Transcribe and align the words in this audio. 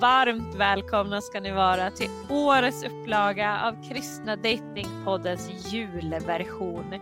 varmt 0.00 0.54
välkomna 0.54 1.20
ska 1.20 1.40
ni 1.40 1.52
vara 1.52 1.90
till 1.90 2.10
årets 2.28 2.84
upplaga 2.84 3.60
av 3.64 3.88
Kristna 3.88 4.36
Datingpoddens 4.36 5.72
julversion. 5.72 6.94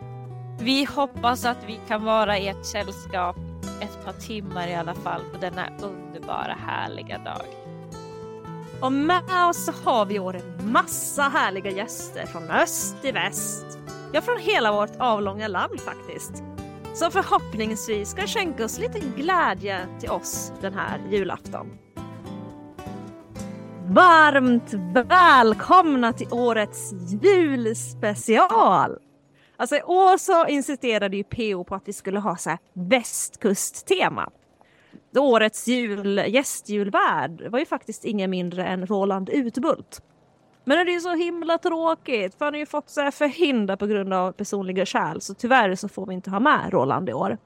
Vi 0.60 0.84
hoppas 0.84 1.44
att 1.44 1.64
vi 1.66 1.80
kan 1.88 2.04
vara 2.04 2.38
i 2.38 2.48
ert 2.48 2.66
sällskap 2.66 3.36
ett 3.80 4.04
par 4.04 4.12
timmar 4.12 4.68
i 4.68 4.74
alla 4.74 4.94
fall 4.94 5.20
på 5.32 5.38
denna 5.38 5.68
underbara 5.82 6.56
härliga 6.66 7.18
dag. 7.18 7.46
Och 8.80 8.92
med 8.92 9.48
oss 9.48 9.64
så 9.64 9.72
har 9.84 10.06
vi 10.06 10.14
i 10.14 10.18
år 10.18 10.36
en 10.36 10.72
massa 10.72 11.22
härliga 11.22 11.70
gäster 11.70 12.26
från 12.26 12.50
öst 12.50 13.02
till 13.02 13.14
väst. 13.14 13.78
Ja, 14.12 14.20
från 14.20 14.38
hela 14.38 14.72
vårt 14.72 14.96
avlånga 14.98 15.48
land 15.48 15.80
faktiskt. 15.80 16.42
Som 16.94 17.10
förhoppningsvis 17.10 18.10
ska 18.10 18.26
skänka 18.26 18.64
oss 18.64 18.78
lite 18.78 18.98
glädje 19.16 19.86
till 20.00 20.10
oss 20.10 20.52
den 20.60 20.74
här 20.74 21.00
julafton. 21.10 21.78
Varmt 23.94 24.74
välkomna 25.08 26.12
till 26.12 26.28
årets 26.30 26.92
julspecial! 27.22 28.98
Alltså 29.56 29.76
i 29.76 29.82
år 29.82 30.16
så 30.16 30.46
insisterade 30.46 31.16
ju 31.16 31.24
PO 31.24 31.64
på 31.64 31.74
att 31.74 31.88
vi 31.88 31.92
skulle 31.92 32.20
ha 32.20 32.36
så 32.36 32.50
här 32.50 32.58
västkusttema. 32.72 34.30
Årets 35.16 35.68
jul, 35.68 36.24
gästjulvärd 36.28 37.50
var 37.50 37.58
ju 37.58 37.64
faktiskt 37.64 38.04
ingen 38.04 38.30
mindre 38.30 38.64
än 38.64 38.86
Roland 38.86 39.28
Utbult. 39.28 40.02
Men 40.64 40.86
det 40.86 40.94
är 40.94 41.00
så 41.00 41.14
himla 41.14 41.58
tråkigt 41.58 42.34
för 42.34 42.44
han 42.44 42.54
har 42.54 42.58
ju 42.58 42.66
fått 42.66 42.90
så 42.90 43.10
förhinder 43.10 43.76
på 43.76 43.86
grund 43.86 44.14
av 44.14 44.32
personliga 44.32 44.86
skäl 44.86 45.20
så 45.20 45.34
tyvärr 45.34 45.74
så 45.74 45.88
får 45.88 46.06
vi 46.06 46.14
inte 46.14 46.30
ha 46.30 46.40
med 46.40 46.72
Roland 46.72 47.08
i 47.08 47.12
år. 47.12 47.38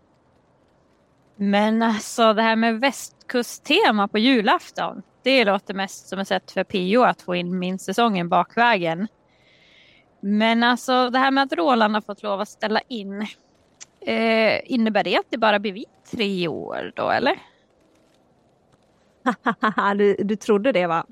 Men 1.37 1.83
alltså 1.83 2.33
det 2.33 2.43
här 2.43 2.57
med 2.57 2.81
västkusttema 2.81 4.09
på 4.09 4.19
julafton. 4.19 5.03
Det 5.27 5.45
låter 5.45 5.75
mest 5.75 6.09
som 6.09 6.19
ett 6.19 6.29
sätt 6.29 6.51
för 6.51 6.65
Pio 6.65 7.03
att 7.03 7.23
få 7.23 7.35
in 7.35 7.59
min 7.59 7.79
säsongen 7.79 8.29
bakvägen. 8.29 9.09
Men 10.21 10.63
alltså 10.63 11.11
det 11.11 11.19
här 11.19 11.31
med 11.31 11.45
att 11.45 11.53
Roland 11.53 11.95
har 11.95 12.01
fått 12.01 12.23
lov 12.23 12.41
att 12.41 12.49
ställa 12.49 12.81
in. 12.89 13.27
Eh, 14.01 14.73
innebär 14.73 15.05
det 15.05 15.17
att 15.17 15.27
det 15.31 15.39
bara 15.39 15.59
blir 15.59 15.73
vi 15.73 15.85
tre 16.11 16.49
år 16.49 16.93
då 16.97 17.11
eller? 17.11 17.39
du, 19.97 20.15
du 20.15 20.37
trodde 20.37 20.73
det 20.73 20.87
va? 20.87 21.07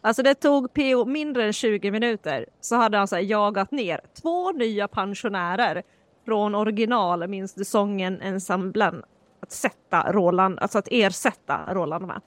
Alltså 0.00 0.22
det 0.22 0.34
tog 0.34 0.72
PO 0.72 1.04
mindre 1.04 1.44
än 1.44 1.52
20 1.52 1.90
minuter 1.90 2.46
så 2.60 2.76
hade 2.76 2.98
han 2.98 3.08
så 3.08 3.18
jagat 3.18 3.70
ner 3.70 4.00
två 4.22 4.52
nya 4.52 4.88
pensionärer 4.88 5.82
från 6.24 6.54
original 6.54 7.28
minst 7.28 7.66
sången 7.66 8.20
ensemblen 8.20 9.02
att 9.40 9.52
sätta 9.52 10.12
Roland, 10.12 10.58
alltså 10.58 10.78
att 10.78 10.88
ersätta 10.90 11.74
Roland 11.74 12.06
med. 12.06 12.20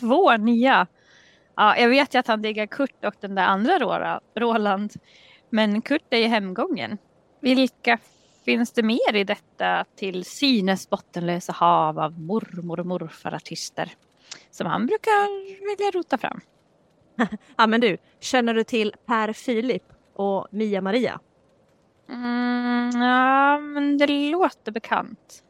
Två 0.00 0.36
nya? 0.36 0.86
Ja, 1.56 1.76
jag 1.76 1.88
vet 1.88 2.14
ju 2.14 2.18
att 2.18 2.26
han 2.26 2.42
diggar 2.42 2.66
Kurt 2.66 3.04
och 3.04 3.14
den 3.20 3.34
där 3.34 3.44
andra 3.44 3.78
Roland. 4.34 4.92
Men 5.50 5.82
Kurt 5.82 6.06
är 6.10 6.18
ju 6.18 6.26
hemgången. 6.26 6.98
Vilka 7.40 7.98
finns 8.44 8.72
det 8.72 8.82
mer 8.82 9.14
i 9.14 9.24
detta 9.24 9.84
till 9.96 10.24
synes 10.24 10.90
bottenlösa 10.90 11.52
hav 11.52 11.98
av 11.98 12.20
mormor 12.20 12.80
och 12.80 12.86
morfar-artister? 12.86 13.94
som 14.50 14.66
han 14.66 14.86
brukar 14.86 15.44
vilja 15.76 15.90
rota 15.90 16.18
fram. 16.18 16.40
ja 17.56 17.66
men 17.66 17.80
du, 17.80 17.96
känner 18.20 18.54
du 18.54 18.64
till 18.64 18.94
Per 19.06 19.32
Filip 19.32 19.82
och 20.14 20.46
Mia 20.50 20.80
Maria? 20.80 21.20
Mm, 22.08 22.90
ja, 22.94 23.58
men 23.58 23.98
det 23.98 24.06
låter 24.06 24.72
bekant. 24.72 25.44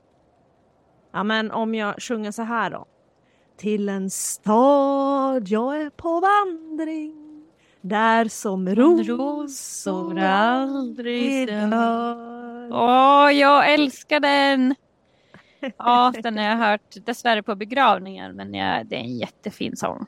Ja, 1.13 1.25
men 1.25 1.51
om 1.51 1.75
jag 1.75 2.03
sjunger 2.03 2.31
så 2.31 2.43
här 2.43 2.71
då. 2.71 2.87
Till 3.59 3.89
en 3.89 4.11
stad 4.11 5.49
jag 5.49 5.83
är 5.83 5.91
på 5.91 6.21
vandring 6.21 7.45
där 7.81 8.29
som 8.29 8.75
rosor 8.75 10.19
aldrig 10.19 11.49
dör. 11.49 12.69
Åh, 12.73 13.33
jag 13.33 13.73
älskar 13.73 14.21
den! 14.21 14.75
Ja, 15.77 16.13
den 16.23 16.39
har 16.39 16.45
jag 16.45 16.57
hört 16.57 16.97
dessvärre 17.07 17.43
på 17.43 17.55
begravningar 17.55 18.33
men 18.33 18.55
jag, 18.55 18.87
det 18.87 18.97
är 18.97 19.01
en 19.01 19.19
jättefin 19.19 19.77
sång. 19.77 20.07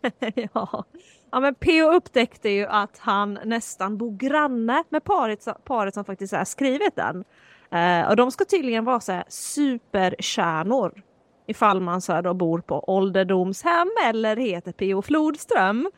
ja. 0.52 0.84
ja, 1.30 1.40
men 1.40 1.54
P.O. 1.54 1.92
upptäckte 1.92 2.48
ju 2.48 2.66
att 2.66 2.98
han 2.98 3.38
nästan 3.44 3.98
bor 3.98 4.16
granne 4.16 4.84
med 4.88 5.04
paret, 5.04 5.46
paret 5.64 5.94
som 5.94 6.04
faktiskt 6.04 6.34
har 6.34 6.44
skrivit 6.44 6.96
den. 6.96 7.24
Eh, 7.70 8.08
och 8.08 8.16
de 8.16 8.30
ska 8.30 8.44
tydligen 8.44 8.84
vara 8.84 9.00
så 9.00 9.12
här 9.12 9.24
superkärnor 9.28 11.02
ifall 11.46 11.80
man 11.80 12.00
så 12.00 12.12
här 12.12 12.22
då 12.22 12.34
bor 12.34 12.58
på 12.58 12.84
ålderdomshem 12.90 13.90
eller 14.04 14.36
heter 14.36 14.72
P.O. 14.72 15.02
Flodström. 15.02 15.90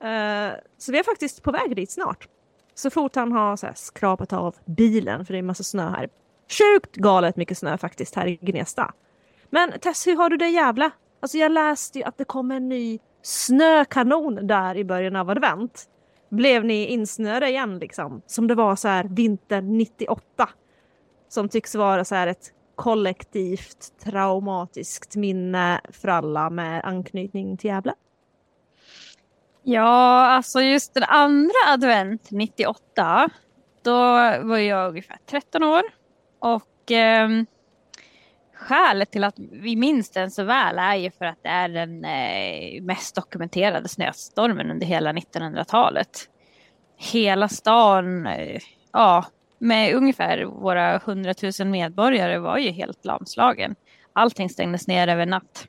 Eh, 0.00 0.50
så 0.78 0.92
vi 0.92 0.98
är 0.98 1.02
faktiskt 1.02 1.42
på 1.42 1.52
väg 1.52 1.76
dit 1.76 1.90
snart. 1.90 2.28
Så 2.74 2.90
fort 2.90 3.14
han 3.14 3.32
har 3.32 3.56
så 3.56 3.66
här 3.66 3.74
skrapat 3.74 4.32
av 4.32 4.56
bilen, 4.64 5.26
för 5.26 5.32
det 5.32 5.38
är 5.38 5.42
massa 5.42 5.64
snö 5.64 5.88
här, 5.88 6.08
Sjukt 6.48 6.96
galet 6.96 7.36
mycket 7.36 7.58
snö 7.58 7.78
faktiskt 7.78 8.14
här 8.14 8.26
i 8.26 8.36
Gnesta. 8.36 8.94
Men 9.50 9.80
Tess, 9.80 10.06
hur 10.06 10.16
har 10.16 10.30
du 10.30 10.36
det 10.36 10.48
jävla? 10.48 10.90
Alltså 11.20 11.38
jag 11.38 11.52
läste 11.52 11.98
ju 11.98 12.04
att 12.04 12.18
det 12.18 12.24
kom 12.24 12.50
en 12.50 12.68
ny 12.68 12.98
snökanon 13.22 14.46
där 14.46 14.76
i 14.76 14.84
början 14.84 15.16
av 15.16 15.30
advent. 15.30 15.84
Blev 16.28 16.64
ni 16.64 16.86
insnöade 16.86 17.48
igen 17.48 17.78
liksom? 17.78 18.22
Som 18.26 18.46
det 18.46 18.54
var 18.54 18.76
så 18.76 18.88
här 18.88 19.04
vintern 19.04 19.78
98. 19.78 20.48
Som 21.28 21.48
tycks 21.48 21.74
vara 21.74 22.04
så 22.04 22.14
här 22.14 22.26
ett 22.26 22.52
kollektivt 22.74 23.98
traumatiskt 24.04 25.16
minne 25.16 25.80
för 25.90 26.08
alla 26.08 26.50
med 26.50 26.84
anknytning 26.84 27.56
till 27.56 27.70
Gävle. 27.70 27.94
Ja, 29.62 30.26
alltså 30.26 30.60
just 30.60 30.94
den 30.94 31.02
andra 31.02 31.54
advent 31.68 32.30
98. 32.30 33.28
Då 33.82 34.00
var 34.42 34.58
jag 34.58 34.88
ungefär 34.88 35.18
13 35.26 35.62
år. 35.62 35.82
Och 36.38 36.92
eh, 36.92 37.28
skälet 38.54 39.10
till 39.10 39.24
att 39.24 39.38
vi 39.38 39.76
minns 39.76 40.10
den 40.10 40.30
så 40.30 40.44
väl 40.44 40.78
är 40.78 40.94
ju 40.94 41.10
för 41.10 41.24
att 41.24 41.42
det 41.42 41.48
är 41.48 41.68
den 41.68 42.04
eh, 42.04 42.82
mest 42.82 43.14
dokumenterade 43.14 43.88
snöstormen 43.88 44.70
under 44.70 44.86
hela 44.86 45.12
1900-talet. 45.12 46.28
Hela 46.96 47.48
stan, 47.48 48.26
eh, 48.26 48.60
ja, 48.92 49.24
med 49.62 49.94
ungefär 49.94 50.44
våra 50.44 50.94
100 50.94 51.34
000 51.60 51.68
medborgare 51.68 52.38
var 52.38 52.58
ju 52.58 52.70
helt 52.70 53.04
lamslagen. 53.04 53.74
Allting 54.12 54.48
stängdes 54.48 54.88
ner 54.88 55.08
över 55.08 55.26
natt. 55.26 55.68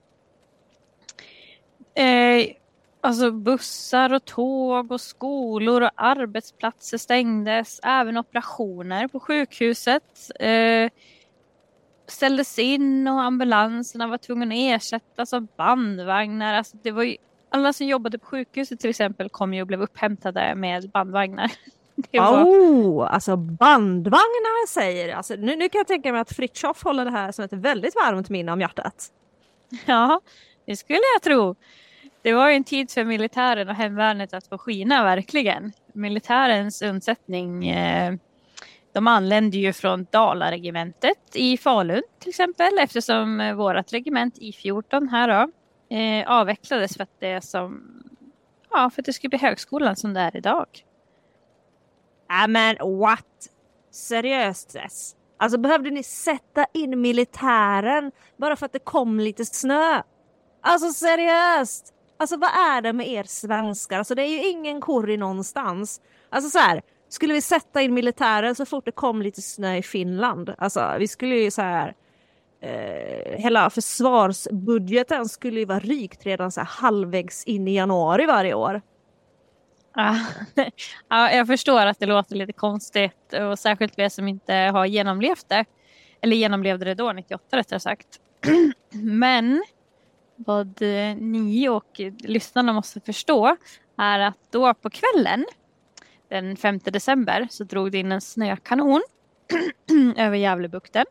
Eh, 1.95 2.55
alltså 3.01 3.31
bussar 3.31 4.13
och 4.13 4.25
tåg 4.25 4.91
och 4.91 5.01
skolor 5.01 5.81
och 5.81 5.89
arbetsplatser 5.95 6.97
stängdes. 6.97 7.79
Även 7.83 8.17
operationer 8.17 9.07
på 9.07 9.19
sjukhuset 9.19 10.31
eh, 10.39 10.89
ställdes 12.07 12.59
in 12.59 13.07
och 13.07 13.21
ambulanserna 13.21 14.07
var 14.07 14.17
tvungna 14.17 14.55
att 14.55 14.81
ersättas 14.81 15.33
av 15.33 15.47
bandvagnar. 15.57 16.53
Alltså 16.53 16.77
det 16.83 16.91
var 16.91 17.03
ju, 17.03 17.17
alla 17.49 17.73
som 17.73 17.87
jobbade 17.87 18.17
på 18.17 18.25
sjukhuset 18.25 18.79
till 18.79 18.89
exempel 18.89 19.29
kom 19.29 19.53
ju 19.53 19.61
och 19.61 19.67
blev 19.67 19.81
upphämtade 19.81 20.55
med 20.55 20.89
bandvagnar. 20.89 21.51
Var... 22.11 22.43
Oh, 22.43 23.13
alltså 23.13 23.37
bandvagnar 23.37 24.67
säger 24.67 25.15
alltså, 25.15 25.35
nu, 25.35 25.55
nu 25.55 25.69
kan 25.69 25.79
jag 25.79 25.87
tänka 25.87 26.11
mig 26.11 26.21
att 26.21 26.33
Fritiof 26.33 26.83
håller 26.83 27.05
det 27.05 27.11
här 27.11 27.31
som 27.31 27.45
ett 27.45 27.53
väldigt 27.53 27.95
varmt 27.95 28.29
minne 28.29 28.51
om 28.51 28.61
hjärtat. 28.61 29.07
Ja, 29.85 30.21
det 30.65 30.75
skulle 30.75 31.01
jag 31.15 31.21
tro 31.21 31.55
det 32.23 32.33
var 32.33 32.49
en 32.49 32.63
tid 32.63 32.91
för 32.91 33.03
militären 33.03 33.69
och 33.69 33.75
hemvärnet 33.75 34.33
att 34.33 34.47
få 34.47 34.57
skina 34.57 35.03
verkligen. 35.03 35.71
Militärens 35.93 36.81
undsättning 36.81 37.69
eh, 37.69 38.13
de 38.93 39.07
anlände 39.07 39.57
ju 39.57 39.73
från 39.73 40.07
Dalaregementet 40.11 41.35
i 41.35 41.57
Falun 41.57 42.03
till 42.19 42.29
exempel 42.29 42.79
eftersom 42.79 43.53
vårt 43.57 43.93
regement 43.93 44.37
I14 44.37 45.09
här 45.09 45.27
då 45.27 45.51
eh, 45.95 46.31
avvecklades 46.31 46.95
för 46.95 47.03
att 47.03 47.19
det 47.19 47.43
som 47.43 47.81
ja, 48.71 48.89
för 48.89 49.01
att 49.01 49.05
det 49.05 49.13
skulle 49.13 49.29
bli 49.29 49.39
högskolan 49.39 49.95
som 49.95 50.13
det 50.13 50.19
är 50.19 50.37
idag. 50.37 50.67
Ja 52.41 52.47
men 52.47 52.75
what? 52.99 53.49
Seriöst 53.91 54.71
Sess? 54.71 55.15
Alltså 55.37 55.57
behövde 55.57 55.89
ni 55.89 56.03
sätta 56.03 56.65
in 56.73 57.01
militären 57.01 58.11
bara 58.37 58.55
för 58.55 58.65
att 58.65 58.73
det 58.73 58.79
kom 58.79 59.19
lite 59.19 59.45
snö? 59.45 60.01
Alltså 60.61 60.89
seriöst! 60.89 61.93
Alltså 62.17 62.37
vad 62.37 62.49
är 62.49 62.81
det 62.81 62.93
med 62.93 63.07
er 63.07 63.23
svenskar? 63.23 63.97
Alltså 63.97 64.15
det 64.15 64.21
är 64.21 64.27
ju 64.27 64.49
ingen 64.49 64.81
korri 64.81 65.17
någonstans. 65.17 66.01
Alltså 66.29 66.49
så 66.49 66.59
här, 66.59 66.81
skulle 67.09 67.33
vi 67.33 67.41
sätta 67.41 67.81
in 67.81 67.93
militären 67.93 68.55
så 68.55 68.65
fort 68.65 68.85
det 68.85 68.91
kom 68.91 69.21
lite 69.21 69.41
snö 69.41 69.75
i 69.75 69.83
Finland? 69.83 70.53
Alltså 70.57 70.95
vi 70.99 71.07
skulle 71.07 71.35
ju 71.35 71.51
så 71.51 71.61
här 71.61 71.95
eh, 72.61 73.39
hela 73.39 73.69
försvarsbudgeten 73.69 75.29
skulle 75.29 75.59
ju 75.59 75.65
vara 75.65 75.79
rykt 75.79 76.25
redan 76.25 76.51
så 76.51 76.59
här 76.59 76.67
halvvägs 76.67 77.43
in 77.43 77.67
i 77.67 77.75
januari 77.75 78.25
varje 78.25 78.53
år. 78.53 78.81
Ja, 81.07 81.31
jag 81.31 81.47
förstår 81.47 81.85
att 81.85 81.99
det 81.99 82.05
låter 82.05 82.35
lite 82.35 82.53
konstigt 82.53 83.33
och 83.33 83.59
särskilt 83.59 83.99
vi 83.99 84.09
som 84.09 84.27
inte 84.27 84.53
har 84.53 84.85
genomlevt 84.85 85.49
det. 85.49 85.65
Eller 86.21 86.35
genomlevde 86.35 86.85
det 86.85 86.93
då, 86.93 87.11
98 87.11 87.57
rättare 87.57 87.79
sagt. 87.79 88.07
Men 88.91 89.63
vad 90.35 90.81
eh, 90.81 91.15
ni 91.15 91.69
och 91.69 92.01
lyssnarna 92.19 92.73
måste 92.73 92.99
förstå 92.99 93.57
är 93.97 94.19
att 94.19 94.37
då 94.51 94.73
på 94.73 94.89
kvällen 94.89 95.45
den 96.29 96.57
5 96.57 96.79
december 96.83 97.47
så 97.51 97.63
drog 97.63 97.91
det 97.91 97.97
in 97.97 98.11
en 98.11 98.21
snökanon 98.21 99.01
över 100.17 100.37
Gävlebukten. 100.37 101.05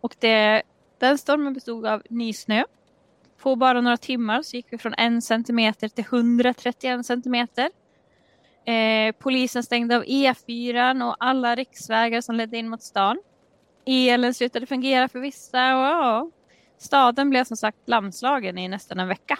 Och 0.00 0.16
det, 0.18 0.62
den 0.98 1.18
stormen 1.18 1.54
bestod 1.54 1.86
av 1.86 2.02
nysnö. 2.10 2.64
På 3.38 3.56
bara 3.56 3.80
några 3.80 3.96
timmar 3.96 4.42
så 4.42 4.56
gick 4.56 4.66
vi 4.70 4.78
från 4.78 4.94
en 4.98 5.22
centimeter 5.22 5.88
till 5.88 6.04
131 6.04 7.06
centimeter. 7.06 7.70
Eh, 8.64 9.14
polisen 9.18 9.62
stängde 9.62 9.96
av 9.96 10.04
E4 10.04 11.08
och 11.08 11.16
alla 11.18 11.54
riksvägar 11.54 12.20
som 12.20 12.34
ledde 12.34 12.58
in 12.58 12.68
mot 12.68 12.82
stan. 12.82 13.18
Elen 13.86 14.34
slutade 14.34 14.66
fungera 14.66 15.08
för 15.08 15.18
vissa 15.18 15.76
och 15.76 15.84
ja, 15.84 16.30
staden 16.78 17.30
blev 17.30 17.44
som 17.44 17.56
sagt 17.56 17.78
lamslagen 17.86 18.58
i 18.58 18.68
nästan 18.68 19.00
en 19.00 19.08
vecka. 19.08 19.38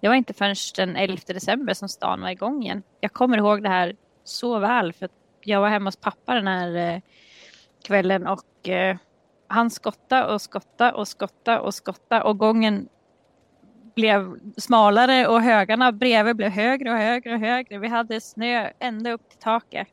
Det 0.00 0.08
var 0.08 0.14
inte 0.14 0.34
förrän 0.34 0.56
den 0.76 0.96
11 0.96 1.16
december 1.26 1.74
som 1.74 1.88
stan 1.88 2.20
var 2.20 2.28
igång 2.28 2.62
igen. 2.62 2.82
Jag 3.00 3.12
kommer 3.12 3.38
ihåg 3.38 3.62
det 3.62 3.68
här 3.68 3.96
så 4.24 4.58
väl 4.58 4.92
för 4.92 5.08
jag 5.40 5.60
var 5.60 5.68
hemma 5.68 5.88
hos 5.88 5.96
pappa 5.96 6.34
den 6.34 6.46
här 6.46 6.94
eh, 6.94 7.00
kvällen 7.82 8.26
och 8.26 8.68
eh, 8.68 8.96
han 9.48 9.70
skotta 9.70 10.34
och 10.34 10.42
skotta 10.42 10.94
och 10.94 11.08
skotta 11.08 11.60
och 11.60 11.74
skotta 11.74 12.22
och 12.24 12.38
gången 12.38 12.88
blev 13.94 14.38
smalare 14.56 15.26
och 15.26 15.40
högarna 15.40 15.92
bredvid 15.92 16.36
blev 16.36 16.50
högre 16.50 16.90
och 16.92 16.98
högre 16.98 17.34
och 17.34 17.40
högre. 17.40 17.78
Vi 17.78 17.88
hade 17.88 18.20
snö 18.20 18.70
ända 18.78 19.12
upp 19.12 19.28
till 19.28 19.38
taket. 19.38 19.88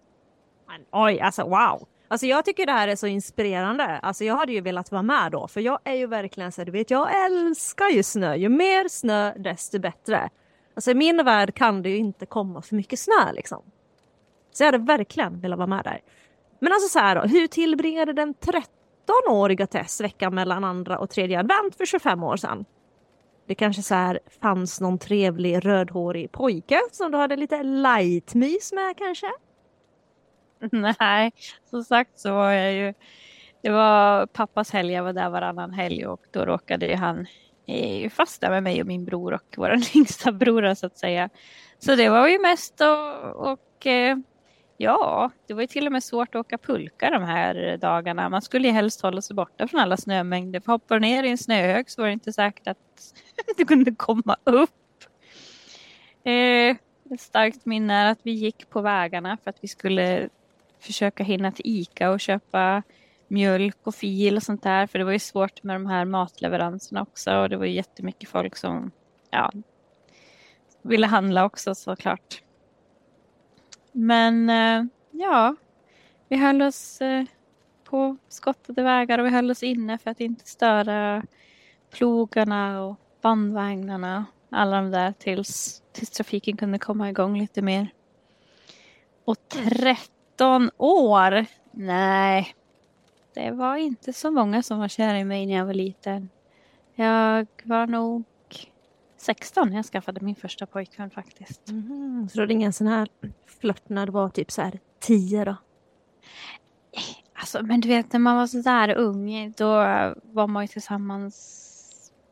Men, 0.68 0.82
oj, 0.92 1.20
alltså 1.20 1.44
wow! 1.44 1.88
Alltså 2.08 2.26
jag 2.26 2.46
tycker 2.46 2.66
det 2.66 2.72
här 2.72 2.88
är 2.88 2.96
så 2.96 3.08
inspirerande. 3.08 4.00
Alltså 4.00 4.24
jag 4.24 4.36
hade 4.36 4.52
ju 4.52 4.62
velat 4.62 4.92
vara 4.92 5.02
med 5.02 5.32
då, 5.32 5.48
för 5.48 5.62
jag 5.62 5.80
är 5.84 5.94
ju 5.94 6.08
verkligen 6.08 6.52
så 6.52 6.64
du 6.64 6.72
vet, 6.72 6.92
jag 6.92 7.26
älskar 7.26 7.90
ju 7.90 8.04
snö. 8.04 8.36
Ju 8.36 8.50
mer 8.50 8.88
snö, 8.88 9.34
desto 9.38 9.80
bättre. 9.80 10.30
Alltså 10.76 10.92
i 10.92 10.94
min 10.94 11.26
värld 11.26 11.56
kan 11.56 11.82
det 11.82 11.90
ju 11.90 11.98
inte 11.98 12.26
komma 12.26 12.62
för 12.62 12.76
mycket 12.76 13.00
snö 13.00 13.32
liksom. 13.34 13.64
Så 14.52 14.64
jag 14.64 14.72
hade 14.72 14.86
verkligen 14.86 15.40
velat 15.42 15.58
vara 15.58 15.68
med 15.68 15.84
där. 15.84 16.02
Men 16.60 16.74
alltså 16.74 16.90
så 16.90 17.00
här 17.00 17.16
då, 17.16 17.22
hur 17.22 17.48
tillbringade 17.48 18.14
den 18.14 18.34
13-åriga 18.34 19.68
Tess 19.68 20.02
veckan 20.02 20.36
mellan 20.36 20.64
andra 20.64 20.98
och 20.98 21.10
tredje 21.10 21.40
advent 21.40 21.76
för 21.76 21.86
25 21.86 22.24
år 22.24 22.38
sedan? 22.38 22.66
Det 23.52 23.56
kanske 23.56 23.84
så 23.84 23.96
här 23.96 24.20
fanns 24.42 24.82
någon 24.82 25.00
trevlig 25.00 25.66
rödhårig 25.66 26.32
pojke 26.32 26.82
som 26.92 27.12
du 27.12 27.18
hade 27.18 27.36
lite 27.36 27.64
light-mys 27.64 28.74
med 28.74 28.98
kanske? 28.98 29.32
Nej, 31.00 31.32
som 31.70 31.84
sagt 31.84 32.20
så 32.20 32.34
var 32.34 32.52
jag 32.52 32.74
ju 32.74 32.94
det 33.62 33.70
var 33.70 34.26
pappas 34.26 34.72
helg, 34.72 34.94
jag 34.94 35.04
var 35.04 35.14
där 35.14 35.30
varannan 35.30 35.74
helg 35.74 36.06
och 36.06 36.22
då 36.32 36.46
råkade 36.46 36.88
ju 36.88 36.96
han 36.96 37.28
eh, 37.68 38.10
fast 38.10 38.42
där 38.42 38.50
med 38.50 38.64
mig 38.64 38.82
och 38.82 38.88
min 38.88 39.06
bror 39.06 39.34
och 39.34 39.56
vår 39.58 39.76
yngsta 39.96 40.32
bror 40.32 40.74
så 40.74 40.86
att 40.86 40.98
säga. 40.98 41.30
Så 41.80 41.96
det 41.96 42.10
var 42.10 42.28
ju 42.28 42.40
mest 42.40 42.82
och, 42.82 43.52
och 43.52 43.88
eh, 43.88 44.18
Ja, 44.82 45.32
det 45.48 45.54
var 45.54 45.62
ju 45.62 45.68
till 45.68 45.86
och 45.86 45.92
med 45.92 46.04
svårt 46.04 46.36
att 46.36 46.40
åka 46.40 46.58
pulka 46.58 47.10
de 47.10 47.24
här 47.24 47.78
dagarna. 47.78 48.30
Man 48.30 48.42
skulle 48.42 48.68
ju 48.68 48.74
helst 48.74 49.02
hålla 49.02 49.22
sig 49.22 49.36
borta 49.36 49.68
från 49.68 49.80
alla 49.80 49.98
snömängder. 49.98 50.60
För 50.60 50.72
hoppar 50.72 50.96
du 50.96 51.02
ner 51.02 51.24
i 51.24 51.30
en 51.30 51.38
snöhög 51.38 51.90
så 51.90 52.02
var 52.02 52.08
det 52.08 52.14
inte 52.14 52.34
säkert 52.34 52.68
att 52.68 53.14
du 53.58 53.66
kunde 53.66 53.92
komma 53.92 54.38
upp. 54.44 55.04
Eh, 56.24 56.76
ett 57.14 57.22
starkt 57.22 57.66
minne 57.66 57.94
är 57.94 58.12
att 58.12 58.20
vi 58.24 58.32
gick 58.32 58.70
på 58.70 58.82
vägarna 58.82 59.38
för 59.44 59.50
att 59.50 59.58
vi 59.62 59.68
skulle 59.68 60.30
försöka 60.80 61.24
hinna 61.24 61.52
till 61.52 61.66
Ica 61.66 62.10
och 62.10 62.20
köpa 62.20 62.84
mjölk 63.28 63.78
och 63.84 63.96
fil 63.96 64.36
och 64.36 64.44
sånt 64.44 64.64
där. 64.64 64.88
För 64.88 65.00
det 65.00 65.06
var 65.06 65.12
ju 65.12 65.20
svårt 65.20 65.64
med 65.64 65.76
de 65.76 65.86
här 65.86 66.06
matleveranserna 66.06 67.02
också 67.02 67.38
och 67.38 67.50
det 67.50 67.58
var 67.58 67.66
ju 67.66 67.74
jättemycket 67.74 68.30
folk 68.30 68.56
som 68.56 68.92
ja, 69.32 69.52
ville 70.82 71.08
handla 71.08 71.46
också 71.46 71.76
såklart. 71.76 72.42
Men 73.92 74.50
eh, 74.50 74.86
ja, 75.12 75.56
vi 76.28 76.38
höll 76.38 76.62
oss 76.62 77.02
eh, 77.02 77.26
på 77.84 78.18
skottade 78.28 78.84
vägar 78.84 79.20
och 79.20 79.26
vi 79.26 79.30
höll 79.30 79.52
oss 79.52 79.64
inne 79.64 79.98
för 79.98 80.12
att 80.12 80.20
inte 80.20 80.48
störa 80.48 81.24
plogarna 81.92 82.84
och 82.84 82.96
bandvagnarna. 83.22 84.26
Alla 84.50 84.76
de 84.76 84.92
där 84.92 85.12
tills, 85.12 85.84
tills 85.92 86.10
trafiken 86.10 86.58
kunde 86.58 86.80
komma 86.80 87.10
igång 87.10 87.38
lite 87.38 87.62
mer. 87.62 87.88
Och 89.26 89.38
13 89.50 90.72
år? 90.78 91.46
Nej, 91.72 92.56
det 93.34 93.52
var 93.52 93.76
inte 93.76 94.14
så 94.14 94.32
många 94.32 94.64
som 94.64 94.80
var 94.80 94.88
kära 94.88 95.20
i 95.20 95.24
mig 95.24 95.46
när 95.46 95.56
jag 95.56 95.66
var 95.66 95.74
liten. 95.74 96.30
Jag 96.96 97.48
var 97.64 97.88
nog 97.88 98.24
16 99.22 99.70
när 99.70 99.76
jag 99.76 99.86
skaffade 99.86 100.26
min 100.26 100.36
första 100.36 100.66
pojkvän 100.66 101.10
faktiskt. 101.10 101.70
Mm, 101.70 102.30
så 102.30 102.40
det 102.40 102.46
var 102.46 102.52
ingen 102.52 102.74
sån 102.74 102.88
här 102.88 103.08
flört 103.46 103.90
när 103.90 104.06
du 104.06 104.12
var 104.12 104.30
typ 104.30 104.52
så 104.52 104.62
här 104.62 104.80
10 105.00 105.46
då? 105.46 105.56
Alltså, 107.34 107.64
men 107.64 107.82
du 107.82 107.88
vet 107.88 108.14
när 108.14 108.20
man 108.20 108.38
var 108.38 108.48
så 108.48 108.58
där 108.58 108.96
ung 108.98 109.54
då 109.58 109.68
var 110.24 110.48
man 110.48 110.64
ju 110.64 110.68
tillsammans 110.68 111.68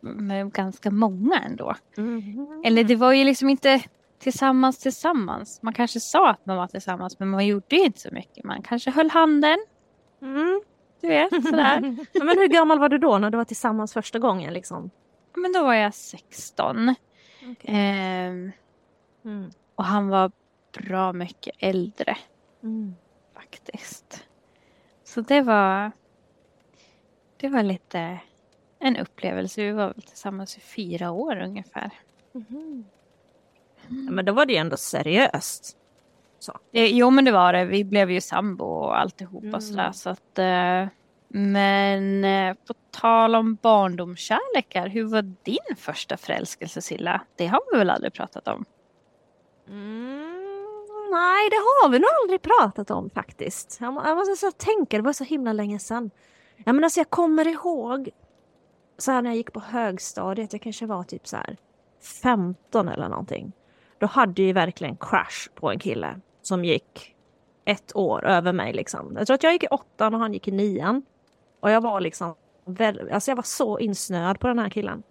med 0.01 0.51
ganska 0.51 0.91
många 0.91 1.39
ändå. 1.39 1.75
Mm. 1.97 2.61
Eller 2.65 2.83
det 2.83 2.95
var 2.95 3.13
ju 3.13 3.23
liksom 3.23 3.49
inte 3.49 3.83
tillsammans 4.19 4.77
tillsammans. 4.77 5.61
Man 5.61 5.73
kanske 5.73 5.99
sa 5.99 6.29
att 6.29 6.45
man 6.45 6.57
var 6.57 6.67
tillsammans 6.67 7.19
men 7.19 7.29
man 7.29 7.47
gjorde 7.47 7.75
ju 7.75 7.85
inte 7.85 7.99
så 7.99 8.09
mycket. 8.11 8.43
Man 8.43 8.61
kanske 8.61 8.91
höll 8.91 9.09
handen. 9.09 9.57
Mm. 10.21 10.61
Du 11.01 11.07
vet 11.07 11.29
sådär. 11.31 11.81
men 12.25 12.37
hur 12.37 12.47
gammal 12.47 12.79
var 12.79 12.89
du 12.89 12.97
då 12.97 13.17
när 13.17 13.29
du 13.29 13.37
var 13.37 13.45
tillsammans 13.45 13.93
första 13.93 14.19
gången 14.19 14.53
liksom? 14.53 14.91
Men 15.41 15.53
då 15.53 15.63
var 15.63 15.73
jag 15.73 15.93
16. 15.93 16.95
Okay. 17.51 17.75
Eh, 17.75 18.29
mm. 19.25 19.51
Och 19.75 19.85
han 19.85 20.09
var 20.09 20.31
bra 20.71 21.13
mycket 21.13 21.55
äldre. 21.59 22.17
Mm. 22.63 22.95
Faktiskt. 23.33 24.27
Så 25.03 25.21
det 25.21 25.41
var 25.41 25.91
Det 27.37 27.49
var 27.49 27.63
lite 27.63 28.19
en 28.79 28.97
upplevelse. 28.97 29.61
Vi 29.61 29.71
var 29.71 29.87
väl 29.87 30.01
tillsammans 30.01 30.57
i 30.57 30.59
fyra 30.59 31.11
år 31.11 31.41
ungefär. 31.41 31.91
Mm. 32.33 32.85
Ja, 33.87 34.11
men 34.11 34.25
då 34.25 34.33
var 34.33 34.45
det 34.45 34.53
ju 34.53 34.59
ändå 34.59 34.77
seriöst. 34.77 35.77
Så. 36.39 36.59
jo 36.71 37.09
men 37.09 37.25
det 37.25 37.31
var 37.31 37.53
det. 37.53 37.65
Vi 37.65 37.83
blev 37.83 38.11
ju 38.11 38.21
sambo 38.21 38.65
och 38.65 38.99
alltihopa 38.99 39.47
mm. 39.47 39.61
sådär. 39.61 39.91
Så 39.91 40.09
att, 40.09 40.39
eh, 40.39 40.87
men 41.31 42.25
eh, 42.25 42.53
på 42.67 42.73
tal 42.91 43.35
om 43.35 43.55
barndomskärlekar, 43.55 44.87
hur 44.87 45.03
var 45.03 45.21
din 45.21 45.75
första 45.77 46.17
förälskelse 46.17 46.81
Silla? 46.81 47.21
Det 47.35 47.47
har 47.47 47.61
vi 47.71 47.77
väl 47.77 47.89
aldrig 47.89 48.13
pratat 48.13 48.47
om? 48.47 48.65
Mm, 49.67 50.85
nej, 51.11 51.49
det 51.49 51.55
har 51.55 51.89
vi 51.89 51.99
nog 51.99 52.09
aldrig 52.23 52.41
pratat 52.41 52.91
om 52.91 53.09
faktiskt. 53.09 53.77
Jag, 53.81 54.01
jag 54.05 54.17
måste 54.17 54.35
så 54.35 54.51
tänka, 54.51 54.97
det 54.97 55.03
var 55.03 55.13
så 55.13 55.23
himla 55.23 55.53
länge 55.53 55.79
sedan. 55.79 56.11
Ja, 56.65 56.73
men 56.73 56.83
alltså, 56.83 56.99
jag 56.99 57.09
kommer 57.09 57.47
ihåg 57.47 58.09
så 58.97 59.11
här 59.11 59.21
när 59.21 59.29
jag 59.29 59.37
gick 59.37 59.53
på 59.53 59.59
högstadiet, 59.59 60.53
jag 60.53 60.61
kanske 60.61 60.85
var 60.85 61.03
typ 61.03 61.27
så 61.27 61.37
här 61.37 61.57
15 62.21 62.87
eller 62.87 63.09
någonting. 63.09 63.51
Då 63.99 64.07
hade 64.07 64.41
jag 64.41 64.53
verkligen 64.53 64.97
crush 64.97 65.49
på 65.55 65.71
en 65.71 65.79
kille 65.79 66.19
som 66.41 66.65
gick 66.65 67.15
ett 67.65 67.95
år 67.95 68.25
över 68.25 68.53
mig. 68.53 68.73
Liksom. 68.73 69.15
Jag 69.17 69.27
tror 69.27 69.35
att 69.35 69.43
jag 69.43 69.53
gick 69.53 69.63
i 69.63 69.67
åttan 69.67 70.13
och 70.13 70.19
han 70.19 70.33
gick 70.33 70.47
i 70.47 70.51
nian. 70.51 71.03
Och 71.59 71.71
jag 71.71 71.81
var 71.81 72.01
liksom, 72.01 72.35
alltså 73.11 73.31
jag 73.31 73.35
var 73.35 73.43
så 73.43 73.79
insnöad 73.79 74.39
på 74.39 74.47
den 74.47 74.59
här 74.59 74.69
killen. 74.69 75.03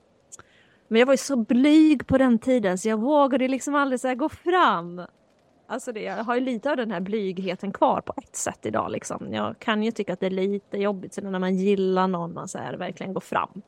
Men 0.88 0.98
jag 0.98 1.06
var 1.06 1.14
ju 1.14 1.18
så 1.18 1.36
blyg 1.36 2.06
på 2.06 2.18
den 2.18 2.38
tiden 2.38 2.78
så 2.78 2.88
jag 2.88 3.00
vågade 3.00 3.48
liksom 3.48 3.74
aldrig 3.74 4.00
så 4.00 4.14
gå 4.14 4.28
fram. 4.28 5.02
Alltså 5.66 5.92
det, 5.92 6.02
jag 6.02 6.24
har 6.24 6.34
ju 6.34 6.40
lite 6.40 6.70
av 6.70 6.76
den 6.76 6.90
här 6.90 7.00
blygheten 7.00 7.72
kvar 7.72 8.00
på 8.00 8.14
ett 8.16 8.36
sätt 8.36 8.66
idag 8.66 8.90
liksom. 8.90 9.32
Jag 9.32 9.58
kan 9.58 9.82
ju 9.82 9.90
tycka 9.90 10.12
att 10.12 10.20
det 10.20 10.26
är 10.26 10.30
lite 10.30 10.76
jobbigt 10.76 11.14
så 11.14 11.20
när 11.20 11.38
man 11.38 11.56
gillar 11.56 12.08
någon 12.08 12.34
man 12.34 12.48
så 12.48 12.58
här, 12.58 12.74
verkligen 12.74 13.12
går 13.12 13.20
fram. 13.20 13.62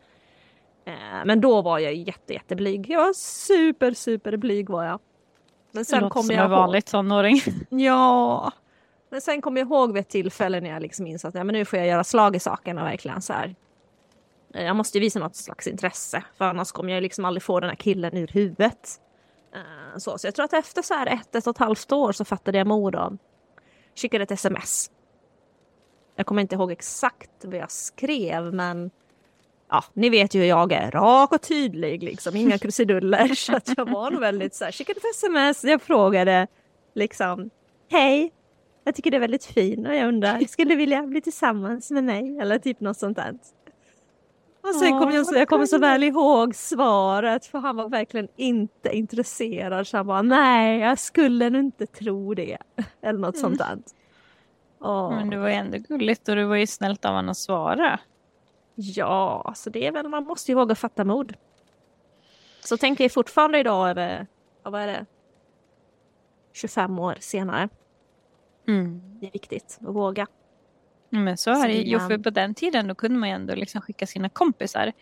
Eh, 0.84 1.24
men 1.24 1.40
då 1.40 1.62
var 1.62 1.78
jag 1.78 1.94
jätte, 1.94 2.32
jätteblyg. 2.32 2.90
Jag 2.90 3.06
var 3.06 3.12
super, 3.12 3.92
super 3.92 4.36
blyg 4.36 4.70
var 4.70 4.84
jag. 4.84 5.00
Men 5.72 5.84
sen 5.84 6.02
det 6.02 6.10
kom 6.10 6.26
jag 6.30 6.44
som 6.44 6.50
vanligt 6.50 6.86
tonåring. 6.86 7.40
Ja, 7.68 8.52
men 9.10 9.20
sen 9.20 9.42
kommer 9.42 9.60
jag 9.60 9.68
ihåg 9.68 9.92
vid 9.92 10.00
ett 10.00 10.08
tillfälle 10.08 10.60
när 10.60 10.70
jag 10.70 10.82
liksom 10.82 11.06
insåg 11.06 11.28
att 11.28 11.34
ja, 11.34 11.44
men 11.44 11.52
nu 11.52 11.64
får 11.64 11.78
jag 11.78 11.88
göra 11.88 12.04
slag 12.04 12.36
i 12.36 12.40
sakerna 12.40 12.84
verkligen 12.84 13.22
så 13.22 13.32
här. 13.32 13.54
Eh, 14.54 14.64
jag 14.64 14.76
måste 14.76 15.00
visa 15.00 15.18
något 15.18 15.36
slags 15.36 15.66
intresse 15.66 16.24
för 16.38 16.44
annars 16.44 16.72
kommer 16.72 16.92
jag 16.92 17.02
liksom 17.02 17.24
aldrig 17.24 17.42
få 17.42 17.60
den 17.60 17.70
här 17.70 17.76
killen 17.76 18.16
ur 18.16 18.28
huvudet. 18.28 19.00
Uh, 19.54 19.98
så, 19.98 20.18
så 20.18 20.26
jag 20.26 20.34
tror 20.34 20.44
att 20.44 20.52
efter 20.52 20.82
så 20.82 20.94
här 20.94 21.06
ett, 21.06 21.34
ett 21.34 21.46
och 21.46 21.50
ett 21.56 21.58
halvt 21.58 21.92
år 21.92 22.12
så 22.12 22.24
fattade 22.24 22.58
jag 22.58 22.66
mod 22.66 22.94
och 22.94 23.12
skickade 23.94 24.24
ett 24.24 24.30
sms. 24.30 24.90
Jag 26.16 26.26
kommer 26.26 26.42
inte 26.42 26.54
ihåg 26.54 26.72
exakt 26.72 27.44
vad 27.44 27.56
jag 27.56 27.70
skrev 27.70 28.54
men 28.54 28.90
ja, 29.70 29.84
ni 29.92 30.10
vet 30.10 30.34
ju 30.34 30.40
hur 30.40 30.46
jag 30.46 30.72
är, 30.72 30.90
rak 30.90 31.32
och 31.32 31.42
tydlig 31.42 32.02
liksom, 32.02 32.36
inga 32.36 32.58
krusiduller. 32.58 33.34
så 33.34 33.56
att 33.56 33.72
jag 33.76 33.90
var 33.90 34.10
nog 34.10 34.20
väldigt 34.20 34.54
så 34.54 34.64
här, 34.64 34.72
skickade 34.72 34.98
ett 34.98 35.16
sms, 35.16 35.64
jag 35.64 35.82
frågade 35.82 36.46
liksom 36.94 37.50
Hej, 37.88 38.32
jag 38.84 38.94
tycker 38.94 39.10
det 39.10 39.16
är 39.16 39.20
väldigt 39.20 39.44
fint 39.44 39.86
och 39.86 39.94
jag 39.94 40.08
undrar, 40.08 40.40
skulle 40.48 40.70
du 40.70 40.76
vilja 40.76 41.02
bli 41.02 41.20
tillsammans 41.20 41.90
med 41.90 42.04
mig? 42.04 42.38
Eller 42.38 42.58
typ 42.58 42.80
något 42.80 42.96
sånt 42.96 43.16
där. 43.16 43.38
Och 44.62 44.74
sen 44.74 44.98
kommer 44.98 45.12
jag, 45.12 45.26
så, 45.26 45.34
jag 45.34 45.48
kommer 45.48 45.66
så 45.66 45.78
väl 45.78 46.02
ihåg 46.02 46.54
svaret 46.54 47.46
för 47.46 47.58
han 47.58 47.76
var 47.76 47.88
verkligen 47.88 48.28
inte 48.36 48.96
intresserad. 48.96 49.86
Så 49.86 49.96
han 49.96 50.06
bara 50.06 50.22
nej, 50.22 50.78
jag 50.80 50.98
skulle 50.98 51.50
nog 51.50 51.60
inte 51.62 51.86
tro 51.86 52.34
det. 52.34 52.58
Eller 53.02 53.18
något 53.18 53.34
Mm. 53.36 53.40
sånt 53.56 53.58
där. 53.58 53.78
Åh. 54.80 55.10
Men 55.10 55.30
det 55.30 55.36
var 55.36 55.48
ju 55.48 55.54
ändå 55.54 55.78
gulligt 55.78 56.28
och 56.28 56.36
det 56.36 56.44
var 56.46 56.56
ju 56.56 56.66
snällt 56.66 57.04
av 57.04 57.14
honom 57.14 57.28
att 57.30 57.36
svara. 57.36 58.00
Ja, 58.74 59.52
så 59.56 59.70
det 59.70 59.86
är 59.86 59.92
väl, 59.92 60.08
man 60.08 60.24
måste 60.24 60.50
ju 60.50 60.54
våga 60.56 60.74
fatta 60.74 61.04
mod. 61.04 61.34
Så 62.64 62.76
tänker 62.76 63.04
jag 63.04 63.12
fortfarande 63.12 63.58
idag 63.58 63.90
över, 63.90 64.26
vad 64.62 64.80
är 64.80 64.86
det? 64.86 65.06
25 66.52 66.98
år 66.98 67.14
senare. 67.20 67.68
Mm. 68.70 69.00
Det 69.20 69.26
är 69.26 69.32
viktigt 69.32 69.78
att 69.80 69.94
våga. 69.94 70.26
Men 71.10 71.36
så 71.36 71.50
är 71.50 71.68
det 71.68 71.74
ju. 71.74 71.98
För 71.98 72.18
på 72.18 72.30
den 72.30 72.54
tiden 72.54 72.88
då 72.88 72.94
kunde 72.94 73.18
man 73.18 73.28
ju 73.28 73.34
ändå 73.34 73.54
liksom 73.54 73.80
skicka 73.80 74.06
sina 74.06 74.28
kompisar. 74.28 74.92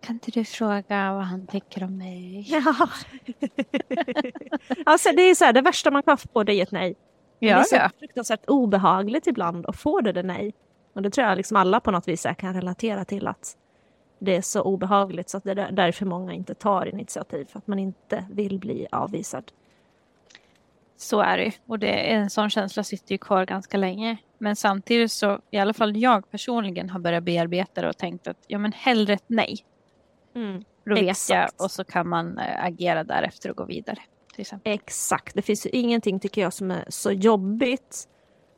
Kan 0.00 0.16
inte 0.16 0.30
du 0.30 0.44
fråga 0.44 1.12
vad 1.12 1.24
han 1.24 1.46
tycker 1.46 1.84
om 1.84 1.98
mig? 1.98 2.46
Ja. 2.48 2.74
alltså 4.86 5.12
det 5.16 5.22
är 5.22 5.34
så 5.34 5.44
här, 5.44 5.52
det 5.52 5.60
värsta 5.60 5.90
man 5.90 6.02
kan 6.02 6.18
få 6.18 6.42
det 6.42 6.54
är 6.54 6.62
ett 6.62 6.72
nej. 6.72 6.94
Men 7.38 7.48
det 7.48 7.52
Ja, 7.52 7.58
är 7.58 7.64
så 7.64 7.76
ja. 7.76 7.90
fruktansvärt 7.98 8.44
obehagligt 8.46 9.26
ibland 9.26 9.66
att 9.66 9.76
få 9.76 10.00
det 10.00 10.12
där 10.12 10.22
nej. 10.22 10.54
Och 10.92 11.02
det 11.02 11.10
tror 11.10 11.26
jag 11.26 11.36
liksom 11.36 11.56
alla 11.56 11.80
på 11.80 11.90
något 11.90 12.08
vis 12.08 12.26
kan 12.38 12.54
relatera 12.54 13.04
till 13.04 13.26
att 13.26 13.56
det 14.18 14.36
är 14.36 14.42
så 14.42 14.62
obehagligt 14.62 15.28
så 15.28 15.36
att 15.36 15.44
det 15.44 15.50
är 15.50 15.72
därför 15.72 16.06
många 16.06 16.32
inte 16.32 16.54
tar 16.54 16.86
initiativ 16.86 17.44
för 17.44 17.58
att 17.58 17.66
man 17.66 17.78
inte 17.78 18.24
vill 18.30 18.58
bli 18.58 18.86
avvisad. 18.92 19.52
Så 20.96 21.20
är 21.20 21.38
det. 21.38 21.52
Och 21.66 21.78
det, 21.78 21.92
en 21.92 22.30
sån 22.30 22.50
känsla 22.50 22.84
sitter 22.84 23.12
ju 23.12 23.18
kvar 23.18 23.46
ganska 23.46 23.76
länge. 23.76 24.16
Men 24.38 24.56
samtidigt 24.56 25.12
så, 25.12 25.40
i 25.50 25.58
alla 25.58 25.74
fall 25.74 25.96
jag 25.96 26.30
personligen 26.30 26.90
har 26.90 27.00
börjat 27.00 27.24
bearbeta 27.24 27.82
det 27.82 27.88
och 27.88 27.98
tänkt 27.98 28.28
att 28.28 28.44
ja 28.46 28.58
men 28.58 28.72
hellre 28.72 29.12
ett 29.12 29.24
nej. 29.26 29.56
Då 30.84 30.94
vet 30.94 31.16
jag 31.30 31.50
och 31.56 31.70
så 31.70 31.84
kan 31.84 32.08
man 32.08 32.38
eh, 32.38 32.64
agera 32.64 33.04
därefter 33.04 33.50
och 33.50 33.56
gå 33.56 33.64
vidare. 33.64 33.98
Exakt, 34.64 35.34
det 35.34 35.42
finns 35.42 35.66
ju 35.66 35.70
ingenting 35.70 36.20
tycker 36.20 36.40
jag 36.40 36.52
som 36.52 36.70
är 36.70 36.84
så 36.88 37.12
jobbigt 37.12 38.08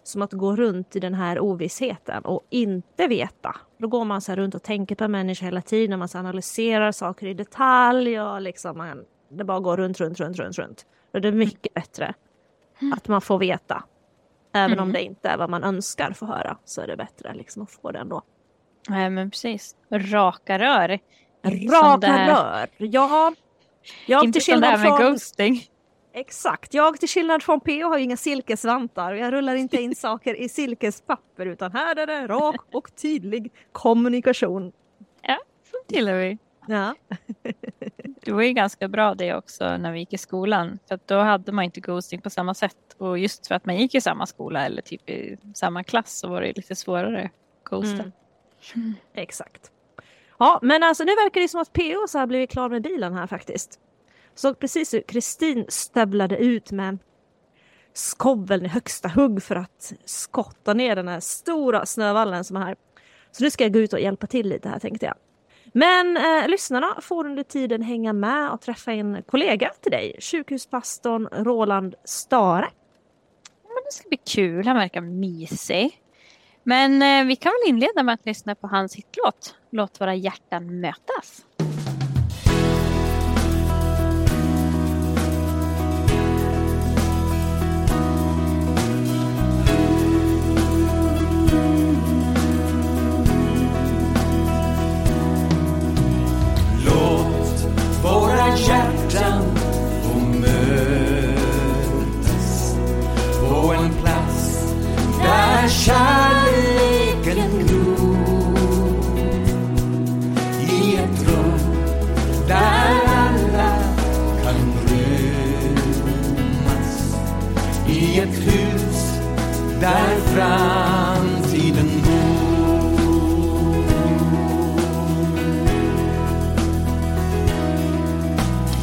som 0.03 0.23
att 0.23 0.33
gå 0.33 0.57
runt 0.57 0.97
i 0.97 1.01
den 1.01 1.15
här 1.15 1.41
ovissheten 1.41 2.25
och 2.25 2.47
inte 2.51 3.07
veta. 3.07 3.57
Då 3.79 3.89
går 3.89 4.05
man 4.05 4.21
så 4.21 4.35
runt 4.35 4.55
och 4.55 4.63
tänker 4.63 4.95
på 4.95 5.09
människor 5.09 5.45
hela 5.45 5.63
tiden, 5.63 5.99
man 5.99 6.09
så 6.09 6.19
analyserar 6.19 6.93
saker 6.93 7.27
i 7.27 7.35
detalj 7.35 8.21
och 8.21 8.41
liksom 8.41 8.79
man, 8.79 9.05
det 9.31 9.45
bara 9.45 9.61
går 9.61 9.77
runt, 9.77 10.01
runt, 10.01 10.21
runt, 10.21 10.39
runt, 10.39 10.59
runt. 10.59 10.87
Och 11.13 11.21
det 11.21 11.29
är 11.29 11.33
mycket 11.33 11.75
bättre 11.75 12.15
att 12.95 13.09
man 13.09 13.21
får 13.21 13.39
veta. 13.39 13.85
Även 14.55 14.79
om 14.79 14.83
Mm. 14.89 14.93
det 14.93 15.03
inte 15.03 15.29
är 15.29 15.37
vad 15.37 15.51
man 15.51 15.65
önskar 15.65 16.13
få 16.13 16.27
höra 16.27 16.59
så 16.65 16.81
är 16.81 16.87
det 16.87 16.97
bättre 16.97 17.35
liksom 17.35 17.63
att 17.63 17.71
få 17.71 17.91
det 17.91 17.99
ändå. 17.99 18.23
Nej 18.89 19.11
men 19.11 19.31
precis. 19.31 19.77
Raka 19.91 20.59
rör. 20.59 20.99
Raka 21.71 22.29
rör! 22.29 22.69
Ja, 22.79 23.33
jag 24.07 24.25
Inte 24.25 24.41
till 24.41 24.53
skillnad 24.53 24.81
från 24.83 24.99
ghosting. 24.99 25.63
Exakt, 26.13 26.75
jag 26.75 27.01
till 27.01 27.09
skillnad 27.09 27.43
från 27.43 27.61
PO 27.61 27.89
har 27.89 27.99
ju 27.99 28.05
inga 28.05 28.17
silkesvantar 28.17 29.13
jag 29.13 29.33
rullar 29.33 29.55
inte 29.55 29.83
in 29.83 29.95
saker 29.97 30.35
i 30.35 30.49
silkespapper 30.49 31.47
utan 31.47 31.73
här 31.73 31.97
är 31.97 32.07
det 32.07 32.27
rak 32.27 32.61
och 32.73 32.97
tydlig 32.97 33.53
kommunikation. 33.73 34.73
Så 35.71 35.95
gillar 35.95 36.15
vi. 36.15 36.39
Ja. 36.69 36.95
Det 38.21 38.33
var 38.33 38.43
ju 38.43 38.53
ganska 38.53 38.89
bra 38.89 39.15
det 39.15 39.35
också 39.35 39.77
när 39.77 39.93
vi 39.93 39.99
gick 39.99 40.13
i 40.13 40.19
skolan. 40.19 40.79
För 40.89 40.99
då 41.07 41.19
hade 41.19 41.53
man 41.53 41.65
inte 41.65 41.81
ghosting 41.81 42.21
på 42.21 42.31
samma 42.31 42.55
sätt. 42.55 42.77
Och 42.99 43.19
just 43.19 43.47
för 43.47 43.55
att 43.55 43.67
man 43.67 43.77
gick 43.77 43.95
i 43.95 44.01
samma 44.01 44.27
skola 44.27 44.67
eller 44.67 44.83
typ 44.83 45.11
i 45.11 45.37
samma 45.55 45.85
klass 45.85 46.19
så 46.19 46.29
var 46.29 46.41
det 46.41 46.57
lite 46.57 46.77
svårare 46.77 47.25
att 47.25 47.31
ghosta. 47.71 48.05
Mm. 48.75 48.95
Exakt. 49.15 49.71
Ja, 50.39 50.59
men 50.63 50.83
alltså 50.83 51.05
nu 51.05 51.13
verkar 51.13 51.41
det 51.41 51.49
som 51.49 51.61
att 51.61 51.73
PO 51.73 52.07
så 52.09 52.19
har 52.19 52.27
blivit 52.27 52.51
klar 52.51 52.69
med 52.69 52.83
bilen 52.83 53.15
här 53.15 53.27
faktiskt. 53.27 53.81
Såg 54.35 54.59
precis 54.59 54.95
hur 54.95 55.01
Kristin 55.01 55.65
stövlade 55.69 56.37
ut 56.37 56.71
med 56.71 56.99
skoveln 57.93 58.65
i 58.65 58.69
högsta 58.69 59.09
hugg 59.09 59.43
för 59.43 59.57
att 59.57 59.93
skotta 60.05 60.75
ner 60.75 60.97
den 60.97 61.09
här 61.09 61.21
stora 61.21 61.87
snövallen 61.87 62.45
som 62.45 62.57
är 62.57 62.61
här. 62.61 62.77
Så 63.31 63.45
nu 63.45 63.51
ska 63.51 63.65
jag 63.65 63.73
gå 63.73 63.79
ut 63.79 63.93
och 63.93 64.01
hjälpa 64.01 64.27
till 64.27 64.49
lite 64.49 64.69
här 64.69 64.79
tänkte 64.79 65.07
jag. 65.07 65.15
Men 65.79 66.17
eh, 66.17 66.49
lyssnarna 66.49 67.01
får 67.01 67.27
under 67.27 67.43
tiden 67.43 67.83
hänga 67.83 68.13
med 68.13 68.51
och 68.51 68.61
träffa 68.61 68.93
en 68.93 69.23
kollega 69.23 69.71
till 69.81 69.93
dig, 69.93 70.17
sjukhuspastorn 70.21 71.29
Roland 71.45 71.95
Stare. 72.05 72.69
Men 73.63 73.85
det 73.85 73.93
ska 73.93 74.09
bli 74.09 74.17
kul. 74.17 74.67
Han 74.67 74.77
verkar 74.77 75.01
mysig. 75.01 76.01
Men 76.63 77.03
eh, 77.03 77.25
vi 77.25 77.37
kan 77.37 77.53
väl 77.53 77.71
inleda 77.71 78.03
med 78.03 78.15
att 78.15 78.27
lyssna 78.27 78.55
på 78.55 78.67
hans 78.67 78.95
hitlåt. 78.95 79.55
Låt 79.71 80.01
våra 80.01 80.15
hjärtan 80.15 80.81
mötas. 80.81 81.47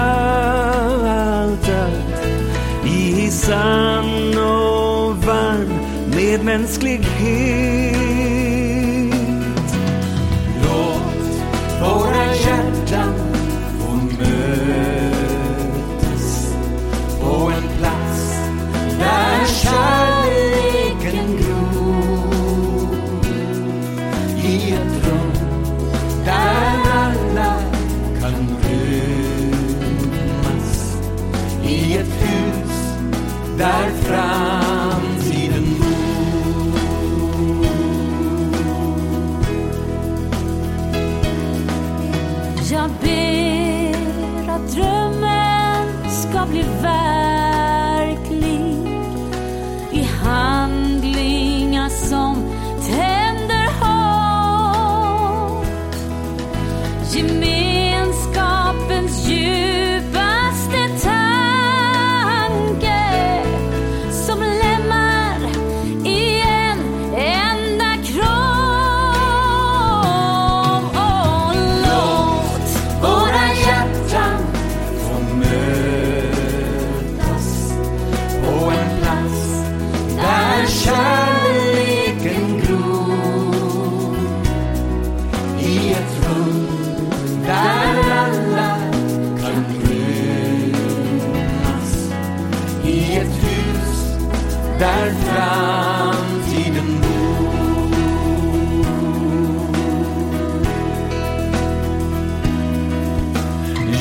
i 2.84 3.30
sann 3.30 4.38
och 4.38 5.16
varm 5.24 5.78
medmänsklighet. 6.16 8.03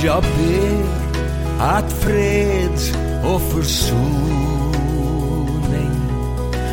Jag 0.03 0.23
ber 0.23 0.85
att 1.59 1.91
fred 1.91 2.79
och 3.25 3.41
försoning 3.41 4.03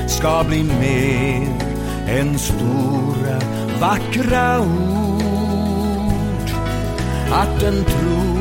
ska 0.09 0.45
bli 0.49 0.63
mer 0.63 1.49
än 2.09 2.39
stora 2.39 3.41
vackra 3.81 4.61
ord. 4.61 4.91
Att 7.33 7.61
den 7.61 7.85
tro 7.85 8.39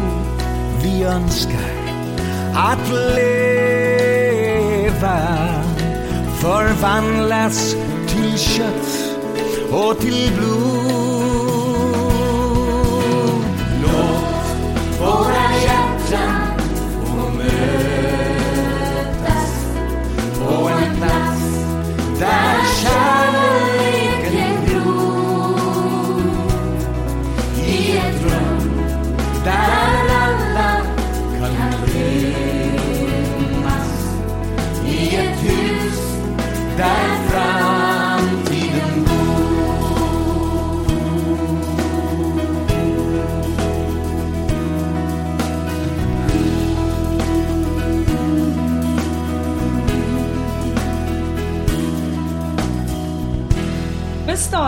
vi 0.84 1.04
önskar 1.04 1.80
att 2.56 2.90
leva 3.16 3.50
förvandlas 6.42 7.76
till 8.08 8.38
kött 8.38 9.18
och 9.72 10.00
till 10.00 10.32
blod. 10.38 10.89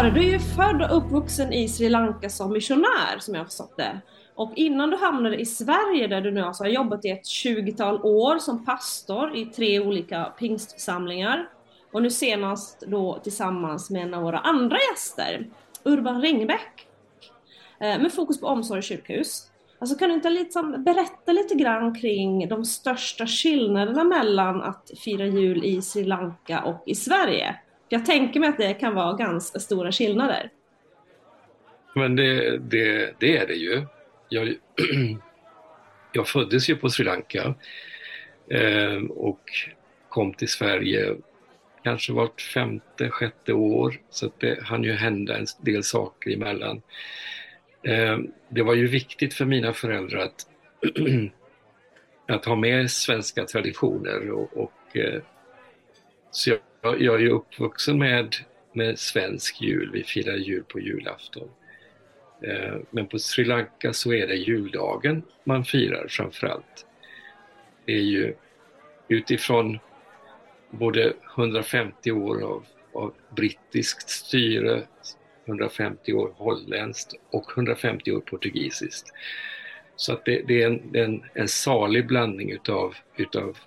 Men 0.01 0.13
du 0.13 0.19
är 0.19 0.31
ju 0.31 0.39
född 0.39 0.81
och 0.81 0.97
uppvuxen 0.97 1.53
i 1.53 1.67
Sri 1.67 1.89
Lanka 1.89 2.29
som 2.29 2.53
missionär 2.53 3.19
som 3.19 3.33
jag 3.33 3.41
har 3.41 3.45
förstått 3.45 3.77
det. 3.77 4.01
Och 4.35 4.51
innan 4.55 4.89
du 4.89 4.97
hamnade 4.97 5.37
i 5.37 5.45
Sverige 5.45 6.07
där 6.07 6.21
du 6.21 6.31
nu 6.31 6.41
alltså 6.41 6.63
har 6.63 6.69
jobbat 6.69 7.05
i 7.05 7.09
ett 7.09 7.25
20-tal 7.25 8.01
år 8.01 8.39
som 8.39 8.65
pastor 8.65 9.35
i 9.37 9.45
tre 9.45 9.79
olika 9.79 10.23
pingstförsamlingar. 10.23 11.49
Och 11.91 12.01
nu 12.01 12.09
senast 12.09 12.83
då 12.87 13.19
tillsammans 13.23 13.89
med 13.89 14.01
en 14.01 14.13
av 14.13 14.23
våra 14.23 14.39
andra 14.39 14.77
gäster, 14.91 15.47
Urban 15.83 16.21
Ringbäck. 16.21 16.87
Eh, 17.79 18.01
med 18.01 18.13
fokus 18.13 18.39
på 18.39 18.47
omsorg 18.47 18.79
och 18.79 18.85
sjukhus. 18.85 19.51
Alltså 19.79 19.97
kan 19.97 20.09
du 20.09 20.15
inte 20.15 20.29
liksom 20.29 20.83
berätta 20.83 21.31
lite 21.31 21.55
grann 21.55 21.95
kring 21.95 22.47
de 22.47 22.65
största 22.65 23.27
skillnaderna 23.27 24.03
mellan 24.03 24.61
att 24.61 24.91
fira 25.03 25.25
jul 25.25 25.65
i 25.65 25.81
Sri 25.81 26.03
Lanka 26.03 26.61
och 26.63 26.83
i 26.85 26.95
Sverige? 26.95 27.55
Jag 27.93 28.05
tänker 28.05 28.39
mig 28.39 28.49
att 28.49 28.57
det 28.57 28.73
kan 28.73 28.95
vara 28.95 29.13
ganska 29.13 29.59
stora 29.59 29.91
skillnader. 29.91 30.49
Men 31.95 32.15
det, 32.15 32.57
det, 32.57 33.15
det 33.19 33.37
är 33.37 33.47
det 33.47 33.53
ju. 33.53 33.85
Jag, 34.29 34.55
jag 36.11 36.27
föddes 36.27 36.69
ju 36.69 36.75
på 36.75 36.89
Sri 36.89 37.05
Lanka 37.05 37.55
eh, 38.49 38.95
och 39.09 39.41
kom 40.09 40.33
till 40.33 40.47
Sverige 40.47 41.15
kanske 41.83 42.13
vart 42.13 42.41
femte, 42.41 43.09
sjätte 43.09 43.53
år. 43.53 44.01
Så 44.09 44.25
att 44.25 44.39
det 44.39 44.63
hann 44.63 44.83
ju 44.83 44.93
hända 44.93 45.37
en 45.37 45.45
del 45.61 45.83
saker 45.83 46.31
emellan. 46.31 46.81
Eh, 47.83 48.19
det 48.49 48.63
var 48.63 48.73
ju 48.73 48.87
viktigt 48.87 49.33
för 49.33 49.45
mina 49.45 49.73
föräldrar 49.73 50.19
att, 50.19 50.47
att 52.27 52.45
ha 52.45 52.55
med 52.55 52.91
svenska 52.91 53.45
traditioner 53.45 54.31
och, 54.31 54.57
och 54.57 54.97
eh, 54.97 55.21
så 56.31 56.49
jag, 56.49 56.59
jag 56.81 57.15
är 57.15 57.19
ju 57.19 57.29
uppvuxen 57.29 57.99
med, 57.99 58.35
med 58.73 58.99
svensk 58.99 59.61
jul. 59.61 59.89
Vi 59.93 60.03
firar 60.03 60.35
jul 60.35 60.63
på 60.63 60.79
julafton. 60.79 61.49
Eh, 62.41 62.75
men 62.89 63.07
på 63.07 63.19
Sri 63.19 63.43
Lanka 63.45 63.93
så 63.93 64.13
är 64.13 64.27
det 64.27 64.35
juldagen 64.35 65.23
man 65.43 65.65
firar 65.65 66.07
framförallt. 66.07 66.85
Det 67.85 67.93
är 67.93 68.03
ju 68.03 68.33
utifrån 69.07 69.79
både 70.71 71.13
150 71.35 72.11
år 72.11 72.43
av, 72.43 72.65
av 72.93 73.13
brittiskt 73.35 74.09
styre, 74.09 74.83
150 75.45 76.13
år 76.13 76.33
holländskt 76.35 77.13
och 77.29 77.51
150 77.57 78.11
år 78.11 78.19
portugisiskt. 78.19 79.13
Så 79.95 80.13
att 80.13 80.25
det, 80.25 80.41
det 80.47 80.63
är 80.63 80.67
en, 80.67 80.95
en, 80.95 81.23
en 81.33 81.47
salig 81.47 82.07
blandning 82.07 82.51
utav, 82.51 82.95
utav 83.17 83.57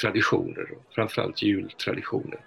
traditioner, 0.00 0.68
framförallt 0.94 1.42
jultraditioner. 1.42 2.40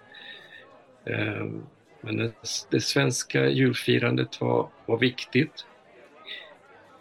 Ehm, 1.05 1.63
men 2.01 2.33
det, 2.69 2.81
svenska 2.81 3.49
julfirandet 3.49 4.41
var, 4.41 4.69
var 4.85 4.97
viktigt. 4.97 5.65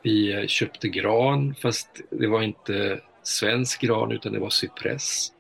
Vi 0.02 0.32
eh, 0.32 0.46
köpte 0.46 0.88
gran, 0.88 1.54
fast 1.54 2.00
det 2.10 2.26
var 2.26 2.42
inte 2.42 3.00
svensk 3.22 3.80
gran 3.80 4.12
utan 4.12 4.32
det 4.32 4.38
var 4.38 4.50
cypress. 4.50 5.32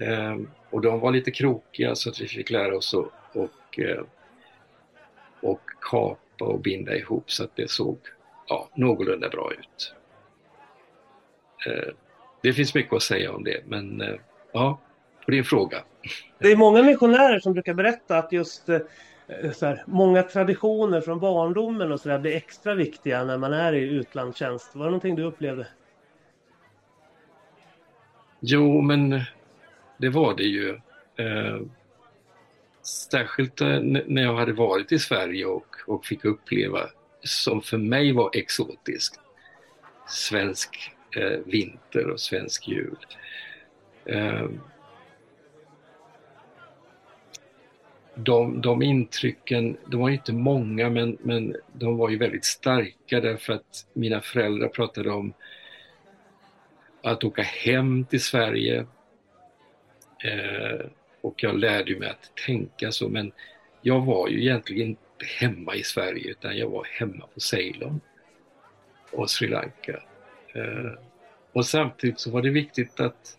Ehm, 0.00 0.50
och 0.70 0.80
de 0.80 1.00
var 1.00 1.12
lite 1.12 1.30
krokiga 1.30 1.94
så 1.94 2.10
att 2.10 2.20
vi 2.20 2.28
fick 2.28 2.50
lära 2.50 2.76
oss 2.76 2.94
att 2.94 3.36
och, 3.36 3.78
eh, 3.78 4.04
och 5.40 5.60
kapa 5.80 6.44
och 6.44 6.60
binda 6.60 6.96
ihop 6.96 7.30
så 7.30 7.44
att 7.44 7.56
det 7.56 7.70
såg 7.70 7.98
ja, 8.48 8.68
någorlunda 8.74 9.28
bra 9.28 9.52
ut. 9.52 9.94
Ehm, 11.66 11.94
Eh, 12.44 12.48
Det 12.48 12.52
finns 12.52 12.74
mycket 12.74 12.92
att 12.92 13.02
säga 13.02 13.32
om 13.32 13.44
det, 13.44 13.62
men 13.66 14.00
eh, 14.00 14.14
ja, 14.52 14.80
på 15.24 15.30
din 15.30 15.44
fråga. 15.44 15.84
Det 16.38 16.52
är 16.52 16.56
många 16.56 16.82
missionärer 16.82 17.40
som 17.40 17.52
brukar 17.52 17.74
berätta 17.74 18.18
att 18.18 18.32
just 18.32 18.68
eh, 18.68 18.80
så 19.54 19.66
här, 19.66 19.84
många 19.86 20.22
traditioner 20.22 21.00
från 21.00 21.20
barndomen 21.20 21.92
och 21.92 22.00
så 22.00 22.08
där 22.08 22.18
blir 22.18 22.36
extra 22.36 22.74
viktiga 22.74 23.24
när 23.24 23.38
man 23.38 23.52
är 23.52 23.72
i 23.72 23.80
utlandstjänst. 23.80 24.74
Var 24.74 24.84
det 24.84 24.90
någonting 24.90 25.16
du 25.16 25.22
upplevde? 25.22 25.66
Jo, 28.40 28.80
men 28.80 29.20
det 29.98 30.08
var 30.08 30.34
det 30.34 30.42
ju. 30.42 30.68
Eh, 31.16 31.60
särskilt 33.10 33.60
eh, 33.60 33.80
när 34.06 34.22
jag 34.22 34.34
hade 34.34 34.52
varit 34.52 34.92
i 34.92 34.98
Sverige 34.98 35.46
och, 35.46 35.76
och 35.86 36.04
fick 36.04 36.24
uppleva, 36.24 36.80
som 37.20 37.62
för 37.62 37.78
mig 37.78 38.12
var 38.12 38.30
exotiskt, 38.32 39.20
svensk 40.08 40.93
eh, 41.16 41.38
vinter 41.44 42.10
och 42.10 42.20
svensk 42.20 42.68
jul. 42.68 42.96
Eh, 44.04 44.48
de, 48.14 48.60
de 48.60 48.82
intrycken, 48.82 49.76
de 49.86 50.00
var 50.00 50.10
inte 50.10 50.32
många 50.32 50.90
men, 50.90 51.18
men 51.20 51.56
de 51.72 51.96
var 51.96 52.08
ju 52.08 52.18
väldigt 52.18 52.44
starka 52.44 53.20
därför 53.20 53.52
att 53.52 53.86
mina 53.92 54.20
föräldrar 54.20 54.68
pratade 54.68 55.10
om 55.10 55.32
att 57.02 57.24
åka 57.24 57.42
hem 57.42 58.04
till 58.04 58.22
Sverige. 58.22 58.86
Eh, 60.24 60.86
och 61.20 61.42
jag 61.42 61.58
lärde 61.58 61.98
mig 61.98 62.08
att 62.08 62.36
tänka 62.46 62.92
så 62.92 63.08
men 63.08 63.32
jag 63.82 64.00
var 64.00 64.28
ju 64.28 64.40
egentligen 64.40 64.88
inte 64.88 65.26
hemma 65.38 65.74
i 65.74 65.82
Sverige 65.82 66.30
utan 66.30 66.56
jag 66.56 66.68
var 66.68 66.84
hemma 66.84 67.26
på 67.34 67.40
Ceylon 67.40 68.00
och 69.12 69.30
Sri 69.30 69.48
Lanka. 69.48 70.02
Eh, 70.54 70.92
och 71.52 71.66
samtidigt 71.66 72.20
så 72.20 72.30
var 72.30 72.42
det 72.42 72.50
viktigt 72.50 73.00
att 73.00 73.38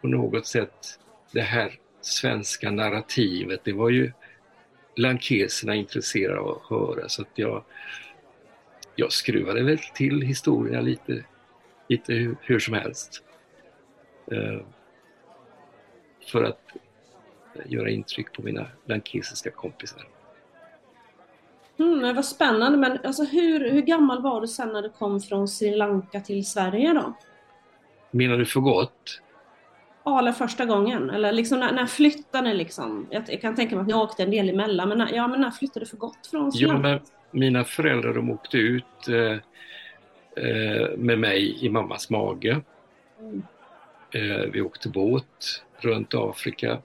på 0.00 0.08
något 0.08 0.46
sätt 0.46 0.98
det 1.32 1.40
här 1.40 1.78
svenska 2.00 2.70
narrativet, 2.70 3.60
det 3.64 3.72
var 3.72 3.90
ju 3.90 4.12
lankeserna 4.96 5.74
intresserade 5.74 6.40
av 6.40 6.48
att 6.48 6.70
höra 6.70 7.08
så 7.08 7.22
att 7.22 7.28
jag, 7.34 7.64
jag 8.94 9.12
skruvade 9.12 9.62
väl 9.62 9.78
till 9.78 10.22
historierna 10.22 10.80
lite, 10.80 11.24
lite 11.88 12.12
hur, 12.12 12.36
hur 12.40 12.58
som 12.58 12.74
helst. 12.74 13.22
Eh, 14.32 14.60
för 16.32 16.44
att 16.44 16.76
göra 17.66 17.90
intryck 17.90 18.32
på 18.32 18.42
mina 18.42 18.66
lankesiska 18.84 19.50
kompisar. 19.50 20.13
Mm, 21.78 22.00
det 22.00 22.12
var 22.12 22.22
spännande, 22.22 22.78
men 22.78 22.98
alltså 23.04 23.24
hur, 23.24 23.70
hur 23.70 23.82
gammal 23.82 24.22
var 24.22 24.40
du 24.40 24.46
sen 24.46 24.68
när 24.68 24.82
du 24.82 24.90
kom 24.90 25.20
från 25.20 25.48
Sri 25.48 25.76
Lanka 25.76 26.20
till 26.20 26.46
Sverige 26.46 26.92
då? 26.92 27.16
Menar 28.10 28.36
du 28.36 28.46
för 28.46 28.60
gott? 28.60 29.20
Ja, 30.04 30.18
eller 30.18 30.32
första 30.32 30.64
gången? 30.64 31.10
Eller 31.10 31.32
liksom 31.32 31.60
när, 31.60 31.72
när 31.72 31.86
flyttade 31.86 32.48
ni 32.48 32.54
liksom? 32.54 33.06
Jag, 33.10 33.22
jag 33.28 33.40
kan 33.40 33.54
tänka 33.54 33.74
mig 33.74 33.82
att 33.82 33.88
ni 33.88 33.94
åkte 33.94 34.22
en 34.22 34.30
del 34.30 34.48
emellan, 34.48 34.88
men 34.88 34.98
när, 34.98 35.12
ja, 35.12 35.28
men 35.28 35.40
när 35.40 35.50
flyttade 35.50 35.84
du 35.84 35.88
för 35.88 35.96
gott 35.96 36.26
från 36.30 36.52
Sri 36.52 36.66
Lanka? 36.66 36.88
men 36.88 37.00
mina 37.30 37.64
föräldrar 37.64 38.14
de 38.14 38.30
åkte 38.30 38.58
ut 38.58 39.08
eh, 39.08 39.38
eh, 40.44 40.96
med 40.96 41.18
mig 41.18 41.64
i 41.64 41.68
mammas 41.68 42.10
mage. 42.10 42.60
Mm. 43.20 43.42
Eh, 44.10 44.50
vi 44.52 44.60
åkte 44.60 44.88
båt 44.88 45.62
runt 45.78 46.14
Afrika. 46.14 46.78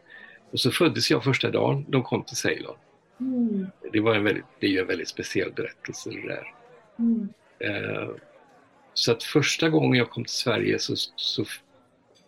Och 0.51 0.59
så 0.59 0.71
föddes 0.71 1.11
jag 1.11 1.23
första 1.23 1.51
dagen 1.51 1.85
de 1.87 2.03
kom 2.03 2.23
till 2.23 2.37
Ceylon. 2.37 2.75
Mm. 3.19 3.67
Det, 3.91 3.99
var 3.99 4.15
en 4.15 4.23
väldigt, 4.23 4.45
det 4.59 4.67
är 4.67 4.71
ju 4.71 4.79
en 4.79 4.87
väldigt 4.87 5.07
speciell 5.07 5.51
berättelse 5.51 6.09
det 6.09 6.27
där. 6.27 6.53
Mm. 6.99 7.29
Eh, 7.59 8.09
så 8.93 9.11
att 9.11 9.23
första 9.23 9.69
gången 9.69 9.99
jag 9.99 10.09
kom 10.09 10.23
till 10.23 10.33
Sverige 10.33 10.79
så, 10.79 10.95
så 11.15 11.45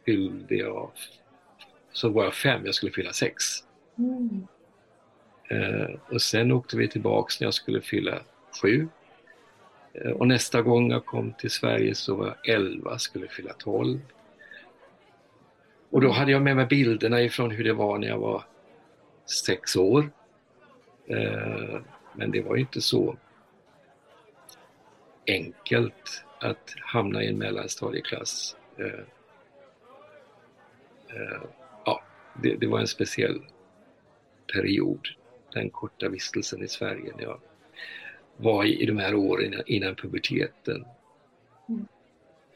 fyllde 0.06 0.56
jag, 0.56 0.92
så 1.92 2.10
var 2.10 2.24
jag 2.24 2.34
fem, 2.34 2.66
jag 2.66 2.76
skulle 2.76 2.92
fylla 2.92 3.14
sex. 3.14 3.44
Mm. 3.98 4.48
Eh, 5.50 5.90
och 6.10 6.22
sen 6.22 6.52
åkte 6.52 6.78
vi 6.78 6.88
tillbaks 6.88 7.40
när 7.40 7.48
jag 7.48 7.54
skulle 7.54 7.82
fylla 7.82 8.20
sju. 8.62 8.88
Eh, 9.94 10.12
och 10.12 10.28
nästa 10.28 10.62
gång 10.62 10.92
jag 10.92 11.06
kom 11.06 11.34
till 11.34 11.52
Sverige 11.52 11.96
så 11.96 12.16
var 12.16 12.38
jag 12.44 12.56
elva, 12.56 13.00
skulle 13.00 13.28
fylla 13.28 13.54
tolv. 13.54 14.00
Och 15.90 16.02
då 16.02 16.12
hade 16.12 16.32
jag 16.32 16.42
med 16.42 16.56
mig 16.56 16.66
bilderna 16.66 17.22
ifrån 17.22 17.52
hur 17.52 17.64
det 17.64 17.74
var 17.74 17.98
när 17.98 18.08
jag 18.08 18.20
var 18.20 18.44
sex 19.46 19.76
år. 19.76 20.10
Eh, 21.12 21.82
men 22.14 22.32
det 22.32 22.42
var 22.42 22.56
ju 22.56 22.62
inte 22.62 22.82
så 22.82 23.18
enkelt 25.28 26.26
att 26.40 26.76
hamna 26.80 27.24
i 27.24 27.28
en 27.28 27.38
mellanstadieklass. 27.38 28.56
Eh, 28.78 29.06
eh, 31.10 31.42
ja, 31.86 32.04
det, 32.44 32.56
det 32.56 32.68
var 32.68 32.80
en 32.80 32.88
speciell 32.88 33.42
period, 34.54 35.08
den 35.54 35.70
korta 35.70 36.10
vistelsen 36.10 36.64
i 36.64 36.68
Sverige 36.68 37.14
när 37.16 37.24
jag 37.24 37.40
var 38.38 38.64
i, 38.64 38.82
i 38.82 38.86
de 38.86 38.98
här 38.98 39.16
åren 39.16 39.46
innan, 39.46 39.64
innan 39.66 39.96
puberteten. 39.96 40.86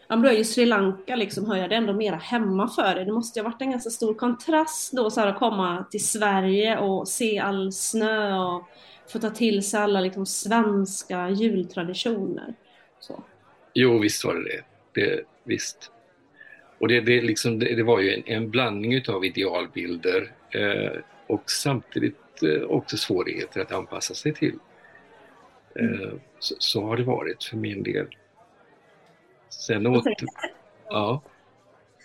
Ja, 0.07 0.15
men 0.15 0.21
då 0.21 0.29
är 0.29 0.37
ju 0.37 0.43
Sri 0.43 0.65
Lanka 0.65 1.15
liksom, 1.15 1.45
hör 1.45 1.55
jag 1.55 1.69
det 1.69 1.75
ändå 1.75 1.93
mera 1.93 2.15
hemma 2.15 2.67
för 2.67 2.95
dig. 2.95 3.05
Det 3.05 3.11
måste 3.11 3.39
ju 3.39 3.43
ha 3.43 3.51
varit 3.51 3.61
en 3.61 3.71
ganska 3.71 3.89
stor 3.89 4.13
kontrast 4.13 4.93
då 4.93 5.09
så 5.09 5.19
här, 5.19 5.27
att 5.27 5.39
komma 5.39 5.85
till 5.91 6.05
Sverige 6.05 6.77
och 6.77 7.07
se 7.07 7.39
all 7.39 7.71
snö 7.71 8.37
och 8.37 8.63
få 9.11 9.19
ta 9.19 9.29
till 9.29 9.63
sig 9.63 9.79
alla 9.79 10.01
liksom, 10.01 10.25
svenska 10.25 11.29
jultraditioner. 11.29 12.53
Så. 12.99 13.23
Jo, 13.73 13.99
visst 13.99 14.25
var 14.25 14.35
det 14.35 14.43
det. 14.43 14.61
det 15.01 15.23
visst. 15.43 15.91
Och 16.79 16.87
det, 16.87 17.01
det, 17.01 17.21
liksom, 17.21 17.59
det, 17.59 17.75
det 17.75 17.83
var 17.83 17.99
ju 17.99 18.13
en, 18.13 18.23
en 18.25 18.49
blandning 18.49 18.93
utav 18.93 19.25
idealbilder 19.25 20.31
eh, 20.51 21.01
och 21.27 21.51
samtidigt 21.51 22.43
eh, 22.43 22.61
också 22.61 22.97
svårigheter 22.97 23.61
att 23.61 23.71
anpassa 23.71 24.13
sig 24.13 24.33
till. 24.33 24.55
Eh, 25.79 26.13
så, 26.39 26.55
så 26.59 26.81
har 26.81 26.97
det 26.97 27.03
varit 27.03 27.43
för 27.43 27.57
min 27.57 27.83
del. 27.83 28.07
Sen 29.59 29.87
åter... 29.87 30.15
Ja. 30.89 31.21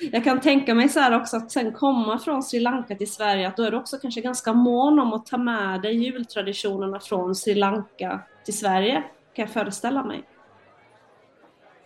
Jag 0.00 0.24
kan 0.24 0.40
tänka 0.40 0.74
mig 0.74 0.88
så 0.88 1.00
här 1.00 1.20
också 1.20 1.36
att 1.36 1.50
sen 1.50 1.72
komma 1.72 2.18
från 2.18 2.42
Sri 2.42 2.60
Lanka 2.60 2.94
till 2.94 3.12
Sverige 3.12 3.48
att 3.48 3.56
då 3.56 3.62
är 3.62 3.70
du 3.70 3.76
också 3.76 3.98
kanske 3.98 4.20
ganska 4.20 4.52
mån 4.52 4.98
om 4.98 5.12
att 5.12 5.26
ta 5.26 5.38
med 5.38 5.82
dig 5.82 6.04
jultraditionerna 6.04 7.00
från 7.00 7.34
Sri 7.34 7.54
Lanka 7.54 8.20
till 8.44 8.58
Sverige. 8.58 9.02
Kan 9.34 9.42
jag 9.42 9.50
föreställa 9.50 10.04
mig. 10.04 10.22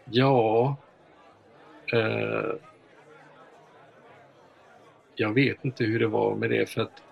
Ja. 0.04 0.76
Eh, 1.92 2.54
jag 5.14 5.32
vet 5.32 5.64
inte 5.64 5.84
hur 5.84 6.00
det 6.00 6.06
var 6.06 6.34
med 6.34 6.50
det 6.50 6.70
för 6.70 6.82
att 6.82 7.02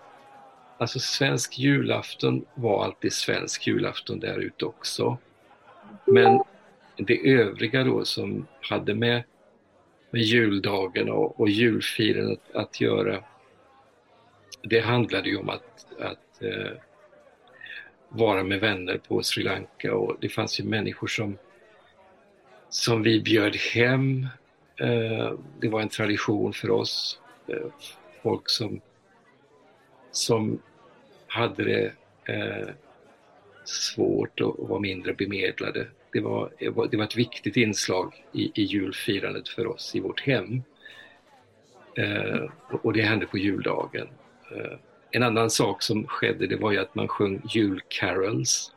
alltså 0.79 0.99
svensk 0.99 1.59
julafton 1.59 2.45
var 2.55 2.85
alltid 2.85 3.13
svensk 3.13 3.67
julafton 3.67 4.21
där 4.21 4.39
ute 4.39 4.65
också. 4.65 5.19
Men 6.05 6.43
det 7.05 7.31
övriga 7.31 7.85
då 7.85 8.05
som 8.05 8.47
hade 8.61 8.95
med, 8.95 9.23
med 10.11 10.23
juldagen 10.23 11.11
och, 11.11 11.41
och 11.41 11.49
julfirandet 11.49 12.41
att 12.55 12.81
göra 12.81 13.25
det 14.63 14.81
handlade 14.81 15.29
ju 15.29 15.37
om 15.37 15.49
att, 15.49 15.87
att 16.01 16.43
eh, 16.43 16.73
vara 18.09 18.43
med 18.43 18.61
vänner 18.61 18.99
på 19.09 19.23
Sri 19.23 19.43
Lanka 19.43 19.95
och 19.95 20.17
det 20.21 20.29
fanns 20.29 20.61
ju 20.61 20.65
människor 20.65 21.07
som 21.07 21.39
som 22.73 23.03
vi 23.03 23.21
bjöd 23.21 23.57
hem. 23.57 24.27
Eh, 24.77 25.33
det 25.61 25.69
var 25.69 25.81
en 25.81 25.89
tradition 25.89 26.53
för 26.53 26.71
oss. 26.71 27.21
Eh, 27.47 27.67
folk 28.23 28.49
som, 28.49 28.81
som 30.11 30.63
hade 31.27 31.65
det 31.65 31.93
eh, 32.35 32.69
svårt 33.65 34.41
och 34.41 34.69
var 34.69 34.81
mindre 34.81 35.13
bemedlade. 35.15 35.87
Det 36.13 36.21
var, 36.21 36.53
det 36.59 36.71
var, 36.71 37.05
ett 37.05 37.17
viktigt 37.17 37.57
inslag 37.57 38.25
i, 38.33 38.53
i 38.55 38.63
julfirandet 38.63 39.49
för 39.49 39.67
oss 39.67 39.95
i 39.95 40.01
vårt 40.01 40.21
hem. 40.21 40.63
Eh, 41.97 42.51
och, 42.71 42.85
och 42.85 42.93
det 42.93 43.03
hände 43.03 43.27
på 43.27 43.39
juldagen. 43.39 44.09
Eh, 44.51 44.79
en 45.11 45.23
annan 45.23 45.51
sak 45.51 45.83
som 45.83 46.07
skedde 46.07 46.47
det 46.47 46.57
var 46.57 46.73
ju 46.73 46.79
att 46.79 46.95
man 46.95 47.09
sjöng 47.09 47.43
julcarols. 47.51 48.73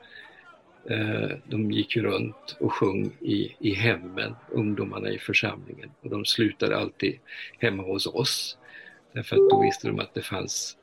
Eh, 0.90 1.38
de 1.46 1.72
gick 1.72 1.96
ju 1.96 2.04
runt 2.04 2.58
och 2.60 2.74
sjöng 2.74 3.12
i, 3.22 3.56
i 3.60 3.74
hemmen, 3.74 4.36
ungdomarna 4.52 5.10
i 5.10 5.20
församlingen. 5.20 5.92
Och 6.02 6.10
de 6.10 6.26
slutade 6.26 6.78
alltid 6.78 7.20
hemma 7.60 7.84
hos 7.84 8.08
oss. 8.08 8.58
Därför 9.14 9.36
att 9.36 9.50
då 9.50 9.62
visste 9.62 9.88
de 9.88 10.00
att 10.00 10.14
det 10.14 10.22
fanns, 10.22 10.78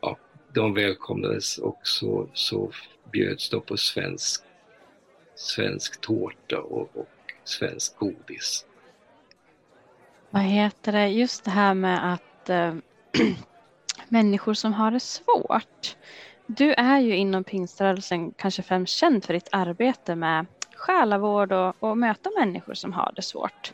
ja, 0.00 0.18
de 0.54 0.74
välkomnades 0.74 1.58
och 1.58 1.80
så, 1.82 2.28
så 2.32 2.70
bjöds 3.12 3.50
de 3.50 3.60
på 3.60 3.76
svensk, 3.76 4.44
svensk 5.40 6.00
tårta 6.00 6.58
och, 6.58 6.96
och 6.96 7.08
svensk 7.44 7.96
godis. 7.98 8.66
Vad 10.30 10.42
heter 10.42 10.92
det, 10.92 11.08
just 11.08 11.44
det 11.44 11.50
här 11.50 11.74
med 11.74 12.12
att 12.12 12.48
äh, 12.50 12.74
människor 14.08 14.54
som 14.54 14.72
har 14.72 14.90
det 14.90 15.00
svårt. 15.00 15.96
Du 16.46 16.72
är 16.72 16.98
ju 16.98 17.16
inom 17.16 17.44
pingströrelsen 17.44 18.32
kanske 18.32 18.62
främst 18.62 18.96
känd 18.96 19.24
för 19.24 19.34
ditt 19.34 19.48
arbete 19.52 20.14
med 20.16 20.46
själavård 20.76 21.52
och, 21.52 21.74
och 21.80 21.98
möta 21.98 22.30
människor 22.38 22.74
som 22.74 22.92
har 22.92 23.12
det 23.16 23.22
svårt. 23.22 23.72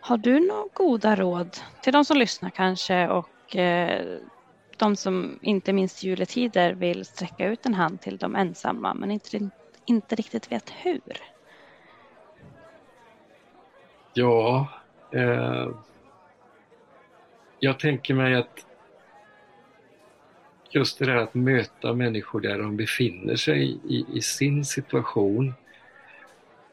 Har 0.00 0.16
du 0.16 0.40
några 0.40 0.68
goda 0.74 1.16
råd 1.16 1.56
till 1.82 1.92
de 1.92 2.04
som 2.04 2.16
lyssnar 2.16 2.50
kanske 2.50 3.08
och 3.08 3.56
eh, 3.56 4.18
de 4.76 4.96
som 4.96 5.38
inte 5.42 5.72
minst 5.72 6.02
juletider 6.02 6.72
vill 6.72 7.04
sträcka 7.04 7.48
ut 7.48 7.66
en 7.66 7.74
hand 7.74 8.00
till 8.00 8.16
de 8.16 8.36
ensamma 8.36 8.94
men 8.94 9.10
inte, 9.10 9.50
inte 9.90 10.14
riktigt 10.14 10.52
vet 10.52 10.70
hur? 10.70 11.00
Ja, 14.14 14.68
eh, 15.12 15.68
jag 17.58 17.78
tänker 17.78 18.14
mig 18.14 18.34
att 18.34 18.66
just 20.70 20.98
det 20.98 21.04
där 21.06 21.16
att 21.16 21.34
möta 21.34 21.92
människor 21.92 22.40
där 22.40 22.58
de 22.58 22.76
befinner 22.76 23.36
sig 23.36 23.78
i, 23.88 24.06
i 24.14 24.22
sin 24.22 24.64
situation. 24.64 25.54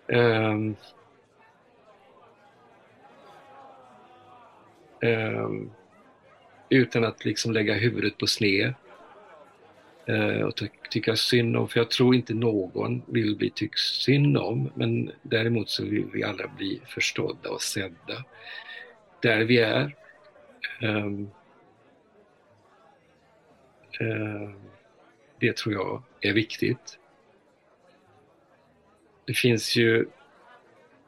Eh, 0.07 0.55
eh, 5.01 5.49
utan 6.69 7.03
att 7.03 7.25
liksom 7.25 7.51
lägga 7.51 7.73
huvudet 7.73 8.17
på 8.17 8.27
sned 8.27 8.73
Eh, 10.07 10.41
och 10.41 10.55
ty 10.55 10.67
tycka 10.89 11.15
synd 11.15 11.57
om, 11.57 11.69
för 11.69 11.79
jag 11.79 11.91
tror 11.91 12.15
inte 12.15 12.33
någon 12.33 13.01
vill 13.07 13.35
bli 13.35 13.49
tyckt 13.49 13.79
synd 13.79 14.37
om, 14.37 14.71
men 14.75 15.11
däremot 15.21 15.69
så 15.69 15.85
vill 15.85 16.05
vi 16.13 16.23
alla 16.23 16.47
bli 16.47 16.81
förstådda 16.85 17.49
och 17.49 17.61
sedda 17.61 18.23
där 19.21 19.43
vi 19.43 19.57
är. 19.57 19.95
Um, 20.81 21.29
det 25.39 25.57
tror 25.57 25.75
jag 25.75 26.03
är 26.21 26.33
viktigt. 26.33 26.99
Det 29.25 29.33
finns 29.33 29.75
ju 29.75 30.05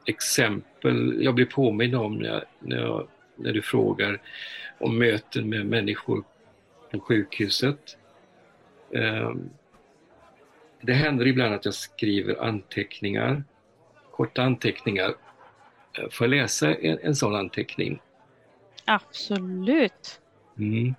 exempel 0.06 1.22
jag 1.22 1.34
blir 1.34 1.46
påmind 1.46 1.94
om 1.94 2.18
när, 2.18 2.28
jag, 2.28 2.42
när, 2.58 2.76
jag, 2.76 3.08
när 3.36 3.52
du 3.52 3.62
frågar 3.62 4.22
om 4.78 4.98
möten 4.98 5.48
med 5.48 5.66
människor 5.66 6.24
på 6.90 7.00
sjukhuset. 7.00 7.96
Det 10.80 10.92
händer 10.92 11.26
ibland 11.26 11.54
att 11.54 11.64
jag 11.64 11.74
skriver 11.74 12.42
anteckningar, 12.42 13.44
korta 14.10 14.42
anteckningar. 14.42 15.14
Får 16.10 16.26
jag 16.26 16.30
läsa 16.30 16.74
en, 16.74 16.98
en 17.02 17.16
sån 17.16 17.34
anteckning? 17.34 18.00
Absolut. 18.84 20.20
Mm. 20.58 20.94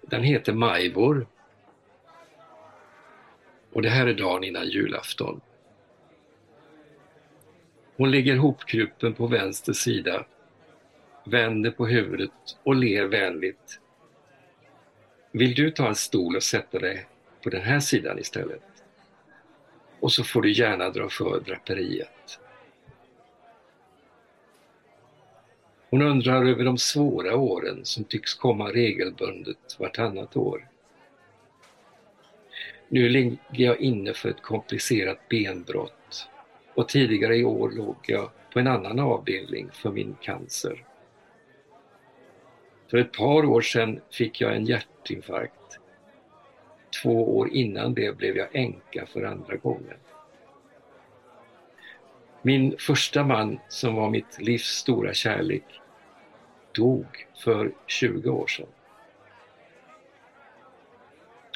Den 0.00 0.22
heter 0.22 0.52
Majvor. 0.52 1.26
Och 3.72 3.82
det 3.82 3.88
här 3.88 4.06
är 4.06 4.14
dagen 4.14 4.44
innan 4.44 4.68
julafton. 4.68 5.40
Hon 7.96 8.10
ligger 8.10 8.36
hopkrupen 8.36 9.14
på 9.14 9.26
vänster 9.26 9.72
sida, 9.72 10.26
vänder 11.24 11.70
på 11.70 11.86
huvudet 11.86 12.30
och 12.62 12.74
ler 12.74 13.04
vänligt. 13.04 13.80
Vill 15.36 15.54
du 15.54 15.70
ta 15.70 15.88
en 15.88 15.94
stol 15.94 16.36
och 16.36 16.42
sätta 16.42 16.78
dig 16.78 17.06
på 17.42 17.50
den 17.50 17.62
här 17.62 17.80
sidan 17.80 18.18
istället? 18.18 18.62
Och 20.00 20.12
så 20.12 20.24
får 20.24 20.42
du 20.42 20.52
gärna 20.52 20.90
dra 20.90 21.08
för 21.08 21.40
draperiet. 21.40 22.40
Hon 25.90 26.02
undrar 26.02 26.44
över 26.44 26.64
de 26.64 26.78
svåra 26.78 27.36
åren 27.36 27.84
som 27.84 28.04
tycks 28.04 28.34
komma 28.34 28.72
regelbundet 28.72 29.76
vartannat 29.78 30.36
år. 30.36 30.68
Nu 32.88 33.08
ligger 33.08 33.38
jag 33.64 33.80
inne 33.80 34.14
för 34.14 34.28
ett 34.28 34.42
komplicerat 34.42 35.28
benbrott 35.28 36.28
och 36.74 36.88
tidigare 36.88 37.36
i 37.36 37.44
år 37.44 37.70
låg 37.70 37.96
jag 38.02 38.30
på 38.52 38.58
en 38.58 38.66
annan 38.66 38.98
avdelning 38.98 39.70
för 39.72 39.90
min 39.90 40.16
cancer. 40.20 40.84
För 42.90 42.98
ett 42.98 43.12
par 43.12 43.44
år 43.44 43.60
sedan 43.60 44.00
fick 44.10 44.40
jag 44.40 44.56
en 44.56 44.64
hjärtinfarkt. 44.64 45.78
Två 47.02 47.38
år 47.38 47.48
innan 47.48 47.94
det 47.94 48.16
blev 48.16 48.36
jag 48.36 48.48
änka 48.52 49.06
för 49.06 49.24
andra 49.24 49.56
gången. 49.56 49.96
Min 52.42 52.78
första 52.78 53.24
man, 53.24 53.58
som 53.68 53.94
var 53.94 54.10
mitt 54.10 54.40
livs 54.40 54.66
stora 54.66 55.14
kärlek, 55.14 55.80
dog 56.72 57.26
för 57.44 57.72
20 57.86 58.30
år 58.30 58.46
sedan. 58.46 58.66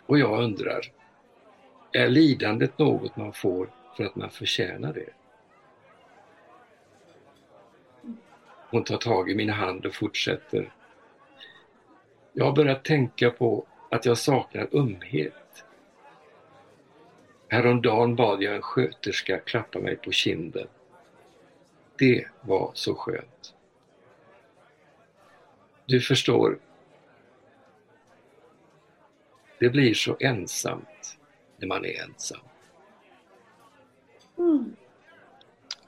Och 0.06 0.18
jag 0.18 0.42
undrar, 0.42 0.80
är 1.92 2.08
lidandet 2.08 2.78
något 2.78 3.16
man 3.16 3.32
får 3.32 3.70
för 3.96 4.04
att 4.04 4.16
man 4.16 4.30
förtjänar 4.30 4.92
det? 4.92 5.10
Hon 8.70 8.84
tar 8.84 8.96
tag 8.96 9.30
i 9.30 9.34
min 9.34 9.50
hand 9.50 9.86
och 9.86 9.94
fortsätter. 9.94 10.72
Jag 12.32 12.44
har 12.44 12.52
börjat 12.52 12.84
tänka 12.84 13.30
på 13.30 13.66
att 13.90 14.04
jag 14.04 14.18
saknar 14.18 14.68
ömhet. 14.72 15.64
Häromdagen 17.48 18.16
bad 18.16 18.42
jag 18.42 18.54
en 18.56 18.62
sköterska 18.62 19.38
klappa 19.38 19.78
mig 19.78 19.96
på 19.96 20.12
kinden. 20.12 20.68
Det 21.98 22.28
var 22.40 22.70
så 22.74 22.94
skönt. 22.94 23.54
Du 25.86 26.00
förstår, 26.00 26.58
det 29.58 29.70
blir 29.70 29.94
så 29.94 30.16
ensamt 30.20 31.18
när 31.56 31.68
man 31.68 31.84
är 31.84 32.02
ensam. 32.04 32.40
Mm. 34.38 34.76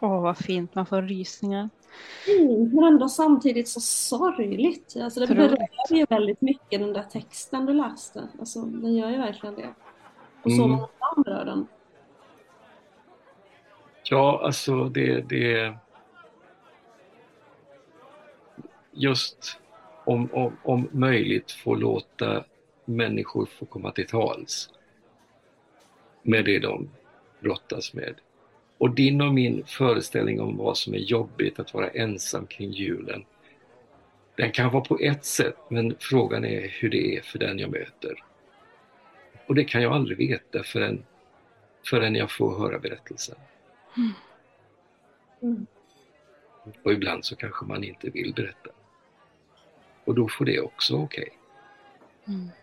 Åh, 0.00 0.22
vad 0.22 0.38
fint. 0.38 0.74
Man 0.74 0.86
får 0.86 1.02
rysningar. 1.02 1.70
Fint, 2.24 2.74
men 2.74 2.84
ändå 2.84 3.08
samtidigt 3.08 3.68
så 3.68 3.80
sorgligt. 3.80 4.96
Alltså 5.02 5.20
det 5.20 5.26
berör 5.26 5.56
ju 5.90 6.06
väldigt 6.08 6.40
mycket 6.40 6.80
den 6.80 6.92
där 6.92 7.02
texten 7.02 7.66
du 7.66 7.72
läste. 7.72 8.28
Alltså 8.38 8.62
den 8.62 8.96
gör 8.96 9.10
ju 9.10 9.16
verkligen 9.18 9.54
det. 9.54 9.74
Och 10.42 10.52
så 10.52 10.64
Mm. 10.64 10.70
många 10.70 10.88
andra 11.16 11.44
den. 11.44 11.66
Ja, 14.04 14.40
alltså 14.44 14.84
det, 14.88 15.20
det... 15.20 15.74
Just 18.92 19.58
om, 20.04 20.28
om, 20.32 20.56
om 20.62 20.88
möjligt 20.92 21.50
få 21.52 21.74
låta 21.74 22.44
människor 22.84 23.46
få 23.46 23.66
komma 23.66 23.90
till 23.92 24.06
tals 24.06 24.70
med 26.22 26.44
det 26.44 26.58
de 26.58 26.90
brottas 27.40 27.94
med. 27.94 28.14
Och 28.80 28.94
din 28.94 29.20
och 29.20 29.34
min 29.34 29.64
föreställning 29.66 30.40
om 30.40 30.56
vad 30.56 30.76
som 30.78 30.94
är 30.94 30.98
jobbigt 30.98 31.58
att 31.58 31.74
vara 31.74 31.88
ensam 31.88 32.46
kring 32.46 32.70
julen, 32.70 33.24
den 34.36 34.52
kan 34.52 34.72
vara 34.72 34.84
på 34.84 34.98
ett 34.98 35.24
sätt, 35.24 35.56
men 35.68 35.96
frågan 36.00 36.44
är 36.44 36.68
hur 36.68 36.90
det 36.90 37.16
är 37.16 37.22
för 37.22 37.38
den 37.38 37.58
jag 37.58 37.70
möter. 37.70 38.24
Och 39.46 39.54
det 39.54 39.64
kan 39.64 39.82
jag 39.82 39.92
aldrig 39.92 40.18
veta 40.18 40.62
förrän, 40.62 41.04
förrän 41.90 42.14
jag 42.14 42.30
får 42.30 42.58
höra 42.58 42.78
berättelsen. 42.78 43.36
Mm. 45.42 45.66
Och 46.82 46.92
ibland 46.92 47.24
så 47.24 47.36
kanske 47.36 47.64
man 47.64 47.84
inte 47.84 48.10
vill 48.10 48.34
berätta. 48.34 48.70
Och 50.04 50.14
då 50.14 50.28
får 50.28 50.44
det 50.44 50.60
också 50.60 50.96
okej. 50.96 51.28
Eh, 52.26 52.59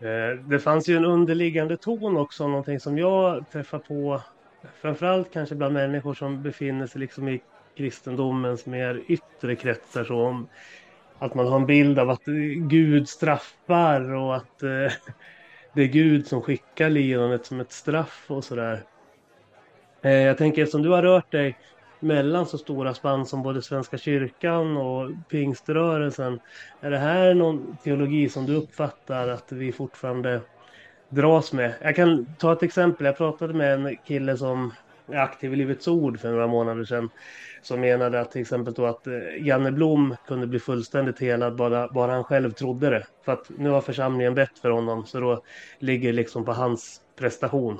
Eh, 0.00 0.38
det 0.48 0.58
fanns 0.58 0.88
ju 0.88 0.96
en 0.96 1.04
underliggande 1.04 1.76
ton 1.76 2.16
också, 2.16 2.48
någonting 2.48 2.80
som 2.80 2.98
jag 2.98 3.50
träffar 3.52 3.78
på 3.78 4.22
framförallt 4.80 5.32
kanske 5.32 5.54
bland 5.54 5.74
människor 5.74 6.14
som 6.14 6.42
befinner 6.42 6.86
sig 6.86 7.00
liksom 7.00 7.28
i 7.28 7.40
kristendomens 7.76 8.66
mer 8.66 9.02
yttre 9.08 9.56
kretsar. 9.56 10.04
Så 10.04 10.20
om 10.20 10.48
att 11.18 11.34
man 11.34 11.46
har 11.46 11.56
en 11.56 11.66
bild 11.66 11.98
av 11.98 12.10
att 12.10 12.24
Gud 12.68 13.08
straffar 13.08 14.14
och 14.14 14.36
att 14.36 14.62
eh, 14.62 14.92
det 15.74 15.82
är 15.82 15.86
Gud 15.86 16.26
som 16.26 16.42
skickar 16.42 16.90
lidandet 16.90 17.46
som 17.46 17.60
ett 17.60 17.72
straff 17.72 18.24
och 18.28 18.44
sådär. 18.44 18.84
Eh, 20.02 20.12
Jag 20.12 20.38
tänker 20.38 20.62
eftersom 20.62 20.82
du 20.82 20.88
har 20.88 21.02
rört 21.02 21.32
dig 21.32 21.58
mellan 22.00 22.46
så 22.46 22.58
stora 22.58 22.94
spann 22.94 23.26
som 23.26 23.42
både 23.42 23.62
Svenska 23.62 23.98
kyrkan 23.98 24.76
och 24.76 25.10
pingströrelsen. 25.28 26.40
Är 26.80 26.90
det 26.90 26.98
här 26.98 27.34
någon 27.34 27.76
teologi 27.84 28.28
som 28.28 28.46
du 28.46 28.54
uppfattar 28.54 29.28
att 29.28 29.52
vi 29.52 29.72
fortfarande 29.72 30.40
dras 31.08 31.52
med? 31.52 31.74
Jag 31.82 31.96
kan 31.96 32.26
ta 32.38 32.52
ett 32.52 32.62
exempel. 32.62 33.06
Jag 33.06 33.16
pratade 33.16 33.54
med 33.54 33.74
en 33.74 33.96
kille 33.96 34.36
som 34.36 34.72
är 35.06 35.18
aktiv 35.18 35.52
i 35.52 35.56
Livets 35.56 35.88
Ord 35.88 36.20
för 36.20 36.30
några 36.30 36.46
månader 36.46 36.84
sedan. 36.84 37.10
Som 37.62 37.80
menade 37.80 38.20
att 38.20 38.30
till 38.30 38.40
exempel 38.40 38.74
då 38.74 38.86
att 38.86 39.06
eh, 39.06 39.12
Janne 39.40 39.72
Blom 39.72 40.16
kunde 40.26 40.46
bli 40.46 40.58
fullständigt 40.58 41.20
helad 41.20 41.56
bara, 41.56 41.88
bara 41.88 42.12
han 42.12 42.24
själv 42.24 42.50
trodde 42.50 42.90
det. 42.90 43.06
För 43.24 43.32
att 43.32 43.50
nu 43.58 43.70
har 43.70 43.80
församlingen 43.80 44.34
bett 44.34 44.58
för 44.58 44.70
honom 44.70 45.06
så 45.06 45.20
då 45.20 45.42
ligger 45.78 46.08
det 46.08 46.16
liksom 46.16 46.44
på 46.44 46.52
hans 46.52 47.00
prestation. 47.18 47.78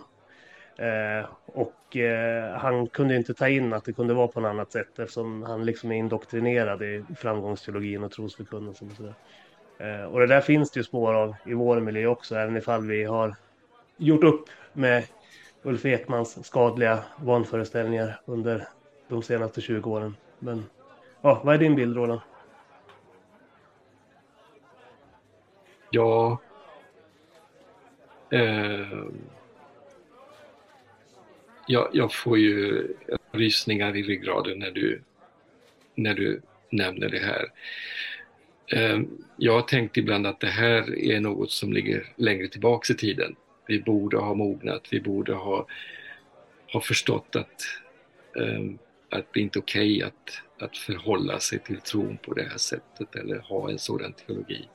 Eh, 0.79 1.27
och 1.47 1.97
eh, 1.97 2.59
han 2.59 2.87
kunde 2.87 3.17
inte 3.17 3.35
ta 3.35 3.49
in 3.49 3.73
att 3.73 3.85
det 3.85 3.93
kunde 3.93 4.14
vara 4.14 4.29
på 4.29 4.41
något 4.41 4.49
annat 4.49 4.73
sätt 4.73 4.99
eftersom 4.99 5.43
han 5.43 5.64
liksom 5.64 5.93
är 5.93 5.97
indoktrinerad 5.97 6.83
i 6.83 7.05
framgångsteologin 7.17 8.05
och 8.05 8.12
trosförkunnelsen 8.12 8.91
och 8.91 8.97
sådär. 8.97 9.14
Eh, 9.79 10.05
och 10.05 10.21
det 10.21 10.27
där 10.27 10.41
finns 10.41 10.71
det 10.71 10.81
ju 10.81 10.85
spår 10.85 11.14
av 11.14 11.35
i 11.47 11.55
vår 11.55 11.81
miljö 11.81 12.07
också, 12.07 12.37
även 12.37 12.57
ifall 12.57 12.87
vi 12.87 13.05
har 13.05 13.35
gjort 13.97 14.25
upp 14.25 14.45
med 14.73 15.05
Ulf 15.62 15.85
Ekmans 15.85 16.47
skadliga 16.47 16.99
vanföreställningar 17.17 18.21
under 18.25 18.69
de 19.09 19.23
senaste 19.23 19.61
20 19.61 19.91
åren. 19.91 20.17
Men 20.38 20.64
ja, 21.21 21.41
vad 21.45 21.55
är 21.55 21.59
din 21.59 21.75
bild 21.75 21.97
Roland? 21.97 22.21
Ja... 25.91 26.38
Eh, 28.31 29.09
jag, 31.69 31.89
jag 31.93 32.15
får 32.15 32.39
ju 32.39 32.87
rysningar 33.33 33.97
i 33.97 34.03
ryggraden 34.03 34.59
när 34.59 34.71
du, 34.71 35.03
när 35.95 36.15
du 36.15 36.41
nämner 36.71 37.09
det 37.09 37.19
här. 37.19 37.47
Ehm, 38.73 39.09
jag 39.37 39.53
har 39.53 39.63
tänkt 39.63 39.97
ibland 39.97 40.27
att 40.27 40.41
det 40.41 40.47
här 40.47 40.99
är 40.99 41.21
något 41.21 41.51
som 41.51 41.73
ligger 41.73 42.13
längre 42.17 42.49
tillbaks 42.49 42.91
i 42.91 42.95
tiden. 42.95 43.37
Vi 43.67 43.81
borde 43.81 44.17
ha 44.17 44.35
mognat, 44.35 44.89
vi 44.91 45.01
borde 45.01 45.35
ha, 45.35 45.67
ha 46.73 46.81
förstått 46.81 47.37
att, 47.37 47.63
ehm, 48.37 48.79
att 49.11 49.33
det 49.33 49.41
inte 49.41 49.59
är 49.59 49.61
okej 49.61 50.03
att, 50.03 50.43
att 50.59 50.77
förhålla 50.77 51.39
sig 51.39 51.59
till 51.59 51.81
tron 51.81 52.19
på 52.23 52.35
det 52.35 52.43
här 52.43 52.59
sättet 52.59 53.17
eller 53.17 53.39
ha 53.39 53.71
en 53.71 53.79
sådan 53.79 54.13
teologi. 54.13 54.69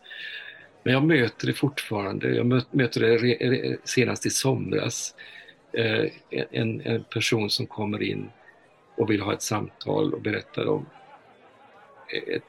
Men 0.84 0.94
jag 0.94 1.04
möter 1.04 1.48
det 1.48 1.54
fortfarande. 1.54 2.36
Jag 2.36 2.46
möter 2.72 3.00
det 3.00 3.78
senast 3.84 4.26
i 4.26 4.30
somras. 4.30 5.16
Eh, 5.74 6.12
en, 6.30 6.82
en 6.82 7.04
person 7.04 7.50
som 7.50 7.68
kommer 7.68 8.04
in 8.04 8.30
och 8.96 9.10
vill 9.10 9.22
ha 9.22 9.34
ett 9.34 9.42
samtal 9.42 10.14
och 10.14 10.22
berättar 10.22 10.68
om 10.68 10.86
ett, 12.28 12.44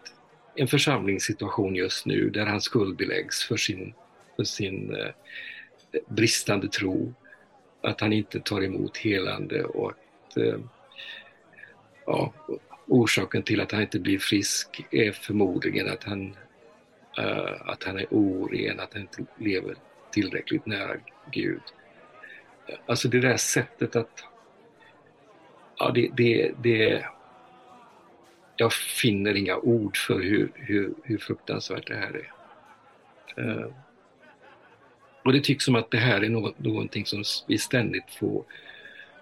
en 0.55 0.69
församlingssituation 0.69 1.75
just 1.75 2.07
nu 2.07 2.31
där 2.31 2.47
han 2.47 2.61
skuldbeläggs 2.61 3.45
för 3.45 3.57
sin, 3.57 3.95
för 4.37 4.45
sin 4.45 4.97
eh, 4.97 5.11
bristande 6.09 6.69
tro. 6.69 7.15
Att 7.81 8.01
han 8.01 8.13
inte 8.13 8.41
tar 8.41 8.65
emot 8.65 8.97
helande 8.97 9.65
och 9.65 9.91
att 9.91 10.37
eh, 10.37 10.59
ja, 12.07 12.33
orsaken 12.87 13.43
till 13.43 13.61
att 13.61 13.73
han 13.73 13.83
inte 13.83 13.99
blir 13.99 14.19
frisk 14.19 14.87
är 14.91 15.13
förmodligen 15.13 15.89
att 15.89 16.05
han 16.05 16.37
eh, 17.19 17.69
att 17.69 17.85
han 17.85 17.99
är 17.99 18.07
oren, 18.11 18.81
att 18.81 18.93
han 18.93 19.03
inte 19.03 19.25
lever 19.39 19.75
tillräckligt 20.11 20.67
nära 20.67 20.97
Gud. 21.33 21.63
Alltså 22.87 23.09
det 23.09 23.21
där 23.21 23.37
sättet 23.37 23.97
att... 23.97 24.25
Ja, 25.77 25.91
det, 25.91 26.11
det, 26.17 26.53
det, 26.63 27.05
jag 28.57 28.73
finner 28.73 29.35
inga 29.35 29.57
ord 29.57 29.97
för 29.97 30.21
hur, 30.21 30.53
hur, 30.55 30.95
hur 31.03 31.19
fruktansvärt 31.19 31.87
det 31.87 31.97
här 31.97 32.23
är. 32.25 32.33
Uh, 33.43 33.67
och 35.25 35.33
det 35.33 35.41
tycks 35.41 35.65
som 35.65 35.75
att 35.75 35.91
det 35.91 35.99
här 35.99 36.25
är 36.25 36.29
något, 36.29 36.59
någonting 36.59 37.07
som 37.07 37.25
vi 37.47 37.59
ständigt 37.59 38.11
får 38.11 38.45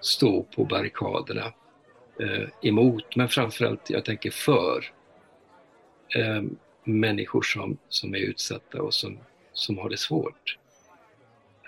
stå 0.00 0.42
på 0.42 0.64
barrikaderna 0.64 1.52
uh, 2.20 2.48
emot, 2.62 3.16
men 3.16 3.28
framförallt 3.28 3.90
jag 3.90 4.04
tänker 4.04 4.30
för 4.30 4.84
uh, 6.16 6.42
människor 6.84 7.42
som, 7.42 7.78
som 7.88 8.14
är 8.14 8.18
utsatta 8.18 8.82
och 8.82 8.94
som, 8.94 9.18
som 9.52 9.78
har 9.78 9.90
det 9.90 9.96
svårt. 9.98 10.58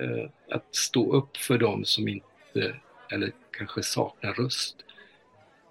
Eh, 0.01 0.31
att 0.51 0.75
stå 0.75 1.13
upp 1.13 1.37
för 1.37 1.59
dem 1.59 1.85
som 1.85 2.09
inte, 2.09 2.75
eller 3.13 3.33
kanske 3.51 3.83
saknar 3.83 4.33
röst, 4.33 4.77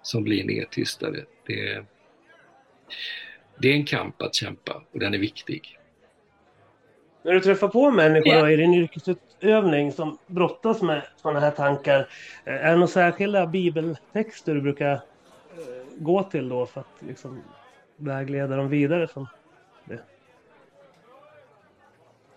som 0.02 0.24
blir 0.24 0.44
nedtystade. 0.44 1.24
Det, 1.46 1.84
det 3.58 3.68
är 3.68 3.74
en 3.74 3.84
kamp 3.86 4.22
att 4.22 4.34
kämpa 4.34 4.82
och 4.92 4.98
den 4.98 5.14
är 5.14 5.18
viktig. 5.18 5.78
När 7.22 7.32
du 7.32 7.40
träffar 7.40 7.68
på 7.68 7.90
människor 7.90 8.34
Ja. 8.34 8.50
i 8.50 8.56
din 8.56 8.74
yrkesutövning 8.74 9.92
som 9.92 10.18
brottas 10.26 10.82
med 10.82 11.02
sådana 11.16 11.40
här 11.40 11.50
tankar, 11.50 12.08
eh, 12.44 12.54
är 12.54 12.70
det 12.70 12.76
några 12.76 12.86
särskilda 12.86 13.46
bibeltexter 13.46 14.54
du 14.54 14.60
brukar 14.60 14.92
eh, 14.92 15.00
gå 15.98 16.22
till 16.22 16.48
då 16.48 16.66
för 16.66 16.80
att 16.80 17.02
liksom 17.06 17.42
vägleda 17.96 18.56
dem 18.56 18.68
vidare? 18.68 19.06
Från 19.06 19.26
det? 19.84 19.98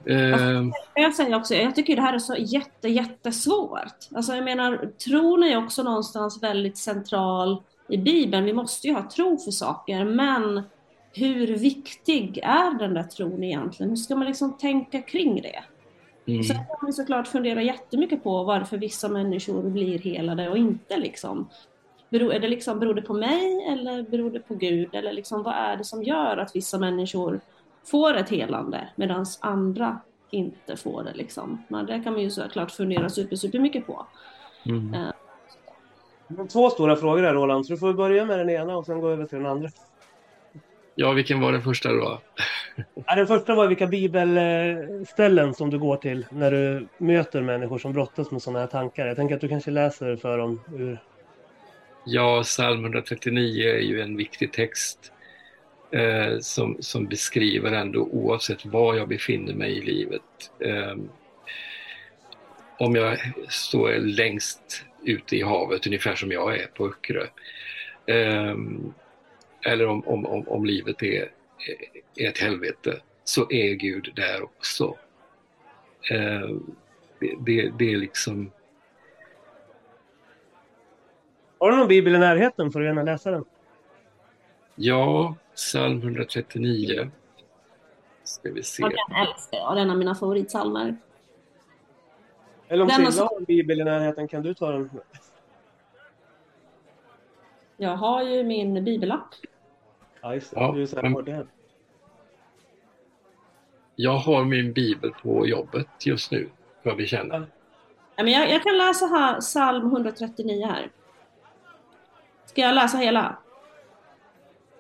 Eh, 0.05 0.63
Jag 0.95 1.13
säger 1.15 1.35
också, 1.35 1.53
jag 1.55 1.75
tycker 1.75 1.95
det 1.95 2.01
här 2.01 2.13
är 2.13 2.19
så 2.19 2.35
jätte, 2.39 2.87
jättesvårt. 2.89 3.95
Alltså 4.15 4.35
jag 4.35 4.43
menar, 4.43 4.91
tron 5.05 5.43
är 5.43 5.57
också 5.57 5.83
någonstans 5.83 6.43
väldigt 6.43 6.77
central 6.77 7.63
i 7.89 7.97
Bibeln. 7.97 8.45
Vi 8.45 8.53
måste 8.53 8.87
ju 8.87 8.93
ha 8.93 9.09
tro 9.09 9.37
för 9.37 9.51
saker, 9.51 10.05
men 10.05 10.61
hur 11.13 11.47
viktig 11.57 12.39
är 12.43 12.79
den 12.79 12.93
där 12.93 13.03
tron 13.03 13.43
egentligen? 13.43 13.89
Hur 13.89 13.95
ska 13.95 14.15
man 14.15 14.27
liksom 14.27 14.57
tänka 14.57 15.01
kring 15.01 15.41
det? 15.41 15.63
mm, 16.31 16.43
Sen 16.43 16.55
kan 16.55 16.77
man 16.81 16.93
såklart 16.93 17.27
fundera 17.27 17.61
jättemycket 17.61 18.23
på 18.23 18.43
varför 18.43 18.77
vissa 18.77 19.09
människor 19.09 19.69
blir 19.69 19.99
helade 19.99 20.49
och 20.49 20.57
inte 20.57 20.97
liksom. 20.97 21.49
Beror, 22.09 22.33
är 22.33 22.39
det 22.39 22.47
liksom, 22.47 22.79
beror 22.79 22.93
det 22.93 23.01
på 23.01 23.13
mig 23.13 23.65
eller 23.71 24.03
beror 24.03 24.31
det 24.31 24.39
på 24.39 24.55
Gud? 24.55 24.95
Eller 24.95 25.13
liksom, 25.13 25.43
vad 25.43 25.53
är 25.55 25.77
det 25.77 25.83
som 25.83 26.03
gör 26.03 26.37
att 26.37 26.55
vissa 26.55 26.77
människor 26.77 27.39
får 27.91 28.13
ett 28.13 28.29
helande 28.29 28.89
medan 28.95 29.25
andra 29.39 29.99
inte 30.29 30.77
får 30.77 31.03
det? 31.03 31.13
Liksom? 31.13 31.63
Men 31.67 31.85
det 31.85 32.01
kan 32.03 32.13
man 32.13 32.21
ju 32.21 32.29
såklart 32.29 32.71
fundera 32.71 33.09
super, 33.09 33.35
super 33.35 33.59
mycket 33.59 33.87
på. 33.87 34.05
mm. 34.65 34.91
Det 34.91 36.41
är 36.41 36.47
Två 36.47 36.69
stora 36.69 36.95
frågor 36.95 37.23
här 37.23 37.33
Roland, 37.33 37.65
så 37.65 37.73
du 37.73 37.79
får 37.79 37.93
börja 37.93 38.25
med 38.25 38.39
den 38.39 38.49
ena 38.49 38.77
och 38.77 38.85
sen 38.85 39.01
gå 39.01 39.09
över 39.09 39.25
till 39.25 39.37
den 39.37 39.47
andra. 39.47 39.69
Ja, 40.95 41.11
vilken 41.11 41.39
var 41.39 41.51
den 41.51 41.61
första 41.61 41.89
då? 41.89 42.21
Ja, 43.05 43.15
den 43.15 43.27
första 43.27 43.55
var 43.55 43.67
vilka 43.67 43.87
bibelställen 43.87 45.53
som 45.53 45.69
du 45.69 45.79
går 45.79 45.97
till 45.97 46.25
när 46.29 46.51
du 46.51 46.87
möter 46.97 47.41
människor 47.41 47.77
som 47.77 47.93
brottas 47.93 48.31
med 48.31 48.41
sådana 48.41 48.59
här 48.59 48.67
tankar. 48.67 49.07
Jag 49.07 49.15
tänker 49.15 49.35
att 49.35 49.41
du 49.41 49.47
kanske 49.47 49.71
läser 49.71 50.15
för 50.15 50.37
dem 50.37 50.61
ur... 50.73 50.99
Ja, 52.05 52.43
psalm 52.43 52.83
139 52.83 53.69
är 53.69 53.79
ju 53.79 54.01
en 54.01 54.17
viktig 54.17 54.53
text 54.53 55.11
eh, 55.91 56.39
som, 56.39 56.77
som 56.79 57.05
beskriver 57.05 57.71
ändå 57.71 58.01
oavsett 58.01 58.65
var 58.65 58.95
jag 58.95 59.07
befinner 59.07 59.53
mig 59.53 59.77
i 59.77 59.81
livet. 59.81 60.51
Eh, 60.59 60.95
om 62.79 62.95
jag 62.95 63.17
står 63.49 63.93
längst 63.93 64.85
ute 65.03 65.35
i 65.35 65.41
havet, 65.41 65.87
ungefär 65.87 66.15
som 66.15 66.31
jag 66.31 66.59
är 66.59 66.67
på 66.67 66.87
Öckerö. 66.87 67.27
Eh, 68.05 68.55
eller 69.65 69.87
om, 69.87 70.07
om, 70.07 70.25
om, 70.25 70.47
om 70.47 70.65
livet 70.65 71.03
är, 71.03 71.31
är 72.15 72.29
ett 72.29 72.37
helvete, 72.37 73.01
så 73.23 73.51
är 73.51 73.73
Gud 73.73 74.11
där 74.15 74.43
också. 74.43 74.97
Eh, 76.11 76.49
det, 77.19 77.35
det, 77.39 77.71
det 77.79 77.93
är 77.93 77.97
liksom 77.97 78.51
Har 81.59 81.71
du 81.71 81.77
någon 81.77 81.87
bibel 81.87 82.15
i 82.15 82.17
närheten 82.17 82.71
får 82.71 82.79
du 82.79 82.85
gärna 82.85 83.03
läsa 83.03 83.31
den. 83.31 83.45
Ja, 84.75 85.35
psalm 85.57 85.97
139. 85.97 87.11
Ska 88.23 88.51
vi 88.51 88.63
se. 88.63 88.83
Ja, 88.83 88.89
den 88.89 89.27
älskar 89.27 89.57
jag, 89.57 89.75
den 89.77 89.89
är 89.89 89.95
mina 89.95 90.15
favoritsalmer. 90.15 90.97
Eller 92.67 92.83
om 92.83 92.89
Silla 92.89 93.23
har 93.23 93.37
en 93.37 93.43
bibel 93.43 93.81
i 93.81 93.83
närheten, 93.83 94.27
kan 94.27 94.43
du 94.43 94.53
ta 94.53 94.71
den? 94.71 94.89
Jag 97.77 97.95
har 97.97 98.23
ju 98.23 98.43
min 98.43 98.83
bibelapp. 98.83 99.27
Ja, 100.21 100.33
just 100.33 100.51
det. 100.51 100.59
Ja, 100.59 100.71
Du 100.71 100.81
är 100.81 100.85
så 100.85 101.01
här. 101.01 101.47
Jag 103.95 104.17
har 104.17 104.43
min 104.45 104.73
bibel 104.73 105.13
på 105.23 105.47
jobbet 105.47 105.87
just 106.05 106.31
nu, 106.31 106.49
vad 106.83 106.97
vi 106.97 107.07
känner. 107.07 107.47
Ja, 108.15 108.23
men 108.23 108.33
jag, 108.33 108.51
jag 108.51 108.63
kan 108.63 108.77
läsa 108.77 109.05
här, 109.05 109.39
psalm 109.39 109.85
139 109.87 110.67
här. 110.67 110.91
Ska 112.45 112.61
jag 112.61 112.75
läsa 112.75 112.97
hela? 112.97 113.37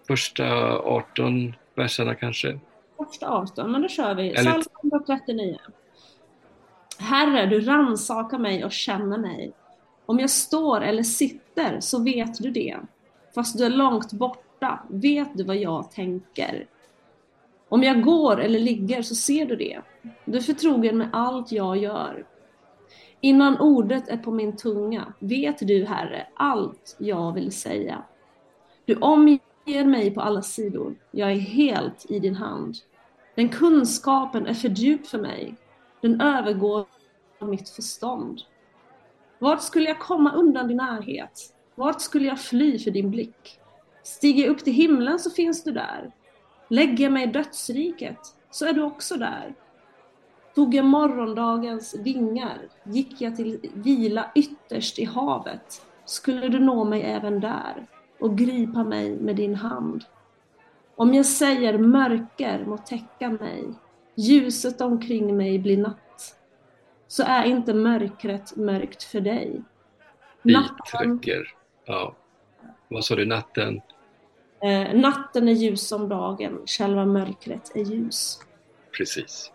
Första 0.07 0.77
18 0.79 1.55
verserna 1.75 2.15
kanske. 2.15 2.59
Första 2.97 3.29
18, 3.29 3.71
men 3.71 3.81
då 3.81 3.87
kör 3.87 4.15
vi. 4.15 4.33
Psalm 4.33 4.63
139. 4.83 5.57
Herre, 6.99 7.45
du 7.45 7.59
rannsakar 7.59 8.37
mig 8.37 8.65
och 8.65 8.71
känner 8.71 9.17
mig. 9.17 9.53
Om 10.05 10.19
jag 10.19 10.29
står 10.29 10.81
eller 10.81 11.03
sitter 11.03 11.79
så 11.79 12.03
vet 12.03 12.41
du 12.41 12.51
det. 12.51 12.77
Fast 13.35 13.57
du 13.57 13.65
är 13.65 13.69
långt 13.69 14.13
borta 14.13 14.79
vet 14.89 15.37
du 15.37 15.43
vad 15.43 15.57
jag 15.57 15.91
tänker. 15.91 16.67
Om 17.69 17.83
jag 17.83 18.03
går 18.03 18.41
eller 18.41 18.59
ligger 18.59 19.01
så 19.01 19.15
ser 19.15 19.45
du 19.45 19.55
det. 19.55 19.81
Du 20.25 20.37
är 20.37 20.41
förtrogen 20.41 20.97
med 20.97 21.09
allt 21.13 21.51
jag 21.51 21.77
gör. 21.77 22.25
Innan 23.21 23.59
ordet 23.59 24.07
är 24.07 24.17
på 24.17 24.31
min 24.31 24.55
tunga 24.55 25.13
vet 25.19 25.67
du, 25.67 25.85
Herre, 25.85 26.27
allt 26.33 26.95
jag 26.99 27.33
vill 27.33 27.51
säga. 27.51 28.03
Du 28.85 28.95
omger 28.95 29.39
mig 29.67 30.11
på 30.11 30.21
alla 30.21 30.41
sidor. 30.41 30.95
Jag 31.11 31.31
är 31.31 31.39
helt 31.39 32.05
i 32.09 32.19
din 32.19 32.35
hand. 32.35 32.77
Den 33.35 33.49
kunskapen 33.49 34.47
är 34.47 34.53
för 34.53 34.69
djup 34.69 35.07
för 35.07 35.17
mig. 35.17 35.55
Den 36.01 36.21
övergår 36.21 36.85
mitt 37.39 37.69
förstånd. 37.69 38.41
Vart 39.39 39.61
skulle 39.61 39.85
jag 39.85 39.99
komma 39.99 40.31
undan 40.33 40.67
din 40.67 40.77
närhet? 40.77 41.53
Vart 41.75 42.01
skulle 42.01 42.27
jag 42.27 42.39
fly 42.39 42.79
för 42.79 42.91
din 42.91 43.11
blick? 43.11 43.59
Stiger 44.03 44.43
jag 44.43 44.51
upp 44.51 44.63
till 44.63 44.73
himlen 44.73 45.19
så 45.19 45.29
finns 45.29 45.63
du 45.63 45.71
där. 45.71 46.11
Lägger 46.69 47.03
jag 47.03 47.13
mig 47.13 47.23
i 47.23 47.31
dödsriket 47.31 48.19
så 48.51 48.65
är 48.65 48.73
du 48.73 48.81
också 48.81 49.15
där. 49.17 49.55
Tog 50.55 50.75
jag 50.75 50.85
morgondagens 50.85 51.95
vingar, 51.95 52.59
gick 52.83 53.21
jag 53.21 53.35
till 53.35 53.59
vila 53.73 54.31
ytterst 54.35 54.99
i 54.99 55.03
havet, 55.03 55.81
skulle 56.05 56.47
du 56.47 56.59
nå 56.59 56.83
mig 56.83 57.01
även 57.01 57.39
där 57.39 57.87
och 58.19 58.37
gripa 58.37 58.83
mig 58.83 59.15
med 59.15 59.35
din 59.35 59.55
hand. 59.55 60.05
Om 60.95 61.13
jag 61.13 61.25
säger 61.25 61.77
mörker 61.77 62.65
må 62.65 62.77
täcka 62.77 63.29
mig, 63.29 63.63
ljuset 64.15 64.81
omkring 64.81 65.37
mig 65.37 65.59
blir 65.59 65.77
natt, 65.77 66.35
så 67.07 67.23
är 67.23 67.43
inte 67.45 67.73
mörkret 67.73 68.55
mörkt 68.55 69.03
för 69.03 69.21
dig. 69.21 69.61
Natten. 70.41 71.21
Ja. 71.85 72.15
Vad 72.87 73.05
sa 73.05 73.15
du, 73.15 73.25
natten? 73.25 73.81
eh, 74.61 74.93
natten 74.95 75.47
är 75.47 75.51
ljus 75.53 75.87
som 75.87 76.09
dagen, 76.09 76.61
själva 76.65 77.05
mörkret 77.05 77.71
är 77.75 77.83
ljus. 77.83 78.39
Precis. 78.97 79.51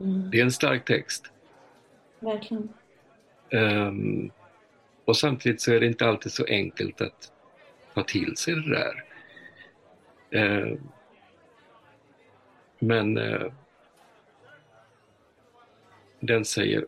Mm, 0.00 0.30
Det 0.30 0.40
är 0.40 0.44
en 0.44 0.52
stark 0.52 0.84
text. 0.84 1.24
verkligen. 2.20 2.68
Ehm, 3.50 4.30
och 5.08 5.16
samtidigt 5.16 5.60
så 5.60 5.72
är 5.72 5.80
det 5.80 5.86
inte 5.86 6.06
alltid 6.06 6.32
så 6.32 6.44
enkelt 6.44 7.00
att 7.00 7.32
ta 7.94 8.02
till 8.02 8.36
sig 8.36 8.54
det 8.54 8.70
där. 8.70 9.04
Ehm, 10.30 10.78
men 12.78 13.16
eh, 13.16 13.52
den 16.20 16.44
säger, 16.44 16.86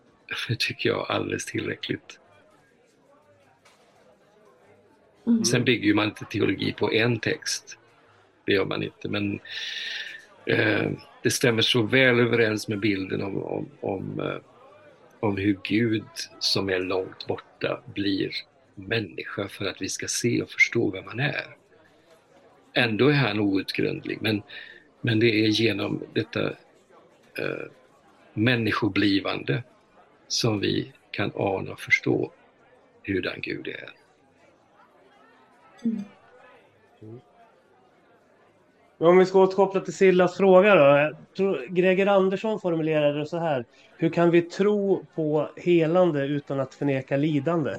tycker 0.58 0.88
jag, 0.88 1.10
alldeles 1.10 1.46
tillräckligt. 1.46 2.20
Mm. 5.26 5.44
Sen 5.44 5.64
bygger 5.64 5.94
man 5.94 6.08
inte 6.08 6.24
teologi 6.24 6.72
på 6.72 6.92
en 6.92 7.20
text. 7.20 7.78
Det 8.46 8.52
gör 8.52 8.64
man 8.64 8.82
inte, 8.82 9.08
men 9.08 9.40
eh, 10.46 10.90
det 11.22 11.30
stämmer 11.30 11.62
så 11.62 11.82
väl 11.82 12.20
överens 12.20 12.68
med 12.68 12.80
bilden 12.80 13.22
om, 13.22 13.42
om, 13.42 13.70
om, 13.80 14.20
eh, 14.20 14.57
om 15.20 15.36
hur 15.36 15.58
Gud 15.64 16.04
som 16.38 16.68
är 16.68 16.78
långt 16.78 17.26
borta 17.26 17.82
blir 17.94 18.30
människa 18.74 19.48
för 19.48 19.64
att 19.64 19.82
vi 19.82 19.88
ska 19.88 20.08
se 20.08 20.42
och 20.42 20.50
förstå 20.50 20.90
vem 20.90 21.04
han 21.06 21.20
är. 21.20 21.56
Ändå 22.72 23.08
är 23.08 23.12
han 23.14 23.40
outgrundlig, 23.40 24.18
men, 24.22 24.42
men 25.00 25.20
det 25.20 25.44
är 25.44 25.48
genom 25.48 26.02
detta 26.12 26.48
eh, 27.38 27.66
människoblivande 28.34 29.62
som 30.28 30.60
vi 30.60 30.92
kan 31.10 31.32
ana 31.34 31.72
och 31.72 31.80
förstå 31.80 32.32
hurdan 33.02 33.40
Gud 33.40 33.68
är. 33.68 33.90
Mm. 35.84 36.04
Men 38.98 39.08
om 39.08 39.18
vi 39.18 39.26
ska 39.26 39.42
återkoppla 39.42 39.80
till 39.80 39.92
Sillas 39.96 40.36
fråga 40.36 40.74
då. 40.74 41.12
Greger 41.68 42.06
Andersson 42.06 42.60
formulerade 42.60 43.18
det 43.18 43.26
så 43.26 43.38
här. 43.38 43.64
Hur 43.96 44.10
kan 44.10 44.30
vi 44.30 44.42
tro 44.42 45.06
på 45.14 45.48
helande 45.56 46.26
utan 46.26 46.60
att 46.60 46.74
förneka 46.74 47.16
lidande? 47.16 47.74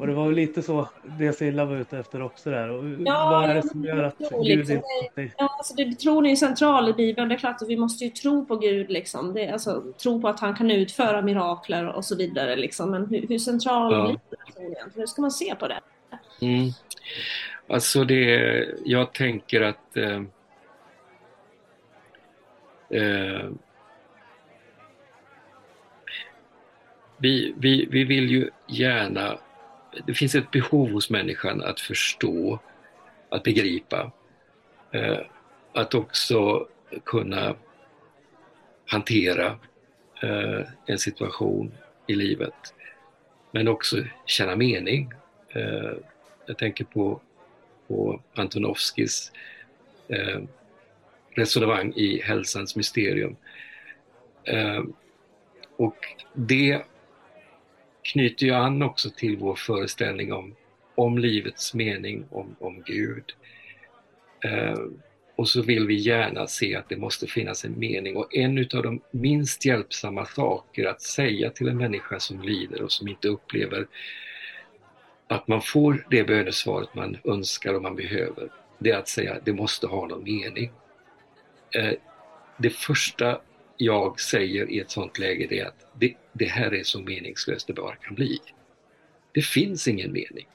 Och 0.00 0.06
det 0.06 0.14
var 0.14 0.32
lite 0.32 0.62
så 0.62 0.88
det 1.18 1.32
Silla 1.32 1.64
var 1.64 1.76
ute 1.76 1.98
efter 1.98 2.22
också 2.22 2.50
där. 2.50 2.70
Och 2.70 2.84
Ja, 2.84 3.30
vad 3.30 3.50
är 3.50 3.54
det 3.54 3.68
som 3.68 3.84
gör 3.84 4.02
att 4.02 4.18
tror 4.18 4.44
Gud 4.44 4.58
liksom 4.58 4.82
inte... 5.04 5.34
Ja, 5.38 5.56
alltså 5.58 5.74
det, 5.74 5.94
tron 5.94 6.26
är 6.26 6.30
ju 6.30 6.36
central 6.36 6.88
i 6.88 6.92
Bibeln. 6.92 7.28
Det 7.28 7.34
är 7.34 7.38
klart 7.38 7.62
att 7.62 7.68
vi 7.68 7.76
måste 7.76 8.04
ju 8.04 8.10
tro 8.10 8.46
på 8.46 8.56
Gud, 8.56 8.90
liksom. 8.90 9.34
det 9.34 9.44
är, 9.44 9.52
alltså, 9.52 9.82
tro 10.02 10.20
på 10.20 10.28
att 10.28 10.40
han 10.40 10.54
kan 10.54 10.70
utföra 10.70 11.22
mirakler 11.22 11.86
och 11.86 12.04
så 12.04 12.16
vidare. 12.16 12.56
Liksom. 12.56 12.90
Men 12.90 13.06
hur, 13.06 13.26
hur 13.28 13.38
central 13.38 13.92
Ja. 13.92 13.98
den 13.98 14.16
tron 14.54 14.64
egentligen? 14.64 14.90
Hur 14.94 15.06
ska 15.06 15.22
man 15.22 15.30
se 15.30 15.54
på 15.54 15.68
det? 15.68 15.80
Mm. 16.40 16.70
Alltså 17.68 18.04
det, 18.04 18.68
jag 18.84 19.12
tänker 19.12 19.60
att 19.60 19.96
eh, 19.96 20.22
eh, 22.90 23.50
vi, 27.18 27.54
vi, 27.58 27.86
vi 27.90 28.04
vill 28.04 28.30
ju 28.30 28.50
gärna, 28.66 29.38
det 30.06 30.14
finns 30.14 30.34
ett 30.34 30.50
behov 30.50 30.90
hos 30.90 31.10
människan 31.10 31.62
att 31.62 31.80
förstå, 31.80 32.58
att 33.28 33.42
begripa, 33.42 34.12
eh, 34.92 35.18
att 35.72 35.94
också 35.94 36.68
kunna 37.04 37.54
hantera 38.86 39.58
eh, 40.22 40.60
en 40.86 40.98
situation 40.98 41.72
i 42.06 42.14
livet. 42.14 42.74
Men 43.50 43.68
också 43.68 43.96
känna 44.26 44.56
mening. 44.56 45.12
Eh, 45.48 45.92
jag 46.46 46.58
tänker 46.58 46.84
på, 46.84 47.20
på 47.88 48.22
Antonovskis 48.34 49.32
eh, 50.08 50.40
resonemang 51.30 51.92
i 51.96 52.22
Hälsans 52.22 52.76
mysterium. 52.76 53.36
Eh, 54.44 54.82
och 55.76 55.96
det 56.32 56.82
knyter 58.02 58.46
ju 58.46 58.52
an 58.52 58.82
också 58.82 59.10
till 59.10 59.36
vår 59.36 59.54
föreställning 59.54 60.32
om, 60.32 60.54
om 60.94 61.18
livets 61.18 61.74
mening, 61.74 62.24
om, 62.30 62.56
om 62.58 62.82
Gud. 62.86 63.24
Eh, 64.44 64.78
och 65.36 65.48
så 65.48 65.62
vill 65.62 65.86
vi 65.86 65.94
gärna 65.94 66.46
se 66.46 66.76
att 66.76 66.88
det 66.88 66.96
måste 66.96 67.26
finnas 67.26 67.64
en 67.64 67.78
mening 67.78 68.16
och 68.16 68.34
en 68.34 68.58
utav 68.58 68.82
de 68.82 69.00
minst 69.10 69.64
hjälpsamma 69.64 70.24
saker 70.24 70.86
att 70.86 71.02
säga 71.02 71.50
till 71.50 71.68
en 71.68 71.76
människa 71.76 72.20
som 72.20 72.42
lider 72.42 72.82
och 72.82 72.92
som 72.92 73.08
inte 73.08 73.28
upplever 73.28 73.86
att 75.28 75.48
man 75.48 75.62
får 75.62 76.06
det 76.10 76.24
bönesvaret 76.24 76.94
man 76.94 77.16
önskar 77.24 77.74
och 77.74 77.82
man 77.82 77.96
behöver, 77.96 78.48
det 78.78 78.90
är 78.90 78.98
att 78.98 79.08
säga 79.08 79.34
att 79.34 79.44
det 79.44 79.52
måste 79.52 79.86
ha 79.86 80.06
någon 80.06 80.22
mening. 80.22 80.72
Eh, 81.74 81.92
det 82.58 82.70
första 82.70 83.40
jag 83.76 84.20
säger 84.20 84.70
i 84.70 84.80
ett 84.80 84.90
sånt 84.90 85.18
läge 85.18 85.54
är 85.54 85.66
att 85.66 85.86
det, 85.92 86.14
det 86.32 86.44
här 86.44 86.74
är 86.74 86.82
så 86.82 87.00
meningslöst 87.00 87.66
det 87.66 87.72
bara 87.72 87.96
kan 87.96 88.14
bli. 88.14 88.38
Det 89.32 89.42
finns 89.42 89.88
ingen 89.88 90.12
mening. 90.12 90.48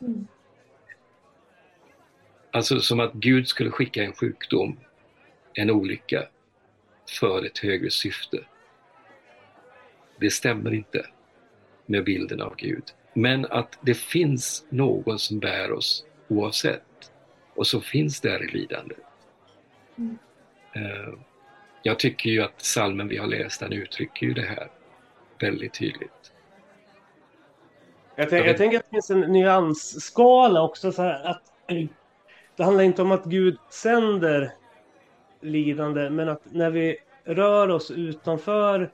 Mm. 0.00 0.26
Alltså 2.50 2.80
som 2.80 3.00
att 3.00 3.12
Gud 3.12 3.48
skulle 3.48 3.70
skicka 3.70 4.02
en 4.02 4.12
sjukdom, 4.12 4.80
en 5.54 5.70
olycka, 5.70 6.28
för 7.20 7.46
ett 7.46 7.58
högre 7.58 7.90
syfte. 7.90 8.44
Det 10.20 10.30
stämmer 10.30 10.74
inte 10.74 11.06
med 11.86 12.04
bilden 12.04 12.40
av 12.42 12.54
Gud. 12.56 12.84
Men 13.14 13.46
att 13.46 13.78
det 13.82 13.94
finns 13.94 14.66
någon 14.68 15.18
som 15.18 15.38
bär 15.38 15.72
oss 15.72 16.04
oavsett. 16.28 16.82
Och 17.54 17.66
så 17.66 17.80
finns 17.80 18.20
där 18.20 18.44
i 18.44 18.52
lidandet. 18.58 18.98
Mm. 19.98 20.18
Eh, 20.74 21.14
Jag 21.82 21.98
tycker 21.98 22.30
ju 22.30 22.42
att 22.42 22.62
salmen 22.62 23.08
vi 23.08 23.16
har 23.16 23.26
läst, 23.26 23.60
den 23.60 23.72
uttrycker 23.72 24.26
ju 24.26 24.34
det 24.34 24.42
här 24.42 24.70
väldigt 25.40 25.74
tydligt. 25.74 26.32
Jag, 28.16 28.30
tänk, 28.30 28.46
jag 28.46 28.56
tänker 28.56 28.78
att 28.78 28.84
det 28.84 28.90
finns 28.90 29.10
en 29.10 29.20
nyansskala 29.20 30.62
också. 30.62 30.92
Så 30.92 31.02
här, 31.02 31.24
att 31.24 31.42
det 32.56 32.64
handlar 32.64 32.84
inte 32.84 33.02
om 33.02 33.12
att 33.12 33.24
Gud 33.24 33.58
sänder 33.70 34.52
lidande, 35.40 36.10
men 36.10 36.28
att 36.28 36.42
när 36.52 36.70
vi 36.70 36.96
rör 37.24 37.68
oss 37.68 37.90
utanför 37.90 38.90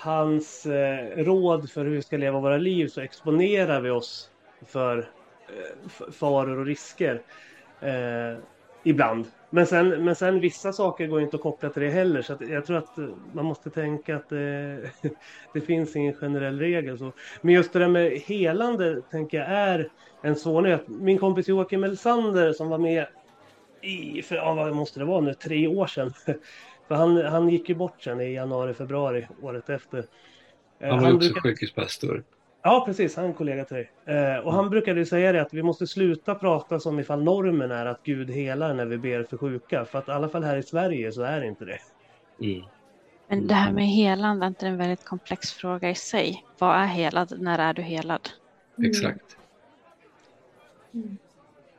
hans 0.00 0.66
eh, 0.66 1.24
råd 1.24 1.70
för 1.70 1.84
hur 1.84 1.90
vi 1.90 2.02
ska 2.02 2.16
leva 2.16 2.40
våra 2.40 2.56
liv 2.56 2.88
så 2.88 3.00
exponerar 3.00 3.80
vi 3.80 3.90
oss 3.90 4.30
för 4.66 4.98
eh, 4.98 6.10
faror 6.12 6.58
och 6.58 6.66
risker. 6.66 7.22
Eh, 7.80 8.38
ibland. 8.82 9.26
Men 9.50 9.66
sen, 9.66 10.04
men 10.04 10.14
sen 10.16 10.40
vissa 10.40 10.72
saker 10.72 11.06
går 11.06 11.20
inte 11.22 11.36
att 11.36 11.42
koppla 11.42 11.70
till 11.70 11.82
det 11.82 11.90
heller. 11.90 12.22
Så 12.22 12.32
att 12.32 12.48
jag 12.48 12.66
tror 12.66 12.76
att 12.76 12.98
eh, 12.98 13.04
man 13.32 13.44
måste 13.44 13.70
tänka 13.70 14.16
att 14.16 14.28
det, 14.28 14.78
eh, 15.02 15.10
det 15.54 15.60
finns 15.60 15.96
ingen 15.96 16.14
generell 16.14 16.58
regel. 16.58 16.98
Så. 16.98 17.12
Men 17.40 17.54
just 17.54 17.72
det 17.72 17.78
där 17.78 17.88
med 17.88 18.12
helande 18.12 19.02
tänker 19.10 19.38
jag 19.38 19.48
är 19.48 19.88
en 20.22 20.36
svårighet. 20.36 20.88
Min 20.88 21.18
kompis 21.18 21.48
Joakim 21.48 21.84
Elsander 21.84 22.52
som 22.52 22.68
var 22.68 22.78
med 22.78 23.06
i, 23.82 24.22
för 24.22 24.36
ja, 24.36 24.54
vad 24.54 24.76
måste 24.76 24.98
det 24.98 25.04
vara 25.04 25.20
nu, 25.20 25.34
tre 25.34 25.66
år 25.66 25.86
sedan. 25.86 26.12
För 26.90 26.94
han, 26.96 27.24
han 27.24 27.48
gick 27.48 27.68
ju 27.68 27.74
bort 27.74 28.02
sen 28.02 28.20
i 28.20 28.32
januari, 28.34 28.74
februari 28.74 29.26
året 29.42 29.70
efter. 29.70 30.04
Eh, 30.78 30.88
Han 30.90 31.00
var 31.02 31.08
ju 31.08 31.14
också 31.16 31.28
brukar- 31.28 31.40
sjukhuspastor. 31.40 32.22
Ja, 32.62 32.82
precis. 32.86 33.16
Han 33.16 33.24
är 33.24 33.28
en 33.28 33.34
kollega 33.34 33.64
till 33.64 33.76
dig. 33.76 33.90
Eh, 34.04 34.38
och 34.38 34.52
han 34.52 34.70
brukade 34.70 35.00
ju 35.00 35.06
säga 35.06 35.32
det 35.32 35.42
att 35.42 35.54
vi 35.54 35.62
måste 35.62 35.86
sluta 35.86 36.34
prata 36.34 36.80
som 36.80 36.98
ifall 37.00 37.22
normen 37.22 37.70
är 37.70 37.86
att 37.86 38.00
Gud 38.02 38.30
helar 38.30 38.74
när 38.74 38.86
vi 38.86 38.98
ber 38.98 39.22
för 39.22 39.36
sjuka. 39.36 39.84
För 39.84 39.98
att 39.98 40.08
i 40.08 40.10
alla 40.10 40.28
fall 40.28 40.44
här 40.44 40.56
i 40.56 40.62
Sverige 40.62 41.12
så 41.12 41.22
är 41.22 41.40
det 41.40 41.46
inte 41.46 41.64
det. 41.64 41.78
Mm. 42.46 42.62
Men 43.28 43.46
det 43.46 43.54
här 43.54 43.72
med 43.72 43.86
helande 43.86 44.46
är 44.46 44.48
inte 44.48 44.66
en 44.66 44.76
väldigt 44.76 45.04
komplex 45.04 45.52
fråga 45.52 45.90
i 45.90 45.94
sig. 45.94 46.44
Vad 46.58 46.76
är 46.76 46.86
helad? 46.86 47.32
När 47.40 47.58
är 47.58 47.72
du 47.74 47.82
helad? 47.82 48.28
Exakt. 48.84 49.36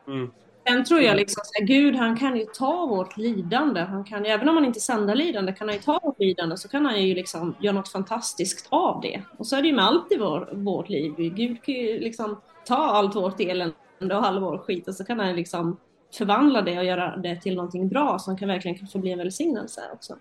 Mm. 0.08 0.32
Sen 0.72 0.84
tror 0.86 1.02
jag 1.02 1.16
liksom 1.18 1.42
så 1.46 1.52
här, 1.60 1.68
Gud 1.68 1.96
han 1.96 2.18
kan 2.18 2.38
ju 2.38 2.46
ta 2.46 2.86
vårt 2.86 3.18
lidande. 3.18 3.82
Han 3.82 4.04
kan, 4.04 4.26
även 4.26 4.50
om 4.50 4.56
han 4.56 4.66
inte 4.66 4.80
sänder 4.80 5.16
lidande 5.16 5.54
kan 5.54 5.68
han 5.68 5.76
ju 5.78 5.82
ta 5.84 6.00
vårt 6.04 6.20
lidande 6.20 6.58
så 6.58 6.68
kan 6.70 6.86
han 6.86 7.04
ju 7.08 7.16
liksom 7.16 7.56
göra 7.60 7.76
något 7.76 7.90
fantastiskt 7.90 8.68
av 8.70 9.02
det. 9.02 9.22
Och 9.38 9.48
så 9.48 9.56
är 9.56 9.62
det 9.62 9.68
ju 9.68 9.74
med 9.76 9.86
allt 9.86 10.12
i 10.12 10.18
vår, 10.18 10.50
vårt 10.52 10.90
liv. 10.90 11.14
Gud 11.18 11.64
kan 11.64 11.76
ju 11.76 12.00
liksom 12.00 12.42
ta 12.66 12.76
allt 12.76 13.16
vårt 13.16 13.40
elände 13.40 13.76
och 14.16 14.26
all 14.26 14.40
vår 14.40 14.58
skit 14.58 14.88
och 14.88 14.96
så 14.96 15.04
kan 15.06 15.20
han 15.20 15.36
liksom 15.36 15.78
förvandla 16.18 16.62
det 16.62 16.78
och 16.78 16.86
göra 16.86 17.18
det 17.18 17.42
till 17.42 17.56
någonting 17.56 17.88
bra 17.90 18.20
som 18.20 18.38
kan 18.38 18.48
verkligen 18.48 18.88
få 18.88 18.98
bli 19.00 19.12
en 19.12 19.18
välsignelse 19.18 19.82
också. 19.94 20.18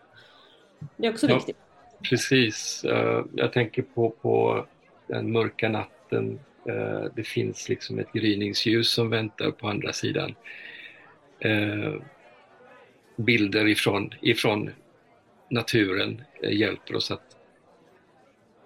Det 0.96 1.07
är 1.07 1.12
också 1.12 1.28
Ja. 1.28 1.34
viktigt. 1.34 1.57
Precis. 2.11 2.84
Eh, 2.84 3.24
Jag 3.34 3.53
tänker 3.53 3.82
på, 3.82 4.11
på 4.11 4.66
den 5.07 5.32
mörka 5.32 5.68
natten. 5.68 6.40
Eh, 6.64 7.04
det 7.14 7.24
finns 7.24 7.68
liksom 7.68 7.98
ett 7.98 8.12
gryningsljus 8.12 8.90
som 8.90 9.11
väntar 9.11 9.50
på 9.50 9.68
andra 9.68 9.92
sidan. 9.92 10.34
Eh, 11.38 11.94
bilder 13.16 13.68
ifrån, 13.68 14.14
ifrån 14.20 14.70
naturen 15.48 16.22
eh, 16.42 16.52
hjälper 16.52 16.96
oss 16.96 17.11
att, 17.11 17.36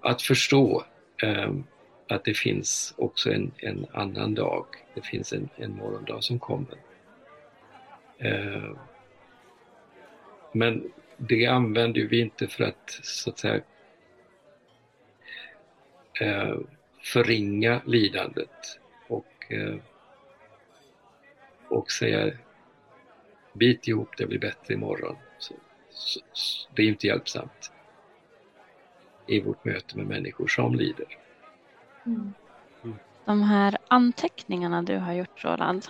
att 0.01 0.22
förstå 0.22 0.84
att 2.09 2.24
det 2.24 2.34
finns 2.34 2.95
också 2.97 3.32
en, 3.32 3.53
en 3.57 3.86
annan 3.92 4.34
dag. 4.34 4.66
Det 4.95 5.03
finns 5.03 5.32
en, 5.32 5.49
en 5.57 5.76
morgondag 5.76 6.22
som 6.22 6.38
kommer. 6.38 6.78
Men 10.53 10.92
det 11.16 11.47
använder 11.47 12.01
vi 12.01 12.20
inte 12.20 12.47
för 12.47 12.64
att 12.64 13.01
så 13.03 13.30
att 13.30 13.38
säga 13.38 13.61
förringa 17.05 17.82
lidandet 17.84 18.80
och, 19.09 19.52
eh, 19.52 19.76
och 21.68 21.90
säga 21.90 22.32
bit 23.52 23.88
ihop, 23.88 24.16
det 24.16 24.26
blir 24.26 24.38
bättre 24.38 24.74
imorgon. 24.74 25.16
Så, 25.38 25.55
så, 25.90 26.20
så, 26.32 26.68
det 26.74 26.82
är 26.82 26.86
inte 26.86 27.07
hjälpsamt 27.07 27.72
i 29.26 29.40
vårt 29.40 29.64
möte 29.64 29.96
med 29.96 30.07
människor 30.07 30.46
som 30.46 30.74
lider. 30.74 31.18
De 33.24 33.42
här 33.42 33.78
anteckningarna 33.88 34.82
du 34.82 34.96
har 34.96 35.12
gjort 35.12 35.44
Roland. 35.44 35.86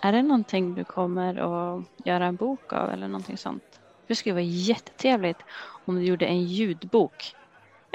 Är 0.00 0.12
det 0.12 0.22
någonting 0.22 0.74
du 0.74 0.84
kommer 0.84 1.36
att 1.36 1.84
göra 2.06 2.26
en 2.26 2.36
bok 2.36 2.72
av 2.72 2.90
eller 2.90 3.08
någonting 3.08 3.36
sånt? 3.36 3.80
Det 4.06 4.14
skulle 4.14 4.32
vara 4.32 4.42
jättetrevligt 4.42 5.38
om 5.84 5.96
du 5.96 6.02
gjorde 6.02 6.26
en 6.26 6.42
ljudbok. 6.42 7.34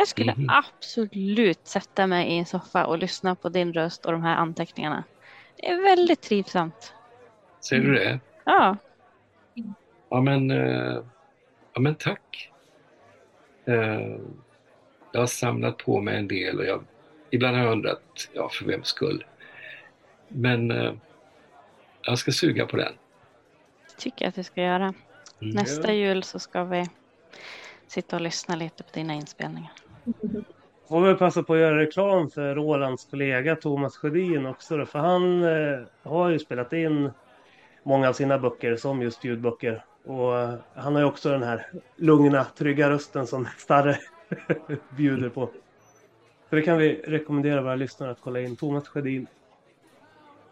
Jag 0.02 0.08
skulle 0.08 0.34
Mhm. 0.38 0.50
absolut 0.50 1.68
sätta 1.68 2.08
mig 2.08 2.28
i 2.32 2.38
en 2.38 2.46
soffa 2.46 2.86
och 2.86 2.98
lyssna 2.98 3.36
på 3.36 3.50
din 3.50 3.74
röst 3.74 4.06
och 4.06 4.12
de 4.12 4.24
här 4.24 4.36
anteckningarna. 4.36 5.04
Det 5.58 5.68
är 5.70 5.82
väldigt 5.84 6.22
trivsamt. 6.22 6.94
Ser 7.60 7.80
du 7.80 7.94
det? 7.94 8.20
Ja, 8.44 8.78
Ja 10.10 10.22
men, 10.22 10.52
eh, 10.52 11.04
ja, 11.74 11.80
men 11.80 11.96
tack. 11.96 12.52
Eh, 13.66 14.18
jag 15.12 15.20
har 15.20 15.28
samlat 15.28 15.78
på 15.78 16.02
mig 16.02 16.18
en 16.18 16.28
del 16.28 16.60
och 16.60 16.66
jag, 16.66 16.84
ibland 17.30 17.58
har 17.58 17.64
jag 17.64 17.72
undrat, 17.72 18.30
ja 18.34 18.50
för 18.50 18.66
vems 18.66 18.88
skull? 18.88 19.26
Men 20.28 20.72
eh, 20.72 20.94
jag 22.02 22.18
ska 22.18 22.32
suga 22.32 22.66
på 22.66 22.78
den. 22.78 22.94
det 23.88 23.98
tycker 23.98 24.26
jag 24.26 24.30
att 24.30 24.38
vi 24.38 24.44
ska 24.44 24.62
göra. 24.62 24.94
Mm. 25.42 25.56
Nästa 25.56 25.94
jul 25.94 26.24
så 26.24 26.40
ska 26.40 26.64
vi 26.64 26.90
sitta 27.88 28.16
och 28.16 28.22
lyssna 28.22 28.56
lite 28.56 28.84
på 28.84 28.90
dina 28.94 29.14
inspelningar. 29.14 29.72
Får 30.90 31.02
väl 31.02 31.16
passa 31.16 31.44
på 31.44 31.54
att 31.54 31.60
göra 31.60 31.78
reklam 31.78 32.30
för 32.30 32.56
Rolands 32.56 33.06
kollega 33.06 33.56
Thomas 33.56 33.98
Sjödin 33.98 34.46
också 34.46 34.78
då, 34.78 34.86
för 34.86 35.00
han 35.00 35.44
eh, 35.44 35.80
har 36.04 36.30
ju 36.30 36.40
spelat 36.40 36.74
in 36.74 37.12
många 37.84 38.10
av 38.10 38.14
sina 38.14 38.40
böcker 38.40 38.76
som 38.76 39.02
just 39.02 39.24
ljudböcker. 39.24 39.84
Och 40.06 40.40
eh, 40.40 40.54
han 40.76 40.94
har 40.94 41.02
ju 41.02 41.08
också 41.08 41.30
den 41.30 41.44
här 41.44 41.66
lugna, 41.96 42.44
trygga 42.44 42.90
rösten 42.90 43.28
som 43.28 43.48
Starre 43.58 43.98
bjuder 44.98 45.30
på. 45.30 45.50
Så 46.50 46.56
det 46.56 46.62
kan 46.62 46.78
vi 46.78 47.02
rekommendera 47.08 47.62
våra 47.62 47.76
lyssnare 47.76 48.12
att 48.12 48.22
kolla 48.22 48.40
in. 48.40 48.56
Thomas 48.56 48.88
Sjödin. 48.88 49.28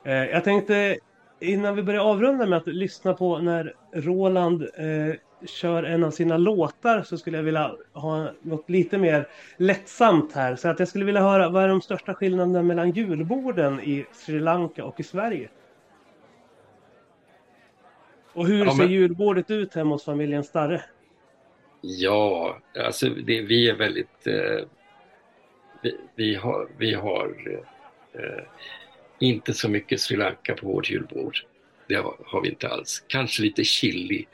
Eh, 0.03 0.13
jag 0.13 0.43
tänkte 0.43 0.97
innan 1.39 1.75
vi 1.75 1.83
börjar 1.83 2.01
avrunda 2.01 2.45
med 2.45 2.57
att 2.57 2.67
lyssna 2.67 3.13
på 3.13 3.37
när 3.37 3.73
Roland 3.93 4.61
eh, 4.61 5.15
kör 5.45 5.83
en 5.83 6.03
av 6.03 6.11
sina 6.11 6.37
låtar 6.37 7.03
så 7.03 7.17
skulle 7.17 7.37
jag 7.37 7.43
vilja 7.43 7.75
ha 7.93 8.31
något 8.41 8.69
lite 8.69 8.97
mer 8.97 9.27
lättsamt 9.57 10.33
här. 10.33 10.55
Så 10.55 10.67
att 10.67 10.79
jag 10.79 10.87
skulle 10.87 11.05
vilja 11.05 11.21
höra 11.21 11.49
vad 11.49 11.63
är 11.63 11.67
de 11.67 11.81
största 11.81 12.13
skillnaderna 12.13 12.63
mellan 12.63 12.91
julborden 12.91 13.79
i 13.79 14.05
Sri 14.13 14.39
Lanka 14.39 14.85
och 14.85 14.99
i 14.99 15.03
Sverige? 15.03 15.49
Och 18.33 18.47
hur 18.47 18.65
Ja, 18.65 18.71
ser 18.71 18.77
men- 18.77 18.91
julbordet 18.91 19.51
ut 19.51 19.75
hemma 19.75 19.95
hos 19.95 20.05
familjen 20.05 20.43
Starre? 20.43 20.81
Ja, 21.81 22.57
alltså 22.85 23.09
det, 23.09 23.41
vi 23.41 23.69
är 23.69 23.75
väldigt... 23.75 24.27
Eh, 24.27 24.65
vi, 25.81 25.97
vi 26.15 26.35
har, 26.35 26.67
vi 26.77 26.93
har 26.93 27.33
eh, 28.13 28.43
inte 29.19 29.53
så 29.53 29.69
mycket 29.69 29.99
Sri 30.01 30.17
Lanka 30.17 30.55
på 30.55 30.67
vårt 30.67 30.89
julbord. 30.89 31.37
Det 31.89 31.95
har, 31.95 32.41
vi 32.41 32.49
inte 32.49 32.67
alls. 32.67 33.03
Kanske 33.07 33.41
lite 33.41 33.63
chili 33.63 34.25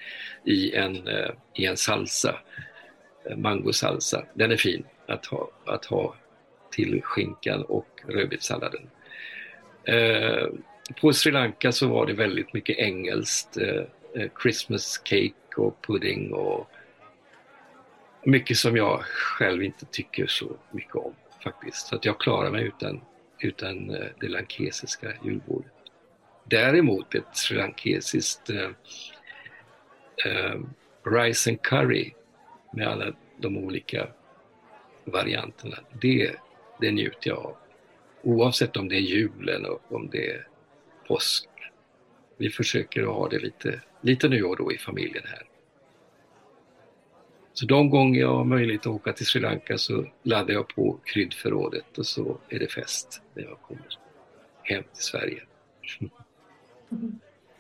i 0.46 0.74
en, 0.74 1.08
eh, 1.08 1.30
i 1.54 1.66
en 1.66 1.78
salsa, 1.78 2.40
eh, 3.30 3.38
mangosalsa. 3.38 4.26
Den 4.34 4.52
är 4.52 4.58
fin 4.58 4.86
att 5.08 5.26
ha, 5.26 5.52
att 5.66 5.86
ha 5.86 6.16
till 6.72 7.02
skinkan 7.04 7.62
och 7.62 8.02
rödbetssalladen. 8.08 8.90
Eh, 9.84 10.48
på 11.02 11.14
Sri 11.14 11.32
Lanka 11.32 11.72
så 11.72 11.88
var 11.88 12.06
det 12.06 12.14
väldigt 12.14 12.54
mycket 12.54 12.78
engelskt. 12.78 13.58
Eh, 13.58 13.84
eh 14.16 14.30
Christmas 14.42 15.02
cake 15.04 15.56
och 15.58 15.82
pudding 15.82 16.34
och 16.34 16.70
mycket 18.24 18.58
som 18.58 18.78
jag 18.78 19.04
själv 19.04 19.64
inte 19.64 19.86
tycker 19.86 20.28
så 20.28 20.58
mycket 20.72 20.96
om 20.96 21.14
faktiskt. 21.44 21.88
Så 21.88 21.96
att 21.96 22.06
jag 22.06 22.20
klarar 22.20 22.52
mig 22.52 22.64
utan, 22.64 23.02
utan 23.40 23.88
det 24.20 24.28
lankesiska 24.28 25.14
julbordet. 25.24 25.75
Däremot 26.50 27.16
ett 27.16 27.38
srilankesiskt 27.38 28.50
eh, 28.50 28.70
eh, 30.26 30.60
rice 31.04 31.50
and 31.50 31.62
curry 31.62 32.14
med 32.74 32.88
alla 32.88 33.14
de 33.38 33.58
olika 33.58 34.08
varianterna. 35.06 35.78
Det, 36.02 36.36
det 36.80 36.92
njuter 36.92 37.30
jag 37.30 37.38
av. 37.38 37.56
Oavsett 38.22 38.78
om 38.78 38.90
det 38.90 38.96
är 38.96 39.00
julen 39.00 39.66
och 39.66 39.82
om 39.90 40.10
det 40.10 40.32
är 40.32 40.48
påsk. 41.08 41.50
Vi 42.38 42.50
försöker 42.50 43.02
att 43.02 43.16
ha 43.16 43.30
det 43.30 43.40
lite, 43.40 43.82
lite 44.02 44.30
nu 44.30 44.44
och 44.44 44.58
då 44.58 44.72
i 44.72 44.78
familjen 44.78 45.24
här. 45.28 45.44
Så 47.54 47.66
de 47.66 47.90
gånger 47.90 48.20
jag 48.20 48.36
har 48.36 48.44
möjlighet 48.44 48.82
att 48.82 48.88
åka 48.88 49.14
till 49.14 49.26
Sri 49.26 49.42
Lanka 49.42 49.78
så 49.78 50.06
laddar 50.24 50.54
jag 50.54 50.68
på 50.68 51.00
kryddförrådet 51.04 51.98
och 51.98 52.06
så 52.06 52.38
är 52.50 52.60
det 52.60 52.68
fest 52.68 53.22
när 53.34 53.44
jag 53.44 53.62
kommer 53.62 53.88
hem 54.64 54.84
till 54.84 55.04
Sverige. 55.04 55.44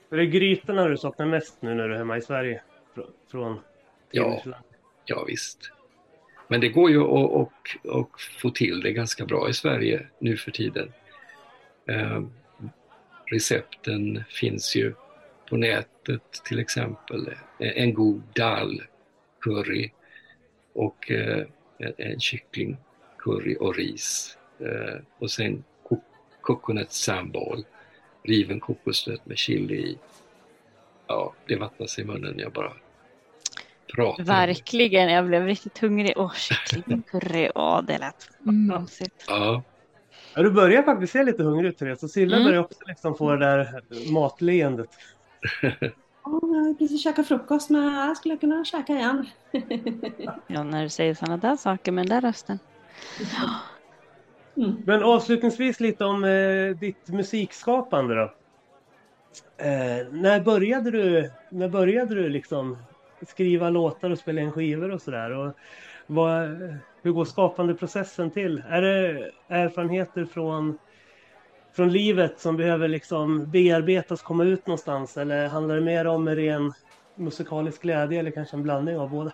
Är 0.09 0.17
det 0.17 0.25
grytorna 0.25 0.87
du 0.87 0.97
saknar 0.97 1.25
mest 1.25 1.61
nu 1.61 1.73
när 1.75 1.87
du 1.87 1.93
är 1.93 1.97
hemma 1.97 2.17
i 2.17 2.21
Sverige? 2.21 2.61
Frå- 2.95 3.09
Från 3.31 3.59
Ja. 4.11 4.43
Ja, 5.05 5.23
visst. 5.27 5.71
Men 6.47 6.61
det 6.61 6.69
går 6.69 6.89
ju 6.91 7.01
att 7.01 7.07
och, 7.07 7.51
och 7.83 8.21
få 8.21 8.49
till 8.49 8.81
det 8.81 8.91
ganska 8.91 9.25
bra 9.25 9.49
i 9.49 9.53
Sverige 9.53 10.07
nu 10.19 10.37
för 10.37 10.51
tiden. 10.51 10.93
Eh, 11.87 12.23
recepten 13.25 14.23
finns 14.29 14.75
ju 14.75 14.93
på 15.49 15.57
nätet 15.57 16.31
till 16.45 16.59
exempel. 16.59 17.33
En 17.59 17.93
god 17.93 18.21
dal 18.35 18.81
curry 19.41 19.91
och 20.73 21.11
eh, 21.11 21.45
en, 21.77 21.93
en 21.97 22.19
kyckling 22.19 22.77
curry 23.17 23.57
och 23.59 23.75
ris. 23.75 24.37
Eh, 24.59 24.95
och 25.17 25.31
sen 25.31 25.63
coconut 26.41 26.91
sambal, 26.91 27.65
riven 28.27 28.59
kokosnöt 28.59 29.25
med 29.25 29.37
chili 29.37 29.75
i. 29.75 29.97
Ja, 31.07 31.33
det 31.47 31.55
vattnar 31.55 31.87
sig 31.87 32.03
i 32.03 32.07
munnen 32.07 32.39
jag 32.39 32.51
bara 32.51 32.71
pratar. 33.95 34.23
Verkligen, 34.23 35.09
jag 35.11 35.25
blev 35.27 35.45
riktigt 35.45 35.77
hungrig. 35.77 36.13
Åh, 36.15 36.33
kyckling 36.33 37.01
curry. 37.01 37.51
Åh, 37.55 37.81
det 37.83 37.97
lät 37.97 38.29
mumsigt. 38.39 39.25
Ja, 39.27 39.61
Ja, 40.37 40.41
du 40.43 40.51
börjar 40.51 40.83
faktiskt 40.83 41.13
se 41.13 41.23
lite 41.23 41.43
hungrig 41.43 41.69
ut 41.69 41.77
Therese. 41.77 42.03
Och 42.03 42.09
Silla 42.11 42.35
Mm. 42.35 42.47
börjar 42.47 42.61
också 42.61 42.79
liksom 42.87 43.15
få 43.15 43.31
det 43.31 43.37
där 43.45 43.81
matleendet. 44.13 44.89
Ja, 46.27 46.39
jag 46.41 46.47
har 46.49 46.73
precis 46.73 47.03
käkat 47.03 47.27
frukost 47.27 47.69
men 47.69 47.93
jag 47.95 48.17
skulle 48.17 48.37
kunna 48.37 48.65
käka 48.65 48.93
igen. 48.93 49.25
Ja, 50.47 50.63
när 50.63 50.83
du 50.83 50.89
säger 50.89 51.13
sådana 51.13 51.37
där 51.37 51.55
saker 51.55 51.91
med 51.91 52.07
den 52.07 52.21
där 52.21 52.27
rösten. 52.29 52.59
Mm. 54.57 54.75
Men 54.85 55.03
avslutningsvis 55.03 55.79
lite 55.79 56.05
om 56.05 56.23
eh, 56.23 56.77
ditt 56.77 57.09
musikskapande 57.09 58.15
då. 58.15 58.33
Eh, 59.57 60.07
när 60.11 60.43
började 60.43 60.91
du, 60.91 61.31
när 61.49 61.69
började 61.69 62.15
du 62.15 62.29
liksom 62.29 62.77
skriva 63.27 63.69
låtar 63.69 64.09
och 64.09 64.19
spela 64.19 64.41
in 64.41 64.51
skivor 64.51 64.91
och 64.91 65.01
sådär? 65.01 65.53
Hur 67.01 67.11
går 67.11 67.25
skapandeprocessen 67.25 68.31
till? 68.31 68.63
Är 68.69 68.81
det 68.81 69.31
erfarenheter 69.47 70.25
från, 70.25 70.77
från 71.73 71.91
livet 71.91 72.39
som 72.39 72.57
behöver 72.57 72.87
liksom 72.87 73.51
bearbetas, 73.51 74.21
komma 74.21 74.43
ut 74.43 74.67
någonstans? 74.67 75.17
Eller 75.17 75.47
handlar 75.47 75.75
det 75.75 75.81
mer 75.81 76.07
om 76.07 76.29
ren 76.29 76.73
musikalisk 77.15 77.81
glädje 77.81 78.19
eller 78.19 78.31
kanske 78.31 78.55
en 78.57 78.63
blandning 78.63 78.97
av 78.97 79.09
båda? 79.09 79.31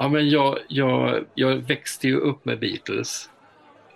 Ja, 0.00 0.08
men 0.08 0.30
jag, 0.30 0.58
jag, 0.68 1.24
jag 1.34 1.56
växte 1.56 2.08
ju 2.08 2.16
upp 2.16 2.44
med 2.44 2.58
Beatles. 2.58 3.30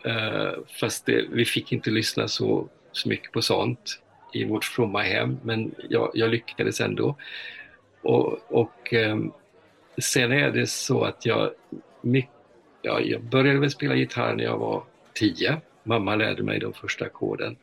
Uh, 0.07 0.65
fast 0.81 1.07
det, 1.07 1.27
vi 1.31 1.45
fick 1.45 1.73
inte 1.73 1.91
lyssna 1.91 2.29
så, 2.29 2.69
så 2.93 3.09
mycket 3.09 3.33
på 3.33 3.43
sånt 3.43 4.03
i 4.33 4.45
vårt 4.45 4.65
fromma 4.65 5.03
hem, 5.03 5.39
men 5.43 5.75
jag, 5.89 6.11
jag 6.15 6.31
lyckades 6.31 6.81
ändå. 6.81 7.17
Och, 8.03 8.53
och 8.53 8.93
um, 8.93 9.33
sen 9.99 10.33
är 10.33 10.51
det 10.51 10.67
så 10.67 11.05
att 11.05 11.27
jag, 11.27 11.51
mycket, 12.01 12.33
ja, 12.83 13.01
jag 13.01 13.23
började 13.23 13.59
väl 13.59 13.71
spela 13.71 13.95
gitarr 13.95 14.35
när 14.35 14.45
jag 14.45 14.59
var 14.59 14.83
tio. 15.15 15.61
Mamma 15.83 16.17
lärde 16.17 16.43
mig 16.43 16.59
de 16.59 16.73
första 16.73 17.05
ackorden. 17.05 17.57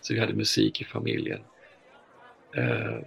Så 0.00 0.14
vi 0.14 0.20
hade 0.20 0.32
musik 0.32 0.80
i 0.80 0.84
familjen. 0.84 1.40
Uh, 2.56 2.98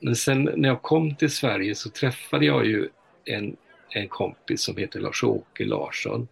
men 0.00 0.16
sen 0.16 0.50
när 0.56 0.68
jag 0.68 0.82
kom 0.82 1.14
till 1.14 1.30
Sverige 1.30 1.74
så 1.74 1.90
träffade 1.90 2.46
jag 2.46 2.66
ju 2.66 2.88
en 3.24 3.56
en 3.90 4.08
kompis 4.08 4.62
som 4.62 4.76
heter 4.76 5.00
Lars-Åke 5.00 5.64
Larsson. 5.64 6.28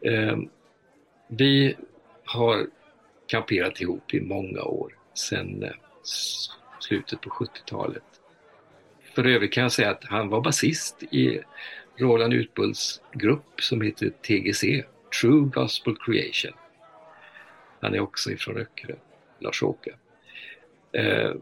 Eh, 0.00 0.38
vi 1.28 1.76
har 2.24 2.66
kamperat 3.26 3.80
ihop 3.80 4.14
i 4.14 4.20
många 4.20 4.62
år, 4.62 4.98
sedan 5.14 5.62
eh, 5.62 5.70
slutet 6.80 7.20
på 7.20 7.30
70-talet. 7.30 8.02
För 9.14 9.26
övrigt 9.26 9.52
kan 9.52 9.62
jag 9.62 9.72
säga 9.72 9.90
att 9.90 10.04
han 10.04 10.28
var 10.28 10.40
basist 10.40 11.02
i 11.02 11.40
Roland 11.96 12.32
Utbults 12.32 13.02
grupp 13.12 13.60
som 13.60 13.80
heter 13.80 14.10
TGC, 14.10 14.84
True 15.20 15.50
Gospel 15.54 15.96
Creation. 15.96 16.52
Han 17.80 17.94
är 17.94 18.00
också 18.00 18.30
ifrån 18.30 18.56
Öckerö, 18.56 18.94
Lars-Åke. 19.38 19.94
Eh, 20.92 21.32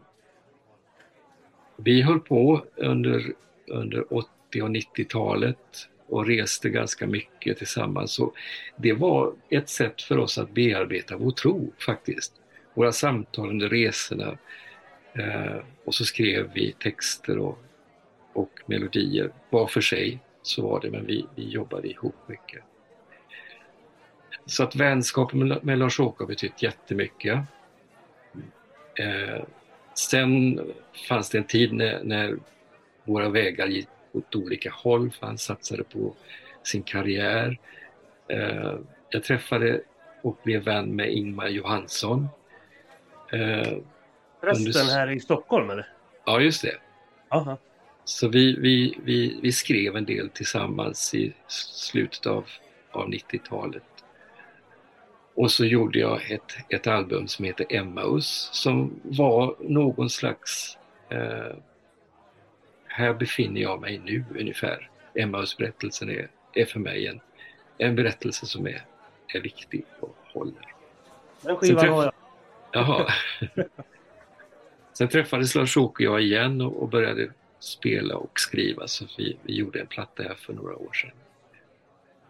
vi 1.77 2.01
höll 2.01 2.19
på 2.19 2.65
under, 2.75 3.33
under 3.67 4.13
80 4.49 4.61
och 4.61 4.69
90-talet 4.69 5.89
och 6.07 6.27
reste 6.27 6.69
ganska 6.69 7.07
mycket 7.07 7.57
tillsammans. 7.57 8.11
Så 8.11 8.33
det 8.75 8.93
var 8.93 9.33
ett 9.49 9.69
sätt 9.69 10.01
för 10.01 10.17
oss 10.17 10.37
att 10.37 10.51
bearbeta 10.51 11.17
vår 11.17 11.31
tro 11.31 11.73
faktiskt. 11.85 12.33
Våra 12.73 12.91
samtal 12.91 13.49
under 13.49 13.69
resorna. 13.69 14.37
Eh, 15.13 15.57
och 15.85 15.95
så 15.95 16.05
skrev 16.05 16.51
vi 16.53 16.71
texter 16.71 17.37
och, 17.37 17.59
och 18.33 18.59
melodier 18.65 19.31
var 19.49 19.67
för 19.67 19.81
sig. 19.81 20.19
Så 20.41 20.61
var 20.61 20.81
det, 20.81 20.91
men 20.91 21.05
vi, 21.05 21.25
vi 21.35 21.49
jobbade 21.49 21.87
ihop 21.87 22.15
mycket. 22.27 22.63
Så 24.45 24.63
att 24.63 24.75
vänskapen 24.75 25.47
med, 25.47 25.65
med 25.65 25.77
Lars-Åke 25.77 26.23
har 26.23 26.27
betytt 26.27 26.63
jättemycket. 26.63 27.39
Eh, 28.99 29.43
sen 29.93 30.59
fanns 31.09 31.29
det 31.29 31.37
en 31.37 31.43
tid 31.43 31.73
när, 31.73 32.03
när 32.03 32.37
våra 33.03 33.29
vägar 33.29 33.67
gick 33.67 33.87
åt 34.11 34.35
olika 34.35 34.71
håll 34.71 35.11
för 35.11 35.25
han 35.27 35.37
satsade 35.37 35.83
på 35.83 36.15
sin 36.63 36.83
karriär. 36.83 37.59
Eh, 38.27 38.73
jag 39.09 39.23
träffade 39.23 39.81
och 40.21 40.37
blev 40.43 40.63
vän 40.63 40.95
med 40.95 41.09
Ingmar 41.13 41.47
Johansson. 41.47 42.27
Eh, 43.31 43.77
Rösten 44.41 44.67
Under- 44.67 44.95
här 44.95 45.11
i 45.11 45.19
Stockholm 45.19 45.69
eller? 45.69 45.87
ja, 46.25 46.39
just 46.39 46.61
det. 46.61 46.75
Aha. 47.29 47.57
Så 48.03 48.27
vi, 48.27 48.55
vi, 48.59 48.97
vi, 49.03 49.39
vi 49.41 49.51
skrev 49.51 49.95
en 49.95 50.05
del 50.05 50.29
tillsammans 50.29 51.13
i 51.13 51.33
slutet 51.47 52.25
av, 52.25 52.45
av 52.91 53.07
90-talet. 53.07 53.83
Och 55.33 55.51
så 55.51 55.65
gjorde 55.65 55.99
jag 55.99 56.31
ett, 56.31 56.57
ett 56.69 56.87
album 56.87 57.27
som 57.27 57.45
heter 57.45 57.65
Emmaus 57.69 58.49
som 58.53 58.99
var 59.03 59.55
någon 59.59 60.09
slags 60.09 60.77
eh, 61.09 61.55
här 62.99 63.13
befinner 63.13 63.61
jag 63.61 63.81
mig 63.81 63.97
nu 63.97 64.25
ungefär. 64.39 64.89
Emmausberättelsen 65.15 66.09
är, 66.09 66.27
är 66.53 66.65
för 66.65 66.79
mig 66.79 67.07
en, 67.07 67.19
en 67.77 67.95
berättelse 67.95 68.45
som 68.45 68.67
är, 68.67 68.85
är 69.33 69.41
viktig 69.41 69.85
och 69.99 70.15
håller. 70.33 70.75
Den 71.41 71.57
skivan 71.57 71.83
träff- 71.83 71.89
har 71.89 72.03
jag. 72.03 72.13
Jaha. 72.71 73.07
Sen 74.93 75.07
träffades 75.07 75.55
Lars-Åke 75.55 76.07
och 76.07 76.13
jag 76.13 76.21
igen 76.21 76.61
och, 76.61 76.81
och 76.81 76.89
började 76.89 77.31
spela 77.59 78.15
och 78.15 78.39
skriva. 78.39 78.87
Så 78.87 79.05
vi, 79.17 79.37
vi 79.43 79.55
gjorde 79.55 79.79
en 79.79 79.87
platta 79.87 80.23
här 80.23 80.35
för 80.35 80.53
några 80.53 80.75
år 80.75 80.93
sedan. 80.93 81.11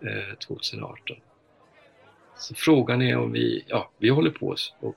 Eh, 0.02 0.36
2018. 0.36 1.18
Så 2.38 2.56
frågan 2.56 3.02
är 3.02 3.18
om 3.18 3.32
vi, 3.32 3.66
ja, 3.68 3.92
vi 3.98 4.10
håller 4.10 4.32
på 4.32 4.56
och, 4.80 4.96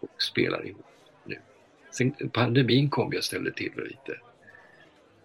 och 0.00 0.22
spelar 0.22 0.66
ihop 0.66 0.86
nu. 1.24 1.38
Sen 1.90 2.12
pandemin 2.32 2.90
kom 2.90 3.12
och 3.16 3.24
ställde 3.24 3.52
till 3.52 3.72
det 3.76 3.84
lite. 3.84 4.18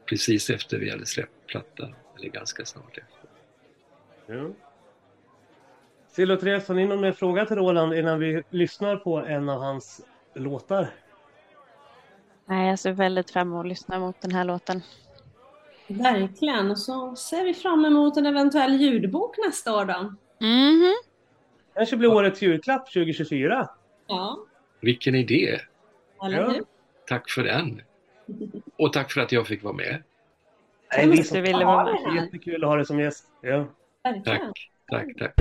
Precis 0.10 0.49
efter 0.49 0.78
vi 0.78 0.89
hade 0.89 1.05
släppt 1.05 1.47
plattan, 1.47 1.95
eller 2.18 2.30
ganska 2.30 2.66
snart 2.66 2.97
efter. 2.97 3.30
Ja. 4.26 4.49
Sill 6.08 6.32
och 6.32 6.39
Therese, 6.39 6.68
har 6.68 6.76
ni 6.76 6.86
någon 6.86 7.01
mer 7.01 7.12
fråga 7.12 7.45
till 7.45 7.55
Roland 7.55 7.93
innan 7.93 8.20
vi 8.20 8.43
lyssnar 8.49 8.95
på 8.95 9.18
en 9.18 9.49
av 9.49 9.62
hans 9.62 10.01
låtar? 10.34 10.89
Nej, 12.45 12.70
jag 12.70 12.80
ser 12.80 12.91
väldigt 12.91 13.32
fram 13.32 13.47
emot 13.47 13.60
att 13.60 13.68
lyssna 13.70 13.99
mot 13.99 14.22
den 14.22 14.32
här 14.32 14.43
låten. 14.43 14.82
Verkligen. 15.88 16.72
Och 16.72 16.80
så 16.80 17.16
ser 17.16 17.43
vi 17.43 17.53
fram 17.53 17.86
emot 17.86 18.18
en 18.18 18.26
eventuell 18.26 18.82
ljudbok 18.82 19.36
nästa 19.45 19.76
år 19.78 19.86
då. 19.86 20.14
Mhm. 20.45 20.95
Kanske 21.74 21.97
blir 21.97 22.14
årets 22.14 22.41
julklapp 22.41 22.93
2024. 22.93 23.70
Ja, 24.08 24.39
Vilken 24.82 25.16
idé! 25.16 25.60
Ja. 26.20 26.53
Tack 27.08 27.30
för 27.30 27.43
den! 27.43 27.82
Och 28.78 28.93
tack 28.93 29.11
för 29.11 29.21
att 29.21 29.32
jag 29.32 29.47
fick 29.47 29.63
vara 29.63 29.73
med. 29.73 30.03
Nej, 30.97 31.07
vi 31.09 31.21
Du 31.21 31.41
ville 31.41 31.65
vara 31.65 31.84
med. 31.84 32.15
Jättekul 32.23 32.63
att 32.63 32.69
ha 32.69 32.75
dig 32.75 32.86
som 32.86 32.99
gäst. 32.99 33.25
Ja. 33.41 33.65
Tack, 34.25 34.41
tack, 34.91 35.07
tack. 35.17 35.34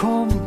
Kom 0.00 0.45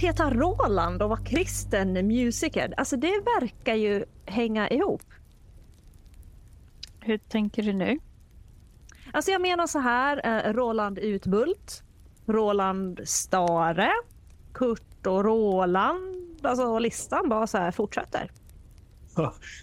heta 0.00 0.30
Roland 0.30 1.02
och 1.02 1.08
vara 1.08 1.24
kristen 1.24 1.92
musiker, 1.92 2.74
alltså 2.76 2.96
det 2.96 3.22
verkar 3.40 3.74
ju 3.74 4.04
hänga 4.26 4.68
ihop. 4.68 5.02
Hur 7.00 7.18
tänker 7.18 7.62
du 7.62 7.72
nu? 7.72 7.98
Alltså 9.12 9.30
jag 9.30 9.42
menar 9.42 9.66
så 9.66 9.78
här, 9.78 10.46
eh, 10.46 10.52
Roland 10.52 10.98
Utbult, 10.98 11.82
Roland 12.26 13.00
Stare, 13.04 13.90
Kurt 14.54 15.06
och 15.06 15.24
Roland, 15.24 16.46
alltså 16.46 16.78
listan 16.78 17.28
bara 17.28 17.46
så 17.46 17.58
här 17.58 17.70
fortsätter. 17.70 18.30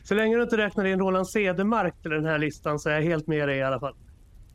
Så 0.03 0.15
länge 0.15 0.35
du 0.35 0.43
inte 0.43 0.57
räknar 0.57 0.85
in 0.85 0.99
Roland 0.99 1.29
Cedermark 1.29 2.01
till 2.01 2.11
den 2.11 2.25
här 2.25 2.37
listan 2.37 2.79
så 2.79 2.89
är 2.89 2.93
jag 2.93 3.01
helt 3.01 3.27
med 3.27 3.47
dig 3.47 3.57
i 3.57 3.63
alla 3.63 3.79
fall. 3.79 3.95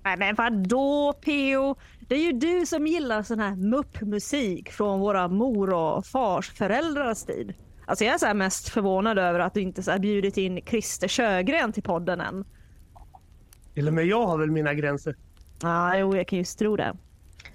Nej 0.05 0.17
men 0.17 0.35
vadå 0.35 1.13
Peo? 1.13 1.77
Det 2.09 2.15
är 2.15 2.21
ju 2.21 2.33
du 2.33 2.67
som 2.67 2.87
gillar 2.87 3.23
sån 3.23 3.39
här 3.39 3.57
muppmusik 3.57 4.73
från 4.73 5.01
våra 5.01 5.29
mor 5.29 5.75
och 5.75 6.07
fars 6.07 6.51
föräldrars 6.51 7.23
tid. 7.23 7.55
Alltså 7.87 8.05
jag 8.05 8.15
är 8.15 8.19
så 8.19 8.27
här 8.27 8.35
mest 8.35 8.69
förvånad 8.69 9.19
över 9.19 9.41
att 9.41 9.55
du 9.55 9.61
inte 9.61 9.83
så 9.83 9.91
här 9.91 9.99
bjudit 9.99 10.37
in 10.37 10.61
Christer 10.67 11.09
Sjögren 11.09 11.73
till 11.73 11.83
podden 11.83 12.21
än. 12.21 12.45
Till 13.75 13.89
och 13.89 13.95
med 13.95 14.07
jag 14.07 14.27
har 14.27 14.39
väl 14.39 14.51
mina 14.51 14.75
gränser. 14.75 15.17
Ja, 15.63 15.97
jo, 15.97 16.17
jag 16.17 16.29
kan 16.29 16.39
just 16.39 16.59
tro 16.59 16.77
det. 16.77 16.97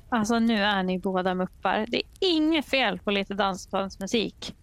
Alltså 0.09 0.39
nu 0.39 0.63
är 0.63 0.83
ni 0.83 0.99
båda 0.99 1.35
muppar. 1.35 1.85
Det 1.87 1.97
är 1.97 2.03
inget 2.19 2.65
fel 2.65 2.99
på 2.99 3.11
lite 3.11 3.33
dansbandsmusik. 3.33 4.55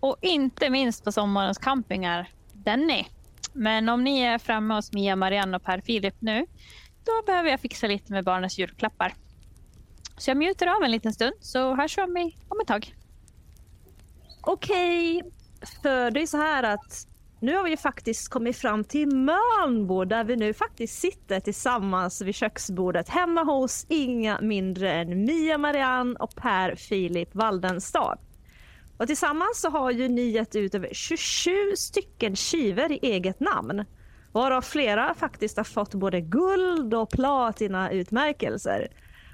Och 0.00 0.16
inte 0.22 0.70
minst 0.70 1.04
på 1.04 1.12
sommarens 1.12 1.58
campingar. 1.58 2.28
Den 2.52 2.90
är. 2.90 3.06
Men 3.52 3.88
om 3.88 4.04
ni 4.04 4.20
är 4.20 4.38
framme 4.38 4.74
hos 4.74 4.92
Mia, 4.92 5.16
Marianne 5.16 5.56
och 5.56 5.62
Per 5.62 5.80
Filip 5.80 6.14
nu, 6.18 6.46
då 7.08 7.22
behöver 7.26 7.50
jag 7.50 7.60
fixa 7.60 7.86
lite 7.86 8.12
med 8.12 8.24
barnens 8.24 8.58
julklappar. 8.58 9.14
Så 10.16 10.30
jag 10.30 10.36
mutar 10.36 10.66
av 10.66 10.82
en 10.82 10.90
liten 10.90 11.12
stund, 11.12 11.34
så 11.40 11.74
hörs 11.74 11.98
vi 11.98 12.36
om 12.48 12.60
ett 12.60 12.68
tag. 12.68 12.94
Okej, 14.40 15.22
för 15.82 16.10
det 16.10 16.22
är 16.22 16.26
så 16.26 16.36
här 16.36 16.62
att 16.62 17.06
nu 17.40 17.56
har 17.56 17.64
vi 17.64 17.70
ju 17.70 17.76
faktiskt 17.76 18.28
kommit 18.28 18.56
fram 18.56 18.84
till 18.84 19.08
Mölnbo 19.08 20.04
där 20.04 20.24
vi 20.24 20.36
nu 20.36 20.54
faktiskt 20.54 21.00
sitter 21.00 21.40
tillsammans 21.40 22.20
vid 22.22 22.34
köksbordet 22.34 23.08
hemma 23.08 23.42
hos 23.42 23.86
inga 23.88 24.40
mindre 24.40 24.92
än 24.92 25.24
Mia 25.24 25.58
Marianne 25.58 26.16
och 26.18 26.34
Per 26.34 26.74
Filip 26.76 27.34
Waldenstad. 27.34 28.18
Och 28.98 29.06
tillsammans 29.06 29.60
så 29.60 29.70
har 29.70 29.90
ju 29.90 30.08
ni 30.08 30.30
gett 30.30 30.56
ut 30.56 30.74
över 30.74 30.90
27 30.92 31.76
stycken 31.76 32.36
skivor 32.36 32.92
i 32.92 32.98
eget 33.02 33.40
namn. 33.40 33.84
Varav 34.32 34.62
flera 34.62 35.14
faktiskt 35.14 35.56
har 35.56 35.64
fått 35.64 35.94
både 35.94 36.20
guld 36.20 36.94
och 36.94 37.10
platina 37.10 37.90
utmärkelser. 37.90 38.88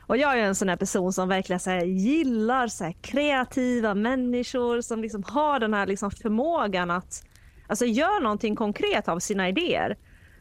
Och 0.07 0.17
jag 0.17 0.39
är 0.39 0.45
en 0.45 0.55
sån 0.55 0.69
här 0.69 0.77
person 0.77 1.13
som 1.13 1.29
verkligen 1.29 1.61
så 1.61 1.71
här 1.71 1.85
gillar 1.85 2.69
så 2.69 2.85
här 2.85 2.93
kreativa 2.93 3.95
människor 3.95 4.81
som 4.81 5.03
liksom 5.03 5.23
har 5.27 5.61
den 5.61 5.75
här 5.75 5.87
liksom 5.87 6.11
förmågan 6.11 6.91
att 6.91 7.25
alltså, 7.67 7.87
göra 7.87 8.19
någonting 8.19 8.57
konkret 8.57 9.09
av 9.09 9.19
sina 9.19 9.49
idéer. 9.49 9.97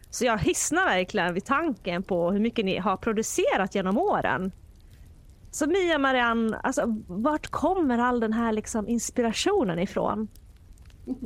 Så 0.10 0.26
jag 0.26 0.38
hissnar 0.38 0.86
verkligen 0.86 1.34
vid 1.34 1.46
tanken 1.46 2.04
på 2.04 2.32
hur 2.32 2.40
mycket 2.40 2.66
ni 2.66 2.78
har 2.78 2.98
producerat 2.98 3.76
genom 3.76 3.98
åren. 3.98 4.52
Så 5.52 5.68
Mia 5.68 5.98
Marianne, 5.98 6.58
alltså, 6.64 6.84
vart 7.08 7.48
kommer 7.48 7.98
all 7.98 8.20
den 8.20 8.34
här 8.34 8.52
liksom 8.52 8.88
inspirationen 8.88 9.80
ifrån? 9.80 10.28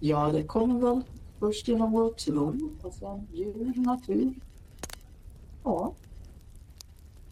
Ja, 0.00 0.30
det 0.32 0.42
kommer 0.42 0.80
väl 0.80 1.02
först 1.46 1.68
genom 1.68 1.92
vår 1.92 2.10
tro 2.10 2.70
och 2.82 2.94
sen 2.94 3.26
djur, 3.32 3.72
natur. 3.76 4.34
Ja. 5.64 5.92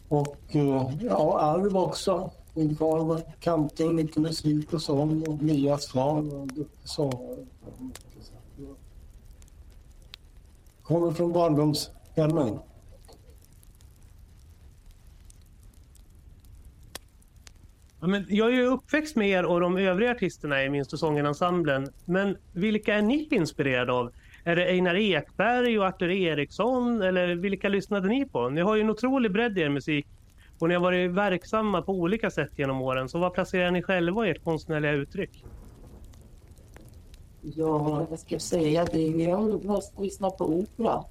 Och 0.07 0.55
eh, 0.55 0.91
ja, 1.01 1.39
arv 1.39 1.77
också. 1.77 2.31
Min 2.53 2.75
far 2.75 2.99
var 2.99 3.21
camping, 3.39 3.95
lite 3.95 4.19
musik 4.19 4.73
och 4.73 4.81
sång 4.81 5.27
och 5.27 5.41
Mias 5.41 5.87
far 5.87 6.21
var 6.21 6.41
en 6.41 6.47
duktig 6.47 6.89
sångare. 6.89 7.45
Kommer 10.83 11.11
från 11.11 11.33
barndomshemmen. 11.33 12.59
Men 18.07 18.25
jag 18.29 18.47
är 18.47 18.53
ju 18.53 18.65
uppväxt 18.65 19.15
med 19.15 19.29
er 19.29 19.45
och 19.45 19.61
de 19.61 19.77
övriga 19.77 20.11
artisterna 20.11 20.63
i 20.63 20.69
Minst 20.69 20.93
och 20.93 20.99
sången-ensemblen. 20.99 21.87
Men 22.05 22.37
vilka 22.53 22.95
är 22.95 23.01
ni 23.01 23.27
inspirerade 23.31 23.93
av? 23.93 24.11
Är 24.43 24.55
det 24.55 24.65
Einar 24.65 24.95
Ekberg 24.95 25.79
och 25.79 25.85
Arthur 25.85 26.11
Eriksson 26.11 27.01
eller 27.01 27.35
vilka 27.35 27.69
lyssnade 27.69 28.07
ni 28.07 28.25
på? 28.25 28.49
Ni 28.49 28.61
har 28.61 28.75
ju 28.75 28.81
en 28.81 28.89
otrolig 28.89 29.31
bredd 29.31 29.57
i 29.57 29.61
er 29.61 29.69
musik 29.69 30.07
och 30.59 30.67
ni 30.67 30.75
har 30.75 30.81
varit 30.81 31.11
verksamma 31.11 31.81
på 31.81 31.91
olika 31.91 32.31
sätt 32.31 32.51
genom 32.55 32.81
åren. 32.81 33.09
Så 33.09 33.19
vad 33.19 33.33
placerar 33.33 33.71
ni 33.71 33.83
själva 33.83 34.27
i 34.27 34.29
ert 34.29 34.43
konstnärliga 34.43 34.91
uttryck? 34.91 35.43
Ja, 37.41 38.05
vad 38.09 38.19
ska 38.19 38.35
jag 38.35 38.41
säga? 38.41 38.85
Det 38.85 39.07
är, 39.07 39.29
jag 39.29 39.37
har 39.37 40.01
lyssnat 40.01 40.37
på 40.37 40.45
opera. 40.45 41.03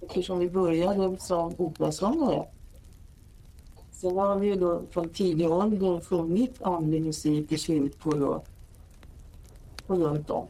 Eftersom 0.00 0.38
vi 0.38 0.50
började 0.50 1.16
som 1.16 1.54
operasångare. 1.58 2.44
Sen 4.00 4.18
har 4.18 4.36
vi 4.36 4.46
ju 4.46 4.54
då 4.54 4.82
från 4.90 5.08
tidig 5.08 5.50
ålder 5.50 6.00
sjungit 6.00 6.62
andlig 6.62 7.02
musik 7.02 7.52
i 7.52 7.58
kyrkor 7.58 8.22
och, 8.22 8.46
och 9.86 9.98
runt 9.98 10.30
om. 10.30 10.46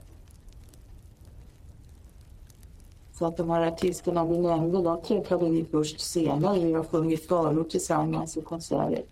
Så 3.12 3.26
att 3.26 3.36
de 3.36 3.50
här 3.50 3.66
artisterna 3.66 4.24
vi 4.24 4.38
nämnde, 4.38 4.82
de 4.82 5.02
träffade 5.02 5.50
vi 5.50 5.64
först 5.64 6.00
senare. 6.00 6.60
Vi 6.60 6.72
har 6.72 6.84
sjungit 6.84 7.28
förut 7.28 7.70
tillsammans 7.70 8.36
i 8.36 8.40
konserter. 8.40 9.02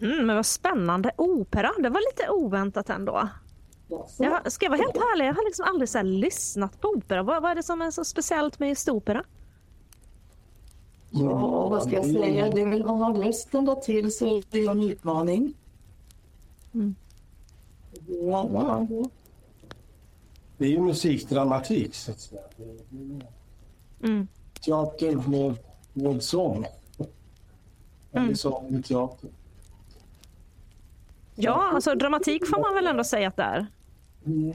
Mm, 0.00 0.26
men 0.26 0.36
vad 0.36 0.46
spännande. 0.46 1.12
Opera, 1.16 1.72
det 1.78 1.88
var 1.88 2.00
lite 2.12 2.30
oväntat 2.30 2.90
ändå. 2.90 3.28
Jag, 4.18 4.52
ska 4.52 4.64
jag 4.64 4.70
vara 4.70 4.82
helt 4.82 4.96
ärlig, 4.96 5.26
jag 5.26 5.34
har 5.34 5.44
liksom 5.44 5.64
aldrig 5.68 5.88
så 5.88 6.02
lyssnat 6.02 6.80
på 6.80 6.88
opera. 6.88 7.22
Vad, 7.22 7.42
vad 7.42 7.50
är 7.50 7.54
det 7.54 7.62
som 7.62 7.82
är 7.82 7.90
så 7.90 8.04
speciellt 8.04 8.58
med 8.58 8.68
just 8.68 8.88
opera? 8.88 9.24
Ja, 11.20 11.68
vad 11.68 11.82
ska 11.82 11.92
jag 11.92 12.04
säga? 12.04 12.50
Det 12.50 12.60
är 12.60 12.66
väl 12.70 12.82
om 12.82 12.98
man 12.98 13.16
har 13.16 13.22
rösten 13.24 13.64
där 13.64 13.74
till 13.74 14.12
så 14.12 14.26
är 14.36 14.42
det 14.50 14.66
en 14.66 14.82
utmaning. 14.82 15.54
Mm. 16.74 16.94
Ja, 18.08 18.48
ja. 18.52 18.86
Det 20.58 20.64
är 20.64 20.68
ju 20.70 20.80
musikdramatik 20.80 21.94
så 21.94 22.10
att 22.10 22.20
säga. 22.20 22.40
Mm. 24.02 24.28
Teater 24.64 25.28
med, 25.30 25.54
med 25.92 26.22
sång. 26.22 26.66
Eller 28.12 28.22
Mm. 28.24 28.36
sång 28.36 28.72
med 28.72 28.84
teater. 28.84 29.30
Ja, 31.34 31.70
alltså 31.74 31.94
dramatik 31.94 32.46
får 32.46 32.60
man 32.60 32.74
väl 32.74 32.86
ändå 32.86 33.04
säga 33.04 33.28
att 33.28 33.36
det 33.36 33.42
är. 33.42 33.66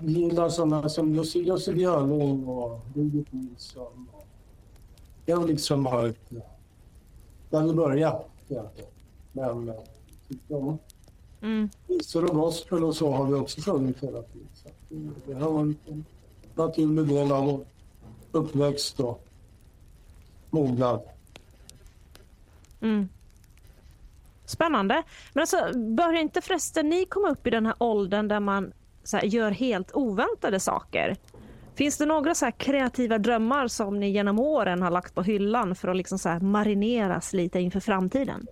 Vi 0.01 0.11
gillar 0.11 0.49
sådana 0.49 0.89
som 0.89 1.15
Jussi 1.15 1.39
Jussi 1.39 1.73
Björling 1.73 2.47
och 2.47 2.79
Birgit 2.93 3.31
Nilsson. 3.33 4.07
och- 4.13 4.27
Det 5.25 5.31
har 5.31 5.47
liksom 5.47 5.83
varit 5.83 6.29
där 7.51 7.67
det 7.67 7.73
började. 7.73 8.23
Men 9.31 9.69
eh, 9.69 9.75
Mm. 11.41 11.69
visor 11.87 12.29
och 12.29 12.35
gospel 12.35 12.83
och 12.83 12.95
så 12.95 13.11
har 13.11 13.25
vi 13.25 13.33
också 13.33 13.61
sjungit 13.61 14.03
hela 14.03 14.21
tiden. 14.21 14.47
Så 14.53 14.67
att 14.67 14.75
det- 15.25 15.33
har 15.33 15.51
varit 15.51 15.77
en 15.87 16.05
naturlig 16.55 17.07
del 17.07 17.31
av 17.31 17.45
vår 17.45 17.65
uppväxt 18.31 18.99
och 18.99 19.25
mognad. 20.49 21.01
Mm. 22.81 23.09
Spännande. 24.45 25.03
Men 25.33 25.41
alltså, 25.41 25.77
bör 25.77 26.13
inte 26.13 26.41
förresten 26.41 26.89
ni 26.89 27.05
komma 27.05 27.29
upp 27.29 27.47
i 27.47 27.49
den 27.49 27.65
här 27.65 27.75
åldern 27.79 28.27
där 28.27 28.39
man 28.39 28.73
här, 29.13 29.23
gör 29.23 29.51
helt 29.51 29.91
oväntade 29.95 30.59
saker? 30.59 31.15
Finns 31.81 31.97
det 31.97 32.05
några 32.05 32.35
så 32.35 32.45
här 32.45 32.51
kreativa 32.51 33.17
drömmar 33.17 33.67
som 33.67 33.99
ni 33.99 34.09
genom 34.09 34.39
åren 34.39 34.81
har 34.81 34.91
lagt 34.91 35.15
på 35.15 35.21
hyllan 35.21 35.75
för 35.75 35.87
att 35.87 35.97
liksom 35.97 36.19
så 36.19 36.29
här 36.29 36.39
marineras 36.39 37.33
lite 37.33 37.59
inför 37.59 37.79
framtiden? 37.79 38.47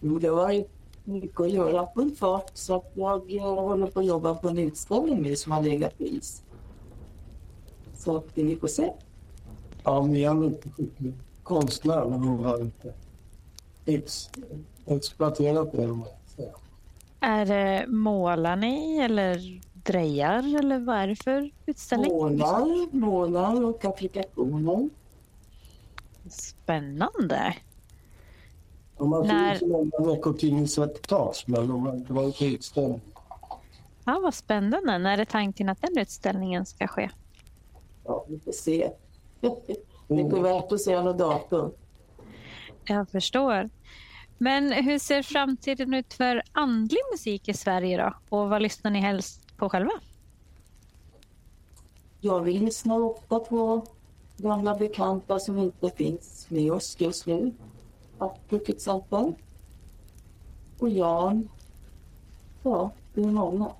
Jo, 0.00 0.18
det 0.18 0.30
var 0.30 0.64
mycket 1.04 1.40
att 1.40 1.50
göra 1.50 1.86
på 1.86 2.00
en 2.00 2.10
fart 2.10 2.50
så 2.54 2.76
att 2.76 2.90
jag 2.94 3.36
eh, 3.36 3.42
håller 3.42 3.86
på 3.86 4.00
att 4.00 4.06
jobba 4.06 4.34
på 4.34 4.48
en 4.48 4.58
utställning 4.58 5.22
nu 5.22 5.36
som 5.36 5.52
har 5.52 5.62
legat 5.62 5.98
på 5.98 6.04
is. 6.04 6.42
Så 7.96 8.16
att 8.16 8.26
vi 8.34 8.56
får 8.56 8.68
se. 8.68 8.92
Ja, 9.84 10.00
vi 10.00 10.24
är 10.24 10.30
en 10.30 10.40
mycket 10.40 10.74
skicklig 10.74 11.14
konstnär 11.42 12.04
men 12.04 12.22
hon 12.22 12.44
har 12.44 12.60
inte 12.60 12.94
ex, 13.86 14.30
exploaterat 14.86 15.72
det. 15.72 15.98
Är 17.20 17.46
det 17.46 17.86
målar 17.88 18.56
ni 18.56 18.98
eller 18.98 19.60
drejar 19.84 20.58
eller 20.58 20.78
vad 20.78 20.96
är 20.96 21.06
det 21.06 21.16
för 21.16 21.50
utställning? 21.66 22.12
Målar, 22.12 22.94
målar 22.96 23.64
och 23.64 23.84
applikationer. 23.84 24.88
Spännande. 26.30 27.56
De 28.98 29.12
har 29.12 29.24
När- 29.24 29.54
så 29.58 29.66
många 29.66 30.14
veckotidningsreportage 30.14 31.44
men 31.46 31.68
de 31.68 31.86
har 31.86 31.94
inte 31.96 32.12
varit 32.12 32.38
på 32.38 32.44
utställning. 32.44 33.00
Ja, 34.04 34.20
vad 34.22 34.34
spännande. 34.34 34.98
När 34.98 35.18
är 35.18 35.24
tanken 35.24 35.68
att 35.68 35.82
den 35.82 35.98
utställningen 35.98 36.66
ska 36.66 36.86
ske? 36.86 37.10
Ja, 38.04 38.24
vi 38.28 38.38
får 38.38 38.52
se. 38.52 38.90
Det 40.08 40.20
inte 40.20 40.40
värt 40.40 40.72
att 40.72 40.80
säga 40.80 41.02
något 41.02 41.18
datum. 41.18 41.70
Jag 42.84 43.08
förstår. 43.08 43.70
Men 44.38 44.72
hur 44.72 44.98
ser 44.98 45.22
framtiden 45.22 45.94
ut 45.94 46.14
för 46.14 46.42
andlig 46.52 46.98
musik 47.12 47.48
i 47.48 47.54
Sverige 47.54 47.96
då? 48.02 48.36
Och 48.36 48.48
vad 48.48 48.62
lyssnar 48.62 48.90
ni 48.90 49.00
helst 49.00 49.47
på 49.58 49.68
själva? 49.68 49.90
Jag 52.20 52.40
vill 52.40 52.64
lyssna 52.64 52.94
ofta 52.94 53.38
på 53.40 53.86
gamla 54.36 54.74
bekanta 54.74 55.38
som 55.38 55.58
inte 55.58 55.90
finns 55.90 56.46
med 56.50 56.72
oss 56.72 56.96
just 56.98 57.26
nu. 57.26 57.52
Artur 58.18 58.58
till 58.58 58.74
exempel. 58.74 59.32
Och 60.78 60.88
Jan. 60.88 61.48
Ja, 62.62 62.90
det 63.14 63.20
är 63.22 63.26
många. 63.26 63.70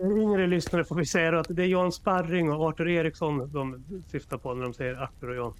Yngre 0.00 0.46
lyssnare 0.46 0.84
får 0.84 0.94
vi 0.96 1.06
säga 1.06 1.30
då 1.30 1.38
att 1.38 1.46
det 1.50 1.62
är 1.62 1.66
Jan 1.66 1.92
Sparring 1.92 2.52
och 2.52 2.68
Arthur 2.68 2.88
Eriksson 2.88 3.52
de 3.52 3.84
syftar 4.10 4.38
på 4.38 4.54
när 4.54 4.62
de 4.62 4.74
säger 4.74 5.02
Arthur 5.02 5.28
och 5.28 5.36
Jan. 5.36 5.54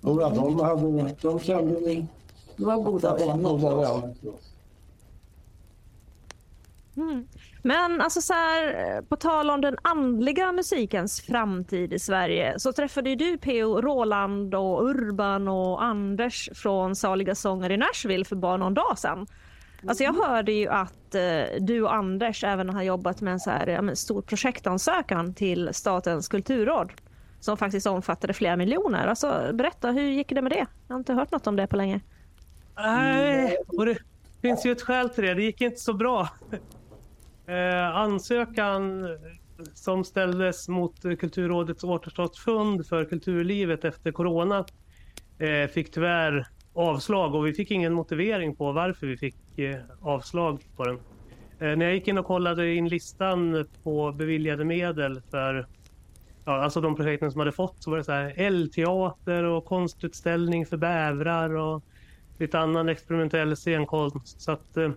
Och 0.00 0.26
att 0.26 0.34
de, 0.34 0.60
hade, 0.60 1.14
de 1.22 1.40
kände 1.40 1.80
vi 1.80 2.06
Det 2.56 2.64
var 2.64 2.76
goda 2.76 3.16
vänner. 3.16 3.42
goda 3.42 3.74
vänner. 3.76 4.14
Mm. 7.00 7.26
Men 7.62 8.00
alltså 8.00 8.20
så 8.20 8.32
här, 8.32 8.94
eh, 8.96 9.02
på 9.02 9.16
tal 9.16 9.50
om 9.50 9.60
den 9.60 9.76
andliga 9.82 10.52
musikens 10.52 11.20
framtid 11.20 11.92
i 11.92 11.98
Sverige 11.98 12.58
så 12.58 12.72
träffade 12.72 13.10
ju 13.10 13.16
du 13.16 13.38
P.O. 13.38 13.80
Roland 13.80 14.54
och 14.54 14.84
Urban 14.84 15.48
och 15.48 15.82
Anders 15.82 16.50
från 16.54 16.96
Saliga 16.96 17.34
sånger 17.34 17.70
i 17.70 17.76
Nashville 17.76 18.24
för 18.24 18.36
bara 18.36 18.56
någon 18.56 18.74
dag 18.74 18.98
sedan. 18.98 19.26
Alltså 19.86 20.04
jag 20.04 20.12
hörde 20.12 20.52
ju 20.52 20.68
att 20.68 21.14
eh, 21.14 21.60
du 21.60 21.82
och 21.82 21.94
Anders 21.94 22.44
även 22.44 22.70
har 22.70 22.82
jobbat 22.82 23.20
med 23.20 23.32
en 23.32 23.40
så 23.40 23.50
här, 23.50 23.66
ja, 23.66 23.82
men 23.82 23.96
stor 23.96 24.22
projektansökan 24.22 25.34
till 25.34 25.68
Statens 25.72 26.28
kulturråd 26.28 26.92
som 27.40 27.56
faktiskt 27.56 27.86
omfattade 27.86 28.32
flera 28.32 28.56
miljoner. 28.56 29.06
Alltså, 29.06 29.50
berätta, 29.52 29.90
hur 29.90 30.02
gick 30.02 30.28
det 30.28 30.42
med 30.42 30.52
det? 30.52 30.66
Jag 30.88 30.94
har 30.94 30.98
inte 30.98 31.12
hört 31.12 31.30
något 31.30 31.46
om 31.46 31.56
det 31.56 31.66
på 31.66 31.76
länge. 31.76 32.00
Nej, 32.76 33.56
och 33.66 33.86
det 33.86 33.98
finns 34.42 34.66
ju 34.66 34.72
ett 34.72 34.82
skäl 34.82 35.10
till 35.10 35.24
det. 35.24 35.34
Det 35.34 35.42
gick 35.42 35.60
inte 35.60 35.80
så 35.80 35.92
bra. 35.92 36.28
Eh, 37.50 37.96
ansökan 37.96 39.04
eh, 39.04 39.10
som 39.74 40.04
ställdes 40.04 40.68
mot 40.68 41.02
Kulturrådets 41.02 41.84
återstartsfond 41.84 42.86
för 42.86 43.04
kulturlivet 43.04 43.84
efter 43.84 44.12
corona 44.12 44.64
eh, 45.38 45.70
fick 45.70 45.90
tyvärr 45.90 46.46
avslag 46.74 47.34
och 47.34 47.46
vi 47.46 47.52
fick 47.52 47.70
ingen 47.70 47.92
motivering 47.92 48.56
på 48.56 48.72
varför 48.72 49.06
vi 49.06 49.16
fick 49.16 49.58
eh, 49.58 49.76
avslag 50.00 50.62
på 50.76 50.84
den. 50.84 50.94
Eh, 51.58 51.76
när 51.76 51.86
jag 51.86 51.94
gick 51.94 52.08
in 52.08 52.18
och 52.18 52.26
kollade 52.26 52.74
in 52.74 52.88
listan 52.88 53.66
på 53.82 54.12
beviljade 54.12 54.64
medel 54.64 55.20
för 55.30 55.66
ja, 56.44 56.52
alltså 56.62 56.80
de 56.80 56.96
projekten 56.96 57.32
som 57.32 57.38
hade 57.38 57.52
fått 57.52 57.82
så 57.82 57.90
var 57.90 57.98
det 57.98 58.04
så 58.04 58.12
här 58.12 58.34
L-teater 58.36 59.44
och 59.44 59.64
konstutställning 59.64 60.66
för 60.66 60.76
bävrar 60.76 61.54
och 61.56 61.84
lite 62.38 62.58
annan 62.58 62.88
experimentell 62.88 63.56
scenkonst. 63.56 64.40
Så 64.40 64.52
att, 64.52 64.76
eh, 64.76 64.90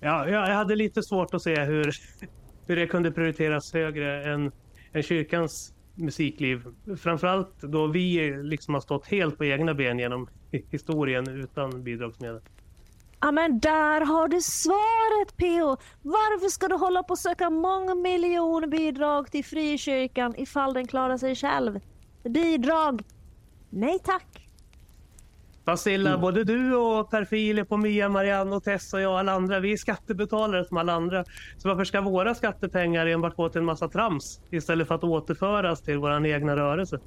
ja, 0.00 0.28
jag 0.28 0.54
hade 0.54 0.76
lite 0.76 1.02
svårt 1.02 1.34
att 1.34 1.42
se 1.42 1.60
hur, 1.60 1.92
hur 2.66 2.76
det 2.76 2.86
kunde 2.86 3.10
prioriteras 3.10 3.72
högre 3.72 4.32
än, 4.32 4.52
än 4.92 5.02
kyrkans 5.02 5.74
musikliv. 5.94 6.62
Framförallt 6.98 7.60
då 7.60 7.86
vi 7.86 8.30
liksom 8.42 8.74
har 8.74 8.80
stått 8.80 9.06
helt 9.06 9.38
på 9.38 9.44
egna 9.44 9.74
ben 9.74 9.98
genom 9.98 10.28
historien 10.70 11.28
utan 11.28 11.84
bidragsmedel. 11.84 12.40
Ja 13.20 13.32
men 13.32 13.58
där 13.58 14.00
har 14.00 14.28
du 14.28 14.40
svaret 14.40 15.36
PO! 15.36 15.76
Varför 16.02 16.48
ska 16.48 16.68
du 16.68 16.74
hålla 16.74 17.02
på 17.02 17.12
och 17.12 17.18
söka 17.18 17.50
många 17.50 17.94
miljoner 17.94 18.66
bidrag 18.66 19.30
till 19.30 19.44
frikyrkan 19.44 20.34
ifall 20.36 20.74
den 20.74 20.86
klarar 20.86 21.16
sig 21.16 21.34
själv? 21.34 21.80
Bidrag? 22.24 23.02
Nej 23.70 23.98
tack! 24.04 24.29
Basilla, 25.64 26.18
både 26.18 26.44
du 26.44 26.74
och 26.76 27.10
Per 27.10 27.24
Filip 27.24 27.72
och 27.72 27.78
Mia, 27.78 28.08
Marianne 28.08 28.56
och 28.56 28.64
Tess 28.64 28.92
och 28.92 29.00
jag 29.00 29.12
och 29.12 29.18
alla 29.18 29.32
andra, 29.32 29.60
vi 29.60 29.72
är 29.72 29.76
skattebetalare 29.76 30.64
som 30.64 30.76
alla 30.76 30.92
andra. 30.92 31.24
Så 31.58 31.68
varför 31.68 31.84
ska 31.84 32.00
våra 32.00 32.34
skattepengar 32.34 33.06
enbart 33.06 33.36
gå 33.36 33.48
till 33.48 33.58
en 33.58 33.64
massa 33.64 33.88
trams 33.88 34.40
istället 34.50 34.88
för 34.88 34.94
att 34.94 35.04
återföras 35.04 35.82
till 35.82 35.98
vår 35.98 36.26
egna 36.26 36.56
rörelse? 36.56 37.00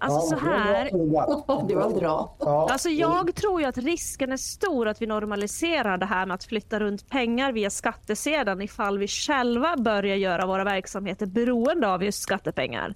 Alltså 0.00 0.20
så 0.20 0.36
här, 0.36 0.84
Det 1.68 1.74
var 1.74 2.00
bra. 2.00 2.36
Ja, 2.38 2.68
Alltså 2.70 2.88
jag 2.88 3.34
tror 3.34 3.60
ju 3.60 3.66
att 3.66 3.78
risken 3.78 4.32
är 4.32 4.36
stor 4.36 4.88
att 4.88 5.02
vi 5.02 5.06
normaliserar 5.06 5.98
det 5.98 6.06
här 6.06 6.26
med 6.26 6.34
att 6.34 6.44
flytta 6.44 6.80
runt 6.80 7.08
pengar 7.10 7.52
via 7.52 7.70
skattesedeln 7.70 8.62
ifall 8.62 8.98
vi 8.98 9.08
själva 9.08 9.76
börjar 9.76 10.16
göra 10.16 10.46
våra 10.46 10.64
verksamheter 10.64 11.26
beroende 11.26 11.88
av 11.88 12.04
just 12.04 12.22
skattepengar. 12.22 12.94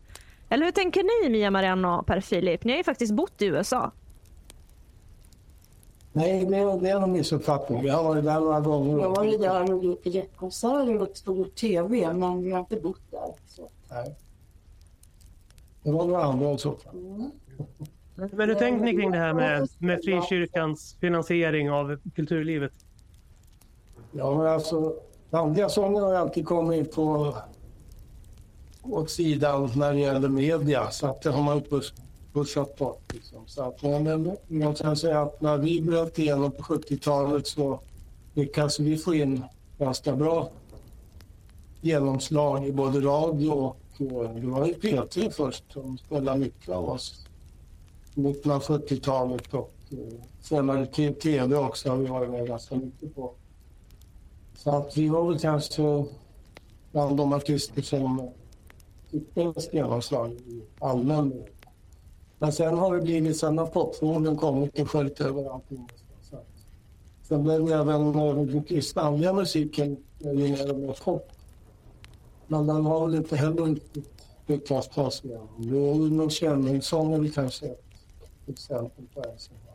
Eller 0.48 0.64
hur 0.64 0.72
tänker 0.72 1.02
ni 1.02 1.30
Mia, 1.30 1.50
Marianne 1.50 1.88
och 1.88 2.06
Per 2.06 2.20
Filip? 2.20 2.64
Ni 2.64 2.72
har 2.72 2.78
ju 2.78 2.84
faktiskt 2.84 3.14
bott 3.14 3.42
i 3.42 3.46
USA. 3.46 3.92
Nej, 6.12 6.44
det 6.44 6.56
är, 6.56 6.80
det 6.80 6.90
är 6.90 7.00
en 7.00 7.12
missuppfattning. 7.12 7.82
Vi 7.82 7.88
har 7.88 8.04
varit 8.04 8.24
där 8.24 8.40
några 8.40 8.60
gånger. 8.60 8.98
Jag 8.98 9.16
var 9.16 9.24
ju 9.24 9.38
där 9.38 9.74
och 9.74 9.84
gjort 9.84 10.06
gästkonserter 10.06 11.02
och 11.02 11.16
stor 11.16 11.44
tv, 11.44 12.12
men 12.12 12.42
vi 12.42 12.50
har 12.50 12.60
inte 12.60 12.76
bott 12.76 13.10
där. 13.10 13.34
Så. 13.46 13.70
Nej. 13.90 14.16
Det 15.82 15.92
var 15.92 16.06
några 16.06 16.24
andra 16.24 16.52
i 16.52 16.58
så 16.58 16.72
fall. 16.72 16.94
Men 18.14 18.48
hur 18.48 18.54
tänkte 18.54 18.84
ni 18.84 18.96
kring 18.96 19.10
det 19.10 19.18
här 19.18 19.34
med, 19.34 19.68
med 19.78 20.04
frikyrkans 20.04 20.96
finansiering 21.00 21.70
av 21.70 21.98
kulturlivet? 22.14 22.72
Ja, 24.12 24.38
men 24.38 24.46
alltså, 24.46 24.94
andliga 25.30 25.68
sånger 25.68 26.00
har 26.00 26.14
alltid 26.14 26.46
kommit 26.46 26.92
på 26.92 27.34
åt 28.82 29.10
sidan 29.10 29.70
när 29.76 29.92
det 29.92 29.98
gäller 30.00 30.28
media, 30.28 30.90
så 30.90 31.06
att 31.06 31.22
det 31.22 31.30
har 31.30 31.42
man 31.42 31.60
push, 31.60 31.92
pushat 32.32 32.76
bort. 32.78 33.12
Liksom. 33.12 33.46
Så 33.46 33.62
att, 33.62 33.82
men, 33.82 34.36
man 34.48 34.74
kan 34.74 34.96
säga 34.96 35.20
att 35.20 35.40
när 35.40 35.56
vi 35.56 35.82
bröt 35.82 36.18
igenom 36.18 36.50
på 36.50 36.62
70-talet 36.62 37.46
så 37.46 37.80
lyckades 38.34 38.80
vi 38.80 38.96
få 38.96 39.14
in 39.14 39.44
ganska 39.78 40.16
bra 40.16 40.50
genomslag 41.80 42.66
i 42.66 42.72
både 42.72 43.00
radio 43.00 43.50
och 43.50 43.76
det 44.34 44.46
var 44.46 44.66
ju 44.66 44.72
P3 44.72 45.30
först 45.30 45.72
som 45.72 45.98
spelade 45.98 46.38
mycket 46.38 46.68
av 46.68 46.88
oss. 46.88 47.26
1970-talet 48.14 49.54
och 49.54 49.72
eh, 49.90 49.98
senare 50.40 50.86
till 50.86 51.14
TV 51.14 51.56
också 51.56 51.90
har 51.90 51.96
vi 51.96 52.06
varit 52.06 52.30
med 52.30 52.46
ganska 52.46 52.76
mycket 52.76 53.14
på. 53.14 53.34
Så 54.56 54.70
att 54.70 54.96
vi 54.96 55.08
var 55.08 55.28
väl 55.28 55.38
kanske 55.38 56.04
bland 56.92 57.16
de 57.16 57.32
artister 57.32 57.82
som 57.82 58.30
fick 59.10 59.36
mest 59.36 59.74
genomslag 59.74 60.32
i 60.32 60.62
allmän. 60.78 61.44
Men 62.42 62.52
sen 62.52 62.78
har 62.78 62.94
det 62.94 63.02
blivit 63.02 63.36
sen 63.36 63.56
när 63.56 63.66
popvågen 63.66 64.36
kommit 64.36 64.80
och 64.80 64.90
sköljt 64.90 65.20
över 65.20 65.54
allting. 65.54 65.88
Sen 67.22 67.42
blev 67.44 67.72
även 67.72 68.12
den 68.12 68.62
kristna 68.62 69.02
andliga 69.02 69.32
musiken 69.32 69.96
ju 70.18 70.32
mer 70.32 70.70
och 70.70 70.78
mer 70.78 70.92
pop. 71.04 71.32
Men 72.46 72.66
den 72.66 72.84
har 72.84 73.06
väl 73.06 73.14
inte 73.14 73.36
heller 73.36 73.64
riktigt 73.64 74.26
lyckats 74.46 74.88
ta 74.88 75.10
sig 75.10 75.30
igenom. 75.30 75.48
Det 75.58 75.76
är 75.76 75.94
Uno 75.94 76.30
Känningssång 76.30 77.12
är 77.12 77.18
väl 77.18 77.32
kanske 77.32 77.66
ett 77.66 77.82
exempel 78.48 79.04
på 79.14 79.20
en 79.20 79.38
sån 79.38 79.56
här. 79.66 79.74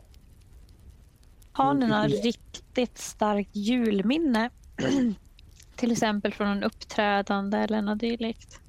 Har 1.52 1.74
ni 1.74 1.86
något 1.86 2.24
riktigt 2.24 2.98
starkt 2.98 3.56
julminne? 3.56 4.50
Till 5.76 5.92
exempel 5.92 6.32
från 6.32 6.48
en 6.48 6.62
uppträdande 6.62 7.58
eller 7.58 7.82
något 7.82 8.00
dylikt? 8.00 8.60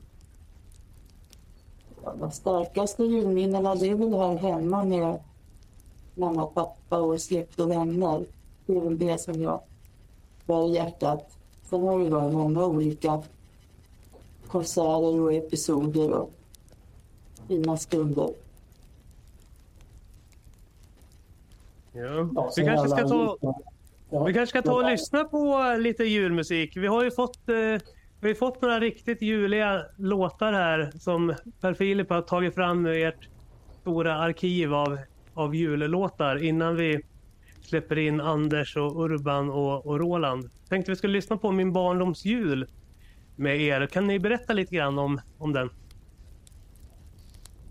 De 2.20 2.32
starkaste 2.32 3.04
julminnena 3.04 3.76
det 3.76 3.90
är 3.90 3.96
väl 3.96 4.14
här 4.14 4.38
hemma 4.38 4.84
med 4.84 5.20
mamma 6.16 6.44
och 6.44 6.54
pappa 6.54 6.98
och 6.98 7.22
släkt 7.22 7.60
och 7.60 7.72
vänner. 7.72 8.26
Det 8.66 8.78
är 8.78 8.82
väl 8.82 8.98
det 8.98 9.18
som 9.18 9.42
jag 9.42 9.62
bär 10.46 10.68
i 10.68 10.74
hjärtat. 10.74 11.38
Sen 11.64 11.82
har 11.82 12.00
det 12.00 12.10
varit 12.10 12.34
många 12.34 12.66
olika 12.66 13.24
konserter 14.48 15.20
och 15.20 15.34
episoder 15.34 16.12
och 16.14 16.32
fina 17.48 17.78
stunder. 17.78 18.30
Ja. 21.94 22.52
Vi 22.58 22.66
kanske 22.66 22.90
ska 22.90 23.08
ta. 23.08 23.38
Vi 24.26 24.34
kanske 24.34 24.48
ska 24.48 24.62
ta 24.62 24.74
och 24.74 24.92
lyssna 24.92 25.24
på 25.24 25.76
lite 25.80 26.04
julmusik. 26.04 26.78
Vi 26.78 26.88
har 26.88 27.04
ju 27.04 27.12
fått, 27.12 27.50
eh, 27.50 27.56
vi 28.22 28.28
har 28.28 28.36
fått 28.36 28.62
några 28.62 28.80
riktigt 28.80 29.22
juliga 29.22 29.86
låtar 29.98 30.54
här 30.54 30.92
som 31.00 31.36
Per 31.62 31.74
Filip 31.74 32.10
har 32.10 32.22
tagit 32.22 32.56
fram 32.56 32.86
ur 32.86 33.08
ert 33.08 33.30
stora 33.82 34.16
arkiv 34.16 34.74
av, 34.74 34.98
av 35.34 35.56
jullåtar 35.56 36.44
innan 36.44 36.76
vi 36.76 37.02
släpper 37.62 37.98
in 37.98 38.22
Anders 38.22 38.78
och 38.78 39.04
Urban 39.04 39.50
och, 39.50 39.86
och 39.86 40.00
Roland. 40.00 40.50
Tänkte 40.70 40.92
vi 40.92 40.96
skulle 40.96 41.14
lyssna 41.14 41.38
på 41.38 41.52
Min 41.52 41.74
barndoms 41.74 42.26
jul 42.26 42.68
med 43.36 43.62
er. 43.62 43.88
Kan 43.88 44.08
ni 44.08 44.20
berätta 44.20 44.54
lite 44.54 44.76
grann 44.76 45.00
om, 45.00 45.22
om 45.38 45.54
den? 45.54 45.70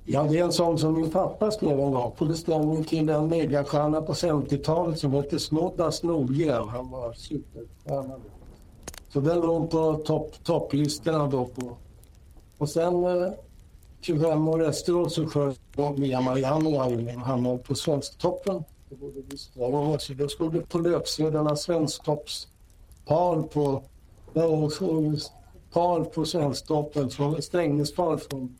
Ja, 0.05 0.22
det 0.22 0.38
är 0.38 0.44
en 0.44 0.53
sång 0.53 0.78
som 0.78 0.94
min 0.94 1.11
pappa 1.11 1.51
skrev 1.51 1.80
en 1.80 1.90
gång 1.90 2.12
på 2.18 2.24
beställning 2.24 2.84
till 2.84 3.09
en 3.09 3.28
megastjärna 3.28 4.03
på 4.03 4.12
50-talet 4.12 4.99
som 4.99 5.12
hette 5.12 5.38
Snoddas 5.38 6.03
Nordgren. 6.03 6.68
Han 6.68 6.90
var 6.90 7.12
superstjärna 7.12 8.14
då. 8.18 8.38
Så 9.09 9.20
den 9.20 9.40
låg 9.40 9.70
på 9.70 9.94
topp, 9.94 10.44
topplistorna 10.44 11.26
då. 11.26 11.44
På. 11.44 11.76
Och 12.59 12.68
sen 12.68 13.04
eh, 13.04 13.32
25 14.00 14.48
år 14.48 14.68
efteråt 14.68 15.12
så 15.12 15.26
sjöng 15.26 15.54
Mia 15.96 16.20
Marianne 16.20 16.68
och 16.68 16.74
jag. 16.74 17.14
Han 17.14 17.44
var 17.44 17.59
på 17.59 17.74
Svensktoppen. 17.74 18.64
Det 18.88 18.96
borde 18.96 19.20
vi 19.30 19.38
så 19.38 20.14
Då 20.14 20.28
stod 20.28 20.52
det 20.52 20.61
på 20.61 20.78
löpsedlarna 20.78 21.56
Svensktoppspar 21.56 23.42
på 23.42 23.82
ja, 24.32 24.70
par 25.72 26.04
på 26.04 26.24
Svensktoppen, 26.24 27.11
från 27.11 27.42
Strängnäspar 27.42 28.16
från 28.16 28.59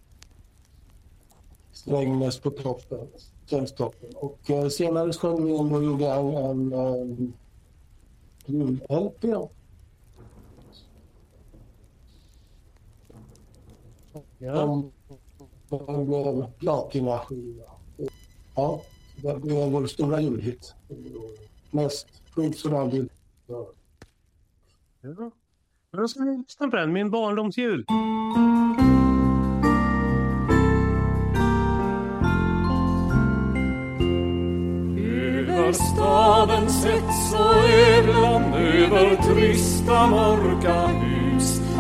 Strängnäs 1.73 2.39
på 2.39 2.51
toppen. 2.51 3.09
Svensktoppen. 3.47 4.11
Och 4.15 4.51
eh, 4.51 4.69
senare 4.69 5.13
sjöng 5.13 5.45
vi 5.45 5.51
in 5.51 5.73
och 5.73 5.85
gjorde 5.85 6.07
en, 6.07 6.73
en 6.73 6.73
en 6.73 7.35
jul-LP. 8.47 9.49
Som 14.39 14.93
som 15.69 16.07
blev 16.07 16.53
platinaskiva. 16.59 17.65
Ja, 18.55 18.83
det 19.23 19.41
blev 19.41 19.73
vår 19.73 19.87
stora 19.87 20.21
julhit. 20.21 20.75
Mest 21.71 22.07
skjuts 22.35 22.65
och 22.65 22.71
dör. 22.71 23.09
Ja. 25.01 25.31
Då 25.93 26.09
ska 26.09 26.23
vi 26.23 26.37
lyssna 26.37 26.69
på 26.69 26.77
den, 26.77 26.93
Min 26.93 27.11
barndomsjul. 27.11 27.85
Över 34.99 35.73
hets 36.85 37.35
och 37.35 37.65
ödlan, 37.69 38.55
över 38.55 39.17
trista 39.17 40.07
mörka 40.07 40.87
hus, 40.87 41.18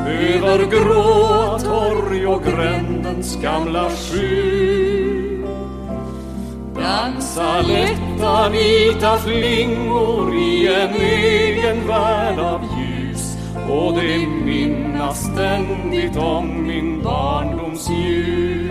över 0.06 0.70
gråa 0.70 1.58
torg 1.58 2.26
och 2.26 2.44
grändens 2.44 3.36
gamla 3.42 3.90
sky. 3.90 4.98
Dansa 6.74 7.60
lätta 7.60 8.48
vita 8.48 9.16
flingor 9.18 10.34
i 10.34 10.66
en 10.74 10.94
egen 11.00 11.86
värld 11.88 12.38
av 12.38 12.60
ljus 12.78 13.36
och 13.70 13.94
det 13.94 14.26
minnas 14.44 15.20
ständigt 15.20 16.16
om 16.16 16.66
min 16.66 17.02
barndoms 17.02 17.90
jul. 17.90 18.70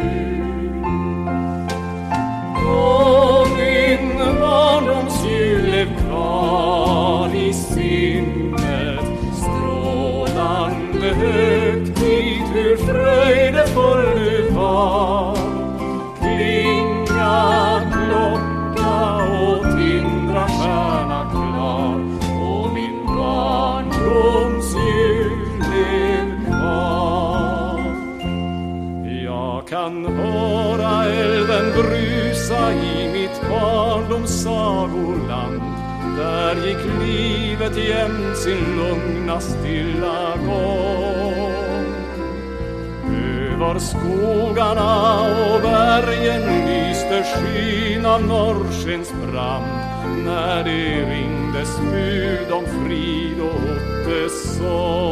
Och 2.65 3.47
min 3.57 4.17
barndoms 4.39 5.25
jul 5.25 5.61
blev 5.61 5.87
kvar 5.99 7.35
i 7.35 7.53
sinnet 7.53 8.46
Strålande 11.07 11.27
högtid, 11.27 12.43
hur 12.53 12.77
fröjdefull 12.77 14.15
du 14.15 14.49
var. 14.55 15.37
Klinga 16.19 17.81
klocka 17.91 19.15
och 19.41 19.63
tindra 19.63 20.47
stjärna 20.47 21.29
klar. 21.31 21.93
Och 22.41 22.73
min 22.73 23.05
barndoms 23.05 24.75
jul 24.75 25.59
lev 25.59 26.45
kvar 26.45 27.79
jag 29.23 29.67
kan 29.67 30.05
höra 30.05 31.05
elden 31.05 31.71
brusa 31.73 32.73
i 32.73 33.11
mitt 33.13 33.41
barndoms 33.49 34.43
sagoland 34.43 35.76
där 36.17 36.55
gick 36.55 36.77
livet 37.01 37.77
jämt 37.77 38.37
sin 38.37 38.75
lugna 38.75 39.39
stilla 39.39 40.37
gång. 40.45 41.53
Över 43.53 43.79
skogarna 43.79 45.21
och 45.21 45.61
bergen 45.61 46.65
lyste 46.65 47.23
skyn 47.23 48.05
av 48.05 48.25
norrskens 48.25 49.13
brand. 49.31 49.65
När 50.25 50.63
det 50.63 51.09
ringdes 51.11 51.79
bud 51.79 52.51
om 52.51 52.65
frid 52.65 53.39
och 53.39 54.07
Ottes 54.07 54.57
sång 54.57 55.07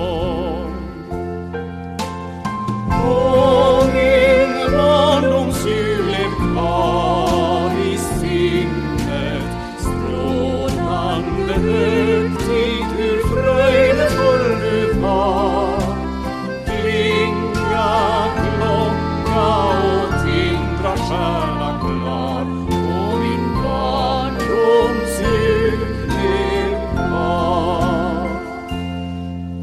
stjärna 21.08 21.80
klar 21.80 22.42
Och 22.42 23.20
min 23.20 23.64
barndoms 23.64 25.20
jul 25.22 25.80
lev 26.08 26.72
kvar 26.96 28.30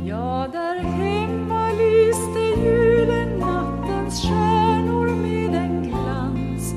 Ja, 0.05 0.49
där 0.53 0.79
hemma 0.81 1.71
lyste 1.71 2.41
julen 2.65 3.39
nattens 3.39 4.23
stjärnor 4.23 5.07
med 5.07 5.55
en 5.55 5.83
glans 5.83 6.75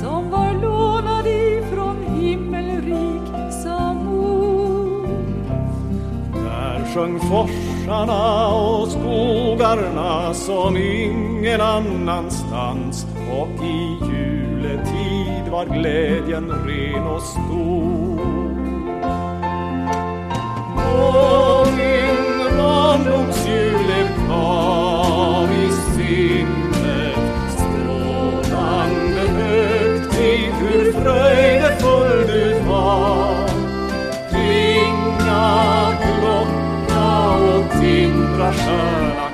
som 0.00 0.30
var 0.30 0.52
lånad 0.62 1.26
ifrån 1.26 1.96
himmelrik 2.20 3.22
som 3.62 3.96
mor. 3.96 5.08
Där 6.34 6.94
sjöng 6.94 7.20
forsarna 7.20 8.48
och 8.48 8.88
skogarna 8.88 10.34
som 10.34 10.76
ingen 10.76 11.60
annanstans 11.60 13.06
och 13.32 13.64
i 13.64 13.95
var 15.56 15.64
glädjen 15.64 16.50
ren 16.50 17.06
och 17.06 17.22
stor. 17.22 18.20
Och 20.74 21.66
min 21.76 22.56
barndoms 22.58 23.46
jul 23.48 23.86
lev 23.88 24.08
kvar 24.26 25.48
i 25.48 25.68
sinnet. 25.94 27.18
Strålande 27.52 29.20
högtid, 29.20 30.52
hur 30.52 30.92
fröjdefull 30.92 32.26
du 32.26 32.60
var. 32.68 33.48
Klinga 34.30 35.96
klocka 36.02 37.34
och 37.34 37.80
tindra 37.80 38.52
stjärna. 38.52 39.25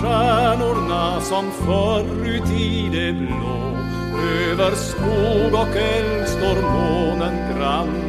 Stjärnorna 0.00 1.20
som 1.20 1.50
förut 1.50 2.50
i 2.60 2.88
det 2.92 3.12
blå 3.12 3.60
Över 4.50 4.74
skog 4.74 5.54
och 5.54 5.76
eld 5.76 6.28
står 6.28 6.62
månen 6.62 7.56
grann. 7.58 7.99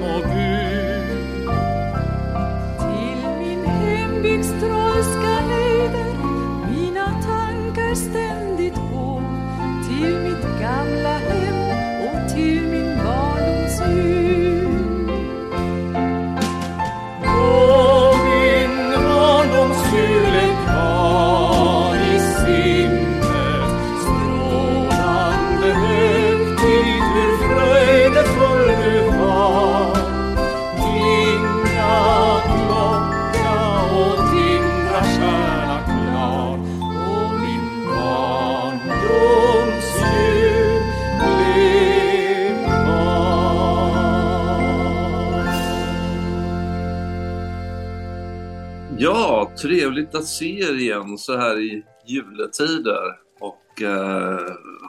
Trevligt 49.82 50.16
att 50.16 50.26
se 50.26 50.60
er 50.60 50.80
igen 50.80 51.18
så 51.18 51.38
här 51.38 51.60
i 51.60 51.84
juletider. 52.06 53.18
Och 53.40 53.82
eh, 53.82 54.40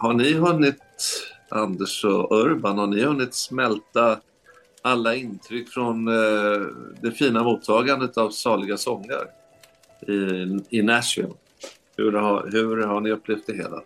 har 0.00 0.12
ni 0.12 0.32
hunnit, 0.32 0.82
Anders 1.48 2.04
och 2.04 2.32
Urban, 2.32 2.78
har 2.78 2.86
ni 2.86 3.04
hunnit 3.04 3.34
smälta 3.34 4.18
alla 4.82 5.14
intryck 5.14 5.68
från 5.68 6.08
eh, 6.08 6.60
det 7.00 7.10
fina 7.10 7.42
mottagandet 7.42 8.18
av 8.18 8.30
Saliga 8.30 8.76
sånger 8.76 9.26
i, 10.08 10.58
i 10.78 10.82
Nashville. 10.82 11.34
Hur 11.96 12.12
har, 12.12 12.48
hur 12.52 12.82
har 12.82 13.00
ni 13.00 13.10
upplevt 13.10 13.46
det 13.46 13.56
hela? 13.56 13.82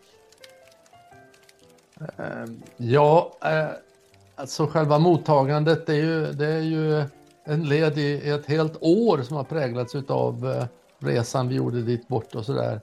Ehm, 2.17 2.63
ja, 2.77 3.39
eh, 3.43 3.69
alltså 4.37 4.67
själva 4.67 4.99
mottagandet 4.99 5.87
det 5.87 5.93
är 5.93 6.03
ju, 6.03 6.33
det 6.33 6.47
är 6.47 6.63
ju 6.63 7.05
en 7.45 7.65
led 7.65 7.99
i 7.99 8.31
ett 8.31 8.47
helt 8.47 8.77
år 8.81 9.23
som 9.23 9.37
har 9.37 9.45
präglats 9.45 9.95
av 10.09 10.47
eh, 10.47 10.65
resan 10.99 11.49
vi 11.49 11.55
gjorde 11.55 11.83
dit 11.83 12.09
bort 12.09 12.35
och 12.35 12.45
sådär. 12.45 12.81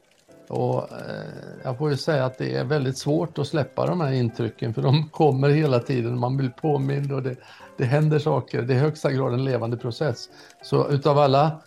Och 0.47 0.91
eh, 0.91 1.26
jag 1.64 1.78
får 1.78 1.89
ju 1.89 1.97
säga 1.97 2.26
att 2.26 2.38
det 2.38 2.55
är 2.55 2.64
väldigt 2.64 2.97
svårt 2.97 3.39
att 3.39 3.47
släppa 3.47 3.86
de 3.86 4.01
här 4.01 4.11
intrycken 4.11 4.74
för 4.74 4.82
de 4.82 5.09
kommer 5.09 5.49
hela 5.49 5.80
tiden. 5.80 6.20
Man 6.20 6.38
blir 6.38 6.49
påmind 6.49 7.11
och 7.11 7.24
det, 7.24 7.36
det 7.78 7.86
händer 7.86 8.20
saker. 8.20 8.61
Det 8.61 8.74
är 8.74 8.80
högsta 8.80 9.11
grad 9.11 9.34
en 9.34 9.45
levande 9.45 9.78
process. 9.78 10.30
Så 10.61 10.89
utav 10.89 11.18
alla 11.18 11.61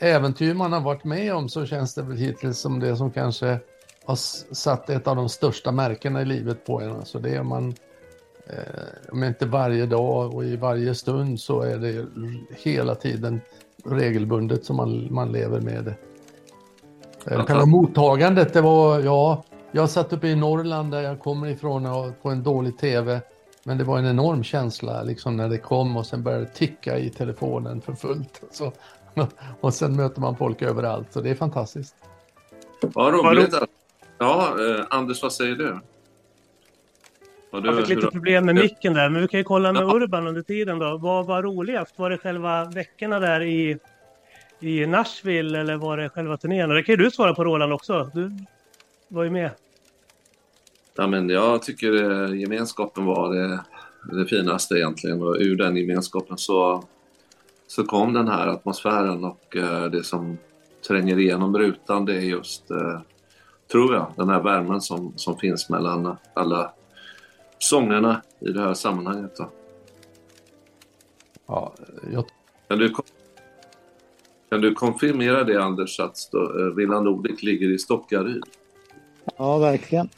eh, 0.00 0.14
äventyr 0.14 0.54
man 0.54 0.72
har 0.72 0.80
varit 0.80 1.04
med 1.04 1.34
om 1.34 1.48
så 1.48 1.66
känns 1.66 1.94
det 1.94 2.02
väl 2.02 2.16
hittills 2.16 2.58
som 2.58 2.80
det 2.80 2.96
som 2.96 3.10
kanske 3.10 3.58
har 4.04 4.16
satt 4.54 4.90
ett 4.90 5.06
av 5.06 5.16
de 5.16 5.28
största 5.28 5.72
märkena 5.72 6.22
i 6.22 6.24
livet 6.24 6.66
på 6.66 6.80
en. 6.80 6.90
Alltså 6.90 7.18
det 7.18 7.34
är 7.34 7.42
man, 7.42 7.74
eh, 8.46 9.12
om 9.12 9.24
inte 9.24 9.46
varje 9.46 9.86
dag 9.86 10.34
och 10.34 10.44
i 10.44 10.56
varje 10.56 10.94
stund 10.94 11.40
så 11.40 11.60
är 11.60 11.78
det 11.78 12.06
hela 12.56 12.94
tiden 12.94 13.40
regelbundet 13.90 14.64
som 14.64 14.76
man, 14.76 15.08
man 15.10 15.32
lever 15.32 15.60
med 15.60 15.84
det. 15.84 15.96
Eh, 17.34 17.44
Själva 17.44 17.66
mottagandet, 17.66 18.52
det 18.52 18.60
var, 18.60 19.00
ja, 19.00 19.44
jag 19.72 19.90
satt 19.90 20.12
uppe 20.12 20.28
i 20.28 20.36
Norrland 20.36 20.90
där 20.90 21.02
jag 21.02 21.20
kommer 21.20 21.46
ifrån 21.46 21.86
och 21.86 22.22
på 22.22 22.30
en 22.30 22.42
dålig 22.42 22.78
tv. 22.78 23.20
Men 23.64 23.78
det 23.78 23.84
var 23.84 23.98
en 23.98 24.06
enorm 24.06 24.44
känsla 24.44 25.02
liksom 25.02 25.36
när 25.36 25.48
det 25.48 25.58
kom 25.58 25.96
och 25.96 26.06
sen 26.06 26.22
började 26.22 26.44
det 26.44 26.50
ticka 26.50 26.98
i 26.98 27.10
telefonen 27.10 27.80
för 27.80 27.92
fullt. 27.92 28.42
Så, 28.50 28.72
och 29.60 29.74
sen 29.74 29.96
möter 29.96 30.20
man 30.20 30.36
folk 30.36 30.62
överallt, 30.62 31.12
så 31.12 31.20
det 31.20 31.30
är 31.30 31.34
fantastiskt. 31.34 31.94
Vad 32.80 33.12
roligt. 33.12 33.54
Ja, 34.18 34.48
eh, 34.48 34.84
Anders, 34.90 35.22
vad 35.22 35.32
säger 35.32 35.54
du? 35.54 35.80
Du 37.60 37.68
Jag 37.68 37.76
fick 37.76 37.88
lite 37.88 38.06
problem 38.06 38.46
med 38.46 38.54
micken 38.54 38.94
där, 38.94 39.08
men 39.08 39.22
vi 39.22 39.28
kan 39.28 39.40
ju 39.40 39.44
kolla 39.44 39.72
med 39.72 39.82
Urban 39.82 40.26
under 40.26 40.42
tiden 40.42 40.78
då. 40.78 40.96
Vad 40.96 41.26
var 41.26 41.42
roligast? 41.42 41.98
Var 41.98 42.10
det 42.10 42.18
själva 42.18 42.64
veckorna 42.64 43.20
där 43.20 43.42
i, 43.42 43.78
i 44.60 44.86
Nashville 44.86 45.60
eller 45.60 45.76
var 45.76 45.96
det 45.96 46.08
själva 46.08 46.36
turnén? 46.36 46.70
Och 46.70 46.76
det 46.76 46.82
kan 46.82 46.92
ju 46.92 47.04
du 47.04 47.10
svara 47.10 47.34
på 47.34 47.44
Roland 47.44 47.72
också. 47.72 48.10
Du 48.14 48.30
var 49.08 49.24
ju 49.24 49.30
med. 49.30 49.50
Ja, 50.96 51.06
men 51.06 51.28
jag 51.28 51.62
tycker 51.62 52.24
eh, 52.24 52.40
gemenskapen 52.40 53.04
var 53.04 53.34
det, 53.34 53.60
det 54.16 54.26
finaste 54.26 54.74
egentligen. 54.74 55.22
Och 55.22 55.36
ur 55.38 55.56
den 55.56 55.76
gemenskapen 55.76 56.38
så, 56.38 56.84
så 57.66 57.84
kom 57.84 58.12
den 58.12 58.28
här 58.28 58.46
atmosfären 58.46 59.24
och 59.24 59.56
eh, 59.56 59.84
det 59.84 60.04
som 60.04 60.38
tränger 60.88 61.18
igenom 61.18 61.58
rutan 61.58 62.04
det 62.04 62.14
är 62.16 62.20
just, 62.20 62.70
eh, 62.70 63.00
tror 63.72 63.94
jag, 63.94 64.12
den 64.16 64.28
här 64.28 64.42
värmen 64.42 64.80
som, 64.80 65.12
som 65.16 65.38
finns 65.38 65.68
mellan 65.70 66.16
alla 66.34 66.72
sångerna 67.68 68.22
i 68.40 68.52
det 68.52 68.60
här 68.60 68.74
sammanhanget. 68.74 69.36
Då. 69.36 69.50
Ja, 71.46 71.74
jag... 72.12 72.24
kan, 72.68 72.78
du, 72.78 72.94
kan 74.50 74.60
du 74.60 74.74
konfirmera 74.74 75.44
det 75.44 75.62
Anders 75.62 76.00
att 76.00 76.34
eh, 76.34 76.74
Villa 76.76 77.00
Nordic 77.00 77.42
ligger 77.42 77.74
i 77.74 77.78
Stockaryd? 77.78 78.42
Ja, 79.36 79.58
verkligen. 79.58 80.08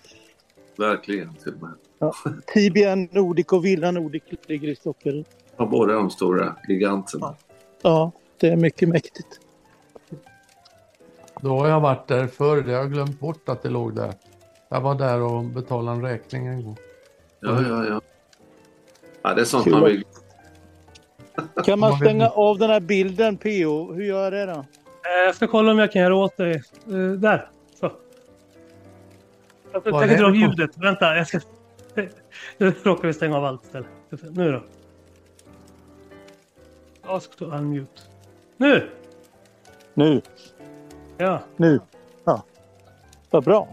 Verkligen 0.77 1.35
till 1.35 1.55
och 1.55 1.63
med. 1.63 1.73
Ja. 1.99 2.15
Tibia 2.47 2.95
Nordic 2.95 3.47
och 3.47 3.65
Villa 3.65 3.91
Nordic 3.91 4.23
ligger 4.47 4.69
i 4.69 4.77
Stockaryd. 4.77 5.27
Har 5.57 5.67
båda 5.67 5.93
de 5.93 6.11
stora 6.11 6.57
giganterna. 6.69 7.35
Ja, 7.83 8.13
det 8.41 8.49
är 8.49 8.57
mycket 8.57 8.89
mäktigt. 8.89 9.41
Då 11.41 11.49
har 11.49 11.69
jag 11.69 11.81
varit 11.81 12.09
där 12.09 12.27
förr, 12.27 12.65
jag 12.69 12.79
har 12.79 12.89
glömt 12.89 13.21
bort 13.21 13.49
att 13.49 13.63
det 13.63 13.71
låg 13.71 13.95
där. 13.95 14.15
Jag 14.69 14.81
var 14.81 14.95
där 14.95 15.21
och 15.21 15.45
betalade 15.45 15.97
en 15.97 16.03
räkning 16.03 16.47
en 16.47 16.65
gång. 16.65 16.77
Ja, 17.41 17.63
ja, 17.63 17.85
ja. 17.85 18.01
ja 19.23 19.35
det 19.35 19.41
är 19.41 19.45
sånt 19.45 19.65
Kul. 19.65 19.73
man 19.73 19.85
vill. 19.85 20.05
Kan 21.65 21.79
man 21.79 21.97
stänga 21.97 22.29
av 22.29 22.59
den 22.59 22.71
här 22.71 22.81
bilden, 22.81 23.37
PO? 23.37 23.93
Hur 23.93 24.03
gör 24.05 24.23
jag 24.25 24.33
det 24.33 24.47
då? 24.55 24.59
Eh, 24.61 24.65
Jag 25.27 25.35
ska 25.35 25.47
kolla 25.47 25.73
om 25.73 25.79
jag 25.79 25.93
kan 25.93 26.03
göra 26.03 26.15
åt 26.17 26.37
dig. 26.37 26.63
Eh, 26.87 26.93
där. 26.97 27.51
Så. 27.81 27.93
Jag 29.73 29.85
tänker 29.85 30.03
är 30.03 30.19
dra 30.19 30.27
av 30.27 30.37
ljudet. 30.37 30.71
Vänta, 30.77 31.17
jag 31.17 31.29
ska... 31.29 31.41
Nu 32.59 32.73
råkar 32.83 33.09
vi 33.09 33.15
stänga 33.15 33.37
av 33.37 33.45
allt 33.45 33.65
istället. 33.65 33.89
Nu 34.31 34.53
då. 34.53 34.63
Ask 37.03 37.37
to 37.37 37.45
unmute. 37.45 38.03
Nu! 38.57 38.91
Nu, 39.95 40.23
Ja, 41.17 41.41
nu. 41.57 41.81
Ja. 42.25 42.43
Vad 43.31 43.45
bra. 43.45 43.69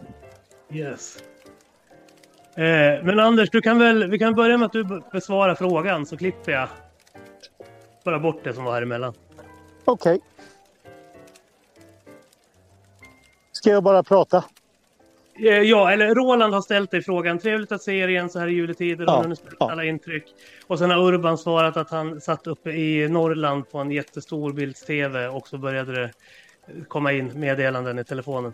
yes. 0.72 1.18
Eh, 2.56 3.03
men 3.03 3.20
Anders, 3.20 3.49
du 3.49 3.62
kan 3.62 3.80
väl, 3.80 4.10
vi 4.10 4.20
kan 4.20 4.34
börja 4.34 4.58
med 4.58 4.66
att 4.66 4.72
du 4.72 5.01
besvarar 5.12 5.56
frågan 5.56 6.06
så 6.06 6.18
klipper 6.18 6.51
jag 6.51 6.68
bara 8.03 8.20
bort 8.20 8.43
det 8.43 8.53
som 8.53 8.64
var 8.64 8.74
här 8.74 8.82
emellan. 8.82 9.14
Okej. 9.86 10.20
Ska 13.51 13.70
jag 13.70 13.84
bara 13.84 14.03
prata? 14.03 14.43
Eh, 15.39 15.62
Ja, 15.62 15.91
eller 15.91 16.16
Roland 16.16 16.53
har 16.53 16.62
ställt 16.62 16.91
dig 16.91 17.01
frågan. 17.01 17.39
Trevligt 17.39 17.72
att 17.72 17.82
se 17.82 17.99
er 17.99 18.08
igen 18.08 18.30
så 18.30 18.39
här 18.39 18.47
i 18.47 18.51
juletider. 18.51 19.06
Ja, 19.08 19.36
spela 19.36 19.56
ja. 19.60 19.72
alla 19.72 19.84
intryck. 19.84 20.26
Och 20.68 20.80
sen 20.80 20.91
har 20.91 20.97
Urban 20.97 21.38
svarat 21.38 21.78
att 21.78 21.89
han 21.89 22.22
satt 22.22 22.47
uppe 22.47 22.72
i 22.72 23.08
Norrland 23.10 23.72
på 23.72 23.80
en 23.80 23.91
jättestor 23.91 24.53
bilds-tv 24.53 25.28
och 25.28 25.47
så 25.47 25.58
började 25.58 25.91
det 26.01 26.12
komma 26.88 27.12
in 27.12 27.39
meddelanden 27.39 27.99
i 27.99 28.03
telefonen. 28.03 28.53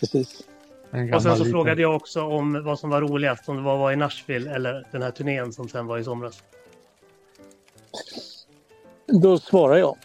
Precis. 0.00 0.48
Och 0.92 0.98
sen 0.98 1.20
så 1.22 1.28
liten- 1.28 1.50
frågade 1.50 1.82
jag 1.82 1.96
också 1.96 2.22
om 2.22 2.64
vad 2.64 2.78
som 2.78 2.90
var 2.90 3.00
roligast, 3.00 3.48
om 3.48 3.56
det 3.56 3.62
var 3.62 3.74
att 3.74 3.80
vara 3.80 3.92
i 3.92 3.96
Nashville 3.96 4.54
eller 4.54 4.86
den 4.90 5.02
här 5.02 5.10
turnén 5.10 5.52
som 5.52 5.68
sen 5.68 5.86
var 5.86 5.98
i 5.98 6.04
somras. 6.04 6.42
Då 9.06 9.38
svarar 9.38 9.76
jag. 9.76 9.96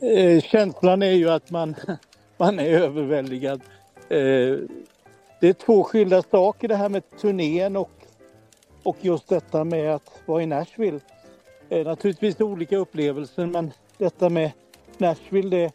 Eh, 0.00 0.42
känslan 0.42 1.02
är 1.02 1.10
ju 1.10 1.30
att 1.30 1.50
man, 1.50 1.74
man 2.36 2.58
är 2.58 2.64
överväldigad. 2.70 3.60
Eh, 4.08 4.56
det 5.40 5.48
är 5.48 5.52
två 5.52 5.84
skilda 5.84 6.22
saker 6.22 6.68
det 6.68 6.76
här 6.76 6.88
med 6.88 7.02
turnén 7.20 7.76
och, 7.76 7.90
och 8.82 8.96
just 9.00 9.28
detta 9.28 9.64
med 9.64 9.94
att 9.94 10.22
vara 10.26 10.42
i 10.42 10.46
Nashville. 10.46 11.00
Eh, 11.68 11.86
naturligtvis 11.86 12.40
olika 12.40 12.76
upplevelser 12.76 13.46
men 13.46 13.70
detta 13.98 14.28
med 14.28 14.50
Nashville 14.98 15.56
det 15.56 15.72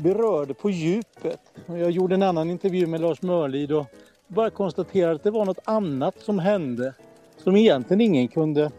berörde 0.00 0.54
på 0.54 0.70
djupet. 0.70 1.40
Jag 1.66 1.90
gjorde 1.90 2.14
en 2.14 2.22
annan 2.22 2.50
intervju 2.50 2.86
med 2.86 3.00
Lars 3.00 3.22
Mörlid 3.22 3.72
och 3.72 3.86
bara 4.28 4.50
konstaterade 4.50 5.14
att 5.14 5.22
det 5.22 5.30
var 5.30 5.44
något 5.44 5.58
annat 5.64 6.14
som 6.18 6.38
hände 6.38 6.94
som 7.36 7.56
egentligen 7.56 8.00
ingen 8.00 8.28
kunde 8.28 8.70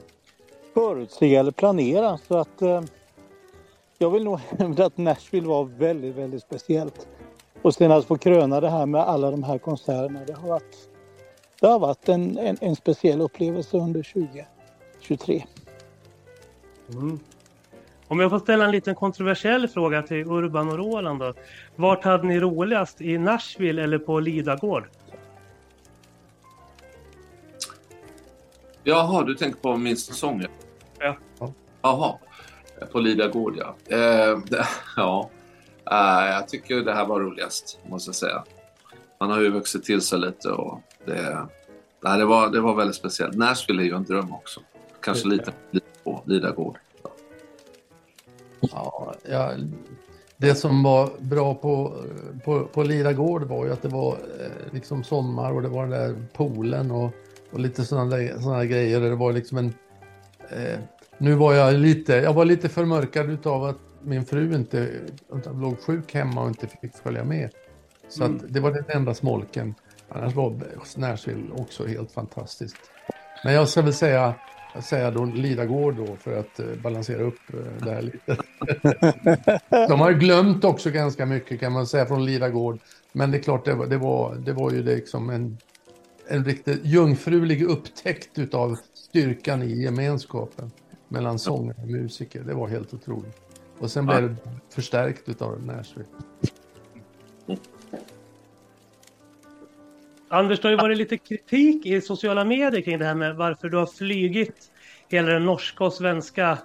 förutse 0.73 1.35
eller 1.35 1.51
planera. 1.51 2.17
Så 2.27 2.37
att 2.37 2.61
eh, 2.61 2.81
jag 3.97 4.09
vill 4.09 4.23
nog 4.23 4.39
hävda 4.59 4.85
att 4.85 4.97
Nashville 4.97 5.47
var 5.47 5.63
väldigt, 5.63 6.15
väldigt 6.15 6.41
speciellt. 6.41 7.07
Och 7.61 7.73
sen 7.73 7.91
att 7.91 8.05
få 8.05 8.17
kröna 8.17 8.61
det 8.61 8.69
här 8.69 8.85
med 8.85 9.01
alla 9.01 9.31
de 9.31 9.43
här 9.43 9.57
konserterna. 9.57 10.19
Det 10.27 10.33
har 10.33 10.49
varit, 10.49 10.89
det 11.59 11.67
har 11.67 11.79
varit 11.79 12.09
en, 12.09 12.37
en, 12.37 12.57
en 12.61 12.75
speciell 12.75 13.21
upplevelse 13.21 13.77
under 13.77 14.03
2023. 14.03 15.43
Mm. 16.89 17.19
Om 18.11 18.19
jag 18.19 18.29
får 18.29 18.39
ställa 18.39 18.65
en 18.65 18.71
liten 18.71 18.95
kontroversiell 18.95 19.67
fråga 19.67 20.01
till 20.01 20.27
Urban 20.27 20.69
och 20.69 20.77
Roland 20.77 21.19
då. 21.19 21.33
Vart 21.75 22.03
hade 22.03 22.27
ni 22.27 22.39
roligast? 22.39 23.01
I 23.01 23.17
Nashville 23.17 23.83
eller 23.83 23.97
på 23.97 24.19
Lidagård? 24.19 24.87
Jaha, 28.83 29.23
du 29.23 29.35
tänker 29.35 29.59
på 29.59 29.77
min 29.77 29.97
säsong? 29.97 30.45
Ja. 30.99 31.17
Jaha, 31.81 32.17
på 32.91 32.99
Lidagård 32.99 33.55
ja. 33.57 33.75
Eh, 33.97 34.39
det, 34.39 34.67
ja, 34.95 35.29
eh, 35.91 36.31
jag 36.31 36.47
tycker 36.47 36.75
det 36.75 36.93
här 36.93 37.05
var 37.05 37.19
roligast, 37.19 37.79
måste 37.89 38.09
jag 38.09 38.15
säga. 38.15 38.43
Man 39.19 39.31
har 39.31 39.41
ju 39.41 39.49
vuxit 39.49 39.83
till 39.83 40.01
sig 40.01 40.19
lite 40.19 40.49
och 40.49 40.81
det, 41.05 41.47
nej, 42.03 42.17
det, 42.17 42.25
var, 42.25 42.49
det 42.49 42.61
var 42.61 42.75
väldigt 42.75 42.95
speciellt. 42.95 43.35
Nashville 43.35 43.81
är 43.81 43.85
ju 43.85 43.95
en 43.95 44.03
dröm 44.03 44.33
också. 44.33 44.59
Kanske 45.01 45.27
lite, 45.27 45.53
lite 45.71 45.87
på 46.03 46.23
Lidagård. 46.25 46.77
Ja, 48.61 49.13
ja, 49.29 49.51
det 50.37 50.55
som 50.55 50.83
var 50.83 51.09
bra 51.19 51.55
på, 51.55 51.93
på, 52.45 52.63
på 52.73 52.83
Lira 52.83 53.13
gård 53.13 53.43
var 53.43 53.65
ju 53.65 53.71
att 53.71 53.81
det 53.81 53.87
var 53.87 54.11
eh, 54.11 54.73
liksom 54.73 55.03
sommar 55.03 55.51
och 55.51 55.61
det 55.61 55.67
var 55.69 55.81
den 55.81 55.91
där 55.91 56.15
poolen 56.33 56.91
och, 56.91 57.11
och 57.51 57.59
lite 57.59 57.85
sådana 57.85 58.39
såna 58.41 58.65
grejer. 58.65 59.01
Det 59.01 59.15
var 59.15 59.33
liksom 59.33 59.57
en... 59.57 59.73
Eh, 60.49 60.79
nu 61.17 61.35
var 61.35 61.53
jag 61.53 61.73
lite, 61.73 62.13
jag 62.13 62.33
var 62.33 62.45
lite 62.45 62.69
förmörkad 62.69 63.29
utav 63.29 63.63
att 63.63 63.77
min 64.01 64.25
fru 64.25 64.55
inte 64.55 64.89
låg 65.53 65.79
sjuk 65.79 66.13
hemma 66.13 66.41
och 66.41 66.47
inte 66.47 66.67
fick 66.67 66.95
följa 67.03 67.23
med. 67.23 67.49
Så 68.09 68.23
Mm. 68.23 68.37
att 68.37 68.53
det 68.53 68.59
var 68.59 68.71
den 68.71 68.85
enda 68.87 69.13
smolken. 69.13 69.75
Annars 70.09 70.35
var 70.35 70.59
Nashville 70.97 71.51
också 71.57 71.85
helt 71.85 72.11
fantastiskt. 72.11 72.77
Men 73.43 73.53
jag 73.53 73.69
ska 73.69 73.81
väl 73.81 73.93
säga 73.93 74.35
säga 74.79 75.11
då 75.11 75.25
Lidagård 75.25 75.95
då 75.95 76.15
för 76.15 76.39
att 76.39 76.59
eh, 76.59 76.65
balansera 76.83 77.23
upp 77.23 77.53
eh, 77.53 77.85
det 77.85 77.91
här 77.91 78.01
lite. 78.01 78.37
De 79.87 79.99
har 79.99 80.11
glömt 80.11 80.63
också 80.63 80.89
ganska 80.89 81.25
mycket 81.25 81.59
kan 81.59 81.71
man 81.71 81.87
säga 81.87 82.05
från 82.05 82.25
Lidagård. 82.25 82.79
Men 83.11 83.31
det 83.31 83.37
är 83.37 83.41
klart, 83.41 83.65
det 83.65 83.73
var, 83.73 83.85
det 83.85 83.97
var, 83.97 84.35
det 84.35 84.53
var 84.53 84.71
ju 84.71 84.83
liksom 84.83 85.29
en, 85.29 85.57
en 86.27 86.45
riktigt 86.45 86.85
jungfrulig 86.85 87.63
upptäckt 87.63 88.39
utav 88.39 88.77
styrkan 88.93 89.63
i 89.63 89.83
gemenskapen 89.83 90.71
mellan 91.07 91.39
sångare 91.39 91.77
och 91.81 91.87
musiker. 91.87 92.41
Det 92.41 92.53
var 92.53 92.67
helt 92.67 92.93
otroligt. 92.93 93.37
Och 93.79 93.91
sen 93.91 94.05
blev 94.05 94.29
det 94.29 94.35
förstärkt 94.69 95.29
utav 95.29 95.63
Nashville. 95.65 96.07
Anders, 100.33 100.59
det 100.59 100.67
har 100.67 100.71
ju 100.71 100.77
varit 100.77 100.97
lite 100.97 101.17
kritik 101.17 101.85
i 101.85 102.01
sociala 102.01 102.45
medier 102.45 102.81
kring 102.81 102.99
det 102.99 103.05
här 103.05 103.15
med 103.15 103.35
varför 103.35 103.69
du 103.69 103.77
har 103.77 103.85
flygit 103.85 104.71
hela 105.09 105.31
den 105.31 105.45
norska 105.45 105.83
och 105.83 105.93
svenska 105.93 106.57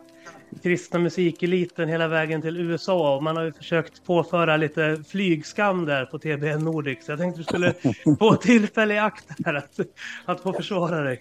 kristna 0.62 0.98
musikeliten 0.98 1.88
hela 1.88 2.08
vägen 2.08 2.42
till 2.42 2.56
USA. 2.56 3.16
Och 3.16 3.22
man 3.22 3.36
har 3.36 3.44
ju 3.44 3.52
försökt 3.52 4.04
påföra 4.04 4.56
lite 4.56 5.04
flygskam 5.08 5.84
där 5.84 6.04
på 6.04 6.18
TBN 6.18 6.64
Nordic. 6.64 7.04
Så 7.04 7.12
jag 7.12 7.18
tänkte 7.18 7.40
du 7.40 7.44
skulle 7.44 7.74
få 8.18 8.36
tillfälle 8.36 8.94
i 8.94 8.98
akt 8.98 9.26
här 9.44 9.54
att, 9.54 9.80
att 10.24 10.40
få 10.40 10.52
försvara 10.52 11.00
dig. 11.00 11.20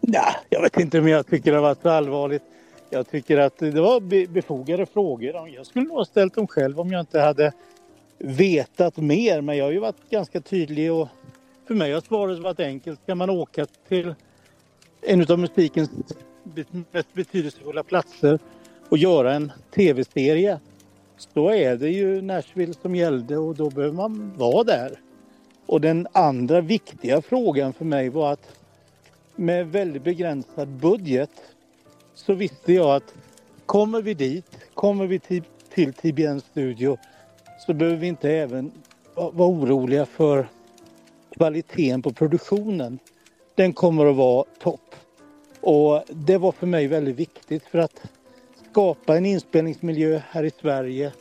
Nej, 0.00 0.36
jag 0.48 0.62
vet 0.62 0.80
inte 0.80 0.98
om 0.98 1.08
jag 1.08 1.26
tycker 1.26 1.50
det 1.50 1.56
har 1.56 1.62
varit 1.62 1.82
så 1.82 1.88
allvarligt. 1.88 2.42
Jag 2.90 3.10
tycker 3.10 3.38
att 3.38 3.58
det 3.58 3.80
var 3.80 4.00
be- 4.00 4.26
befogade 4.26 4.86
frågor. 4.86 5.48
Jag 5.48 5.66
skulle 5.66 5.84
nog 5.84 5.96
ha 5.96 6.04
ställt 6.04 6.34
dem 6.34 6.46
själv 6.46 6.80
om 6.80 6.92
jag 6.92 7.00
inte 7.00 7.20
hade 7.20 7.52
vetat 8.18 8.96
mer. 8.96 9.40
Men 9.40 9.56
jag 9.56 9.64
har 9.64 9.72
ju 9.72 9.78
varit 9.78 10.10
ganska 10.10 10.40
tydlig 10.40 10.92
och 10.92 11.08
för 11.66 11.74
mig 11.74 11.92
har 11.92 12.00
svaret 12.00 12.38
varit 12.38 12.60
enkelt. 12.60 13.00
Ska 13.02 13.14
man 13.14 13.30
åka 13.30 13.66
till 13.88 14.14
en 15.02 15.32
av 15.32 15.38
musikens 15.38 15.90
mest 16.92 17.14
betydelsefulla 17.14 17.82
platser 17.82 18.38
och 18.88 18.98
göra 18.98 19.34
en 19.34 19.52
tv-serie 19.74 20.60
då 21.32 21.50
är 21.50 21.76
det 21.76 21.90
ju 21.90 22.22
Nashville 22.22 22.74
som 22.82 22.94
gällde 22.94 23.36
och 23.36 23.54
då 23.54 23.70
behöver 23.70 23.94
man 23.94 24.32
vara 24.36 24.64
där. 24.64 25.00
Och 25.66 25.80
den 25.80 26.06
andra 26.12 26.60
viktiga 26.60 27.22
frågan 27.22 27.72
för 27.72 27.84
mig 27.84 28.08
var 28.08 28.32
att 28.32 28.58
med 29.36 29.66
väldigt 29.66 30.04
begränsad 30.04 30.68
budget 30.68 31.30
så 32.14 32.34
visste 32.34 32.72
jag 32.72 32.96
att 32.96 33.14
kommer 33.66 34.02
vi 34.02 34.14
dit, 34.14 34.58
kommer 34.74 35.06
vi 35.06 35.18
till, 35.18 35.42
till 35.74 35.92
TBN 35.92 36.40
studio 36.40 36.98
så 37.58 37.74
behöver 37.74 37.96
vi 37.96 38.06
inte 38.06 38.30
även 38.30 38.72
vara 39.14 39.48
oroliga 39.48 40.06
för 40.06 40.48
kvaliteten 41.36 42.02
på 42.02 42.12
produktionen. 42.12 42.98
Den 43.54 43.72
kommer 43.72 44.06
att 44.06 44.16
vara 44.16 44.44
topp. 44.62 44.94
Och 45.60 46.02
det 46.08 46.38
var 46.38 46.52
för 46.52 46.66
mig 46.66 46.86
väldigt 46.86 47.16
viktigt 47.16 47.64
för 47.64 47.78
att 47.78 48.02
skapa 48.70 49.16
en 49.16 49.26
inspelningsmiljö 49.26 50.20
här 50.30 50.44
i 50.44 50.50
Sverige. 50.50 51.12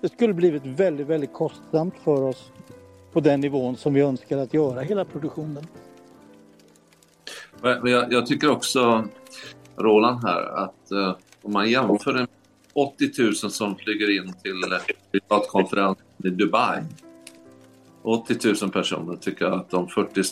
Det 0.00 0.08
skulle 0.08 0.34
blivit 0.34 0.66
väldigt, 0.66 1.06
väldigt 1.06 1.32
kostsamt 1.32 1.94
för 2.04 2.22
oss 2.22 2.52
på 3.12 3.20
den 3.20 3.40
nivån 3.40 3.76
som 3.76 3.94
vi 3.94 4.00
önskar 4.00 4.38
att 4.38 4.54
göra 4.54 4.80
hela 4.80 5.04
produktionen. 5.04 5.66
Men 7.62 7.92
jag, 7.92 8.12
jag 8.12 8.26
tycker 8.26 8.50
också, 8.50 9.04
Roland 9.76 10.24
här, 10.24 10.42
att 10.64 10.92
eh, 10.92 11.16
om 11.42 11.52
man 11.52 11.70
jämför 11.70 12.14
en 12.14 12.26
80 12.72 13.22
000 13.22 13.34
som 13.34 13.76
flyger 13.76 14.16
in 14.16 14.32
till 14.32 14.72
eh, 14.72 14.78
privatkonferensen 15.12 16.04
i 16.24 16.30
Dubai. 16.30 16.82
80 18.02 18.54
000 18.62 18.70
personer 18.70 19.16
tycker 19.16 19.44
jag 19.44 19.54
att 19.54 19.74
om 19.74 19.88
40 19.88 20.22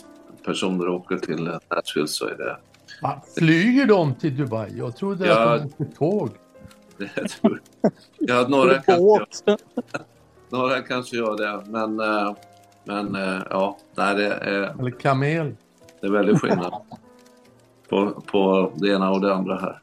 personer 0.44 0.88
åker 0.88 1.16
till 1.16 1.46
eh, 1.46 1.58
Nashville 1.70 2.08
så 2.08 2.26
är 2.26 2.34
det... 2.36 2.56
Va, 3.02 3.22
Flyger 3.38 3.86
de 3.86 4.14
till 4.14 4.36
Dubai? 4.36 4.78
Jag 4.78 4.96
trodde 4.96 5.26
Ja. 5.26 5.54
att 5.54 5.62
de 5.62 5.84
åkte 5.84 5.96
tåg. 5.96 6.30
jag. 7.38 7.58
Ja, 8.18 8.46
några, 8.48 8.82
kanske, 8.82 9.56
några 10.50 10.82
kanske 10.82 11.16
gör 11.16 11.36
det, 11.36 11.64
men, 11.70 12.00
eh, 12.00 12.34
men 12.84 13.14
eh, 13.14 13.42
ja, 13.50 13.78
nej, 13.96 14.14
det 14.14 14.26
är, 14.34 14.80
Eller 14.80 14.90
kamel. 14.90 15.56
det 16.00 16.06
är 16.06 16.10
väldigt 16.10 16.40
skillnad 16.40 16.72
på, 17.88 18.10
på 18.26 18.72
det 18.76 18.88
ena 18.88 19.10
och 19.10 19.20
det 19.20 19.34
andra 19.34 19.58
här. 19.58 19.80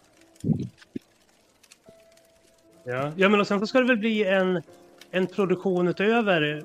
Ja, 2.87 3.11
ja 3.15 3.29
men 3.29 3.39
och 3.39 3.47
sen 3.47 3.59
så 3.59 3.67
ska 3.67 3.79
det 3.79 3.87
väl 3.87 3.97
bli 3.97 4.23
en, 4.23 4.61
en 5.11 5.27
produktion 5.27 5.87
utöver 5.87 6.63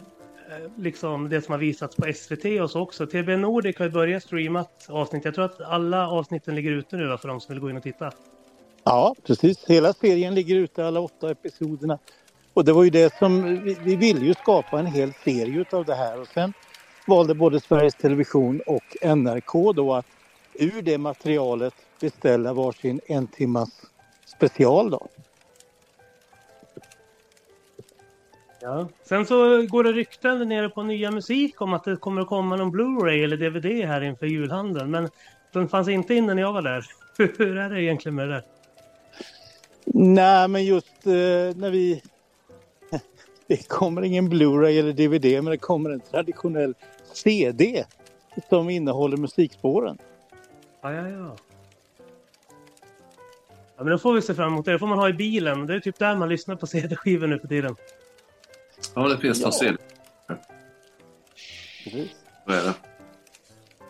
eh, 0.51 0.71
liksom 0.77 1.29
det 1.29 1.43
som 1.43 1.53
har 1.53 1.59
visats 1.59 1.97
på 1.97 2.13
SVT 2.13 2.61
och 2.63 2.71
så 2.71 2.81
också. 2.81 3.07
TB 3.07 3.29
Nordic 3.29 3.79
har 3.79 3.85
ju 3.85 3.91
börjat 3.91 4.23
streamat 4.23 4.87
avsnitt. 4.89 5.25
Jag 5.25 5.35
tror 5.35 5.45
att 5.45 5.61
alla 5.61 6.09
avsnitten 6.09 6.55
ligger 6.55 6.71
ute 6.71 6.97
nu 6.97 7.07
va, 7.07 7.19
för 7.19 7.29
de 7.29 7.41
som 7.41 7.55
vill 7.55 7.61
gå 7.61 7.71
in 7.71 7.77
och 7.77 7.83
titta. 7.83 8.13
Ja, 8.85 9.15
precis. 9.27 9.65
Hela 9.69 9.93
serien 9.93 10.35
ligger 10.35 10.57
ute, 10.57 10.87
alla 10.87 11.01
åtta 11.01 11.31
episoderna. 11.31 11.99
Och 12.55 12.65
det 12.65 12.73
var 12.73 12.85
ju 12.85 12.91
det 12.91 13.19
som, 13.19 13.61
vi, 13.65 13.77
vi 13.83 13.97
ville 13.97 14.27
ju 14.27 14.35
skapa 14.35 14.79
en 14.81 14.87
hel 14.87 15.13
serie 15.25 15.61
utav 15.61 15.85
det 15.85 15.95
här 15.95 16.21
och 16.21 16.29
sen 16.29 16.53
valde 17.07 17.35
både 17.35 17.61
Sveriges 17.61 17.95
Television 17.95 18.61
och 18.67 19.17
NRK 19.17 19.73
då 19.75 19.95
att 19.95 20.07
ur 20.55 20.83
det 20.83 20.99
materialet 20.99 21.75
beställa 22.01 22.53
varsin 22.53 23.01
en 23.07 23.27
timmas 23.27 23.71
special 24.25 24.91
då. 24.91 25.09
Ja. 28.63 28.89
Sen 29.03 29.27
så 29.27 29.67
går 29.67 29.85
det 29.85 29.93
rykten 29.93 30.49
nere 30.49 30.69
på 30.69 30.83
Nya 30.83 31.11
Musik 31.11 31.61
om 31.61 31.73
att 31.73 31.85
det 31.85 31.97
kommer 31.97 32.23
att 32.23 32.29
komma 32.29 32.57
någon 32.57 32.73
Blu-ray 32.77 33.25
eller 33.25 33.37
DVD 33.37 33.87
här 33.87 34.01
inför 34.01 34.27
julhandeln. 34.27 34.91
Men 34.91 35.09
den 35.53 35.69
fanns 35.69 35.89
inte 35.89 36.15
innan 36.15 36.39
jag 36.39 36.53
var 36.53 36.63
där. 36.63 36.85
Hur 37.39 37.57
är 37.57 37.71
det 37.71 37.83
egentligen 37.83 38.15
med 38.15 38.29
det 38.29 38.35
där? 38.35 38.45
Nej, 39.85 40.49
men 40.49 40.65
just 40.65 41.07
eh, 41.07 41.13
när 41.57 41.71
vi... 41.71 42.03
Det 43.47 43.69
kommer 43.69 44.03
ingen 44.03 44.33
Blu-ray 44.33 44.79
eller 44.79 44.93
DVD, 44.93 45.45
men 45.45 45.51
det 45.51 45.59
kommer 45.59 45.91
en 45.91 46.01
traditionell 46.01 46.75
CD 47.13 47.85
som 48.49 48.71
innehåller 48.71 49.17
musikspåren. 49.17 49.99
Ja, 50.83 50.93
ja, 50.93 51.09
ja. 51.09 51.37
Ja, 53.77 53.85
men 53.85 53.91
då 53.93 53.99
får 53.99 54.15
vi 54.15 54.23
se 54.23 54.35
fram 54.35 54.53
emot 54.53 54.65
det. 54.65 54.73
Det 54.73 54.79
får 54.79 54.87
man 54.87 54.99
ha 54.99 55.09
i 55.09 55.13
bilen. 55.13 55.67
Det 55.67 55.75
är 55.75 55.81
typ 55.81 55.99
där 55.99 56.17
man 56.17 56.29
lyssnar 56.29 56.57
på 56.57 56.67
CD-skivor 56.67 57.27
nu 57.27 57.39
för 57.39 57.49
tiden. 57.49 57.77
Ja, 58.95 59.09
det 59.09 59.19
finns 59.19 59.41
någon 59.43 59.53
Ja. 60.27 60.35
Precis. 61.85 62.11
Vad 62.47 62.57
är 62.57 62.63
det? 62.65 62.75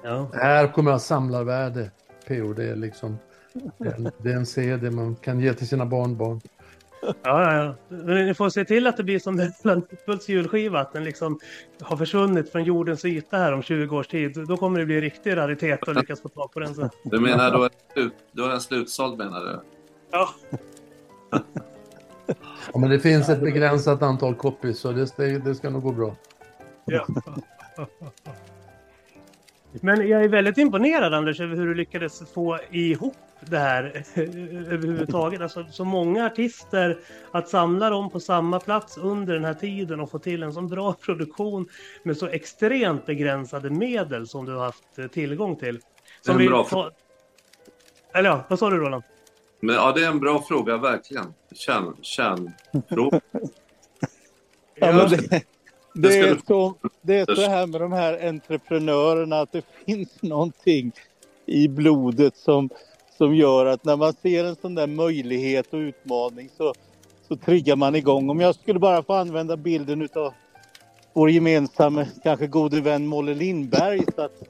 Ja. 0.02 0.30
Här 0.34 0.72
kommer 0.72 0.90
ha 0.90 0.98
samlarvärde, 0.98 1.90
PO. 2.28 2.52
Det 2.52 2.64
är 2.64 2.76
liksom 2.76 3.18
en, 3.78 4.10
det 4.18 4.30
är 4.32 4.36
en 4.36 4.46
CD 4.46 4.90
man 4.90 5.16
kan 5.16 5.40
ge 5.40 5.54
till 5.54 5.68
sina 5.68 5.86
barnbarn. 5.86 6.40
Ja, 7.02 7.14
ja, 7.22 7.54
ja. 7.64 7.74
Men 7.96 8.26
ni 8.26 8.34
får 8.34 8.50
se 8.50 8.64
till 8.64 8.86
att 8.86 8.96
det 8.96 9.02
blir 9.02 9.18
som 9.18 9.50
Hults 10.06 10.28
julskiva, 10.28 10.80
att 10.80 10.92
den 10.92 11.04
liksom 11.04 11.40
har 11.80 11.96
försvunnit 11.96 12.52
från 12.52 12.64
jordens 12.64 13.04
yta 13.04 13.36
här 13.36 13.52
om 13.52 13.62
20 13.62 13.96
års 13.96 14.06
tid. 14.08 14.46
Då 14.48 14.56
kommer 14.56 14.78
det 14.80 14.86
bli 14.86 15.00
riktig 15.00 15.36
raritet 15.36 15.88
att 15.88 15.96
lyckas 15.96 16.20
få 16.20 16.28
tag 16.28 16.52
på 16.52 16.60
den 16.60 16.74
sen. 16.74 16.90
Du 17.04 17.20
menar 17.20 17.50
då 17.50 17.62
är 17.64 17.68
den 17.70 17.78
slut- 17.94 18.14
då 18.32 18.44
är 18.44 18.48
den 18.48 18.60
slutsåld 18.60 19.18
menar 19.18 19.40
du? 19.40 19.60
Ja. 20.10 20.28
Ja, 22.72 22.78
men 22.78 22.90
det 22.90 23.00
finns 23.00 23.28
ett 23.28 23.40
begränsat 23.40 24.02
antal 24.02 24.34
copies 24.34 24.78
så 24.78 24.92
det, 24.92 25.16
det, 25.16 25.38
det 25.38 25.54
ska 25.54 25.70
nog 25.70 25.82
gå 25.82 25.92
bra. 25.92 26.16
ja. 26.84 27.06
Men 29.72 30.08
jag 30.08 30.24
är 30.24 30.28
väldigt 30.28 30.58
imponerad 30.58 31.14
Anders 31.14 31.40
över 31.40 31.56
hur 31.56 31.66
du 31.66 31.74
lyckades 31.74 32.32
få 32.32 32.58
ihop 32.70 33.16
det 33.40 33.58
här 33.58 34.04
överhuvudtaget. 34.70 35.40
Alltså 35.40 35.64
så 35.70 35.84
många 35.84 36.26
artister 36.26 36.98
att 37.30 37.48
samla 37.48 37.90
dem 37.90 38.10
på 38.10 38.20
samma 38.20 38.60
plats 38.60 38.98
under 38.98 39.34
den 39.34 39.44
här 39.44 39.54
tiden 39.54 40.00
och 40.00 40.10
få 40.10 40.18
till 40.18 40.42
en 40.42 40.52
så 40.52 40.62
bra 40.62 40.92
produktion 41.04 41.68
med 42.02 42.16
så 42.16 42.26
extremt 42.26 43.06
begränsade 43.06 43.70
medel 43.70 44.28
som 44.28 44.46
du 44.46 44.52
har 44.52 44.64
haft 44.64 44.98
eh, 44.98 45.06
tillgång 45.06 45.56
till. 45.56 45.80
Det 46.24 46.32
är 46.32 46.40
en 46.40 46.46
bra 46.46 46.64
tar- 46.64 46.92
Eller 48.12 48.28
ja, 48.30 48.44
vad 48.48 48.58
sa 48.58 48.70
du 48.70 48.76
Roland? 48.76 49.02
Men, 49.60 49.74
ja, 49.74 49.92
det 49.92 50.04
är 50.04 50.08
en 50.08 50.20
bra 50.20 50.42
fråga, 50.42 50.76
verkligen. 50.76 51.34
Kärn, 51.52 51.96
kärnfråga. 52.02 53.20
Ja, 54.82 55.06
det, 55.06 55.42
det, 55.94 56.18
är 56.18 56.40
så, 56.46 56.74
det 57.02 57.16
är 57.16 57.34
så 57.34 57.50
här 57.50 57.66
med 57.66 57.80
de 57.80 57.92
här 57.92 58.28
entreprenörerna 58.28 59.40
att 59.40 59.52
det 59.52 59.64
finns 59.86 60.22
någonting 60.22 60.92
i 61.46 61.68
blodet 61.68 62.36
som, 62.36 62.70
som 63.18 63.34
gör 63.34 63.66
att 63.66 63.84
när 63.84 63.96
man 63.96 64.12
ser 64.22 64.44
en 64.44 64.56
sån 64.56 64.74
där 64.74 64.86
möjlighet 64.86 65.66
och 65.72 65.78
utmaning 65.78 66.50
så, 66.56 66.74
så 67.28 67.36
triggar 67.36 67.76
man 67.76 67.94
igång. 67.94 68.30
Om 68.30 68.40
jag 68.40 68.54
skulle 68.54 68.78
bara 68.78 69.02
få 69.02 69.12
använda 69.12 69.56
bilden 69.56 70.02
utav 70.02 70.34
vår 71.12 71.30
gemensamma, 71.30 72.06
kanske 72.22 72.46
gode 72.46 72.80
vän 72.80 73.06
Molle 73.06 73.34
Lindberg. 73.34 74.02
Så 74.14 74.22
att 74.22 74.42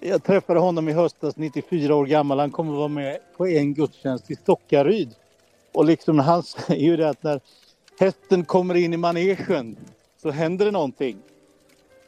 jag 0.00 0.22
träffade 0.22 0.60
honom 0.60 0.88
i 0.88 0.92
höstas, 0.92 1.36
94 1.36 1.94
år 1.94 2.06
gammal. 2.06 2.38
Han 2.38 2.50
kommer 2.50 2.72
vara 2.72 2.88
med 2.88 3.18
på 3.36 3.46
en 3.46 3.74
gudstjänst 3.74 4.30
i 4.30 4.34
Stockaryd. 4.34 5.14
Och 5.72 5.84
liksom 5.84 6.18
han 6.18 6.42
säger 6.66 6.86
ju 6.86 6.96
det 6.96 7.08
att 7.08 7.22
när 7.22 7.40
hästen 8.00 8.44
kommer 8.44 8.74
in 8.74 8.94
i 8.94 8.96
manegen 8.96 9.76
så 10.22 10.30
händer 10.30 10.64
det 10.64 10.70
någonting. 10.70 11.16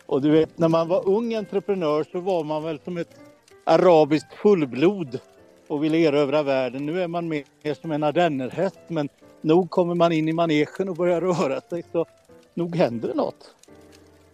Och 0.07 0.23
du 0.23 0.31
vet, 0.31 0.59
när 0.59 0.69
man 0.69 0.89
var 0.89 1.09
ung 1.09 1.35
entreprenör 1.35 2.07
så 2.13 2.21
var 2.21 2.45
man 2.45 2.63
väl 2.63 2.81
som 2.85 2.97
ett 2.97 3.17
arabiskt 3.65 4.35
fullblod 4.35 5.21
och 5.69 5.85
ville 5.85 5.99
erövra 5.99 6.43
världen. 6.43 6.87
Nu 6.87 7.03
är 7.03 7.09
man 7.09 7.29
mer 7.29 7.75
som 7.81 7.93
en 7.93 8.03
ardennerhäst 8.03 8.81
men 8.89 9.09
nog 9.41 9.71
kommer 9.71 9.95
man 9.95 10.13
in 10.13 10.29
i 10.29 10.33
manegen 10.33 10.89
och 10.89 10.97
börjar 10.97 11.21
röra 11.21 11.61
sig 11.61 11.85
så 11.93 12.07
nog 12.55 12.77
händer 12.77 13.09
det 13.09 13.15
något. 13.15 13.55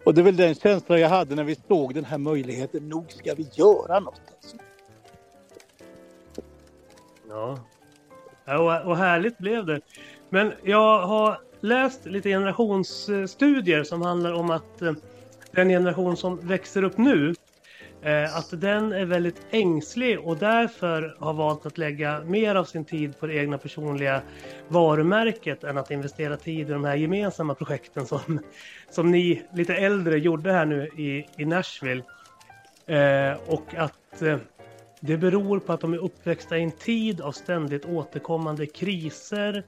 Och 0.09 0.15
det 0.15 0.21
är 0.21 0.23
väl 0.23 0.35
den 0.35 0.55
känslan 0.55 0.99
jag 0.99 1.09
hade 1.09 1.35
när 1.35 1.43
vi 1.43 1.55
såg 1.67 1.93
den 1.93 2.05
här 2.05 2.17
möjligheten. 2.17 2.89
Nog 2.89 3.11
ska 3.11 3.33
vi 3.33 3.49
göra 3.53 3.99
något. 3.99 4.21
Alltså. 4.35 4.57
Ja. 7.29 7.59
ja 8.45 8.83
och, 8.83 8.97
härligt 8.97 9.37
blev 9.37 9.65
det. 9.65 9.81
Men 10.29 10.53
jag 10.63 11.07
har 11.07 11.41
läst 11.59 12.05
lite 12.05 12.29
generationsstudier 12.29 13.83
som 13.83 14.01
handlar 14.01 14.33
om 14.33 14.49
att 14.49 14.81
eh, 14.81 14.93
den 15.51 15.69
generation 15.69 16.17
som 16.17 16.47
växer 16.47 16.83
upp 16.83 16.97
nu 16.97 17.35
Eh, 18.01 18.37
att 18.37 18.61
den 18.61 18.91
är 18.91 19.05
väldigt 19.05 19.41
ängslig 19.51 20.19
och 20.19 20.37
därför 20.37 21.15
har 21.19 21.33
valt 21.33 21.65
att 21.65 21.77
lägga 21.77 22.21
mer 22.23 22.55
av 22.55 22.63
sin 22.63 22.85
tid 22.85 23.19
på 23.19 23.27
det 23.27 23.33
egna 23.33 23.57
personliga 23.57 24.21
varumärket 24.67 25.63
än 25.63 25.77
att 25.77 25.91
investera 25.91 26.37
tid 26.37 26.69
i 26.69 26.73
de 26.73 26.83
här 26.83 26.95
gemensamma 26.95 27.55
projekten 27.55 28.05
som, 28.05 28.39
som 28.89 29.11
ni 29.11 29.43
lite 29.53 29.75
äldre 29.75 30.17
gjorde 30.17 30.51
här 30.51 30.65
nu 30.65 30.87
i, 30.87 31.25
i 31.37 31.45
Nashville. 31.45 32.03
Eh, 32.85 33.37
och 33.47 33.75
att 33.75 34.21
eh, 34.21 34.37
det 34.99 35.17
beror 35.17 35.59
på 35.59 35.73
att 35.73 35.81
de 35.81 35.93
är 35.93 35.97
uppväxta 35.97 36.57
i 36.57 36.63
en 36.63 36.71
tid 36.71 37.21
av 37.21 37.31
ständigt 37.31 37.85
återkommande 37.85 38.65
kriser, 38.65 39.63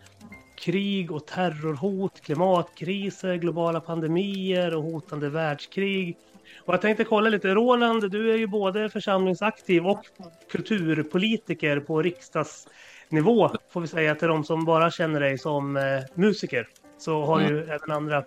krig 0.58 1.12
och 1.12 1.28
terrorhot, 1.28 2.22
klimatkriser, 2.22 3.36
globala 3.36 3.80
pandemier 3.80 4.76
och 4.76 4.84
hotande 4.84 5.30
världskrig. 5.30 6.18
Och 6.66 6.74
jag 6.74 6.82
tänkte 6.82 7.04
kolla 7.04 7.30
lite, 7.30 7.56
Roland, 7.56 8.12
du 8.12 8.32
är 8.34 8.38
ju 8.38 8.48
både 8.48 8.90
församlingsaktiv 8.90 9.88
och 9.88 10.06
kulturpolitiker 10.52 11.80
på 11.80 12.02
riksdagsnivå, 12.02 13.50
får 13.70 13.82
vi 13.82 13.88
säga 13.88 14.16
till 14.16 14.28
de 14.28 14.44
som 14.44 14.66
bara 14.66 14.92
känner 14.92 15.20
dig 15.20 15.38
som 15.38 15.78
eh, 15.78 15.84
musiker. 16.16 16.68
Så 16.98 17.26
har 17.26 17.40
mm. 17.40 17.54
ju 17.54 17.64
även 17.64 17.92
andra, 17.92 18.24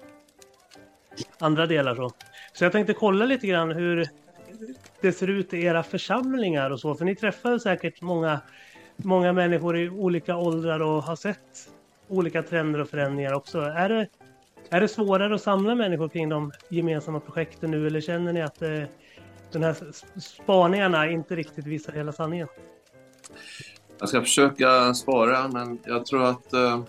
andra 1.38 1.66
delar 1.66 1.94
så. 1.94 2.10
Så 2.52 2.64
jag 2.64 2.72
tänkte 2.72 2.94
kolla 2.94 3.24
lite 3.24 3.46
grann 3.46 3.72
hur 3.72 4.08
det 5.00 5.12
ser 5.12 5.30
ut 5.30 5.54
i 5.54 5.64
era 5.64 5.82
församlingar 5.82 6.70
och 6.70 6.80
så, 6.80 6.94
för 6.94 7.04
ni 7.04 7.16
träffar 7.16 7.58
säkert 7.58 8.02
många, 8.02 8.40
många 8.96 9.32
människor 9.32 9.78
i 9.78 9.88
olika 9.88 10.36
åldrar 10.36 10.80
och 10.80 11.02
har 11.02 11.16
sett 11.16 11.68
olika 12.08 12.42
trender 12.42 12.80
och 12.80 12.88
förändringar 12.88 13.32
också. 13.32 13.60
Är 13.60 13.88
det, 13.88 14.06
är 14.70 14.80
det 14.80 14.88
svårare 14.88 15.34
att 15.34 15.42
samla 15.42 15.74
människor 15.74 16.08
kring 16.08 16.28
de 16.28 16.52
gemensamma 16.68 17.20
projekten 17.20 17.70
nu 17.70 17.86
eller 17.86 18.00
känner 18.00 18.32
ni 18.32 18.42
att 18.42 18.62
eh, 18.62 18.82
de 19.52 19.62
här 19.62 19.76
spaningarna 20.20 21.10
inte 21.10 21.36
riktigt 21.36 21.66
visar 21.66 21.92
hela 21.92 22.12
sanningen? 22.12 22.48
Jag 23.98 24.08
ska 24.08 24.20
försöka 24.20 24.94
svara, 24.94 25.48
men 25.48 25.78
jag 25.84 26.06
tror 26.06 26.24
att 26.24 26.52
eh, 26.52 26.80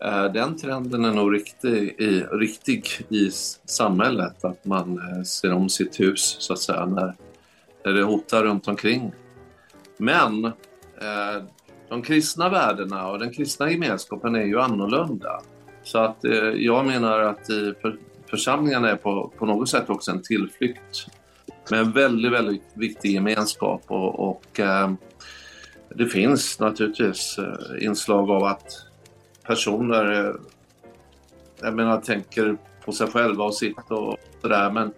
eh, 0.00 0.24
den 0.32 0.58
trenden 0.58 1.04
är 1.04 1.12
nog 1.12 1.34
riktig 1.34 1.94
i, 1.98 2.24
riktig 2.32 2.86
i 3.08 3.30
samhället. 3.64 4.44
Att 4.44 4.64
man 4.64 4.98
eh, 4.98 5.22
ser 5.22 5.52
om 5.52 5.68
sitt 5.68 6.00
hus, 6.00 6.36
så 6.38 6.52
att 6.52 6.58
säga, 6.58 6.86
när, 6.86 7.14
när 7.84 7.92
det 7.92 8.02
hotar 8.02 8.44
runt 8.44 8.68
omkring. 8.68 9.12
Men 9.96 10.44
eh, 10.44 11.42
de 11.88 12.02
kristna 12.02 12.48
värdena 12.48 13.08
och 13.08 13.18
den 13.18 13.32
kristna 13.32 13.70
gemenskapen 13.70 14.34
är 14.34 14.44
ju 14.44 14.60
annorlunda. 14.60 15.42
Så 15.86 15.98
att 15.98 16.24
eh, 16.24 16.32
jag 16.56 16.86
menar 16.86 17.20
att 17.20 17.50
eh, 17.50 17.72
för, 17.80 17.96
församlingarna 18.30 18.90
är 18.90 18.96
på, 18.96 19.32
på 19.38 19.46
något 19.46 19.68
sätt 19.68 19.90
också 19.90 20.10
en 20.10 20.22
tillflykt 20.22 21.06
med 21.70 21.80
en 21.80 21.92
väldigt, 21.92 22.32
väldigt 22.32 22.70
viktig 22.74 23.10
gemenskap 23.10 23.82
och, 23.86 24.28
och 24.28 24.60
eh, 24.60 24.92
det 25.88 26.06
finns 26.06 26.60
naturligtvis 26.60 27.38
eh, 27.38 27.84
inslag 27.86 28.30
av 28.30 28.44
att 28.44 28.86
personer, 29.42 30.26
eh, 30.26 30.34
jag 31.60 31.74
menar, 31.74 32.00
tänker 32.00 32.56
på 32.84 32.92
sig 32.92 33.06
själva 33.06 33.44
och 33.44 33.54
sitt 33.54 33.90
och 33.90 34.16
sådär 34.40 34.70
men, 34.70 34.92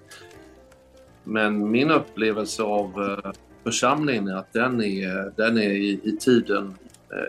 men 1.24 1.70
min 1.70 1.90
upplevelse 1.90 2.62
av 2.62 2.84
eh, 3.02 3.32
församlingen 3.64 4.28
är 4.28 4.36
att 4.36 4.52
den 4.52 4.82
är, 4.82 5.32
den 5.36 5.58
är 5.58 5.70
i, 5.70 6.00
i 6.02 6.16
tiden 6.20 6.74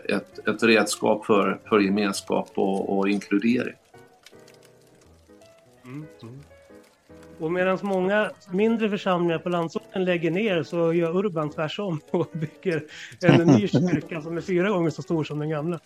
ett, 0.09 0.47
ett 0.47 0.63
redskap 0.63 1.25
för, 1.25 1.59
för 1.69 1.79
gemenskap 1.79 2.51
och, 2.55 2.97
och 2.97 3.09
inkludering. 3.09 3.75
Mm, 5.85 6.05
mm. 6.21 6.39
Och 7.39 7.51
medan 7.51 7.79
många 7.81 8.31
mindre 8.51 8.89
församlingar 8.89 9.39
på 9.39 9.49
landsorten 9.49 10.05
lägger 10.05 10.31
ner 10.31 10.63
så 10.63 10.93
gör 10.93 11.17
Urban 11.17 11.49
tvärsom 11.49 11.99
och 12.11 12.27
bygger 12.33 12.83
en 13.21 13.47
ny 13.47 13.67
kyrka 13.67 14.21
som 14.21 14.37
är 14.37 14.41
fyra 14.41 14.69
gånger 14.69 14.89
så 14.89 15.01
stor 15.01 15.23
som 15.23 15.39
den 15.39 15.49
gamla. 15.49 15.79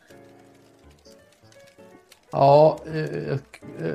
Ja, 2.32 2.80
eh, 2.94 3.38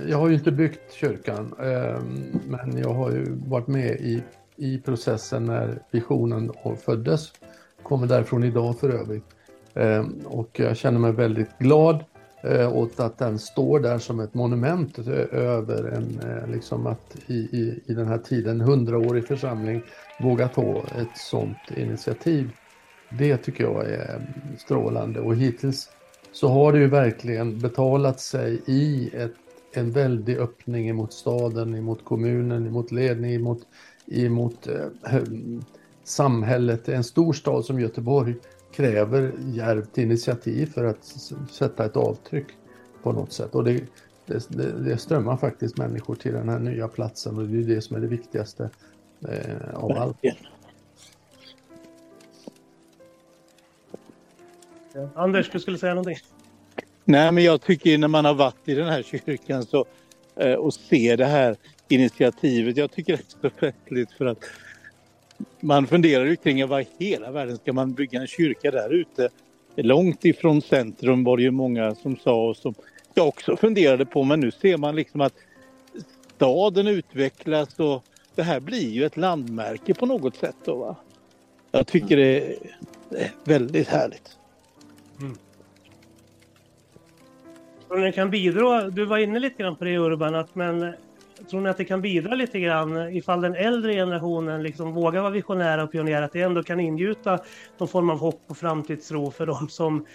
jag 0.08 0.18
har 0.18 0.28
ju 0.28 0.34
inte 0.34 0.52
byggt 0.52 0.92
kyrkan, 0.92 1.54
ehm, 1.60 2.40
men 2.46 2.78
jag 2.78 2.94
har 2.94 3.10
ju 3.10 3.24
varit 3.46 3.66
med 3.66 3.90
i 3.90 4.22
i 4.58 4.78
processen 4.78 5.44
när 5.44 5.82
visionen 5.90 6.52
föddes. 6.84 7.32
Kommer 7.82 8.06
därifrån 8.06 8.44
idag 8.44 8.78
för 8.78 8.90
övrigt. 8.90 9.24
Ehm, 9.78 10.20
och 10.24 10.60
jag 10.60 10.76
känner 10.76 10.98
mig 10.98 11.12
väldigt 11.12 11.58
glad 11.58 12.04
eh, 12.42 12.76
åt 12.76 13.00
att 13.00 13.18
den 13.18 13.38
står 13.38 13.80
där 13.80 13.98
som 13.98 14.20
ett 14.20 14.34
monument 14.34 14.98
eh, 14.98 15.38
över 15.38 15.84
en, 15.84 16.20
eh, 16.30 16.50
liksom 16.50 16.86
att 16.86 17.16
i, 17.26 17.34
i, 17.34 17.82
i 17.86 17.94
den 17.94 18.06
här 18.06 18.18
tiden, 18.18 18.60
hundraårig 18.60 19.26
församling, 19.26 19.82
våga 20.20 20.48
ta 20.48 20.78
ett 20.78 21.16
sådant 21.16 21.70
initiativ. 21.76 22.50
Det 23.10 23.36
tycker 23.36 23.64
jag 23.64 23.90
är 23.90 24.20
strålande 24.58 25.20
och 25.20 25.36
hittills 25.36 25.90
så 26.32 26.48
har 26.48 26.72
det 26.72 26.78
ju 26.78 26.88
verkligen 26.88 27.58
betalat 27.58 28.20
sig 28.20 28.62
i 28.66 29.10
ett, 29.14 29.34
en 29.74 29.90
väldig 29.90 30.36
öppning 30.36 30.88
emot 30.88 31.12
staden, 31.12 31.74
emot 31.74 32.04
kommunen, 32.04 32.66
emot 32.66 32.92
ledning, 32.92 33.34
emot 33.34 33.60
emot 34.06 34.66
eh, 34.66 35.18
samhället. 36.04 36.88
En 36.88 37.04
stor 37.04 37.32
stad 37.32 37.64
som 37.64 37.80
Göteborg 37.80 38.34
kräver 38.78 39.32
djärvt 39.38 39.98
initiativ 39.98 40.66
för 40.66 40.84
att 40.84 41.04
sätta 41.50 41.84
ett 41.84 41.96
avtryck 41.96 42.46
på 43.02 43.12
något 43.12 43.32
sätt. 43.32 43.54
Och 43.54 43.64
det, 43.64 43.84
det, 44.26 44.48
det 44.84 44.98
strömmar 44.98 45.36
faktiskt 45.36 45.76
människor 45.76 46.14
till 46.14 46.32
den 46.32 46.48
här 46.48 46.58
nya 46.58 46.88
platsen 46.88 47.38
och 47.38 47.48
det 47.48 47.58
är 47.58 47.74
det 47.74 47.82
som 47.82 47.96
är 47.96 48.00
det 48.00 48.06
viktigaste 48.06 48.70
eh, 49.28 49.74
av 49.74 49.92
allt. 49.92 50.16
Anders, 55.14 55.50
du 55.50 55.60
skulle 55.60 55.78
säga 55.78 55.94
någonting? 55.94 56.18
Nej, 57.04 57.32
men 57.32 57.44
jag 57.44 57.60
tycker 57.60 57.98
när 57.98 58.08
man 58.08 58.24
har 58.24 58.34
varit 58.34 58.68
i 58.68 58.74
den 58.74 58.88
här 58.88 59.02
kyrkan 59.02 59.62
så, 59.62 59.84
eh, 60.36 60.54
och 60.54 60.74
ser 60.74 61.16
det 61.16 61.26
här 61.26 61.56
initiativet. 61.88 62.76
Jag 62.76 62.90
tycker 62.90 63.16
det 63.16 63.22
är 63.22 63.50
så 63.50 63.56
festligt 63.60 64.12
för 64.12 64.26
att 64.26 64.44
man 65.60 65.86
funderar 65.86 66.24
ju 66.24 66.36
kring 66.36 66.68
vad 66.68 66.82
i 66.82 66.86
hela 66.98 67.30
världen 67.30 67.56
ska 67.56 67.72
man 67.72 67.92
bygga 67.92 68.20
en 68.20 68.26
kyrka 68.26 68.70
där 68.70 68.90
ute? 68.94 69.28
Långt 69.76 70.24
ifrån 70.24 70.62
centrum 70.62 71.24
var 71.24 71.36
det 71.36 71.42
ju 71.42 71.50
många 71.50 71.94
som 71.94 72.16
sa 72.16 72.48
och 72.48 72.56
som 72.56 72.74
jag 73.14 73.28
också 73.28 73.56
funderade 73.56 74.06
på 74.06 74.24
men 74.24 74.40
nu 74.40 74.50
ser 74.50 74.76
man 74.76 74.96
liksom 74.96 75.20
att 75.20 75.34
staden 76.36 76.88
utvecklas 76.88 77.80
och 77.80 78.04
det 78.34 78.42
här 78.42 78.60
blir 78.60 78.90
ju 78.90 79.04
ett 79.04 79.16
landmärke 79.16 79.94
på 79.94 80.06
något 80.06 80.36
sätt. 80.36 80.56
Då, 80.64 80.74
va? 80.74 80.96
Jag 81.70 81.86
tycker 81.86 82.16
det 82.16 82.54
är, 83.10 83.32
väldigt 83.44 83.88
härligt. 83.88 84.36
Mm. 85.20 85.36
ni 88.04 88.12
kan 88.12 88.30
bidra, 88.30 88.90
du 88.90 89.04
var 89.04 89.18
inne 89.18 89.38
lite 89.38 89.62
grann 89.62 89.76
på 89.76 89.84
det 89.84 89.98
Urban, 89.98 90.34
att 90.34 90.54
men 90.54 90.92
Tror 91.50 91.60
ni 91.60 91.70
att 91.70 91.76
det 91.76 91.84
kan 91.84 92.00
bidra 92.00 92.34
lite 92.34 92.60
grann 92.60 93.16
ifall 93.16 93.40
den 93.40 93.54
äldre 93.54 93.92
generationen 93.92 94.62
liksom 94.62 94.92
vågar 94.92 95.20
vara 95.20 95.30
visionära 95.30 95.82
och 95.82 95.92
pionjära, 95.92 96.24
att 96.24 96.32
det 96.32 96.42
ändå 96.42 96.62
kan 96.62 96.80
ingjuta 96.80 97.38
någon 97.78 97.88
form 97.88 98.10
av 98.10 98.18
hopp 98.18 98.42
och 98.46 98.56
framtidstro 98.56 99.30
för 99.30 99.46
de 99.46 99.68
som 99.68 100.06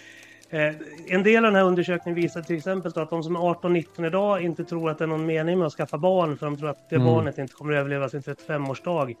eh, 0.50 0.74
en 1.06 1.22
del 1.22 1.44
av 1.44 1.50
den 1.50 1.54
här 1.54 1.64
undersökningen 1.64 2.20
visar 2.22 2.42
till 2.42 2.56
exempel 2.56 2.92
att 2.94 3.10
de 3.10 3.22
som 3.22 3.36
är 3.36 3.40
18-19 3.40 4.06
idag 4.06 4.42
inte 4.42 4.64
tror 4.64 4.90
att 4.90 4.98
det 4.98 5.04
är 5.04 5.08
någon 5.08 5.26
mening 5.26 5.58
med 5.58 5.66
att 5.66 5.72
skaffa 5.72 5.98
barn 5.98 6.36
för 6.36 6.46
de 6.46 6.56
tror 6.56 6.68
att 6.68 6.90
det 6.90 6.96
mm. 6.96 7.06
barnet 7.06 7.38
inte 7.38 7.54
kommer 7.54 7.72
att 7.72 7.80
överleva 7.80 8.08
sin 8.08 8.20
35-årsdag. 8.20 9.16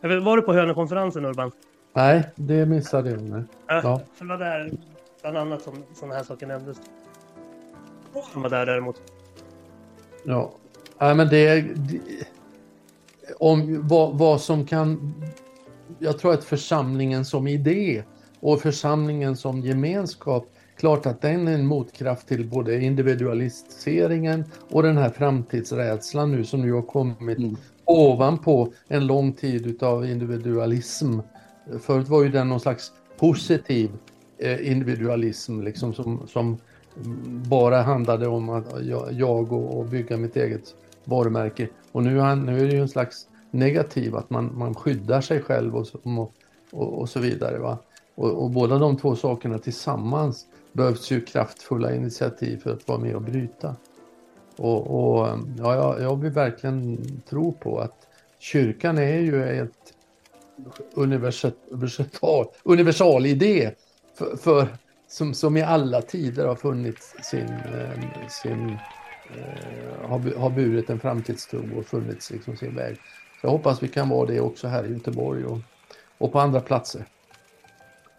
Var 0.00 0.36
du 0.36 0.42
på 0.42 0.52
Hönökonferensen 0.52 1.24
Urban? 1.24 1.52
Nej, 1.92 2.30
det 2.34 2.66
missade 2.66 3.10
jag. 3.10 3.20
Äh, 3.30 3.44
ja. 3.66 4.00
För 4.14 4.24
det 4.24 4.28
var 4.28 4.38
där 4.38 4.70
bland 5.22 5.36
annat 5.36 5.62
som 5.62 5.84
sådana 5.94 6.14
här 6.14 6.24
saker 6.24 6.46
nämndes. 6.46 6.80
Han 8.32 8.42
var 8.42 8.50
där 8.50 8.66
däremot. 8.66 9.02
Ja, 10.24 10.52
Ja, 11.02 11.14
men 11.14 11.28
det, 11.28 11.60
det 11.60 12.00
om 13.38 13.88
vad, 13.88 14.18
vad 14.18 14.40
som 14.40 14.66
kan... 14.66 15.14
Jag 15.98 16.18
tror 16.18 16.32
att 16.32 16.44
församlingen 16.44 17.24
som 17.24 17.46
idé 17.46 18.02
och 18.40 18.60
församlingen 18.60 19.36
som 19.36 19.60
gemenskap, 19.60 20.46
klart 20.76 21.06
att 21.06 21.22
den 21.22 21.48
är 21.48 21.54
en 21.54 21.66
motkraft 21.66 22.28
till 22.28 22.48
både 22.48 22.80
individualiseringen 22.80 24.44
och 24.70 24.82
den 24.82 24.96
här 24.96 25.10
framtidsrädslan 25.10 26.32
nu 26.32 26.44
som 26.44 26.60
nu 26.60 26.72
har 26.72 26.82
kommit 26.82 27.38
mm. 27.38 27.56
ovanpå 27.84 28.72
en 28.88 29.06
lång 29.06 29.32
tid 29.32 29.66
utav 29.66 30.06
individualism. 30.06 31.18
Förut 31.80 32.08
var 32.08 32.22
ju 32.22 32.28
den 32.28 32.48
någon 32.48 32.60
slags 32.60 32.92
positiv 33.18 33.90
eh, 34.38 34.72
individualism 34.72 35.60
liksom 35.60 35.94
som, 35.94 36.26
som 36.28 36.58
bara 37.48 37.82
handlade 37.82 38.26
om 38.26 38.48
att 38.48 38.66
jag, 38.82 39.12
jag 39.12 39.52
och, 39.52 39.78
och 39.78 39.86
bygga 39.86 40.16
mitt 40.16 40.36
eget 40.36 40.74
varumärke. 41.04 41.68
Och 41.92 42.02
nu, 42.02 42.18
han, 42.18 42.46
nu 42.46 42.60
är 42.60 42.66
det 42.66 42.74
ju 42.74 42.80
en 42.80 42.88
slags 42.88 43.26
negativ, 43.50 44.16
att 44.16 44.30
man, 44.30 44.58
man 44.58 44.74
skyddar 44.74 45.20
sig 45.20 45.42
själv 45.42 45.76
och, 45.76 45.86
och, 46.02 46.32
och, 46.70 47.00
och 47.00 47.08
så 47.08 47.20
vidare. 47.20 47.58
Va? 47.58 47.78
Och, 48.14 48.42
och, 48.42 48.50
båda 48.50 48.78
de 48.78 48.96
två 48.96 49.16
sakerna 49.16 49.58
tillsammans 49.58 50.46
behövs 50.72 51.10
ju 51.12 51.20
kraftfulla 51.20 51.94
initiativ 51.94 52.58
för 52.58 52.72
att 52.72 52.88
vara 52.88 52.98
med 52.98 53.14
och 53.14 53.22
bryta. 53.22 53.76
Och, 54.56 54.80
och 54.80 55.38
ja, 55.58 55.74
jag, 55.74 56.00
jag 56.00 56.16
vill 56.16 56.30
verkligen 56.32 56.98
tro 57.28 57.52
på 57.52 57.78
att 57.78 58.06
kyrkan 58.38 58.98
är 58.98 59.18
ju 59.18 59.44
ett 59.44 59.94
universal, 60.94 61.52
universal, 62.62 63.26
idé 63.26 63.70
för, 64.14 64.36
för, 64.36 64.68
som, 65.08 65.34
som 65.34 65.56
i 65.56 65.62
alla 65.62 66.02
tider 66.02 66.46
har 66.46 66.54
funnit 66.54 67.02
sin, 67.22 67.48
eh, 67.48 68.28
sin 68.28 68.76
Eh, 69.36 70.08
har, 70.08 70.38
har 70.38 70.50
burit 70.50 70.90
en 70.90 71.00
framtidstro 71.00 71.78
och 71.78 71.86
funnits 71.86 72.30
liksom 72.30 72.56
sin 72.56 72.76
väg. 72.76 72.96
Så 73.40 73.46
jag 73.46 73.50
hoppas 73.50 73.82
vi 73.82 73.88
kan 73.88 74.08
vara 74.08 74.26
det 74.26 74.40
också 74.40 74.68
här 74.68 74.86
i 74.86 74.92
Göteborg 74.92 75.44
och, 75.44 75.58
och 76.18 76.32
på 76.32 76.40
andra 76.40 76.60
platser. 76.60 77.04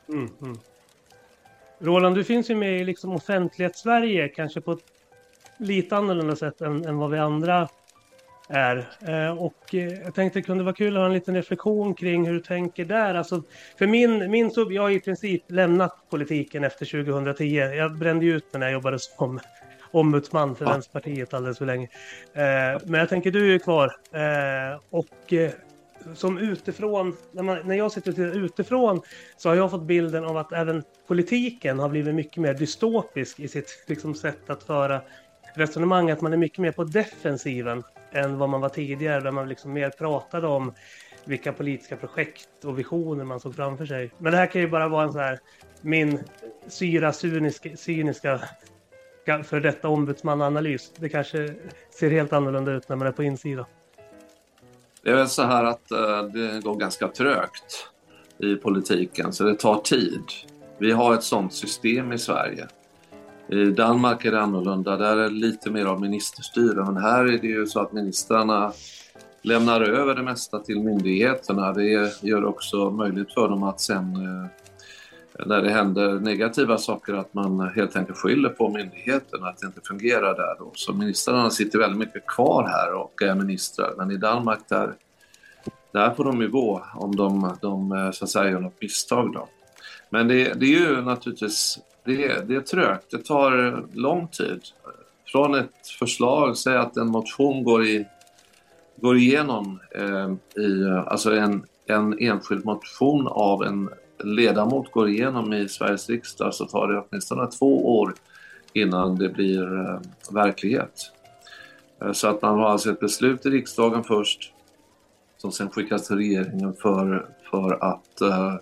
Mm, 0.09 0.29
mm. 0.41 0.57
Roland, 1.79 2.15
du 2.15 2.23
finns 2.23 2.49
ju 2.49 2.55
med 2.55 2.81
i 2.81 2.83
liksom 2.83 3.11
offentlighets-Sverige, 3.11 4.27
kanske 4.27 4.61
på 4.61 4.71
ett 4.71 4.83
lite 5.57 5.95
annorlunda 5.95 6.35
sätt 6.35 6.61
än, 6.61 6.85
än 6.85 6.97
vad 6.97 7.11
vi 7.11 7.19
andra 7.19 7.67
är. 8.49 8.89
Eh, 9.01 9.37
och 9.37 9.75
eh, 9.75 9.93
jag 9.93 10.15
tänkte 10.15 10.39
det 10.39 10.43
kunde 10.43 10.63
vara 10.63 10.75
kul 10.75 10.95
att 10.95 10.99
ha 10.99 11.05
en 11.05 11.13
liten 11.13 11.35
reflektion 11.35 11.93
kring 11.93 12.25
hur 12.25 12.33
du 12.33 12.39
tänker 12.39 12.85
där. 12.85 13.15
Alltså, 13.15 13.43
för 13.77 13.87
min, 13.87 14.31
min 14.31 14.51
sub, 14.51 14.71
jag 14.71 14.81
har 14.81 14.89
i 14.89 14.99
princip 14.99 15.43
lämnat 15.47 15.97
politiken 16.09 16.63
efter 16.63 16.85
2010. 16.85 17.45
Jag 17.55 17.97
brände 17.97 18.25
ut 18.25 18.53
mig 18.53 18.59
när 18.59 18.67
jag 18.67 18.73
jobbade 18.73 18.99
som 18.99 19.39
ombudsman 19.91 20.55
för 20.55 20.65
ja. 20.65 20.71
Vänsterpartiet 20.71 21.33
alldeles 21.33 21.57
för 21.57 21.65
länge. 21.65 21.87
Eh, 22.33 22.81
men 22.85 22.99
jag 22.99 23.09
tänker 23.09 23.31
du 23.31 23.55
är 23.55 23.59
kvar. 23.59 23.95
Eh, 24.11 24.79
och 24.89 25.33
eh, 25.33 25.51
som 26.15 26.37
utifrån, 26.37 27.17
när, 27.31 27.43
man, 27.43 27.57
när 27.65 27.75
jag 27.75 27.91
sitter 27.91 28.37
utifrån 28.45 29.01
så 29.37 29.49
har 29.49 29.55
jag 29.55 29.71
fått 29.71 29.83
bilden 29.83 30.25
av 30.25 30.37
att 30.37 30.51
även 30.53 30.83
politiken 31.07 31.79
har 31.79 31.89
blivit 31.89 32.15
mycket 32.15 32.37
mer 32.37 32.53
dystopisk 32.53 33.39
i 33.39 33.47
sitt 33.47 33.83
liksom, 33.87 34.15
sätt 34.15 34.49
att 34.49 34.63
föra 34.63 35.01
resonemang. 35.53 36.11
Att 36.11 36.21
man 36.21 36.33
är 36.33 36.37
mycket 36.37 36.59
mer 36.59 36.71
på 36.71 36.83
defensiven 36.83 37.83
än 38.11 38.37
vad 38.37 38.49
man 38.49 38.61
var 38.61 38.69
tidigare 38.69 39.21
där 39.21 39.31
man 39.31 39.49
liksom 39.49 39.73
mer 39.73 39.89
pratade 39.89 40.47
om 40.47 40.73
vilka 41.25 41.53
politiska 41.53 41.95
projekt 41.95 42.65
och 42.65 42.79
visioner 42.79 43.23
man 43.23 43.39
såg 43.39 43.55
framför 43.55 43.85
sig. 43.85 44.11
Men 44.17 44.31
det 44.31 44.37
här 44.37 44.45
kan 44.45 44.61
ju 44.61 44.67
bara 44.67 44.87
vara 44.87 45.03
en 45.03 45.13
så 45.13 45.19
här 45.19 45.39
min 45.81 46.19
syra 46.67 47.13
cyniska, 47.13 47.69
cyniska 47.77 48.41
för 49.43 49.59
detta 49.59 49.87
ombudsmannaanalys. 49.87 50.91
Det 50.99 51.09
kanske 51.09 51.55
ser 51.89 52.09
helt 52.09 52.33
annorlunda 52.33 52.71
ut 52.71 52.89
när 52.89 52.95
man 52.95 53.07
är 53.07 53.11
på 53.11 53.23
insidan. 53.23 53.65
Det 55.03 55.09
är 55.09 55.15
väl 55.15 55.27
så 55.27 55.43
här 55.43 55.63
att 55.63 55.91
eh, 55.91 56.23
det 56.23 56.61
går 56.63 56.75
ganska 56.75 57.07
trögt 57.07 57.87
i 58.37 58.55
politiken, 58.55 59.33
så 59.33 59.43
det 59.43 59.55
tar 59.55 59.77
tid. 59.77 60.23
Vi 60.77 60.91
har 60.91 61.13
ett 61.13 61.23
sådant 61.23 61.53
system 61.53 62.11
i 62.11 62.17
Sverige. 62.17 62.67
I 63.47 63.65
Danmark 63.65 64.25
är 64.25 64.31
det 64.31 64.41
annorlunda, 64.41 64.97
där 64.97 65.17
är 65.17 65.23
det 65.23 65.29
lite 65.29 65.71
mer 65.71 65.85
av 65.85 66.01
ministerstyre, 66.01 66.85
men 66.85 66.97
här 66.97 67.25
är 67.25 67.37
det 67.37 67.47
ju 67.47 67.67
så 67.67 67.79
att 67.79 67.93
ministrarna 67.93 68.73
lämnar 69.41 69.81
över 69.81 70.15
det 70.15 70.23
mesta 70.23 70.59
till 70.59 70.79
myndigheterna. 70.79 71.73
Det 71.73 72.11
gör 72.21 72.45
också 72.45 72.89
möjligt 72.89 73.33
för 73.33 73.49
dem 73.49 73.63
att 73.63 73.79
sen 73.79 74.15
eh, 74.15 74.49
när 75.45 75.61
det 75.61 75.69
händer 75.69 76.19
negativa 76.19 76.77
saker 76.77 77.13
att 77.13 77.33
man 77.33 77.59
helt 77.75 77.95
enkelt 77.95 78.17
skyller 78.17 78.49
på 78.49 78.69
myndigheterna 78.69 79.47
att 79.47 79.57
det 79.57 79.67
inte 79.67 79.81
fungerar 79.81 80.35
där. 80.35 80.55
Då. 80.59 80.71
Så 80.75 80.93
ministrarna 80.93 81.49
sitter 81.49 81.79
väldigt 81.79 81.99
mycket 81.99 82.25
kvar 82.27 82.67
här 82.67 82.93
och 82.93 83.21
är 83.21 83.35
ministrar. 83.35 83.93
Men 83.97 84.11
i 84.11 84.17
Danmark 84.17 84.59
där, 84.69 84.93
där 85.91 86.13
får 86.13 86.23
de 86.23 86.41
ju 86.41 86.49
gå 86.49 86.85
om 86.95 87.15
de, 87.15 87.57
de 87.61 87.91
eh, 87.91 88.11
så 88.11 88.25
att 88.25 88.29
säga 88.29 88.51
gör 88.51 88.59
något 88.59 88.81
misstag. 88.81 89.33
Då. 89.33 89.47
Men 90.09 90.27
det, 90.27 90.53
det 90.53 90.65
är 90.65 90.79
ju 90.79 91.01
naturligtvis 91.01 91.79
det, 92.03 92.47
det 92.47 92.55
är 92.55 92.61
trögt. 92.61 93.11
Det 93.11 93.25
tar 93.25 93.83
lång 93.93 94.27
tid. 94.27 94.61
Från 95.25 95.55
ett 95.55 95.87
förslag, 95.99 96.57
säg 96.57 96.77
att 96.77 96.97
en 96.97 97.07
motion 97.07 97.63
går, 97.63 97.85
i, 97.85 98.05
går 98.95 99.17
igenom 99.17 99.79
eh, 99.95 100.31
i, 100.63 100.89
alltså 101.07 101.35
en, 101.35 101.65
en 101.85 102.19
enskild 102.19 102.65
motion 102.65 103.27
av 103.27 103.63
en 103.63 103.89
ledamot 104.23 104.91
går 104.91 105.09
igenom 105.09 105.53
i 105.53 105.69
Sveriges 105.69 106.09
riksdag 106.09 106.53
så 106.53 106.65
tar 106.65 106.87
det 106.87 107.03
åtminstone 107.09 107.47
två 107.47 107.99
år 107.99 108.13
innan 108.73 109.15
det 109.15 109.29
blir 109.29 109.79
eh, 109.79 109.99
verklighet. 110.31 111.11
Eh, 112.01 112.11
så 112.11 112.27
att 112.27 112.41
man 112.41 112.59
har 112.59 112.69
alltså 112.69 112.91
ett 112.91 112.99
beslut 112.99 113.45
i 113.45 113.49
riksdagen 113.49 114.03
först 114.03 114.53
som 115.37 115.51
sen 115.51 115.69
skickas 115.69 116.07
till 116.07 116.15
regeringen 116.15 116.73
för, 116.73 117.25
för 117.51 117.83
att 117.83 118.21
eh, 118.21 118.55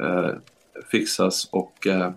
eh, 0.00 0.30
fixas 0.90 1.48
och, 1.52 1.86
eh, 1.86 2.10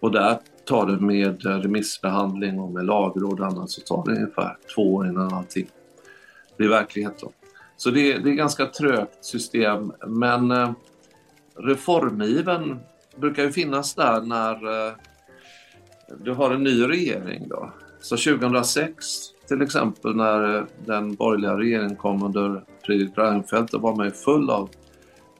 och 0.00 0.12
där 0.12 0.38
tar 0.64 0.86
det 0.86 1.00
med 1.00 1.42
remissbehandling 1.44 2.60
och 2.60 2.70
med 2.70 2.84
lagråd 2.84 3.40
och 3.40 3.46
annat 3.46 3.70
så 3.70 3.80
tar 3.80 4.04
det 4.10 4.16
ungefär 4.16 4.56
två 4.74 4.94
år 4.94 5.06
innan 5.06 5.34
allting 5.34 5.66
blir 6.56 6.68
verklighet. 6.68 7.18
Då. 7.20 7.32
Så 7.76 7.90
det, 7.90 8.18
det 8.18 8.28
är 8.28 8.32
ett 8.32 8.38
ganska 8.38 8.66
trögt 8.66 9.24
system 9.24 9.92
men 10.06 10.50
eh, 10.50 10.72
reformiven 11.56 12.80
brukar 13.16 13.42
ju 13.42 13.52
finnas 13.52 13.94
där 13.94 14.20
när 14.20 14.86
eh, 14.86 14.92
du 16.18 16.32
har 16.32 16.50
en 16.50 16.62
ny 16.62 16.88
regering. 16.88 17.48
Då. 17.48 17.72
Så 18.00 18.16
2006 18.16 19.06
till 19.48 19.62
exempel 19.62 20.16
när 20.16 20.56
eh, 20.56 20.64
den 20.86 21.14
borgerliga 21.14 21.58
regeringen 21.58 21.96
kom 21.96 22.22
under 22.22 22.64
Fredrik 22.86 23.18
Reinfeldt, 23.18 23.72
då 23.72 23.78
var 23.78 23.96
man 23.96 24.06
ju 24.06 24.12
full 24.12 24.50
av 24.50 24.70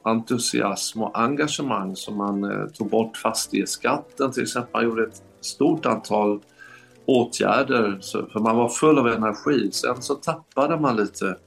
entusiasm 0.03 1.01
och 1.01 1.19
engagemang 1.19 1.95
som 1.95 2.17
man 2.17 2.43
eh, 2.43 2.65
tog 2.67 2.89
bort 2.89 3.17
fastighetsskatten 3.17 4.31
till 4.31 4.43
exempel. 4.43 4.71
Man 4.73 4.83
gjorde 4.83 5.03
ett 5.03 5.23
stort 5.41 5.85
antal 5.85 6.39
åtgärder 7.05 7.99
för 8.31 8.39
man 8.39 8.55
var 8.55 8.69
full 8.69 8.99
av 8.99 9.07
energi. 9.07 9.71
Sen 9.71 10.01
så 10.01 10.15
tappade 10.15 10.79
man 10.79 10.95
lite 10.95 11.37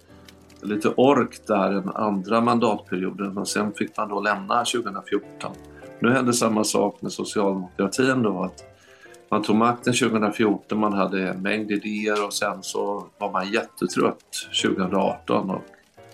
lite 0.62 0.88
ork 0.88 1.46
där 1.46 1.70
den 1.70 1.88
andra 1.88 2.40
mandatperioden 2.40 3.38
och 3.38 3.48
sen 3.48 3.72
fick 3.72 3.96
man 3.96 4.08
då 4.08 4.20
lämna 4.20 4.64
2014. 4.64 5.52
Nu 5.98 6.10
hände 6.10 6.32
samma 6.32 6.64
sak 6.64 7.02
med 7.02 7.12
socialdemokratin 7.12 8.22
då 8.22 8.42
att 8.42 8.64
man 9.30 9.42
tog 9.42 9.56
makten 9.56 9.94
2014, 9.94 10.78
man 10.78 10.92
hade 10.92 11.28
en 11.28 11.42
mängd 11.42 11.70
idéer 11.70 12.26
och 12.26 12.32
sen 12.32 12.62
så 12.62 13.06
var 13.18 13.32
man 13.32 13.52
jättetrött 13.52 14.48
2018 14.62 15.50
och 15.50 15.64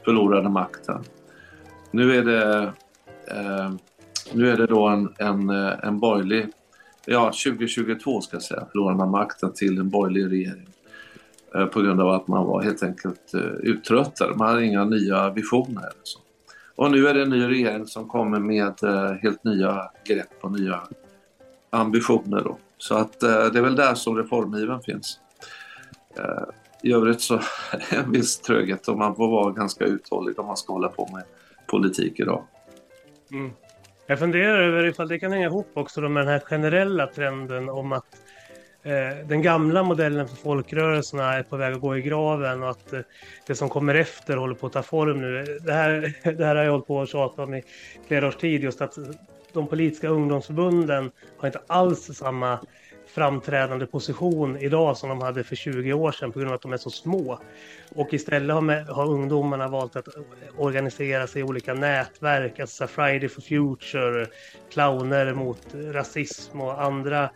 förlorade 0.04 0.48
makten. 0.48 1.02
Nu 1.90 2.16
är 2.18 2.24
det, 2.24 2.62
eh, 3.26 3.72
nu 4.32 4.50
är 4.50 4.56
det 4.56 4.66
då 4.66 4.88
en, 4.88 5.14
en, 5.18 5.50
en 5.50 6.00
borgerlig, 6.00 6.46
ja 7.06 7.24
2022 7.24 8.20
ska 8.20 8.36
jag 8.36 8.42
säga, 8.42 8.66
förlorade 8.72 8.98
man 8.98 9.10
makten 9.10 9.52
till 9.52 9.78
en 9.78 9.90
borgerlig 9.90 10.30
regering. 10.30 10.71
Eh, 11.54 11.66
på 11.66 11.82
grund 11.82 12.00
av 12.00 12.08
att 12.08 12.28
man 12.28 12.46
var 12.46 12.62
helt 12.62 12.82
enkelt 12.82 13.34
eh, 13.34 13.40
uttröttad. 13.40 14.36
Man 14.36 14.48
hade 14.48 14.64
inga 14.64 14.84
nya 14.84 15.30
visioner. 15.30 15.90
Så. 16.02 16.18
Och 16.76 16.90
nu 16.90 17.08
är 17.08 17.14
det 17.14 17.22
en 17.22 17.30
ny 17.30 17.48
regering 17.48 17.86
som 17.86 18.08
kommer 18.08 18.38
med 18.38 18.82
eh, 18.82 19.12
helt 19.12 19.44
nya 19.44 19.90
grepp 20.04 20.38
och 20.40 20.52
nya 20.52 20.80
ambitioner. 21.70 22.40
Då. 22.40 22.58
Så 22.78 22.94
att 22.94 23.20
det 23.20 23.58
är 23.58 23.62
väl 23.62 23.76
där 23.76 23.94
som 23.94 24.16
reformiven 24.16 24.80
finns. 24.82 25.18
I 26.82 26.92
övrigt 26.92 27.20
så 27.20 27.34
är 27.34 27.90
det 27.90 27.96
en 27.96 28.12
viss 28.12 28.40
tröghet 28.40 28.88
och 28.88 28.98
man 28.98 29.16
får 29.16 29.28
vara 29.28 29.52
ganska 29.52 29.84
uthållig 29.84 30.38
om 30.38 30.46
man 30.46 30.56
ska 30.56 30.72
hålla 30.72 30.88
på 30.88 31.08
med 31.12 31.24
politik 31.66 32.20
idag. 32.20 32.42
Mm. 33.32 33.50
Jag 34.06 34.18
funderar 34.18 34.60
över 34.60 34.86
ifall 34.86 35.08
det 35.08 35.18
kan 35.18 35.32
hänga 35.32 35.46
ihop 35.46 35.70
också 35.74 36.00
med 36.00 36.26
den 36.26 36.32
här 36.32 36.40
generella 36.40 37.06
trenden 37.06 37.68
om 37.68 37.92
att 37.92 38.06
Eh, 38.84 39.26
den 39.26 39.42
gamla 39.42 39.82
modellen 39.82 40.28
för 40.28 40.36
folkrörelserna 40.36 41.34
är 41.34 41.42
på 41.42 41.56
väg 41.56 41.74
att 41.74 41.80
gå 41.80 41.96
i 41.96 42.02
graven 42.02 42.62
och 42.62 42.70
att 42.70 42.92
eh, 42.92 43.00
det 43.46 43.54
som 43.54 43.68
kommer 43.68 43.94
efter 43.94 44.36
håller 44.36 44.54
på 44.54 44.66
att 44.66 44.72
ta 44.72 44.82
form 44.82 45.20
nu. 45.20 45.40
Eh, 45.40 45.44
det 45.64 45.72
här, 45.72 46.14
det 46.32 46.44
här 46.44 46.56
har 46.56 46.62
jag 46.62 46.72
hållit 46.72 46.86
på 46.86 47.02
att 47.02 47.08
tjata 47.08 47.42
om 47.42 47.54
i 47.54 47.62
flera 48.06 48.28
års 48.28 48.36
tid, 48.36 48.62
just 48.62 48.80
att 48.80 48.98
de 49.52 49.66
politiska 49.66 50.08
ungdomsförbunden 50.08 51.10
har 51.36 51.48
inte 51.48 51.60
alls 51.66 52.16
samma 52.16 52.58
framträdande 53.06 53.86
position 53.86 54.56
idag 54.56 54.96
som 54.96 55.08
de 55.08 55.20
hade 55.20 55.44
för 55.44 55.56
20 55.56 55.92
år 55.92 56.12
sedan 56.12 56.32
på 56.32 56.38
grund 56.38 56.50
av 56.50 56.54
att 56.54 56.62
de 56.62 56.72
är 56.72 56.76
så 56.76 56.90
små. 56.90 57.38
Och 57.94 58.14
istället 58.14 58.54
har, 58.54 58.60
med, 58.60 58.86
har 58.86 59.06
ungdomarna 59.06 59.68
valt 59.68 59.96
att 59.96 60.08
organisera 60.58 61.26
sig 61.26 61.40
i 61.40 61.44
olika 61.44 61.74
nätverk, 61.74 62.60
alltså 62.60 62.86
Friday 62.86 63.28
for 63.28 63.42
Future, 63.42 64.26
clowner 64.72 65.34
mot 65.34 65.66
rasism 65.74 66.60
och 66.60 66.82
andra 66.82 67.30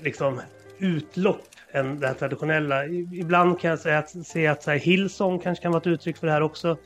liksom, 0.00 0.40
utlopp 0.78 1.48
än 1.72 2.00
det 2.00 2.06
här 2.06 2.14
traditionella. 2.14 2.86
Ibland 2.86 3.60
kan 3.60 3.70
jag 3.70 3.78
säga 3.78 3.98
att, 3.98 4.26
se 4.26 4.46
att 4.46 4.62
så 4.62 4.70
här, 4.70 4.78
Hillsong 4.78 5.38
kanske 5.38 5.62
kan 5.62 5.72
vara 5.72 5.80
ett 5.80 5.86
uttryck 5.86 6.16
för 6.16 6.26
det 6.26 6.32
här 6.32 6.42
också. 6.42 6.76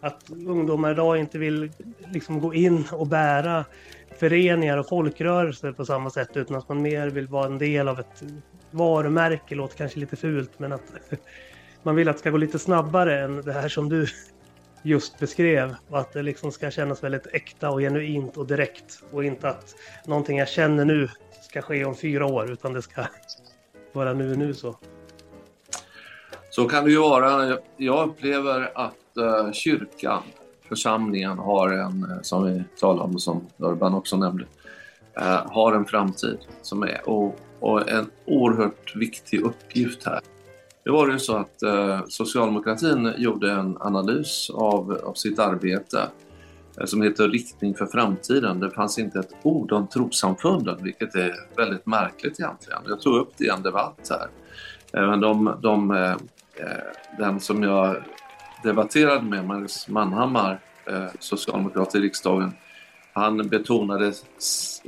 att 0.00 0.30
ungdomar 0.30 0.90
idag 0.90 1.18
inte 1.18 1.38
vill 1.38 1.72
liksom 2.12 2.40
gå 2.40 2.54
in 2.54 2.84
och 2.92 3.06
bära 3.06 3.64
föreningar 4.18 4.76
och 4.78 4.88
folkrörelser 4.88 5.72
på 5.72 5.84
samma 5.84 6.10
sätt 6.10 6.36
utan 6.36 6.56
att 6.56 6.68
man 6.68 6.82
mer 6.82 7.08
vill 7.08 7.26
vara 7.26 7.46
en 7.46 7.58
del 7.58 7.88
av 7.88 8.00
ett 8.00 8.22
varumärke, 8.70 9.54
låter 9.54 9.76
kanske 9.76 10.00
lite 10.00 10.16
fult 10.16 10.58
men 10.58 10.72
att 10.72 10.92
man 11.82 11.94
vill 11.94 12.08
att 12.08 12.16
det 12.16 12.20
ska 12.20 12.30
gå 12.30 12.36
lite 12.36 12.58
snabbare 12.58 13.20
än 13.20 13.42
det 13.42 13.52
här 13.52 13.68
som 13.68 13.88
du 13.88 14.06
just 14.82 15.18
beskrev 15.18 15.74
och 15.88 15.98
att 15.98 16.12
det 16.12 16.22
liksom 16.22 16.52
ska 16.52 16.70
kännas 16.70 17.04
väldigt 17.04 17.26
äkta 17.26 17.70
och 17.70 17.80
genuint 17.80 18.36
och 18.36 18.46
direkt 18.46 19.02
och 19.10 19.24
inte 19.24 19.48
att 19.48 19.74
någonting 20.06 20.38
jag 20.38 20.48
känner 20.48 20.84
nu 20.84 21.08
ska 21.50 21.62
ske 21.62 21.84
om 21.84 21.94
fyra 21.94 22.26
år 22.26 22.50
utan 22.50 22.72
det 22.72 22.82
ska 22.82 23.04
vara 23.92 24.12
nu 24.12 24.36
nu 24.36 24.54
så. 24.54 24.76
Så 26.50 26.68
kan 26.68 26.84
det 26.84 26.90
ju 26.90 26.98
vara. 26.98 27.58
Jag 27.76 28.08
upplever 28.08 28.70
att 28.74 28.94
uh, 29.18 29.52
kyrkan, 29.52 30.22
församlingen, 30.68 31.38
har 31.38 31.72
en, 31.72 32.10
eh, 32.10 32.22
som 32.22 32.44
vi 32.44 32.64
talade 32.80 33.04
om, 33.04 33.18
som 33.18 33.46
Urban 33.56 33.94
också 33.94 34.16
nämnde, 34.16 34.44
uh, 35.20 35.52
har 35.52 35.72
en 35.72 35.84
framtid 35.84 36.38
som 36.62 36.82
är 36.82 37.08
och, 37.08 37.40
och, 37.60 37.90
en 37.90 38.10
oerhört 38.24 38.96
viktig 38.96 39.40
uppgift 39.40 40.06
här. 40.06 40.20
Det 40.84 40.90
var 40.90 41.08
ju 41.08 41.18
så 41.18 41.36
att 41.36 41.62
socialdemokratin 42.08 43.12
gjorde 43.18 43.52
en 43.52 43.76
analys 43.80 44.50
av, 44.54 45.00
av 45.04 45.14
sitt 45.14 45.38
arbete 45.38 46.08
Eh, 46.80 46.86
som 46.86 47.02
heter 47.02 47.28
Riktning 47.28 47.74
för 47.74 47.86
framtiden. 47.86 48.60
Det 48.60 48.70
fanns 48.70 48.98
inte 48.98 49.18
ett 49.18 49.32
ord 49.42 49.72
om 49.72 49.86
trossamfunden, 49.86 50.82
vilket 50.82 51.14
är 51.14 51.34
väldigt 51.56 51.86
märkligt 51.86 52.40
egentligen. 52.40 52.82
Jag 52.88 53.00
tog 53.00 53.16
upp 53.16 53.32
det 53.36 53.44
i 53.44 53.48
en 53.48 53.62
debatt 53.62 54.10
här. 54.10 54.28
Eh, 54.92 55.10
men 55.10 55.20
de, 55.20 55.56
de 55.62 55.90
eh, 55.90 56.16
den 57.18 57.40
som 57.40 57.62
jag 57.62 57.96
debatterade 58.64 59.22
med, 59.22 59.46
Magnus 59.46 59.88
Manhammar, 59.88 60.60
socialdemokrat 61.18 61.94
i 61.94 62.00
riksdagen, 62.00 62.52
han 63.12 63.48
betonade 63.48 64.12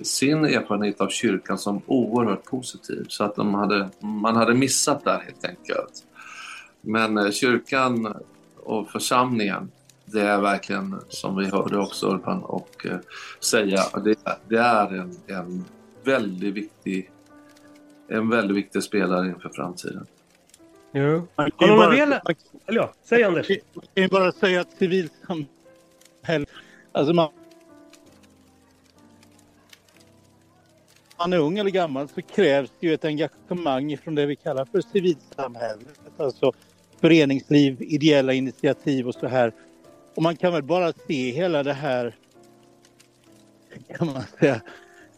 sin 0.02 0.44
erfarenhet 0.44 1.00
av 1.00 1.08
kyrkan 1.08 1.58
som 1.58 1.82
oerhört 1.86 2.44
positiv. 2.44 3.04
Så 3.08 3.24
att 3.24 3.34
de 3.34 3.54
hade, 3.54 3.88
man 4.00 4.36
hade 4.36 4.54
missat 4.54 5.04
där 5.04 5.18
helt 5.18 5.44
enkelt. 5.44 6.04
Men 6.80 7.32
kyrkan 7.32 8.16
och 8.56 8.90
församlingen, 8.90 9.70
det 10.12 10.22
är 10.22 10.40
verkligen, 10.40 11.00
som 11.08 11.36
vi 11.36 11.46
hörde 11.46 11.78
också 11.78 12.06
Urban 12.06 12.42
och 12.42 12.86
säga, 13.40 13.80
det, 14.04 14.18
det 14.48 14.58
är 14.58 14.94
en, 14.94 15.16
en 15.26 15.64
väldigt 16.04 16.54
viktig 16.54 17.10
en 18.08 18.30
väldigt 18.30 18.56
viktig 18.56 18.82
spelare 18.82 19.26
inför 19.26 19.48
framtiden. 19.48 20.06
Jo. 20.92 21.26
Har 21.34 21.66
någon 21.66 21.78
bara, 21.78 21.90
del... 21.90 22.12
Eller 22.66 22.80
ja, 22.80 22.92
säg 23.02 23.24
Anders. 23.24 23.48
Jag 23.94 24.10
kan 24.10 24.20
bara 24.20 24.32
säga 24.32 24.60
att 24.60 24.72
civilsamhället... 24.78 26.48
Alltså 26.92 27.14
man, 27.14 27.28
man 31.18 31.32
är 31.32 31.38
ung 31.38 31.58
eller 31.58 31.70
gammal 31.70 32.08
så 32.08 32.22
krävs 32.22 32.70
det 32.80 32.86
ju 32.86 32.94
ett 32.94 33.04
engagemang 33.04 33.98
från 33.98 34.14
det 34.14 34.26
vi 34.26 34.36
kallar 34.36 34.64
för 34.64 34.80
civilsamhället. 34.80 35.98
Alltså 36.16 36.52
föreningsliv, 37.00 37.76
ideella 37.80 38.32
initiativ 38.32 39.08
och 39.08 39.14
så 39.14 39.26
här. 39.26 39.52
Och 40.14 40.22
man 40.22 40.36
kan 40.36 40.52
väl 40.52 40.62
bara 40.62 40.92
se 40.92 41.30
hela 41.30 41.62
det 41.62 41.72
här, 41.72 42.14
kan 43.96 44.06
man 44.06 44.22
säga, 44.40 44.60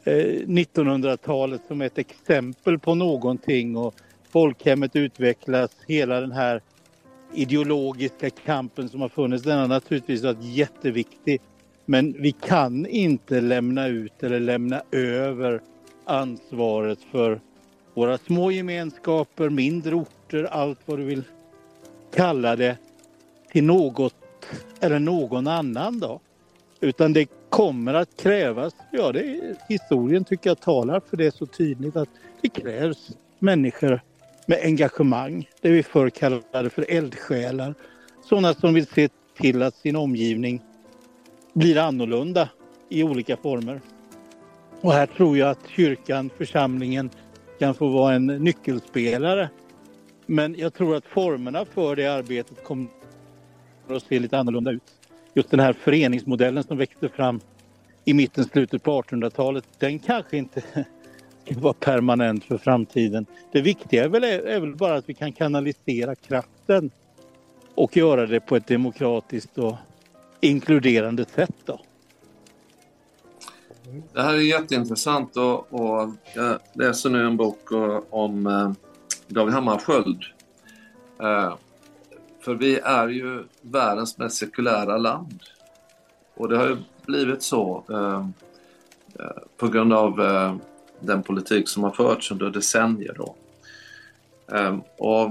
eh, 0.04 0.46
1900-talet 0.46 1.60
som 1.68 1.82
ett 1.82 1.98
exempel 1.98 2.78
på 2.78 2.94
någonting. 2.94 3.76
Och 3.76 3.94
folkhemmet 4.30 4.96
utvecklas, 4.96 5.70
hela 5.86 6.20
den 6.20 6.32
här 6.32 6.62
ideologiska 7.34 8.30
kampen 8.30 8.88
som 8.88 9.00
har 9.00 9.08
funnits, 9.08 9.44
den 9.44 9.58
har 9.58 9.68
naturligtvis 9.68 10.22
varit 10.22 10.42
jätteviktig. 10.42 11.40
Men 11.86 12.12
vi 12.18 12.32
kan 12.32 12.86
inte 12.86 13.40
lämna 13.40 13.86
ut 13.86 14.22
eller 14.22 14.40
lämna 14.40 14.82
över 14.90 15.60
ansvaret 16.04 16.98
för 17.10 17.40
våra 17.94 18.18
små 18.18 18.50
gemenskaper, 18.50 19.48
mindre 19.48 19.94
orter, 19.94 20.44
allt 20.44 20.78
vad 20.84 20.98
du 20.98 21.04
vill 21.04 21.22
kalla 22.14 22.56
det, 22.56 22.76
till 23.52 23.64
något 23.64 24.23
eller 24.80 24.98
någon 24.98 25.46
annan 25.46 26.00
då. 26.00 26.20
Utan 26.80 27.12
det 27.12 27.28
kommer 27.48 27.94
att 27.94 28.16
krävas, 28.16 28.74
ja 28.92 29.12
det, 29.12 29.56
historien 29.68 30.24
tycker 30.24 30.50
jag 30.50 30.60
talar 30.60 31.00
för 31.10 31.16
det 31.16 31.34
så 31.34 31.46
tydligt 31.46 31.96
att 31.96 32.08
det 32.40 32.48
krävs 32.48 33.10
människor 33.38 34.00
med 34.46 34.60
engagemang. 34.62 35.48
Det 35.60 35.70
vi 35.70 35.82
förr 35.82 36.10
kallade 36.10 36.70
för 36.70 36.86
eldsjälar. 36.88 37.74
Sådana 38.24 38.54
som 38.54 38.74
vill 38.74 38.86
se 38.86 39.08
till 39.36 39.62
att 39.62 39.74
sin 39.74 39.96
omgivning 39.96 40.62
blir 41.52 41.78
annorlunda 41.78 42.48
i 42.88 43.02
olika 43.02 43.36
former. 43.36 43.80
Och 44.80 44.92
här 44.92 45.06
tror 45.06 45.38
jag 45.38 45.50
att 45.50 45.68
kyrkan, 45.68 46.30
församlingen, 46.36 47.10
kan 47.58 47.74
få 47.74 47.88
vara 47.88 48.14
en 48.14 48.26
nyckelspelare. 48.26 49.48
Men 50.26 50.54
jag 50.58 50.74
tror 50.74 50.96
att 50.96 51.06
formerna 51.06 51.64
för 51.64 51.96
det 51.96 52.06
arbetet 52.06 52.64
kommer 52.64 52.86
att 53.88 54.02
se 54.02 54.18
lite 54.18 54.38
annorlunda 54.38 54.70
ut. 54.70 54.82
Just 55.34 55.50
den 55.50 55.60
här 55.60 55.72
föreningsmodellen 55.72 56.64
som 56.64 56.78
växte 56.78 57.08
fram 57.08 57.40
i 58.04 58.14
mitten, 58.14 58.44
slutet 58.44 58.82
på 58.82 59.02
1800-talet, 59.02 59.64
den 59.78 59.98
kanske 59.98 60.36
inte 60.36 60.62
vara 61.50 61.74
permanent 61.74 62.44
för 62.44 62.58
framtiden. 62.58 63.26
Det 63.52 63.60
viktiga 63.60 64.04
är 64.04 64.08
väl, 64.08 64.24
är 64.24 64.60
väl 64.60 64.76
bara 64.76 64.94
att 64.94 65.08
vi 65.08 65.14
kan 65.14 65.32
kanalisera 65.32 66.14
kraften 66.14 66.90
och 67.74 67.96
göra 67.96 68.26
det 68.26 68.40
på 68.40 68.56
ett 68.56 68.66
demokratiskt 68.66 69.58
och 69.58 69.76
inkluderande 70.40 71.24
sätt. 71.24 71.54
Då. 71.64 71.80
Det 74.12 74.22
här 74.22 74.34
är 74.34 74.38
jätteintressant 74.38 75.36
och, 75.36 75.74
och 75.74 76.10
jag 76.34 76.58
läser 76.72 77.10
nu 77.10 77.26
en 77.26 77.36
bok 77.36 77.72
eh, 77.72 78.00
om 78.10 78.46
eh, 78.46 78.72
David 79.28 79.52
Dag 79.52 79.54
Hammarskjöld. 79.54 80.24
Eh, 81.20 81.54
för 82.44 82.54
vi 82.54 82.78
är 82.78 83.08
ju 83.08 83.44
världens 83.60 84.18
mest 84.18 84.36
sekulära 84.36 84.98
land. 84.98 85.42
Och 86.34 86.48
det 86.48 86.56
har 86.56 86.68
ju 86.68 86.76
blivit 87.06 87.42
så 87.42 87.84
ehm, 87.88 88.32
eh, 89.20 89.42
på 89.56 89.68
grund 89.68 89.92
av 89.92 90.20
eh, 90.20 90.56
den 91.00 91.22
politik 91.22 91.68
som 91.68 91.82
har 91.82 91.90
förts 91.90 92.30
under 92.30 92.50
decennier. 92.50 93.14
Då. 93.18 93.34
Eh, 94.56 94.78
och 94.98 95.28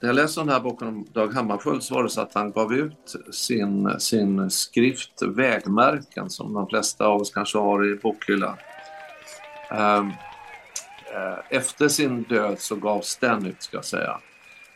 när 0.00 0.08
jag 0.08 0.14
läste 0.14 0.40
den 0.40 0.48
här 0.48 0.60
boken 0.60 0.88
om 0.88 1.06
Dag 1.12 1.34
Hammarskjöld 1.34 1.82
så 1.82 1.94
var 1.94 2.02
det 2.02 2.10
så 2.10 2.20
att 2.20 2.34
han 2.34 2.52
gav 2.52 2.74
ut 2.74 3.16
sin, 3.32 4.00
sin 4.00 4.50
skrift 4.50 5.22
Vägmärken 5.22 6.30
som 6.30 6.54
de 6.54 6.66
flesta 6.66 7.06
av 7.06 7.20
oss 7.20 7.30
kanske 7.30 7.58
har 7.58 7.86
i 7.86 7.94
bokhyllan. 7.94 8.56
Ehm, 9.70 10.08
eh, 11.14 11.38
efter 11.50 11.88
sin 11.88 12.22
död 12.22 12.60
så 12.60 12.76
gavs 12.76 13.16
den 13.16 13.46
ut 13.46 13.62
ska 13.62 13.76
jag 13.76 13.84
säga. 13.84 14.20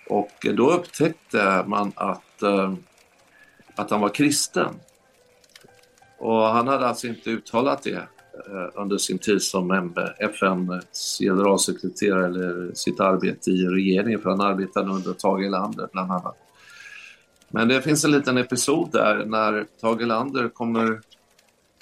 Och 0.08 0.46
då 0.54 0.70
upptäckte 0.70 1.64
man 1.66 1.92
att, 1.96 2.42
eh, 2.42 2.74
att 3.74 3.90
han 3.90 4.00
var 4.00 4.08
kristen. 4.08 4.74
Och 6.18 6.40
han 6.40 6.68
hade 6.68 6.86
alltså 6.86 7.06
inte 7.06 7.30
uttalat 7.30 7.82
det 7.82 8.08
Eh, 8.34 8.68
under 8.74 8.98
sin 8.98 9.18
tid 9.18 9.42
som 9.42 9.92
FNs 10.18 11.18
generalsekreterare 11.20 12.26
eller 12.26 12.74
sitt 12.74 13.00
arbete 13.00 13.50
i 13.50 13.66
regeringen 13.66 14.20
för 14.20 14.30
han 14.30 14.40
arbetade 14.40 14.90
under 14.90 15.12
Tage 15.12 15.44
Erlander 15.44 15.88
bland 15.92 16.12
annat. 16.12 16.36
Men 17.48 17.68
det 17.68 17.82
finns 17.82 18.04
en 18.04 18.10
liten 18.10 18.38
episod 18.38 18.92
där 18.92 19.24
när 19.24 19.66
Tage 19.80 20.02
Erlander 20.02 20.48
kommer, 20.48 21.00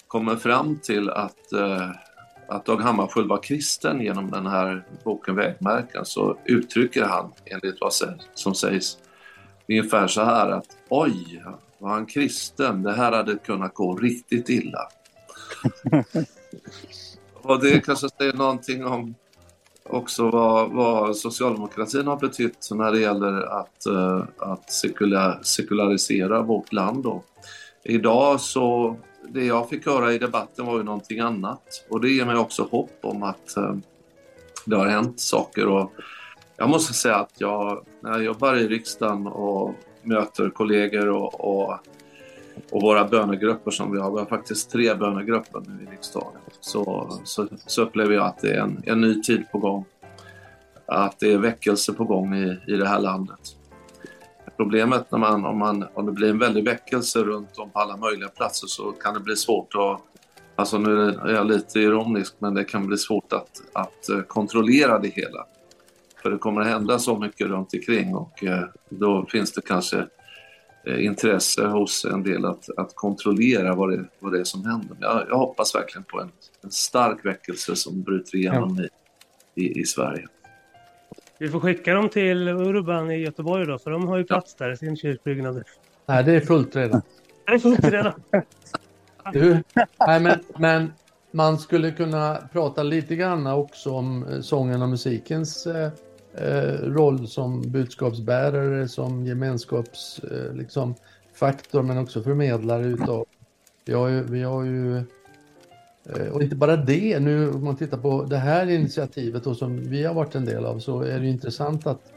kommer 0.07 0.37
fram 0.37 0.79
till 0.79 1.11
att, 1.11 1.53
eh, 1.53 1.91
att 2.53 2.65
Dag 2.65 2.81
Hammarskjöld 2.81 3.29
var 3.29 3.43
kristen 3.43 4.01
genom 4.01 4.31
den 4.31 4.47
här 4.47 4.85
boken 5.05 5.37
Vägmärken 5.37 6.05
så 6.05 6.39
uttrycker 6.45 7.03
han, 7.03 7.33
enligt 7.45 7.81
vad 7.81 7.93
som 8.35 8.55
sägs, 8.55 8.99
ungefär 9.69 10.07
så 10.07 10.25
här 10.25 10.51
att 10.51 10.67
oj, 10.89 11.43
var 11.79 11.91
han 11.91 12.07
kristen? 12.07 12.83
Det 12.83 12.93
här 12.93 13.13
hade 13.13 13.35
kunnat 13.35 13.75
gå 13.75 13.97
riktigt 13.97 14.49
illa. 14.49 14.89
Och 17.43 17.61
det 17.61 17.81
kanske 17.81 18.09
säger 18.09 18.33
någonting 18.33 18.87
om 18.87 19.15
också 19.85 20.31
vad, 20.31 20.71
vad 20.71 21.17
socialdemokratin 21.17 22.07
har 22.07 22.17
betytt 22.17 22.69
när 22.71 22.93
det 22.93 23.01
gäller 23.01 23.43
att, 23.61 23.87
uh, 23.89 24.25
att 24.39 24.73
sekula, 24.73 25.43
sekularisera 25.43 26.43
vårt 26.43 26.73
land. 26.73 27.05
Då. 27.05 27.23
Idag 27.85 28.41
så, 28.41 28.97
det 29.29 29.45
jag 29.45 29.69
fick 29.69 29.87
höra 29.87 30.13
i 30.13 30.19
debatten 30.19 30.67
var 30.67 30.77
ju 30.77 30.83
någonting 30.83 31.21
annat 31.21 31.87
och 31.89 32.01
det 32.01 32.11
ger 32.11 32.27
mig 32.27 32.37
också 32.37 32.63
hopp 32.71 32.99
om 33.03 33.23
att 33.23 33.57
eh, 33.57 33.77
det 34.65 34.77
har 34.77 34.87
hänt 34.87 35.21
saker. 35.21 35.67
Och 35.67 35.93
jag 36.57 36.69
måste 36.69 36.95
säga 36.95 37.17
att 37.17 37.33
jag, 37.39 37.87
när 38.01 38.11
jag 38.11 38.25
jobbar 38.25 38.57
i 38.57 38.69
riksdagen 38.69 39.27
och 39.27 39.75
möter 40.03 40.51
kollegor 40.51 41.09
och, 41.09 41.41
och 41.41 41.79
och 42.71 42.83
våra 42.83 43.05
bönegrupper 43.05 43.71
som 43.71 43.93
vi 43.93 43.99
har, 43.99 44.13
vi 44.13 44.19
har 44.19 44.27
faktiskt 44.27 44.71
tre 44.71 44.95
bönegrupper 44.95 45.63
nu 45.67 45.85
i 45.85 45.93
riksdagen, 45.93 46.41
så, 46.61 47.13
så, 47.25 47.49
så 47.67 47.83
upplever 47.83 48.15
jag 48.15 48.27
att 48.27 48.39
det 48.39 48.53
är 48.53 48.61
en, 48.61 48.83
en 48.87 49.01
ny 49.01 49.23
tid 49.23 49.45
på 49.53 49.59
gång. 49.59 49.85
Att 50.87 51.21
det 51.21 51.33
är 51.33 51.39
väckelse 51.39 51.93
på 51.93 52.05
gång 52.05 52.35
i, 52.35 52.59
i 52.67 52.77
det 52.77 52.89
här 52.89 53.01
landet. 53.01 53.57
Problemet 54.63 55.11
när 55.11 55.19
man 55.19 55.45
om, 55.45 55.59
man, 55.59 55.85
om 55.95 56.07
det 56.07 56.13
blir 56.13 56.31
en 56.31 56.39
väldig 56.39 56.65
väckelse 56.65 57.19
runt 57.19 57.59
om 57.59 57.71
på 57.71 57.79
alla 57.79 57.97
möjliga 57.97 58.29
platser 58.29 58.67
så 58.67 58.93
kan 58.93 59.15
det 59.15 59.21
bli 59.21 59.37
svårt 59.37 59.75
att 59.75 60.01
Alltså 60.57 60.79
nu 60.79 61.09
är 61.09 61.33
jag 61.33 61.47
lite 61.47 61.81
ironisk 61.81 62.35
men 62.39 62.55
det 62.55 62.65
kan 62.65 62.87
bli 62.87 62.99
svårt 62.99 63.33
att, 63.33 63.63
att 63.73 64.09
eh, 64.09 64.21
kontrollera 64.21 64.99
det 64.99 65.09
hela. 65.09 65.47
För 66.23 66.31
det 66.31 66.39
kommer 66.39 66.61
att 66.61 66.67
hända 66.67 66.99
så 66.99 67.19
mycket 67.19 67.47
runt 67.47 67.75
omkring 67.75 68.15
och 68.15 68.45
eh, 68.45 68.65
då 68.89 69.27
finns 69.27 69.53
det 69.53 69.61
kanske 69.61 70.07
eh, 70.87 71.05
intresse 71.05 71.67
hos 71.67 72.05
en 72.05 72.23
del 72.23 72.45
att, 72.45 72.69
att 72.77 72.95
kontrollera 72.95 73.75
vad 73.75 73.91
det, 73.91 74.05
vad 74.19 74.33
det 74.33 74.41
är 74.41 74.45
som 74.45 74.67
händer. 74.67 74.97
Jag, 75.01 75.27
jag 75.29 75.39
hoppas 75.39 75.75
verkligen 75.75 76.05
på 76.05 76.21
en, 76.21 76.31
en 76.63 76.71
stark 76.71 77.25
väckelse 77.25 77.77
som 77.77 78.03
bryter 78.03 78.37
igenom 78.37 78.81
i, 78.81 78.89
i, 79.63 79.81
i 79.81 79.85
Sverige. 79.85 80.29
Vi 81.43 81.49
får 81.49 81.61
skicka 81.61 81.95
dem 81.95 82.09
till 82.09 82.49
Urban 82.49 83.11
i 83.11 83.17
Göteborg 83.17 83.67
då, 83.67 83.79
för 83.79 83.91
de 83.91 84.09
har 84.09 84.17
ju 84.17 84.25
plats 84.25 84.55
där 84.55 84.71
i 84.71 84.77
sin 84.77 84.97
kyrkbyggnad. 84.97 85.63
Nej, 86.07 86.25
det 86.25 86.33
är 86.33 86.41
fullt 86.41 86.77
redan. 86.77 87.03
Det 87.47 87.53
är 87.53 87.59
fullt 87.59 87.85
redan. 87.85 88.13
Du, 89.33 89.63
nej, 90.07 90.21
men, 90.21 90.39
men 90.57 90.93
man 91.31 91.59
skulle 91.59 91.91
kunna 91.91 92.39
prata 92.53 92.83
lite 92.83 93.17
grann 93.17 93.47
också 93.47 93.93
om 93.93 94.27
eh, 94.27 94.41
sången 94.41 94.83
och 94.83 94.89
musikens 94.89 95.67
eh, 95.67 95.91
eh, 96.35 96.75
roll 96.83 97.29
som 97.29 97.63
budskapsbärare, 97.63 98.89
som 98.89 99.27
gemenskapsfaktor, 99.27 100.49
eh, 100.49 100.55
liksom, 100.55 100.95
faktor, 101.35 101.83
men 101.83 101.99
också 101.99 102.23
förmedlare 102.23 102.85
utav. 102.85 103.27
Vi 103.85 103.93
har 103.93 104.09
ju, 104.09 104.23
vi 104.23 104.43
har 104.43 104.65
ju 104.65 105.05
Eh, 106.07 106.27
och 106.27 106.43
inte 106.43 106.57
bara 106.57 106.77
det, 106.77 107.21
nu 107.21 107.51
om 107.51 107.65
man 107.65 107.77
tittar 107.77 107.99
på 107.99 108.23
det 108.23 108.37
här 108.37 108.71
initiativet 108.71 109.47
och 109.47 109.57
som 109.57 109.77
vi 109.77 110.05
har 110.05 110.15
varit 110.15 110.35
en 110.35 110.45
del 110.45 110.65
av 110.65 110.79
så 110.79 111.01
är 111.01 111.21
det 111.21 111.27
intressant 111.27 111.87
att 111.87 112.13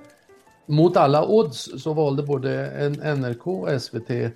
mot 0.66 0.98
alla 0.98 1.26
odds 1.28 1.84
så 1.84 1.94
valde 1.94 2.24
både 2.24 2.90
NRK 3.18 3.48
och 3.48 3.82
SVT 3.82 4.10
eh, 4.10 4.32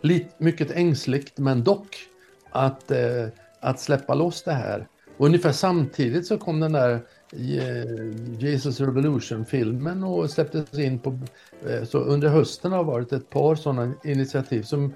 lite, 0.00 0.28
mycket 0.38 0.70
ängsligt 0.70 1.38
men 1.38 1.64
dock 1.64 1.96
att, 2.50 2.90
eh, 2.90 3.26
att 3.60 3.80
släppa 3.80 4.14
loss 4.14 4.42
det 4.42 4.52
här. 4.52 4.86
Och 5.16 5.26
ungefär 5.26 5.52
samtidigt 5.52 6.26
så 6.26 6.38
kom 6.38 6.60
den 6.60 6.72
där 6.72 7.00
eh, 7.32 8.38
Jesus 8.38 8.80
Revolution-filmen 8.80 10.04
och 10.04 10.30
släpptes 10.30 10.78
in 10.78 10.98
på... 10.98 11.18
Eh, 11.68 11.84
så 11.84 11.98
under 11.98 12.28
hösten 12.28 12.72
har 12.72 12.84
varit 12.84 13.12
ett 13.12 13.30
par 13.30 13.54
sådana 13.54 13.92
initiativ 14.04 14.62
som, 14.62 14.94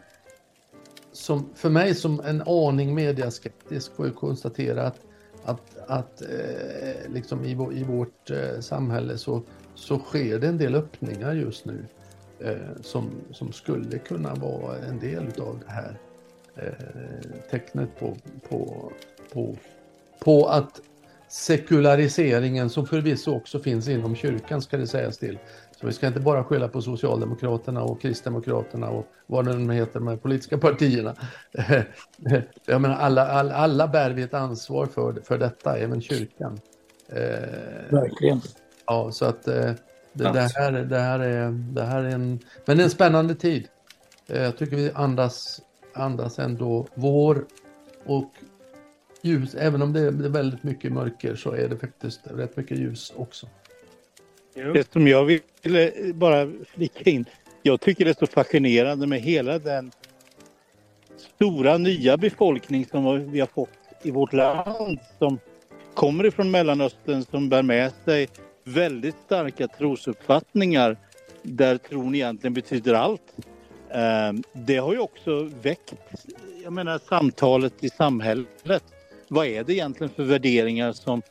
som 1.21 1.49
för 1.55 1.71
mig 1.71 1.95
som 1.95 2.21
en 2.21 2.43
aning 2.43 2.95
mediaskeptisk 2.95 3.93
får 3.95 4.07
jag 4.07 4.17
konstatera 4.17 4.87
att, 4.87 5.01
att, 5.45 5.79
att 5.87 6.23
eh, 6.23 7.13
liksom 7.13 7.45
i, 7.45 7.51
i 7.51 7.85
vårt 7.85 8.31
eh, 8.31 8.61
samhälle 8.61 9.19
så, 9.19 9.43
så 9.75 9.99
sker 9.99 10.39
det 10.39 10.49
en 10.49 10.59
del 10.59 10.75
öppningar 10.75 11.35
just 11.35 11.65
nu 11.65 11.85
eh, 12.39 12.83
som, 12.83 13.11
som 13.33 13.53
skulle 13.53 13.99
kunna 13.99 14.35
vara 14.35 14.79
en 14.79 14.99
del 14.99 15.25
av 15.41 15.61
det 15.67 15.73
här 15.73 15.99
eh, 16.57 17.41
tecknet 17.51 17.99
på, 17.99 18.17
på, 18.49 18.93
på, 19.33 19.57
på 20.19 20.47
att 20.47 20.81
sekulariseringen 21.29 22.71
som 22.71 22.87
förvisso 22.87 23.37
också 23.37 23.59
finns 23.59 23.89
inom 23.89 24.17
kyrkan 24.17 24.63
ska 24.63 24.77
det 24.77 24.87
sägas 24.87 25.19
till. 25.19 25.39
Så 25.81 25.87
vi 25.87 25.93
ska 25.93 26.07
inte 26.07 26.21
bara 26.21 26.45
skylla 26.45 26.69
på 26.69 26.83
Socialdemokraterna 26.83 27.83
och 27.83 28.01
Kristdemokraterna 28.01 28.89
och 28.89 29.07
vad 29.27 29.45
det 29.45 29.55
nu 29.55 29.75
heter, 29.75 29.93
de 29.93 30.09
här 30.09 30.17
politiska 30.17 30.59
partierna. 30.59 31.15
Jag 32.67 32.81
menar, 32.81 32.97
alla, 32.97 33.27
alla, 33.29 33.55
alla 33.55 33.89
bär 33.89 34.11
vi 34.11 34.23
ett 34.23 34.35
ansvar 34.35 34.87
för, 34.87 35.21
för 35.25 35.39
detta, 35.39 35.79
även 35.79 36.01
kyrkan. 36.01 36.61
Eh, 37.09 37.17
Verkligen. 37.91 38.41
Ja, 38.87 39.11
så 39.13 39.25
att 39.25 39.49
eh, 39.49 39.55
det, 39.55 40.33
det, 40.33 40.49
här, 40.57 40.73
det, 40.73 40.99
här 40.99 41.21
är, 41.21 41.51
det 41.51 41.83
här 41.83 42.05
är 42.05 42.11
en, 42.11 42.39
men 42.67 42.77
det 42.77 42.83
är 42.83 42.85
en 42.85 42.91
spännande 42.91 43.35
tid. 43.35 43.69
Eh, 44.27 44.43
jag 44.43 44.57
tycker 44.57 44.77
vi 44.77 44.91
andas, 44.95 45.61
andas 45.95 46.39
ändå 46.39 46.87
vår 46.95 47.45
och 48.07 48.33
ljus. 49.23 49.55
Även 49.55 49.83
om 49.83 49.93
det 49.93 50.01
är 50.01 50.11
väldigt 50.11 50.63
mycket 50.63 50.93
mörker 50.93 51.35
så 51.35 51.53
är 51.53 51.69
det 51.69 51.77
faktiskt 51.77 52.21
rätt 52.25 52.57
mycket 52.57 52.79
ljus 52.79 53.13
också. 53.17 53.47
Det 54.55 54.93
som 54.93 55.09
jag 55.09 55.25
ville 55.63 55.93
bara 56.15 56.51
flika 56.75 57.11
in. 57.11 57.25
Jag 57.63 57.81
tycker 57.81 58.05
det 58.05 58.11
är 58.11 58.27
så 58.27 58.27
fascinerande 58.27 59.07
med 59.07 59.21
hela 59.21 59.59
den 59.59 59.91
stora 61.17 61.79
nya 61.79 62.17
befolkning 62.17 62.87
som 62.87 63.31
vi 63.31 63.41
har 63.41 63.47
fått 63.47 63.69
i 64.03 64.11
vårt 64.11 64.33
land 64.33 64.99
som 65.19 65.39
kommer 65.95 66.27
ifrån 66.27 66.51
Mellanöstern 66.51 67.25
som 67.31 67.49
bär 67.49 67.63
med 67.63 67.93
sig 68.05 68.29
väldigt 68.65 69.17
starka 69.27 69.69
trosuppfattningar 69.69 70.97
där 71.43 71.77
tron 71.77 72.15
egentligen 72.15 72.55
betyder 72.55 72.95
allt. 72.95 73.33
Ehm, 73.91 74.43
det 74.53 74.77
har 74.77 74.93
ju 74.93 74.99
också 74.99 75.51
väckt 75.63 75.95
jag 76.65 76.73
menar, 76.73 77.01
samtalet 77.09 77.85
i 77.85 77.89
samhället. 77.89 78.85
Vad 79.29 79.47
är 79.47 79.65
det 79.65 79.73
egentligen 79.73 80.13
för 80.17 80.23
värderingar 80.23 80.93
som 80.93 81.23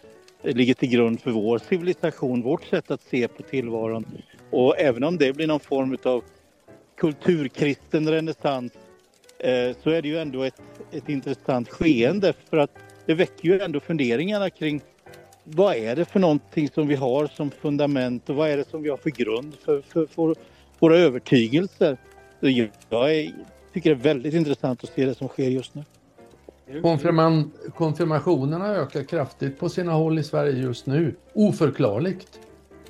ligger 0.43 0.73
till 0.73 0.89
grund 0.89 1.21
för 1.21 1.31
vår 1.31 1.59
civilisation, 1.59 2.41
vårt 2.41 2.65
sätt 2.65 2.91
att 2.91 3.01
se 3.01 3.27
på 3.27 3.43
tillvaron? 3.43 4.05
Och 4.49 4.79
även 4.79 5.03
om 5.03 5.17
det 5.17 5.33
blir 5.33 5.47
någon 5.47 5.59
form 5.59 5.97
av 6.03 6.23
kulturkristen 6.97 8.09
renässans 8.09 8.73
eh, 9.39 9.75
så 9.83 9.89
är 9.89 10.01
det 10.01 10.07
ju 10.07 10.19
ändå 10.19 10.43
ett, 10.43 10.61
ett 10.91 11.09
intressant 11.09 11.69
skeende 11.69 12.33
för 12.49 12.57
att 12.57 12.71
det 13.05 13.13
väcker 13.13 13.45
ju 13.45 13.59
ändå 13.59 13.79
funderingarna 13.79 14.49
kring 14.49 14.81
vad 15.43 15.75
är 15.75 15.95
det 15.95 16.05
för 16.05 16.19
någonting 16.19 16.69
som 16.69 16.87
vi 16.87 16.95
har 16.95 17.27
som 17.27 17.51
fundament 17.51 18.29
och 18.29 18.35
vad 18.35 18.49
är 18.49 18.57
det 18.57 18.69
som 18.69 18.83
vi 18.83 18.89
har 18.89 18.97
för 18.97 19.09
grund 19.09 19.55
för, 19.65 19.81
för, 19.81 20.05
för 20.05 20.35
våra 20.79 20.97
övertygelser? 20.97 21.97
Jag 22.89 23.15
är, 23.15 23.33
tycker 23.73 23.89
det 23.89 24.01
är 24.01 24.03
väldigt 24.13 24.33
intressant 24.33 24.83
att 24.83 24.89
se 24.89 25.05
det 25.05 25.15
som 25.15 25.27
sker 25.27 25.49
just 25.49 25.75
nu. 25.75 25.83
Konfirman, 26.81 27.51
konfirmationerna 27.75 28.67
ökar 28.67 29.03
kraftigt 29.03 29.59
på 29.59 29.69
sina 29.69 29.91
håll 29.91 30.19
i 30.19 30.23
Sverige 30.23 30.61
just 30.61 30.85
nu. 30.85 31.15
Oförklarligt. 31.33 32.39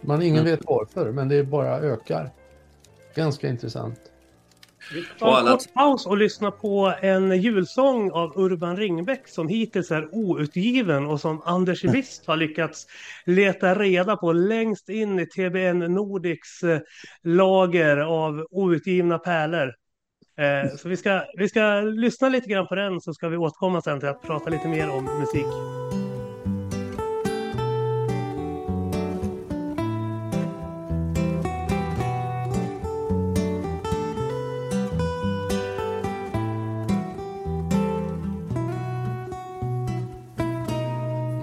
Man 0.02 0.22
ingen 0.22 0.40
mm. 0.40 0.52
vet 0.52 0.60
varför, 0.66 1.12
men 1.12 1.30
det 1.30 1.44
bara 1.44 1.80
ökar. 1.80 2.30
Ganska 3.16 3.48
intressant. 3.48 4.00
Vi 4.94 5.06
tar 5.20 5.40
en 5.40 5.46
kort 5.46 5.74
paus 5.74 6.06
och 6.06 6.18
lyssnar 6.18 6.52
på 6.52 6.94
en 7.02 7.42
julsång 7.42 8.12
av 8.12 8.34
Urban 8.36 8.78
Ringbäck 8.78 9.28
som 9.28 9.48
hittills 9.48 9.92
är 9.92 10.16
outgiven 10.16 11.06
och 11.06 11.20
som 11.20 11.42
Anders 11.46 11.84
Wist 11.84 12.28
har 12.28 12.38
lyckats 12.38 12.88
leta 13.26 13.76
reda 13.76 14.18
på 14.18 14.34
längst 14.34 14.90
in 14.90 15.20
i 15.20 15.26
TBN 15.26 15.94
Nordics 15.94 16.64
eh, 16.64 16.80
lager 17.24 17.98
av 17.98 18.48
outgivna 18.52 19.20
pärlor. 19.20 19.79
Eh, 20.40 20.76
så 20.78 20.90
vi 20.90 20.98
ska, 20.98 21.22
vi 21.38 21.50
ska 21.50 21.82
lyssna 21.82 22.30
lite 22.30 22.50
grann 22.50 22.68
på 22.68 22.76
den 22.76 23.02
så 23.02 23.14
ska 23.14 23.30
vi 23.30 23.38
återkomma 23.38 23.82
sen 23.82 24.00
till 24.00 24.10
att 24.10 24.22
prata 24.22 24.50
lite 24.50 24.68
mer 24.68 24.90
om 24.90 25.04
musik. 25.04 25.46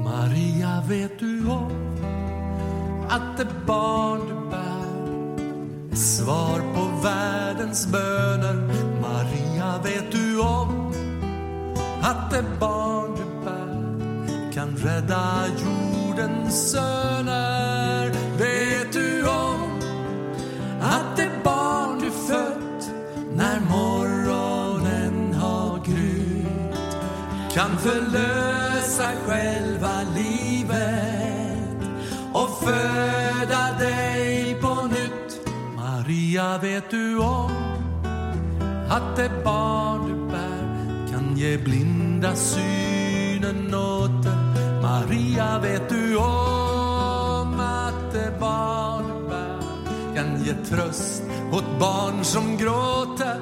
Maria, 0.05 0.83
vet 0.89 1.19
du 1.19 1.47
om 1.49 1.71
att 3.09 3.37
det 3.39 3.47
barn 3.67 4.21
du 4.29 4.46
svar 5.97 6.61
på 6.75 7.03
världens 7.03 7.87
böner? 7.87 8.55
Maria, 9.01 9.79
vet 9.83 10.13
du 10.13 10.41
om 10.41 10.93
att 12.03 12.31
det 12.31 12.45
barn 12.61 13.17
du 13.17 13.45
bär 13.45 14.53
kan 14.53 14.77
rädda 14.77 15.45
jordens 15.49 16.71
söner? 16.71 18.11
Vet 18.39 18.93
du 18.93 19.27
om 19.29 19.81
att 20.81 21.17
det 21.17 21.31
barn 21.45 22.01
du 22.01 22.11
fött 22.11 22.91
när 23.35 23.61
morgonen 23.61 25.35
har 25.35 25.79
grytt 25.85 26.97
kan 27.55 27.79
förlösa 27.79 29.11
själva 29.27 30.01
livet 30.17 30.77
och 32.33 32.65
för 32.65 32.96
Maria, 36.07 36.59
vet 36.59 36.91
du 36.91 37.19
om 37.19 37.51
att 38.91 39.17
det 39.17 39.31
barn 39.45 40.09
du 40.09 40.15
bär 40.31 40.87
kan 41.13 41.37
ge 41.37 41.59
blinda 41.59 42.35
synen 42.35 43.75
åter? 43.75 44.37
Maria, 44.83 45.59
vet 45.59 45.89
du 45.89 46.17
om 46.17 47.61
att 47.61 48.13
det 48.13 48.41
barn 48.41 49.05
du 49.09 49.29
bär 49.29 49.61
kan 50.15 50.45
ge 50.45 50.55
tröst 50.55 51.23
åt 51.53 51.79
barn 51.81 52.25
som 52.25 52.57
gråter? 52.57 53.41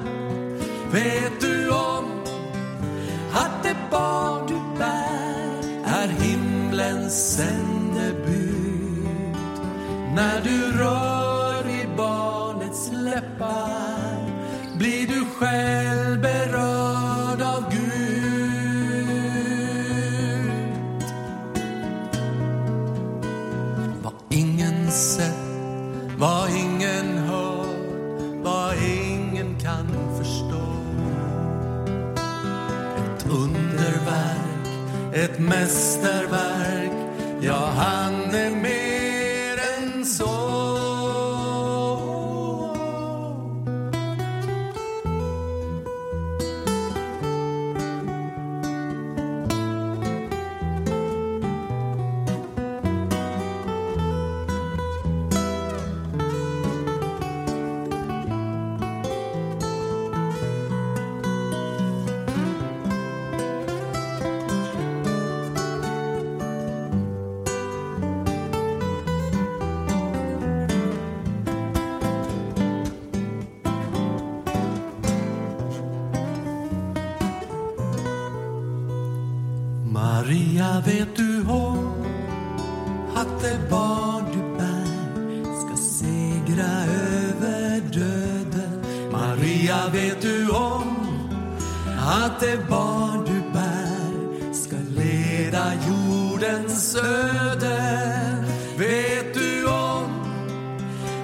Vet 0.91 1.41
du 1.41 1.69
om 1.69 2.05
att 3.33 3.63
det 3.63 3.75
barn 3.91 4.47
du 4.47 4.79
bär 4.79 5.83
är 5.85 6.07
himlens 6.07 7.35
sändebud 7.35 9.07
när 10.15 10.41
du 10.43 10.71
rör 10.71 11.44
blir 14.77 15.07
du 15.07 15.25
själv 15.25 16.21
berörd 16.21 17.41
av 17.41 17.71
Gud. 17.71 17.85
Vad 24.03 24.13
ingen 24.29 24.91
sett, 24.91 25.33
vad 26.17 26.49
ingen 26.49 27.17
hört, 27.17 27.67
vad 28.43 28.73
ingen 28.77 29.59
kan 29.59 30.17
förstå. 30.17 30.65
Ett 32.97 33.25
underverk, 33.29 34.67
ett 35.13 35.39
mästerverk, 35.39 36.91
ja 37.41 37.71
han 37.75 38.35
är 38.35 38.55
med 38.55 38.94
barn 83.69 84.23
du 84.33 84.57
bär 84.57 85.55
ska 85.59 85.77
segra 85.77 86.71
över 87.09 87.81
döden? 87.81 88.83
Maria, 89.11 89.89
vet 89.93 90.21
du 90.21 90.49
om 90.49 90.95
att 91.99 92.39
det 92.39 92.69
barn 92.69 93.25
du 93.25 93.53
bär 93.53 94.53
ska 94.53 94.75
leda 95.01 95.71
jordens 95.87 96.95
öden? 96.95 98.45
Vet 98.77 99.33
du 99.33 99.65
om 99.65 100.05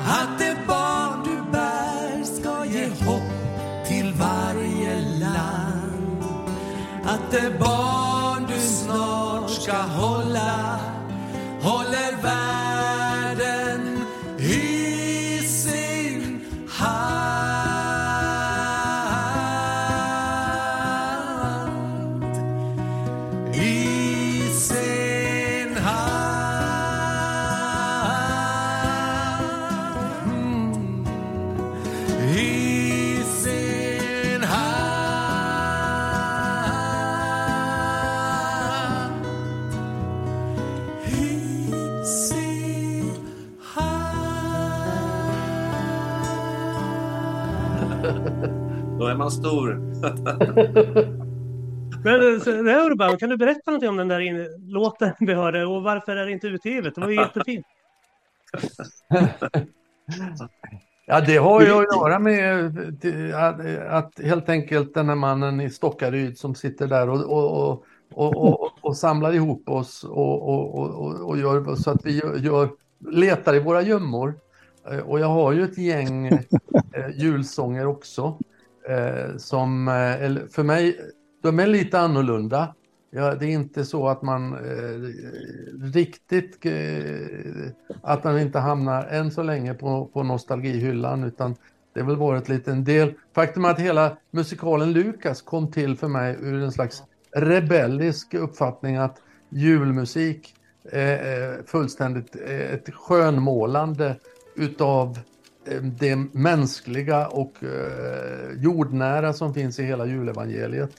att 0.06 0.40
det 0.40 0.58
barn 0.68 1.24
du 1.24 1.52
bär 1.52 2.24
ska 2.24 2.66
ge 2.66 2.86
hopp 3.06 3.88
till 3.88 4.14
varje 4.14 5.02
land? 5.20 6.24
Att 7.06 7.32
det 7.32 7.60
barn 7.60 8.48
du 8.48 8.60
snart 8.60 9.50
ska 9.50 9.74
hålla 9.74 10.20
håller 12.23 12.61
man 49.22 49.31
stor. 49.31 49.73
Men 52.03 52.34
eh, 52.34 52.39
så, 52.41 52.52
Urban, 52.52 53.18
kan 53.18 53.30
du 53.30 53.38
berätta 53.38 53.61
någonting 53.72 53.89
om 53.89 53.98
den 53.98 54.07
där 54.07 54.48
låten 54.73 55.11
vi 55.19 55.34
hörde 55.34 55.65
och 55.65 55.84
varför 55.84 56.15
är 56.15 56.26
det 56.26 56.31
inte 56.31 56.48
utgivet? 56.48 56.95
Det 56.95 57.02
var 57.02 57.10
ju 57.10 57.15
jättefint. 57.15 57.65
Ja, 61.06 61.22
det 61.22 61.38
har 61.38 61.61
ju 61.61 61.68
att 61.72 61.95
göra 61.95 62.19
med 62.19 62.65
eh, 63.06 63.43
att, 63.43 63.60
att 63.89 64.26
helt 64.26 64.49
enkelt 64.49 64.93
den 64.93 65.10
här 65.10 65.15
mannen 65.15 65.61
i 65.61 65.69
Stockaryd 65.69 66.38
som 66.38 66.56
sitter 66.56 66.88
där 66.88 67.10
och, 67.10 67.22
och, 67.23 67.69
och, 67.69 67.84
och, 68.14 68.61
och, 68.64 68.72
och 68.81 68.98
samlar 68.98 69.34
ihop 69.34 69.69
oss 69.69 70.03
och, 70.03 70.49
och, 70.49 70.80
och, 70.80 70.89
och- 71.06 71.30
och 71.30 71.38
gör 71.38 71.76
så 71.76 71.91
att 71.91 72.06
vi 72.06 72.22
gör, 72.39 72.69
letar 73.10 73.56
i 73.56 73.60
våra 73.60 73.81
gömmor. 73.81 74.34
Eh, 74.91 74.99
Och 74.99 75.19
jag 75.19 75.27
har 75.27 75.52
ju 75.52 75.64
ett 75.64 75.77
gäng 75.77 76.27
eh, 76.27 76.39
julsånger 77.15 77.88
också 77.88 78.38
eh, 78.90 79.38
som 79.38 79.88
eh, 79.88 80.24
eller 80.24 80.48
för 80.48 80.64
mig, 80.64 80.98
de 81.44 81.60
är 81.60 81.68
lite 81.68 81.99
annorlunda. 81.99 82.76
Ja, 83.12 83.36
det 83.36 83.45
är 83.45 83.49
inte 83.49 83.86
så 83.86 84.08
att 84.08 84.22
man 84.22 84.53
eh, 84.53 84.99
riktigt, 85.94 86.66
eh, 86.66 87.72
att 88.02 88.24
man 88.24 88.40
inte 88.40 88.60
hamnar 88.60 89.06
än 89.06 89.32
så 89.32 89.44
länge 89.44 89.74
på, 89.74 90.06
på 90.06 90.24
nostalgihyllan 90.24 91.24
utan 91.24 91.56
det 91.94 91.99
har 91.99 92.08
väl 92.08 92.18
varit 92.18 92.49
lite 92.49 92.72
en 92.72 92.84
del. 92.84 93.14
Faktum 93.36 93.66
är 93.66 93.70
att 93.70 93.80
hela 93.80 94.18
musikalen 94.32 94.94
Lukas 94.94 95.41
kom 95.41 95.72
till 95.72 95.98
för 95.98 96.08
mig 96.08 96.38
ur 96.41 96.64
en 96.64 96.72
slags 96.72 97.03
rebellisk 97.36 98.34
uppfattning 98.34 98.95
att 98.95 99.22
julmusik 99.49 100.56
är 100.91 101.64
fullständigt 101.66 102.36
ett 102.45 102.94
skönmålande 102.94 104.16
utav 104.56 105.20
det 105.82 106.16
mänskliga 106.32 107.28
och 107.28 107.64
eh, 107.64 108.52
jordnära 108.64 109.34
som 109.34 109.54
finns 109.54 109.80
i 109.80 109.84
hela 109.84 110.06
julevangeliet. 110.06 110.92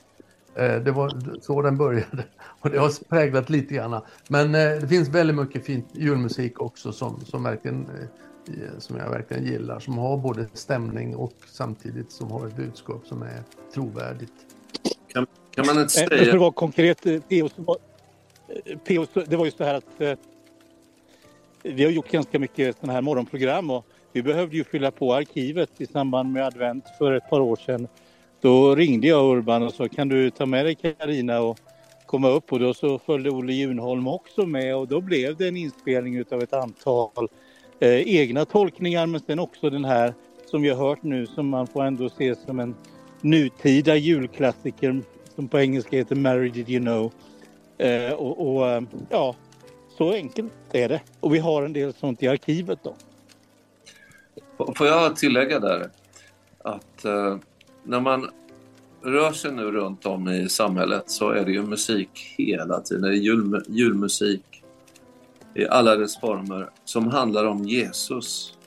Eh, 0.54 0.76
Det 0.76 0.90
var 0.90 1.40
så 1.40 1.62
den 1.62 1.76
började 1.76 2.24
och 2.60 2.70
det 2.70 2.78
har 2.78 3.08
präglat 3.08 3.50
lite 3.50 3.74
grann. 3.74 4.00
Men 4.28 4.54
eh, 4.54 4.80
det 4.80 4.88
finns 4.88 5.08
väldigt 5.08 5.36
mycket 5.36 5.66
fin 5.66 5.84
julmusik 5.92 6.60
också 6.60 6.92
som, 6.92 7.20
som, 7.20 7.42
verkligen, 7.42 7.86
eh, 8.46 8.78
som 8.78 8.96
jag 8.96 9.10
verkligen 9.10 9.44
gillar. 9.44 9.80
Som 9.80 9.98
har 9.98 10.16
både 10.16 10.46
stämning 10.54 11.16
och 11.16 11.32
samtidigt 11.46 12.12
som 12.12 12.30
har 12.30 12.46
ett 12.46 12.56
budskap 12.56 13.06
som 13.06 13.22
är 13.22 13.42
trovärdigt. 13.74 14.32
Kan, 15.12 15.26
kan 15.50 15.66
man 15.66 15.80
inte 15.80 16.00
Eh, 16.02 16.08
För 16.08 16.14
att 16.14 16.20
säga... 16.24 16.38
vara 16.38 16.52
konkret, 16.52 17.06
eh, 17.06 17.20
P.O. 17.28 17.48
var, 17.56 17.76
eh, 18.86 19.24
det 19.26 19.36
var 19.36 19.44
ju 19.44 19.50
så 19.50 19.64
här 19.64 19.74
att 19.74 20.00
eh, 20.00 20.14
vi 21.62 21.84
har 21.84 21.90
gjort 21.90 22.10
ganska 22.10 22.38
mycket 22.38 22.76
sådana 22.76 22.92
här 22.92 23.00
morgonprogram 23.02 23.70
och 23.70 23.86
vi 24.12 24.22
behövde 24.22 24.56
ju 24.56 24.64
fylla 24.64 24.90
på 24.90 25.14
arkivet 25.14 25.70
i 25.78 25.86
samband 25.86 26.32
med 26.32 26.46
advent 26.46 26.84
för 26.98 27.12
ett 27.12 27.30
par 27.30 27.40
år 27.40 27.56
sedan. 27.56 27.88
Då 28.40 28.74
ringde 28.74 29.06
jag 29.06 29.36
Urban 29.36 29.62
och 29.62 29.74
sa 29.74 29.88
kan 29.88 30.08
du 30.08 30.30
ta 30.30 30.46
med 30.46 30.66
dig 30.66 30.74
Karina 30.74 31.40
och 31.40 31.58
komma 32.06 32.28
upp 32.28 32.52
och 32.52 32.60
då 32.60 32.74
så 32.74 32.98
följde 32.98 33.30
Olle 33.30 33.52
Junholm 33.52 34.08
också 34.08 34.46
med 34.46 34.76
och 34.76 34.88
då 34.88 35.00
blev 35.00 35.36
det 35.36 35.48
en 35.48 35.56
inspelning 35.56 36.16
utav 36.16 36.42
ett 36.42 36.52
antal 36.52 37.28
eh, 37.80 38.16
egna 38.16 38.44
tolkningar 38.44 39.06
men 39.06 39.20
sen 39.20 39.38
också 39.38 39.70
den 39.70 39.84
här 39.84 40.14
som 40.46 40.62
vi 40.62 40.68
har 40.68 40.88
hört 40.88 41.02
nu 41.02 41.26
som 41.26 41.48
man 41.48 41.66
får 41.66 41.84
ändå 41.84 42.08
se 42.08 42.34
som 42.34 42.60
en 42.60 42.74
nutida 43.20 43.96
julklassiker 43.96 45.02
som 45.34 45.48
på 45.48 45.60
engelska 45.60 45.96
heter 45.96 46.16
Mary 46.16 46.50
Did 46.50 46.68
You 46.68 46.80
Know. 46.80 47.12
Eh, 47.78 48.12
och, 48.12 48.54
och 48.54 48.70
eh, 48.70 48.82
ja, 49.10 49.34
så 49.98 50.12
enkelt 50.12 50.52
är 50.72 50.88
det. 50.88 51.00
Och 51.20 51.34
vi 51.34 51.38
har 51.38 51.62
en 51.62 51.72
del 51.72 51.92
sånt 51.92 52.22
i 52.22 52.28
arkivet 52.28 52.78
då. 52.82 52.94
Får 54.56 54.86
jag 54.86 55.16
tillägga 55.16 55.60
där 55.60 55.90
att 56.62 57.04
eh, 57.04 57.36
när 57.84 58.00
man 58.00 58.30
rör 59.02 59.32
sig 59.32 59.52
nu 59.52 59.62
runt 59.62 60.06
om 60.06 60.28
i 60.28 60.48
samhället 60.48 61.10
så 61.10 61.30
är 61.30 61.44
det 61.44 61.52
ju 61.52 61.62
musik 61.62 62.34
hela 62.38 62.80
tiden. 62.80 63.02
Det 63.02 63.08
är 63.08 63.12
jul, 63.12 63.64
julmusik 63.68 64.62
i 65.54 65.66
alla 65.66 65.96
dess 65.96 66.20
former 66.20 66.70
som 66.84 67.06
handlar 67.06 67.44
om 67.44 67.64
Jesus. 67.64 68.58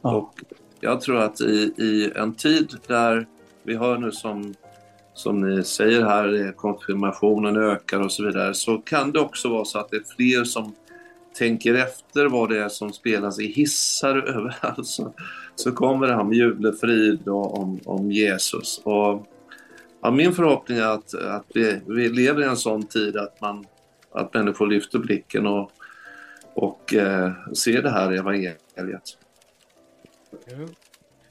Och 0.00 0.40
jag 0.80 1.00
tror 1.00 1.18
att 1.18 1.40
i, 1.40 1.72
i 1.78 2.12
en 2.16 2.34
tid 2.34 2.76
där 2.86 3.26
vi 3.62 3.74
har 3.74 3.98
nu 3.98 4.12
som, 4.12 4.54
som 5.14 5.40
ni 5.40 5.64
säger 5.64 6.04
här, 6.04 6.52
konfirmationen 6.56 7.56
ökar 7.56 8.00
och 8.00 8.12
så 8.12 8.24
vidare, 8.24 8.54
så 8.54 8.78
kan 8.78 9.12
det 9.12 9.20
också 9.20 9.48
vara 9.48 9.64
så 9.64 9.78
att 9.78 9.90
det 9.90 9.96
är 9.96 10.14
fler 10.16 10.44
som 10.44 10.74
tänker 11.34 11.74
efter 11.74 12.26
vad 12.26 12.48
det 12.48 12.64
är 12.64 12.68
som 12.68 12.92
spelas 12.92 13.40
i 13.40 13.46
hissar 13.46 14.16
överallt. 14.36 14.86
Så, 14.86 15.14
så 15.54 15.72
kommer 15.72 16.06
det 16.06 16.14
här 16.14 16.24
med 16.24 16.36
julefrid 16.36 17.28
och 17.28 17.58
om, 17.58 17.80
om 17.84 18.12
Jesus. 18.12 18.80
Och, 18.84 19.26
ja, 20.02 20.10
min 20.10 20.32
förhoppning 20.32 20.78
är 20.78 20.86
att, 20.86 21.14
att 21.14 21.46
vi, 21.54 21.80
vi 21.86 22.08
lever 22.08 22.42
i 22.42 22.44
en 22.44 22.56
sån 22.56 22.82
tid 22.82 23.16
att, 23.16 23.40
man, 23.40 23.66
att 24.12 24.34
människor 24.34 24.66
lyfter 24.66 24.98
blicken 24.98 25.46
och, 25.46 25.70
och 26.54 26.94
eh, 26.94 27.32
ser 27.52 27.82
det 27.82 27.90
här 27.90 28.12
evangeliet. 28.12 29.18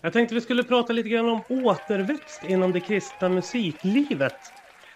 Jag 0.02 0.14
tänkte 0.14 0.36
vi 0.36 0.42
skulle 0.42 0.64
prata 0.64 0.94
lite 0.94 1.10
grann 1.10 1.30
om 1.30 1.42
återväxt 1.50 2.42
inom 2.48 2.72
det 2.72 2.80
kristna 2.80 3.30
musiklivet. 3.30 4.53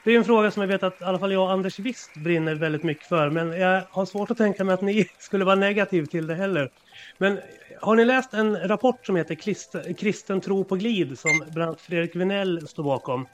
Det 0.07 0.13
är 0.13 0.17
en 0.17 0.25
fråga 0.25 0.51
som 0.51 0.61
jag 0.61 0.67
vet 0.67 0.83
att 0.83 1.01
i 1.01 1.03
alla 1.03 1.19
fall 1.19 1.31
jag 1.31 1.43
och 1.43 1.51
Anders 1.51 1.79
Wist 1.79 2.13
brinner 2.23 2.55
väldigt 2.55 2.83
mycket 2.83 3.07
för, 3.07 3.29
men 3.29 3.51
jag 3.51 3.83
har 3.89 4.05
svårt 4.05 4.31
att 4.31 4.37
tänka 4.37 4.63
mig 4.63 4.73
att 4.73 4.81
ni 4.81 5.05
skulle 5.19 5.45
vara 5.45 5.55
negativ 5.55 6.05
till 6.05 6.27
det 6.27 6.35
heller. 6.35 6.69
Men 7.17 7.39
har 7.81 7.95
ni 7.95 8.05
läst 8.05 8.33
en 8.33 8.67
rapport 8.67 9.05
som 9.05 9.15
heter 9.15 9.35
Krist- 9.35 9.97
Kristen 9.99 10.41
tro 10.41 10.63
på 10.63 10.75
glid 10.75 11.19
som 11.19 11.43
bland 11.51 11.69
annat 11.69 11.81
Fredrik 11.81 12.15
Vinell 12.15 12.67
står 12.67 12.83
bakom? 12.83 13.27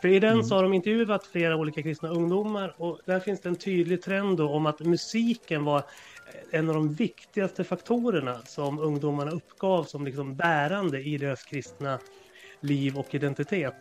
För 0.00 0.08
i 0.08 0.18
den 0.20 0.44
så 0.44 0.54
har 0.54 0.62
de 0.62 0.72
intervjuat 0.74 1.26
flera 1.26 1.56
olika 1.56 1.82
kristna 1.82 2.08
ungdomar 2.08 2.74
och 2.78 3.00
där 3.06 3.20
finns 3.20 3.40
det 3.40 3.48
en 3.48 3.58
tydlig 3.58 4.02
trend 4.02 4.40
om 4.40 4.66
att 4.66 4.80
musiken 4.80 5.64
var 5.64 5.82
en 6.52 6.68
av 6.68 6.74
de 6.74 6.94
viktigaste 6.94 7.64
faktorerna 7.64 8.42
som 8.44 8.78
ungdomarna 8.78 9.30
uppgav 9.30 9.84
som 9.84 10.04
liksom 10.04 10.36
bärande 10.36 11.00
i 11.00 11.18
deras 11.18 11.44
kristna 11.44 11.98
liv 12.62 12.98
och 12.98 13.14
identitet. 13.14 13.76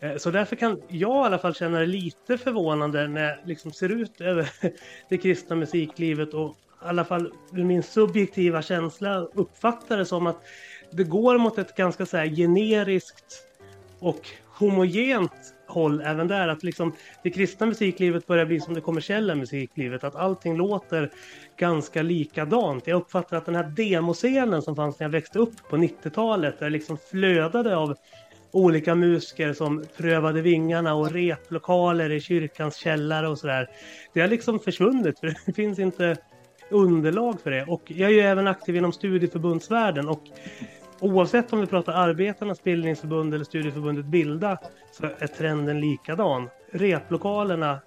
Eh, 0.00 0.16
så 0.16 0.30
därför 0.30 0.56
kan 0.56 0.82
jag 0.88 1.24
i 1.24 1.26
alla 1.26 1.38
fall 1.38 1.54
känna 1.54 1.78
det 1.78 1.86
lite 1.86 2.38
förvånande 2.38 3.08
när 3.08 3.24
jag 3.24 3.38
liksom 3.44 3.72
ser 3.72 3.88
ut 3.88 4.20
över 4.20 4.50
det 5.08 5.18
kristna 5.18 5.56
musiklivet 5.56 6.34
och 6.34 6.50
i 6.50 6.88
alla 6.88 7.04
fall 7.04 7.32
ur 7.52 7.64
min 7.64 7.82
subjektiva 7.82 8.62
känsla 8.62 9.18
uppfattar 9.18 9.98
det 9.98 10.06
som 10.06 10.26
att 10.26 10.42
det 10.90 11.04
går 11.04 11.38
mot 11.38 11.58
ett 11.58 11.76
ganska 11.76 12.06
så 12.06 12.16
här 12.16 12.26
generiskt 12.26 13.42
och 13.98 14.28
homogent 14.58 15.32
håll 15.66 16.00
även 16.00 16.28
där. 16.28 16.48
Att 16.48 16.62
liksom 16.62 16.92
det 17.22 17.30
kristna 17.30 17.66
musiklivet 17.66 18.26
börjar 18.26 18.46
bli 18.46 18.60
som 18.60 18.74
det 18.74 18.80
kommersiella 18.80 19.34
musiklivet. 19.34 20.04
Att 20.04 20.14
allting 20.14 20.56
låter 20.56 21.10
ganska 21.56 22.02
likadant. 22.02 22.86
Jag 22.86 22.96
uppfattar 22.96 23.36
att 23.36 23.46
den 23.46 23.56
här 23.56 23.64
demoscenen 23.76 24.62
som 24.62 24.76
fanns 24.76 24.98
när 24.98 25.04
jag 25.04 25.12
växte 25.12 25.38
upp 25.38 25.68
på 25.68 25.76
90-talet, 25.76 26.58
där 26.58 26.66
det 26.66 26.70
liksom 26.70 26.98
flödade 27.10 27.76
av 27.76 27.96
olika 28.50 28.94
musiker 28.94 29.52
som 29.52 29.84
prövade 29.96 30.42
vingarna 30.42 30.94
och 30.94 31.12
replokaler 31.12 32.12
i 32.12 32.20
kyrkans 32.20 32.76
källare 32.76 33.28
och 33.28 33.38
sådär. 33.38 33.70
Det 34.12 34.20
har 34.20 34.28
liksom 34.28 34.58
försvunnit 34.58 35.18
för 35.18 35.26
det 35.46 35.52
finns 35.52 35.78
inte 35.78 36.16
underlag 36.70 37.40
för 37.40 37.50
det. 37.50 37.64
Och 37.64 37.82
jag 37.86 38.10
är 38.10 38.14
ju 38.14 38.20
även 38.20 38.46
aktiv 38.46 38.76
inom 38.76 38.92
studieförbundsvärlden 38.92 40.08
och 40.08 40.22
oavsett 41.00 41.52
om 41.52 41.60
vi 41.60 41.66
pratar 41.66 41.92
Arbetarnas 41.92 42.62
bildningsförbund 42.62 43.34
eller 43.34 43.44
studieförbundet 43.44 44.04
Bilda 44.04 44.58
så 44.92 45.06
är 45.18 45.26
trenden 45.26 45.80
likadan. 45.80 46.48
Replokalerna 46.72 47.80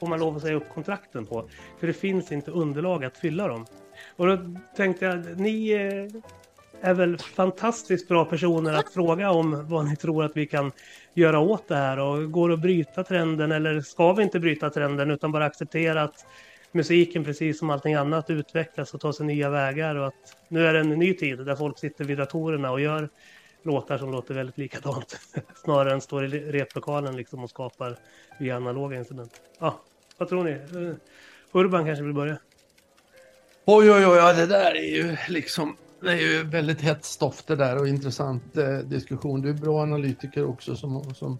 får 0.00 0.06
man 0.06 0.20
lov 0.20 0.36
att 0.36 0.42
säga 0.42 0.54
upp 0.54 0.68
kontrakten 0.74 1.26
på. 1.26 1.48
För 1.80 1.86
det 1.86 1.92
finns 1.92 2.32
inte 2.32 2.50
underlag 2.50 3.04
att 3.04 3.18
fylla 3.18 3.48
dem. 3.48 3.66
Och 4.16 4.26
då 4.26 4.38
tänkte 4.76 5.04
jag, 5.04 5.40
ni 5.40 5.70
eh, 5.70 6.20
är 6.80 6.94
väl 6.94 7.18
fantastiskt 7.18 8.08
bra 8.08 8.24
personer 8.24 8.72
att 8.72 8.92
fråga 8.92 9.30
om 9.30 9.68
vad 9.68 9.84
ni 9.84 9.96
tror 9.96 10.24
att 10.24 10.36
vi 10.36 10.46
kan 10.46 10.72
göra 11.14 11.38
åt 11.38 11.68
det 11.68 11.76
här 11.76 11.98
och 11.98 12.32
går 12.32 12.48
det 12.48 12.54
att 12.54 12.60
bryta 12.60 13.04
trenden 13.04 13.52
eller 13.52 13.80
ska 13.80 14.12
vi 14.12 14.22
inte 14.22 14.40
bryta 14.40 14.70
trenden 14.70 15.10
utan 15.10 15.32
bara 15.32 15.44
acceptera 15.44 16.02
att 16.02 16.26
musiken 16.72 17.24
precis 17.24 17.58
som 17.58 17.70
allting 17.70 17.94
annat 17.94 18.30
utvecklas 18.30 18.94
och 18.94 19.00
tar 19.00 19.12
sig 19.12 19.26
nya 19.26 19.50
vägar 19.50 19.94
och 19.94 20.06
att 20.06 20.36
nu 20.48 20.66
är 20.66 20.72
det 20.72 20.80
en 20.80 20.88
ny 20.88 21.14
tid 21.14 21.38
där 21.38 21.56
folk 21.56 21.78
sitter 21.78 22.04
vid 22.04 22.18
datorerna 22.18 22.70
och 22.70 22.80
gör 22.80 23.08
låtar 23.62 23.98
som 23.98 24.12
låter 24.12 24.34
väldigt 24.34 24.58
likadant 24.58 25.20
snarare 25.64 25.92
än 25.92 26.00
står 26.00 26.24
i 26.24 26.28
replokalen 26.28 27.16
liksom 27.16 27.44
och 27.44 27.50
skapar 27.50 27.96
via 28.38 28.56
analoga 28.56 28.98
instrument. 28.98 29.32
Ja, 29.58 29.80
vad 30.18 30.28
tror 30.28 30.44
ni? 30.44 30.50
Eh, 30.50 30.94
Urban 31.52 31.86
kanske 31.86 32.04
vill 32.04 32.14
börja? 32.14 32.38
Oj, 33.64 33.90
oj, 33.90 34.06
oj, 34.06 34.16
ja, 34.16 34.32
det 34.32 34.46
där 34.46 34.76
är 34.76 34.96
ju 34.96 35.16
liksom 35.28 35.76
det 36.00 36.12
är 36.12 36.16
ju 36.16 36.42
väldigt 36.42 36.80
hett 36.80 37.04
stoff 37.04 37.44
det 37.46 37.56
där 37.56 37.78
och 37.78 37.88
intressant 37.88 38.56
eh, 38.56 38.78
diskussion. 38.78 39.40
Du 39.40 39.50
är 39.50 39.54
bra 39.54 39.82
analytiker 39.82 40.44
också 40.44 40.76
som, 40.76 41.14
som 41.14 41.38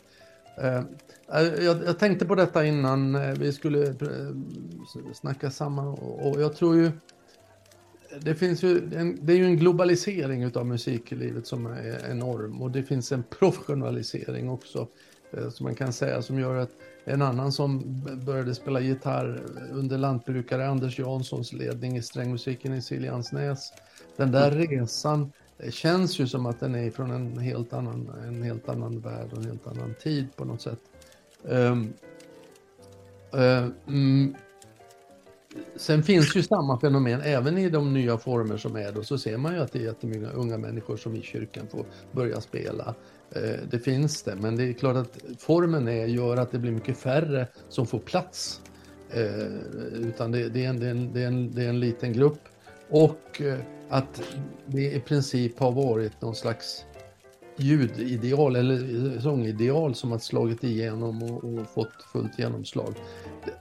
eh, 0.56 0.76
eh 0.76 1.64
jag, 1.64 1.85
jag, 1.86 1.98
tänkte 1.98 2.26
på 2.26 2.35
detta 2.35 2.64
innan 2.64 3.14
eh, 3.14 3.35
vi 3.39 3.52
skulle 3.52 3.86
eh, 3.86 3.94
snacka 5.14 5.51
samman 5.51 5.89
och, 5.89 6.28
och 6.28 6.43
jag 6.43 6.56
tror 6.56 6.76
ju 6.76 6.90
det 8.20 8.35
finns 8.35 8.62
ju 8.62 8.90
en, 8.97 9.26
det 9.26 9.32
är 9.32 9.36
ju 9.36 9.44
en 9.44 9.56
globalisering 9.56 10.43
utav 10.43 10.66
musiklivet 10.66 11.47
som 11.47 11.66
är 11.66 12.10
enorm 12.10 12.62
och 12.62 12.70
det 12.70 12.82
finns 12.82 13.12
en 13.12 13.22
professionalisering 13.22 14.51
också 14.51 14.89
eh, 15.30 15.51
som 15.51 15.64
man 15.64 15.74
kan 15.74 15.93
säga 15.93 16.22
som 16.22 16.39
gör 16.39 16.55
att 16.55 16.70
en 17.05 17.22
annan 17.22 17.52
som 17.52 17.82
började 18.26 18.55
spela 18.55 18.80
gitarr 18.80 19.43
under 19.72 19.98
lantbrukare 19.98 20.68
Anders 20.68 20.98
Janssons 20.98 21.52
ledning 21.52 21.97
i 21.97 22.02
strängmusiken 22.02 22.74
i 22.74 22.82
Siljansnäs. 22.82 23.72
Den 24.19 24.32
där 24.32 24.51
resan 24.51 25.32
känns 25.70 26.19
ju 26.19 26.27
som 26.27 26.47
att 26.47 26.61
den 26.61 26.74
är 26.74 26.90
från 26.90 27.11
en 27.11 27.39
helt 27.39 27.73
annan, 27.73 28.11
en 28.27 28.43
helt 28.43 28.69
annan 28.69 29.01
värld 29.01 29.32
och 29.32 29.39
en 29.39 29.45
helt 29.45 29.66
annan 29.66 29.95
tid 30.03 30.27
på 30.36 30.45
något 30.45 30.62
sätt. 30.62 30.78
Um, 31.43 31.93
uh, 33.35 33.69
mm, 33.89 34.35
sen 35.77 36.03
finns 36.03 36.36
ju 36.36 36.43
samma 36.43 36.81
fenomen 36.81 37.20
även 37.20 37.59
i 37.59 37.70
de 37.70 37.93
nya 37.93 38.19
former 38.19 38.57
som 38.57 38.77
är 38.77 38.93
då 38.93 39.03
så 39.03 39.19
ser 39.19 39.36
man 39.36 39.55
ju 39.55 39.61
att 39.61 39.73
det 39.73 39.78
är 39.78 39.82
jättemånga 39.82 40.31
unga 40.31 40.59
människor 40.59 40.97
som 40.97 41.16
i 41.16 41.23
kyrkan 41.23 41.66
får 41.70 41.85
börja 42.12 42.40
spela. 42.40 42.95
Uh, 43.36 43.69
det 43.70 43.78
finns 43.78 44.23
det, 44.23 44.36
men 44.36 44.57
det 44.57 44.65
är 44.65 44.73
klart 44.73 44.97
att 44.97 45.19
formen 45.39 45.89
är, 45.89 46.07
gör 46.07 46.36
att 46.36 46.53
det 46.53 46.59
blir 46.59 46.73
mycket 46.73 46.99
färre 46.99 47.47
som 47.69 47.86
får 47.86 47.99
plats. 47.99 48.61
Uh, 49.16 50.03
utan 50.09 50.32
det, 50.32 50.49
det, 50.49 50.65
är 50.65 50.69
en, 50.69 50.81
det, 50.81 50.86
är 50.86 50.90
en, 50.90 51.12
det, 51.12 51.23
är 51.23 51.27
en, 51.27 51.55
det 51.55 51.65
är 51.65 51.69
en 51.69 51.81
liten 51.81 52.12
grupp 52.12 52.40
och 52.90 53.43
att 53.89 54.23
det 54.66 54.93
i 54.93 55.01
princip 55.01 55.59
har 55.59 55.73
varit 55.73 56.23
någon 56.23 56.35
slags 56.35 56.85
ljudideal 57.56 58.56
eller 58.56 59.20
sångideal 59.20 59.94
som 59.94 60.10
har 60.10 60.19
slagit 60.19 60.65
igenom 60.65 61.23
och, 61.23 61.44
och, 61.44 61.66
fått 61.74 62.02
fullt 62.12 62.39
genomslag. 62.39 62.94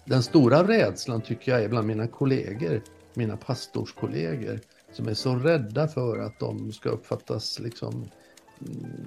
Den 0.06 0.24
stora 0.24 0.68
rädslan 0.68 1.22
tycker 1.22 1.52
jag 1.52 1.64
är 1.64 1.70
bland 1.70 1.88
mina 1.88 2.08
kollegor, 2.08 2.82
mina 3.14 3.38
pastorskollegor, 3.38 4.60
som 4.92 5.08
är 5.08 5.14
så 5.14 5.36
rädda 5.36 5.88
för 5.88 6.20
att 6.20 6.40
de 6.40 6.72
ska 6.72 6.90
uppfattas 6.90 7.60
liksom 7.60 8.10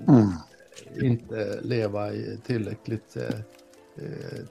mm. 0.09 0.29
inte 1.01 1.61
leva 1.63 2.11
tillräckligt, 2.47 3.17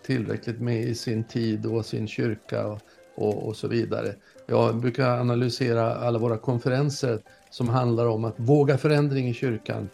tillräckligt 0.03 0.59
med 0.59 0.83
i 0.83 0.95
sin 0.95 1.23
tid 1.23 1.65
och 1.65 1.85
sin 1.85 2.07
kyrka 2.07 2.67
och, 2.67 2.79
och, 3.15 3.47
och 3.47 3.55
så 3.55 3.67
vidare. 3.67 4.15
Jag 4.49 4.75
brukar 4.75 5.19
analysera 5.19 5.95
alla 5.95 6.19
våra 6.19 6.37
konferenser 6.37 7.19
som 7.49 7.69
handlar 7.69 8.05
om 8.05 8.25
att 8.25 8.35
våga 8.37 8.77
förändring 8.77 9.27
i 9.27 9.33
kyrkan. 9.33 9.89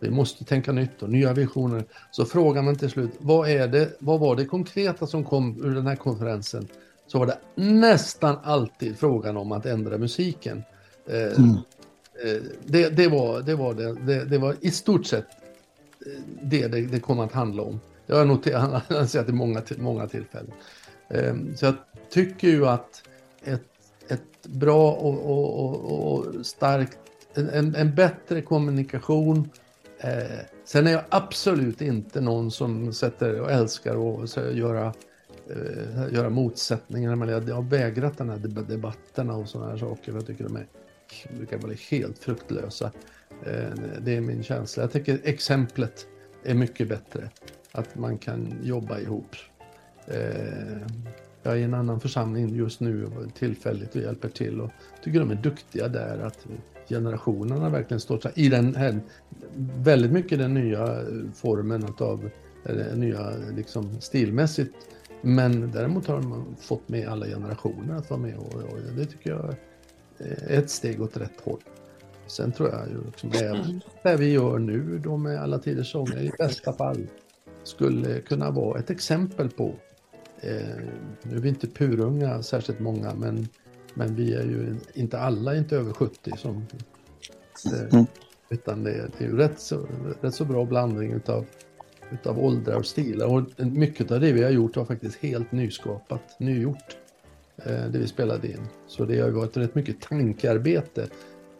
Vi 0.00 0.10
måste 0.10 0.44
tänka 0.44 0.72
nytt 0.72 1.02
och 1.02 1.10
nya 1.10 1.32
visioner. 1.32 1.84
Så 2.10 2.24
frågar 2.24 2.62
man 2.62 2.76
till 2.76 2.90
slut, 2.90 3.10
vad, 3.18 3.48
är 3.48 3.68
det, 3.68 3.96
vad 3.98 4.20
var 4.20 4.36
det 4.36 4.44
konkreta 4.44 5.06
som 5.06 5.24
kom 5.24 5.64
ur 5.64 5.74
den 5.74 5.86
här 5.86 5.96
konferensen? 5.96 6.68
Så 7.06 7.18
var 7.18 7.26
det 7.26 7.38
nästan 7.54 8.36
alltid 8.42 8.98
frågan 8.98 9.36
om 9.36 9.52
att 9.52 9.66
ändra 9.66 9.98
musiken. 9.98 10.62
Eh, 11.06 11.38
mm. 11.38 11.56
det, 12.64 12.88
det, 12.88 13.08
var, 13.08 13.40
det, 13.40 13.54
var 13.54 13.74
det, 13.74 13.94
det, 13.94 14.24
det 14.24 14.38
var 14.38 14.56
i 14.60 14.70
stort 14.70 15.06
sett 15.06 15.26
det 16.42 16.68
det, 16.68 16.80
det 16.80 17.00
kom 17.00 17.20
att 17.20 17.32
handla 17.32 17.62
om. 17.62 17.80
Det 18.06 18.16
har 18.16 18.20
jag 18.20 18.28
noterat 18.28 19.28
i 19.28 19.32
många, 19.32 19.62
många 19.78 20.06
tillfällen. 20.06 20.52
Eh, 21.08 21.34
så 21.56 21.64
jag 21.64 21.74
tycker 22.10 22.48
ju 22.48 22.66
att 22.66 23.02
ett 23.44 23.69
ett 24.10 24.46
bra 24.46 24.92
och, 24.92 25.30
och, 25.30 25.60
och, 25.60 26.18
och 26.18 26.46
starkt, 26.46 26.98
en, 27.34 27.74
en, 27.74 27.94
bättre 27.94 28.42
kommunikation. 28.42 29.50
Eh, 29.98 30.40
sen 30.64 30.86
är 30.86 30.92
jag 30.92 31.04
absolut 31.08 31.80
inte 31.80 32.20
någon 32.20 32.50
som 32.50 32.92
sätter 32.92 33.40
och 33.40 33.50
älskar 33.50 34.22
att 34.22 34.36
göra, 34.54 34.94
eh, 35.50 36.14
göra 36.14 36.30
motsättningar. 36.30 37.16
Men 37.16 37.28
jag, 37.28 37.48
jag 37.48 37.54
har 37.54 37.62
vägrat 37.62 38.18
den 38.18 38.30
här 38.30 38.38
debatterna 38.68 39.36
och 39.36 39.48
sådana 39.48 39.70
här 39.70 39.78
saker. 39.78 40.12
Jag 40.12 40.26
tycker 40.26 40.44
de 40.44 40.56
är, 40.56 40.66
brukar 41.36 41.58
vara 41.58 41.72
helt 41.90 42.18
fruktlösa. 42.18 42.92
Eh, 43.46 43.70
det 44.00 44.16
är 44.16 44.20
min 44.20 44.42
känsla. 44.42 44.82
Jag 44.82 44.92
tycker 44.92 45.20
exemplet 45.24 46.06
är 46.44 46.54
mycket 46.54 46.88
bättre. 46.88 47.30
Att 47.72 47.94
man 47.94 48.18
kan 48.18 48.54
jobba 48.62 48.98
ihop. 48.98 49.36
Eh, 50.06 50.86
jag 51.42 51.52
är 51.52 51.58
i 51.58 51.62
en 51.62 51.74
annan 51.74 52.00
församling 52.00 52.56
just 52.56 52.80
nu 52.80 53.08
tillfälligt 53.34 53.94
och 53.96 54.02
hjälper 54.02 54.28
till 54.28 54.60
och 54.60 54.70
tycker 55.04 55.20
de 55.20 55.30
är 55.30 55.34
duktiga 55.34 55.88
där 55.88 56.18
att 56.18 56.46
generationerna 56.88 57.68
verkligen 57.68 58.00
står 58.00 58.20
i 58.34 58.48
den 58.48 58.74
här, 58.74 59.00
väldigt 59.76 60.12
mycket 60.12 60.38
den 60.38 60.54
nya 60.54 61.04
formen 61.34 61.84
av 61.98 62.30
eh, 62.64 62.96
nya 62.96 63.30
liksom 63.56 64.00
stilmässigt. 64.00 64.74
Men 65.22 65.70
däremot 65.70 66.06
har 66.06 66.14
de 66.14 66.56
fått 66.60 66.88
med 66.88 67.08
alla 67.08 67.26
generationer 67.26 67.96
att 67.96 68.10
vara 68.10 68.20
med 68.20 68.36
och, 68.36 68.54
och 68.54 68.78
det 68.96 69.06
tycker 69.06 69.30
jag 69.30 69.54
är 70.18 70.58
ett 70.58 70.70
steg 70.70 71.02
åt 71.02 71.16
rätt 71.16 71.40
håll. 71.44 71.60
Sen 72.26 72.52
tror 72.52 72.68
jag 72.68 72.88
ju 72.88 73.04
liksom 73.06 73.30
det, 73.30 73.80
det 74.02 74.16
vi 74.16 74.32
gör 74.32 74.58
nu 74.58 74.98
då 74.98 75.16
med 75.16 75.42
alla 75.42 75.58
tiders 75.58 75.92
sånger 75.92 76.20
i 76.20 76.30
bästa 76.38 76.72
fall 76.72 77.06
skulle 77.64 78.20
kunna 78.20 78.50
vara 78.50 78.78
ett 78.78 78.90
exempel 78.90 79.50
på 79.50 79.74
Eh, 80.40 80.76
nu 81.22 81.36
är 81.36 81.40
vi 81.40 81.48
inte 81.48 81.66
purunga 81.66 82.42
särskilt 82.42 82.80
många 82.80 83.14
men, 83.14 83.48
men 83.94 84.14
vi 84.14 84.34
är 84.34 84.44
ju 84.44 84.76
inte 84.94 85.18
alla 85.18 85.56
inte 85.56 85.76
över 85.76 85.92
70 85.92 86.30
som 86.36 86.66
eh, 87.72 87.92
mm. 87.92 88.06
Utan 88.50 88.84
det, 88.84 89.10
det 89.18 89.24
är 89.24 89.28
ju 89.28 89.36
rätt 89.36 89.60
så, 89.60 89.86
rätt 90.20 90.34
så 90.34 90.44
bra 90.44 90.64
blandning 90.64 91.12
utav, 91.12 91.46
utav 92.12 92.38
åldrar 92.38 92.76
och 92.76 92.86
stilar. 92.86 93.26
Och 93.26 93.66
mycket 93.66 94.10
av 94.10 94.20
det 94.20 94.32
vi 94.32 94.42
har 94.42 94.50
gjort 94.50 94.76
har 94.76 94.84
faktiskt 94.84 95.16
helt 95.16 95.52
nyskapat, 95.52 96.40
nygjort. 96.40 96.96
Eh, 97.64 97.84
det 97.84 97.98
vi 97.98 98.06
spelade 98.06 98.48
in. 98.48 98.66
Så 98.86 99.04
det 99.04 99.20
har 99.20 99.30
varit 99.30 99.56
rätt 99.56 99.74
mycket 99.74 100.00
tankearbete 100.00 101.08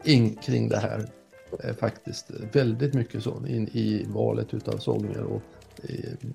in 0.05 0.35
kring 0.35 0.69
det 0.69 0.79
här. 0.79 1.09
Eh, 1.65 1.75
faktiskt 1.75 2.31
väldigt 2.53 2.95
mycket 2.95 3.23
så 3.23 3.47
in 3.47 3.69
i 3.73 4.07
valet 4.09 4.55
utav 4.55 4.79
sånger 4.79 5.23
och 5.23 5.43
eh, 5.83 6.29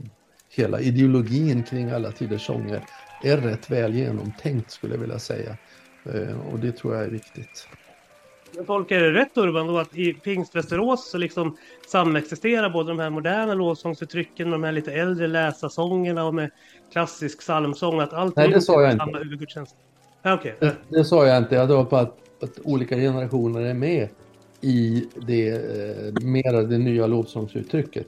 hela 0.58 0.82
ideologin 0.82 1.64
kring 1.64 1.90
alla 1.90 2.12
tiders 2.12 2.46
sånger 2.46 2.82
är 3.24 3.38
rätt 3.38 3.72
väl 3.72 3.96
genomtänkt 3.96 4.72
skulle 4.72 4.94
jag 4.94 5.02
vilja 5.02 5.20
säga. 5.20 5.58
Eh, 6.06 6.54
och 6.54 6.60
det 6.60 6.72
tror 6.72 6.96
jag 6.96 7.04
är 7.04 7.10
viktigt. 7.10 7.68
Jag 8.58 8.68
tolkar 8.68 9.00
det 9.00 9.14
rätt 9.14 9.38
Urban 9.38 9.68
då 9.68 9.78
att 9.78 9.98
i 9.98 10.14
Pingstvästerås 10.14 11.10
så 11.12 11.18
liksom 11.18 11.58
samexisterar 11.88 12.70
både 12.70 12.90
de 12.90 13.00
här 13.00 13.10
moderna 13.10 13.54
lovsångsuttrycken 13.54 14.50
med 14.50 14.60
de 14.60 14.64
här 14.64 14.72
lite 14.72 14.94
äldre 14.94 15.28
läsarsångerna 15.28 16.26
och 16.26 16.34
med 16.34 16.52
klassisk 16.92 17.40
psalmsång. 17.40 18.00
Att 18.00 18.14
allt 18.14 18.36
Nej, 18.36 18.50
det 18.50 18.62
sa 18.62 18.82
jag 18.82 18.92
samma 18.92 19.04
inte. 19.04 19.24
huvudgudstjänst. 19.24 19.76
Okej. 20.24 20.56
Det, 20.60 20.76
det 20.90 21.06
sa 21.06 21.28
jag 21.28 21.38
inte, 21.38 21.56
jag 21.56 21.68
var 21.68 21.86
på 21.86 21.98
att, 21.98 22.18
att 22.44 22.60
olika 22.64 22.96
generationer 22.96 23.62
är 23.62 23.74
med 23.74 24.10
i 24.62 25.06
det, 25.28 25.50
eh, 25.50 26.24
mera 26.24 26.62
det 26.62 26.78
nya 26.78 27.08
lovsångsuttrycket. 27.08 28.08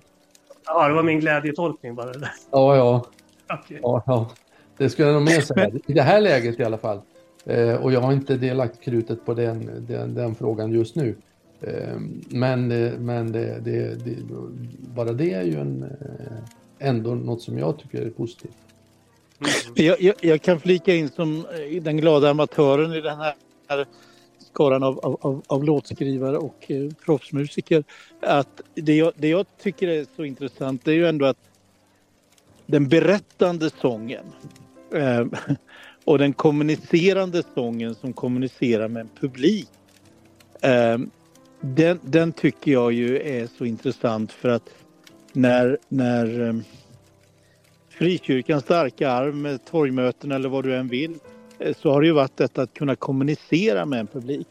Ja, 0.67 0.87
det 0.87 0.93
var 0.93 1.03
min 1.03 1.19
glädjetolkning 1.19 1.95
bara. 1.95 2.11
det 2.11 2.19
där. 2.19 2.31
Ja, 2.51 2.75
ja. 2.75 3.05
Okej. 3.53 3.79
ja, 3.81 4.03
ja. 4.05 4.29
Det 4.77 4.89
skulle 4.89 5.07
jag 5.07 5.13
nog 5.13 5.23
mer 5.23 5.41
säga. 5.41 5.69
I 5.87 5.93
det 5.93 6.01
här 6.01 6.21
läget 6.21 6.59
i 6.59 6.63
alla 6.63 6.77
fall. 6.77 7.01
Eh, 7.45 7.75
och 7.75 7.91
jag 7.91 8.01
har 8.01 8.13
inte 8.13 8.37
delagt 8.37 8.81
krutet 8.81 9.25
på 9.25 9.33
den, 9.33 9.85
den, 9.87 10.13
den 10.13 10.35
frågan 10.35 10.71
just 10.71 10.95
nu. 10.95 11.15
Eh, 11.61 11.99
men 12.29 12.71
eh, 12.71 12.91
men 12.99 13.31
det, 13.31 13.59
det, 13.59 14.05
det, 14.05 14.15
bara 14.95 15.13
det 15.13 15.33
är 15.33 15.43
ju 15.43 15.59
en, 15.59 15.83
eh, 15.83 16.87
ändå 16.87 17.15
något 17.15 17.41
som 17.41 17.57
jag 17.57 17.79
tycker 17.79 18.01
är 18.01 18.09
positivt. 18.09 18.51
Jag, 19.75 20.01
jag, 20.01 20.15
jag 20.21 20.41
kan 20.41 20.59
flika 20.59 20.95
in 20.95 21.09
som 21.09 21.45
eh, 21.45 21.81
den 21.81 21.97
glada 21.97 22.29
amatören 22.29 22.93
i 22.93 23.01
den 23.01 23.17
här 23.17 23.35
skaran 24.53 24.83
av, 24.83 24.99
av, 24.99 25.17
av, 25.21 25.41
av 25.47 25.63
låtskrivare 25.63 26.37
och 26.37 26.65
eh, 26.71 26.89
proffsmusiker. 27.05 27.83
Att 28.21 28.61
det 28.75 28.95
jag, 28.95 29.11
det 29.15 29.27
jag 29.27 29.45
tycker 29.61 29.87
är 29.87 30.05
så 30.15 30.23
intressant 30.23 30.85
det 30.85 30.91
är 30.91 30.95
ju 30.95 31.07
ändå 31.07 31.25
att 31.25 31.37
den 32.65 32.87
berättande 32.87 33.69
sången 33.69 34.25
eh, 34.93 35.25
och 36.03 36.17
den 36.17 36.33
kommunicerande 36.33 37.43
sången 37.53 37.95
som 37.95 38.13
kommunicerar 38.13 38.87
med 38.87 39.01
en 39.01 39.09
publik. 39.19 39.69
Eh, 40.61 40.97
den, 41.61 41.99
den 42.01 42.31
tycker 42.31 42.71
jag 42.71 42.93
ju 42.93 43.21
är 43.21 43.47
så 43.57 43.65
intressant 43.65 44.31
för 44.31 44.49
att 44.49 44.69
när, 45.33 45.77
när 45.87 46.47
eh, 46.47 46.55
frikyrkans 47.89 48.63
starka 48.63 49.11
arm 49.11 49.41
med 49.41 49.65
torgmöten 49.65 50.31
eller 50.31 50.49
vad 50.49 50.63
du 50.63 50.75
än 50.75 50.87
vill 50.87 51.19
Eh, 51.59 51.75
så 51.81 51.91
har 51.91 52.01
det 52.01 52.07
ju 52.07 52.13
varit 52.13 52.37
detta 52.37 52.61
att 52.61 52.73
kunna 52.73 52.95
kommunicera 52.95 53.85
med 53.85 53.99
en 53.99 54.07
publik. 54.07 54.47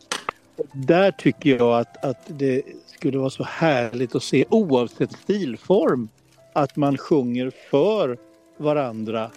Där 0.73 1.11
tycker 1.11 1.57
jag 1.57 1.81
att, 1.81 2.05
att 2.05 2.23
det 2.27 2.63
skulle 2.87 3.19
vara 3.19 3.31
så 3.31 3.45
härligt 3.45 4.15
att 4.15 4.23
se 4.23 4.45
oavsett 4.51 5.13
stilform 5.13 6.09
att 6.53 6.77
man 6.77 6.99
sjunger 6.99 7.53
för 7.71 8.19
varandra 8.57 9.31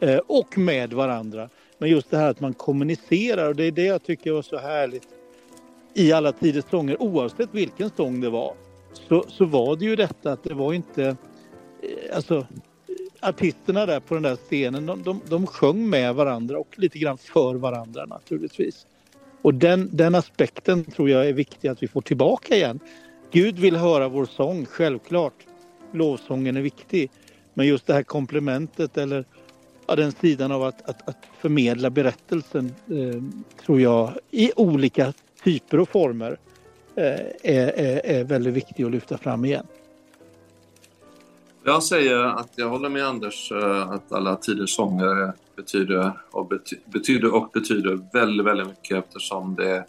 eh, 0.00 0.18
och 0.26 0.58
med 0.58 0.92
varandra. 0.92 1.48
Men 1.78 1.90
just 1.90 2.10
det 2.10 2.16
här 2.16 2.30
att 2.30 2.40
man 2.40 2.54
kommunicerar 2.54 3.48
och 3.48 3.56
det 3.56 3.64
är 3.64 3.72
det 3.72 3.84
jag 3.84 4.02
tycker 4.02 4.32
var 4.32 4.42
så 4.42 4.58
härligt 4.58 5.08
i 5.94 6.12
alla 6.12 6.32
tiders 6.32 6.64
sånger 6.70 7.02
oavsett 7.02 7.48
vilken 7.52 7.90
sång 7.96 8.20
det 8.20 8.30
var. 8.30 8.54
Så, 8.92 9.24
så 9.28 9.44
var 9.44 9.76
det 9.76 9.84
ju 9.84 9.96
detta 9.96 10.32
att 10.32 10.44
det 10.44 10.54
var 10.54 10.72
inte 10.72 11.04
eh, 11.82 12.16
alltså 12.16 12.46
artisterna 13.20 13.86
där 13.86 14.00
på 14.00 14.14
den 14.14 14.22
där 14.22 14.36
scenen, 14.36 14.86
de, 14.86 15.02
de, 15.02 15.20
de 15.28 15.46
sjöng 15.46 15.90
med 15.90 16.14
varandra 16.14 16.58
och 16.58 16.78
lite 16.78 16.98
grann 16.98 17.18
för 17.18 17.54
varandra 17.54 18.06
naturligtvis. 18.06 18.86
Och 19.42 19.54
den, 19.54 19.88
den 19.92 20.14
aspekten 20.14 20.84
tror 20.84 21.10
jag 21.10 21.28
är 21.28 21.32
viktig 21.32 21.68
att 21.68 21.82
vi 21.82 21.88
får 21.88 22.00
tillbaka 22.00 22.56
igen. 22.56 22.80
Gud 23.30 23.58
vill 23.58 23.76
höra 23.76 24.08
vår 24.08 24.24
sång, 24.24 24.66
självklart. 24.66 25.34
Lovsången 25.92 26.56
är 26.56 26.60
viktig. 26.60 27.10
Men 27.54 27.66
just 27.66 27.86
det 27.86 27.94
här 27.94 28.02
komplementet 28.02 28.98
eller 28.98 29.24
ja, 29.86 29.96
den 29.96 30.12
sidan 30.12 30.52
av 30.52 30.62
att, 30.62 30.88
att, 30.88 31.08
att 31.08 31.26
förmedla 31.40 31.90
berättelsen 31.90 32.74
eh, 32.90 33.22
tror 33.64 33.80
jag 33.80 34.12
i 34.30 34.52
olika 34.56 35.12
typer 35.44 35.80
och 35.80 35.88
former 35.88 36.38
eh, 36.94 37.04
är, 37.42 37.78
är, 37.78 38.06
är 38.06 38.24
väldigt 38.24 38.54
viktig 38.54 38.84
att 38.84 38.90
lyfta 38.90 39.18
fram 39.18 39.44
igen. 39.44 39.66
Jag 41.68 41.82
säger 41.82 42.24
att 42.24 42.52
jag 42.56 42.68
håller 42.68 42.88
med 42.88 43.06
Anders 43.06 43.52
eh, 43.52 43.90
att 43.90 44.12
alla 44.12 44.36
tiders 44.36 44.70
sånger 44.70 45.32
betyder 45.56 46.12
och, 46.30 46.48
bety 46.48 46.76
betyder 46.84 47.34
och 47.34 47.50
betyder 47.52 48.00
väldigt, 48.12 48.46
väldigt 48.46 48.66
mycket 48.68 49.04
eftersom 49.04 49.54
det, 49.54 49.84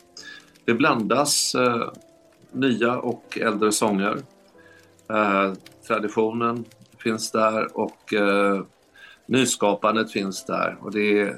det 0.66 0.74
blandas 0.74 1.56
eh, 1.56 1.90
nya 2.52 2.98
och 2.98 3.38
äldre 3.42 3.72
sånger. 3.72 4.18
Eh, 5.10 5.54
traditionen 5.88 6.66
finns 7.04 7.32
där 7.32 7.78
och 7.78 8.14
eh, 8.14 8.62
nyskapandet 9.26 10.12
finns 10.12 10.46
där. 10.46 10.78
Och 10.82 10.92
det 10.92 11.22
är 11.22 11.38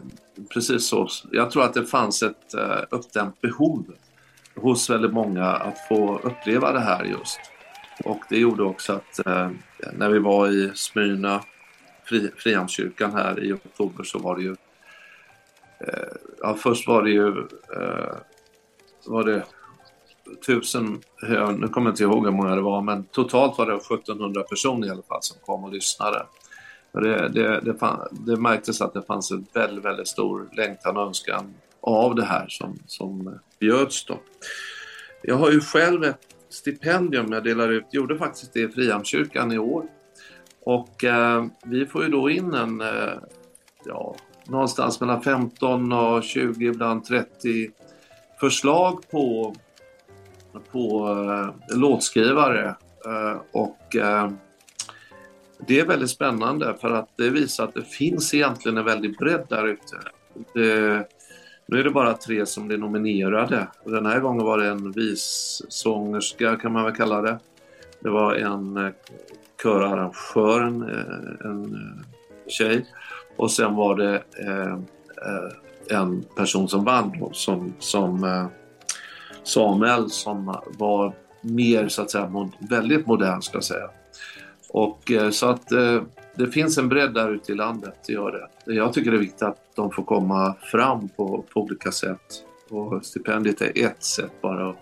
precis 0.53 0.88
så. 0.88 1.07
Jag 1.31 1.51
tror 1.51 1.63
att 1.63 1.73
det 1.73 1.85
fanns 1.85 2.23
ett 2.23 2.53
eh, 2.53 2.84
uppdämt 2.89 3.41
behov 3.41 3.85
hos 4.55 4.89
väldigt 4.89 5.13
många 5.13 5.45
att 5.45 5.88
få 5.88 6.19
uppleva 6.23 6.72
det 6.72 6.80
här 6.80 7.03
just. 7.03 7.39
Och 8.05 8.19
det 8.30 8.38
gjorde 8.38 8.63
också 8.63 8.93
att 8.93 9.27
eh, 9.27 9.49
när 9.94 10.10
vi 10.10 10.20
var 10.20 10.48
i 10.48 10.72
Smyrna, 10.76 11.44
Fri, 12.03 12.32
Frihamnskyrkan 12.38 13.12
här 13.14 13.44
i 13.44 13.53
oktober 13.53 14.03
så 14.03 14.20
var 14.20 14.36
det 14.36 14.41
ju 14.41 14.56
eh, 15.80 16.14
Ja, 16.41 16.56
först 16.56 16.88
var 16.88 17.03
det 17.03 17.10
ju 17.10 17.28
eh, 17.76 18.16
var 19.06 19.24
det 19.24 19.44
tusen, 20.45 21.02
ja, 21.22 21.52
nu 21.52 21.68
kommer 21.68 21.88
jag 21.88 21.94
inte 21.94 22.03
ihåg 22.03 22.26
hur 22.26 22.32
många 22.32 22.56
det 22.56 22.62
var, 22.62 22.82
men 22.82 23.03
totalt 23.03 23.58
var 23.58 23.66
det 23.66 23.76
1700 23.76 24.44
personer 24.44 24.88
i 24.88 24.90
alla 24.90 25.02
fall 25.02 25.22
som 25.22 25.38
kom 25.45 25.64
och 25.64 25.72
lyssnade. 25.74 26.26
Det, 26.91 27.30
det, 27.30 27.62
det, 27.62 27.74
fan, 27.74 28.08
det 28.12 28.38
märktes 28.38 28.82
att 28.82 28.94
det 28.94 29.02
fanns 29.02 29.32
en 29.32 29.45
väldigt, 29.53 29.86
väldigt 29.86 30.08
stor 30.08 30.49
längtan 30.58 30.98
och 30.98 31.03
önskan 31.03 31.53
av 31.82 32.16
det 32.16 32.26
här 32.26 32.45
som, 32.49 32.80
som 32.88 33.40
bjöds 33.60 34.06
då. 34.06 34.20
Jag 35.22 35.36
har 35.36 35.52
ju 35.52 35.60
själv 35.60 36.03
ett 36.03 36.36
stipendium 36.53 37.32
jag 37.32 37.44
delar 37.44 37.69
ut, 37.69 37.86
gjorde 37.91 38.18
faktiskt 38.18 38.53
det 38.53 38.60
i 38.60 38.68
Frihamnskyrkan 38.68 39.52
i 39.52 39.57
år. 39.57 39.86
Och 40.61 41.03
eh, 41.03 41.45
vi 41.65 41.86
får 41.86 42.03
ju 42.03 42.10
då 42.10 42.30
in 42.30 42.53
en, 42.53 42.82
eh, 42.82 43.14
ja, 43.86 44.15
någonstans 44.45 44.99
mellan 44.99 45.22
15 45.22 45.94
och 45.94 46.23
20, 46.23 46.65
ibland 46.65 47.06
30 47.06 47.72
förslag 48.40 49.10
på, 49.11 49.56
på 50.72 51.07
eh, 51.10 51.78
låtskrivare. 51.78 52.76
Eh, 53.06 53.41
och 53.52 53.95
eh, 53.95 54.32
det 55.68 55.80
är 55.80 55.86
väldigt 55.86 56.10
spännande 56.10 56.78
för 56.82 56.91
att 56.91 57.10
det 57.15 57.30
visar 57.30 57.64
att 57.64 57.73
det 57.73 57.84
finns 57.84 58.34
egentligen 58.34 58.78
en 58.78 58.86
väldig 58.86 59.18
bredd 59.18 59.45
där 59.49 59.68
ute. 59.68 59.95
Nu 61.72 61.80
är 61.80 61.84
det 61.84 61.89
bara 61.91 62.14
tre 62.14 62.45
som 62.45 62.68
blir 62.68 62.77
nominerade. 62.77 63.68
Och 63.84 63.91
den 63.91 64.06
här 64.06 64.19
gången 64.19 64.45
var 64.45 64.57
det 64.57 64.68
en 64.68 64.91
vissångerska 64.91 66.56
kan 66.56 66.72
man 66.72 66.84
väl 66.84 66.95
kalla 66.95 67.22
det. 67.22 67.39
Det 67.99 68.10
var 68.10 68.35
en 68.35 68.77
eh, 68.77 68.91
körarrangör, 69.64 70.61
eh, 70.61 70.69
en, 70.69 71.52
en 71.52 72.06
tjej. 72.48 72.85
Och 73.35 73.52
sen 73.52 73.76
var 73.76 73.95
det 73.95 74.15
eh, 74.15 74.77
en 75.89 76.23
person 76.35 76.68
som 76.68 76.85
vann 76.85 77.19
då, 77.19 77.30
som, 77.34 77.73
som 77.80 78.23
eh, 78.23 78.48
Samuel 79.43 80.10
som 80.10 80.61
var 80.77 81.14
mer 81.41 81.88
så 81.88 82.02
att 82.02 82.11
säga 82.11 82.27
mod, 82.27 82.52
väldigt 82.69 83.07
modern 83.07 83.41
ska 83.41 83.57
jag 83.57 83.64
säga. 83.64 83.89
Och 84.69 85.11
eh, 85.11 85.30
så 85.30 85.49
att 85.49 85.72
eh, 85.72 86.02
det 86.36 86.48
finns 86.48 86.78
en 86.78 86.90
bredd 86.90 87.14
där 87.14 87.30
ute 87.30 87.52
i 87.52 87.56
landet, 87.56 87.95
det 88.08 88.14
gör 88.14 88.49
det. 88.66 88.74
Jag 88.74 88.94
tycker 88.94 89.12
det 89.12 89.18
är 89.18 89.22
viktigt 89.22 89.41
att 89.41 89.76
de 89.76 89.91
får 89.91 90.03
komma 90.03 90.56
fram 90.62 91.10
på, 91.10 91.45
på 91.53 91.62
olika 91.62 91.91
sätt. 91.91 92.45
Och 92.70 93.06
stipendiet 93.06 93.62
är 93.62 93.86
ett 93.86 94.03
sätt 94.03 94.32
bara 94.41 94.70
att, 94.70 94.78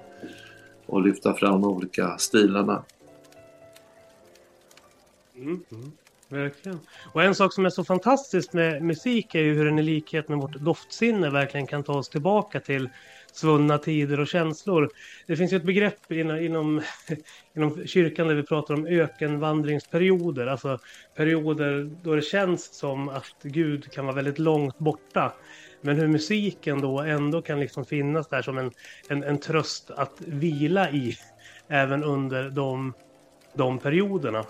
att 0.87 1.03
lyfta 1.05 1.33
fram 1.33 1.61
de 1.61 1.71
olika 1.71 2.17
stilarna. 2.17 2.83
Mm, 5.35 5.63
mm, 5.71 5.91
verkligen. 6.29 6.79
Och 7.13 7.23
en 7.23 7.35
sak 7.35 7.53
som 7.53 7.65
är 7.65 7.69
så 7.69 7.83
fantastiskt 7.83 8.53
med 8.53 8.83
musik 8.83 9.35
är 9.35 9.41
ju 9.41 9.53
hur 9.53 9.65
den 9.65 9.79
i 9.79 9.83
likhet 9.83 10.29
med 10.29 10.37
vårt 10.37 10.55
doftsinne 10.55 11.29
verkligen 11.29 11.67
kan 11.67 11.83
ta 11.83 11.93
oss 11.93 12.09
tillbaka 12.09 12.59
till 12.59 12.89
svunna 13.35 13.77
tider 13.77 14.19
och 14.19 14.27
känslor. 14.27 14.89
Det 15.27 15.35
finns 15.35 15.53
ju 15.53 15.57
ett 15.57 15.63
begrepp 15.63 16.11
inom, 16.11 16.37
inom, 16.37 16.81
inom 17.55 17.87
kyrkan 17.87 18.27
där 18.27 18.35
vi 18.35 18.43
pratar 18.43 18.73
om 18.73 18.85
ökenvandringsperioder, 18.85 20.47
alltså 20.47 20.79
perioder 21.15 21.91
då 22.03 22.15
det 22.15 22.21
känns 22.21 22.73
som 22.73 23.09
att 23.09 23.35
Gud 23.43 23.91
kan 23.91 24.05
vara 24.05 24.15
väldigt 24.15 24.39
långt 24.39 24.77
borta. 24.77 25.33
Men 25.81 25.97
hur 25.97 26.07
musiken 26.07 26.81
då 26.81 26.99
ändå 26.99 27.41
kan 27.41 27.59
liksom 27.59 27.85
finnas 27.85 28.27
där 28.27 28.41
som 28.41 28.57
en, 28.57 28.71
en, 29.09 29.23
en 29.23 29.37
tröst 29.37 29.91
att 29.91 30.21
vila 30.21 30.91
i 30.91 31.17
även 31.67 32.03
under 32.03 32.49
de, 32.49 32.93
de 33.53 33.79
perioderna. 33.79 34.45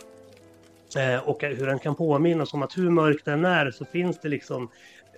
Eh, 0.97 1.29
och 1.29 1.41
hur 1.41 1.65
den 1.65 1.79
kan 1.79 1.95
påminna 1.95 2.43
oss 2.43 2.53
om 2.53 2.63
att 2.63 2.77
hur 2.77 2.89
mörkt 2.89 3.25
den 3.25 3.45
är 3.45 3.71
så 3.71 3.85
finns 3.85 4.19
det 4.19 4.29
liksom 4.29 4.69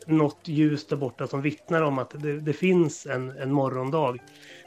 något 0.07 0.39
ljus 0.43 0.87
där 0.87 0.95
borta 0.95 1.27
som 1.27 1.41
vittnar 1.41 1.81
om 1.81 1.99
att 1.99 2.09
det, 2.09 2.39
det 2.39 2.53
finns 2.53 3.05
en, 3.05 3.29
en 3.29 3.51
morgondag. 3.51 4.17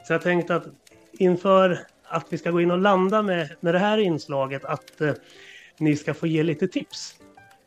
Så 0.07 0.13
jag 0.13 0.21
tänkte 0.21 0.55
att 0.55 0.65
inför 1.11 1.79
att 2.03 2.25
vi 2.29 2.37
ska 2.37 2.51
gå 2.51 2.61
in 2.61 2.71
och 2.71 2.77
landa 2.77 3.21
med, 3.21 3.49
med 3.59 3.73
det 3.75 3.79
här 3.79 3.97
inslaget 3.97 4.65
att 4.65 5.01
eh, 5.01 5.13
ni 5.77 5.95
ska 5.95 6.13
få 6.13 6.27
ge 6.27 6.43
lite 6.43 6.67
tips 6.67 7.15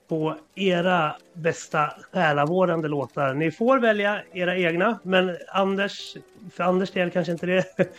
på 0.09 0.37
era 0.55 1.17
bästa 1.33 1.93
själavårdande 2.13 2.89
låtar. 2.89 3.35
Ni 3.35 3.51
får 3.51 3.79
välja 3.79 4.23
era 4.33 4.57
egna, 4.57 4.99
men 5.03 5.37
Anders, 5.49 6.17
för 6.53 6.65
Anders 6.65 6.91
del 6.91 7.11
kanske 7.11 7.33
inte 7.33 7.47
det 7.47 7.65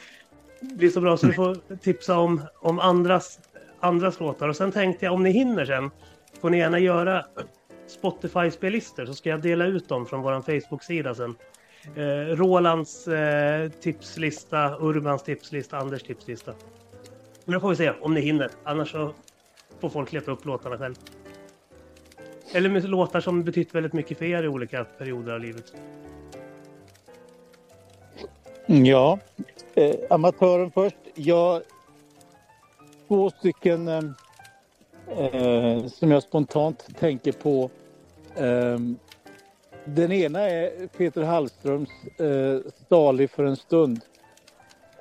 blir 0.62 0.90
så 0.90 1.02
bra 1.02 1.18
så 1.18 1.28
du 1.28 1.34
får 1.34 1.78
tipsa 1.78 2.18
om, 2.18 2.42
om 2.56 2.80
andras, 2.80 3.40
andras 3.80 4.20
låtar. 4.20 4.48
Och 4.48 4.56
sen 4.56 4.72
tänkte 4.72 5.06
jag 5.06 5.14
om 5.14 5.24
ni 5.24 5.32
hinner 5.32 5.66
sen 5.66 5.92
får 6.42 6.50
ni 6.50 6.58
gärna 6.58 6.80
göra 6.80 7.26
Spotify-spellistor 7.90 9.06
så 9.06 9.14
ska 9.14 9.30
jag 9.30 9.42
dela 9.42 9.66
ut 9.66 9.90
dem 9.90 10.06
från 10.06 10.22
vår 10.22 10.42
Facebook-sida 10.42 11.16
sen. 11.16 11.36
Eh, 11.96 12.36
Rolands 12.36 13.08
eh, 13.08 13.70
tipslista, 13.70 14.78
Urbans 14.80 15.24
tipslista, 15.24 15.78
Anders 15.78 16.04
tipslista. 16.04 16.54
Men 17.46 17.54
då 17.54 17.60
får 17.60 17.70
vi 17.70 17.76
se 17.76 17.92
om 18.02 18.14
ni 18.14 18.22
hinner. 18.22 18.50
Annars 18.64 18.92
så 18.92 19.14
får 19.80 19.90
folk 19.90 20.12
leta 20.12 20.32
upp 20.32 20.46
låtarna 20.46 20.78
själv. 20.78 20.96
Eller 22.52 22.70
med 22.70 22.90
låtar 22.90 23.20
som 23.20 23.44
betytt 23.44 23.76
väldigt 23.76 23.94
mycket 23.94 24.18
för 24.18 24.26
er 24.26 24.44
i 24.44 24.48
olika 24.48 24.84
perioder 24.84 25.34
av 25.34 25.40
livet. 25.40 25.74
Mm, 28.66 28.86
ja, 28.86 29.20
eh, 29.76 29.96
amatören 30.10 30.72
först. 30.72 30.96
Jag, 31.16 31.62
två 33.08 33.30
stycken 33.30 33.88
eh, 33.88 34.02
eh, 35.18 35.86
som 35.88 36.12
jag 36.12 36.24
spontant 36.24 37.00
tänker 37.00 37.32
på. 37.32 37.70
Eh, 38.36 38.80
den 39.86 40.12
ena 40.12 40.40
är 40.40 40.88
Peter 40.88 41.24
Hallströms 41.24 41.90
eh, 42.18 42.72
Stalig 42.86 43.30
för 43.30 43.44
en 43.44 43.56
stund. 43.56 44.02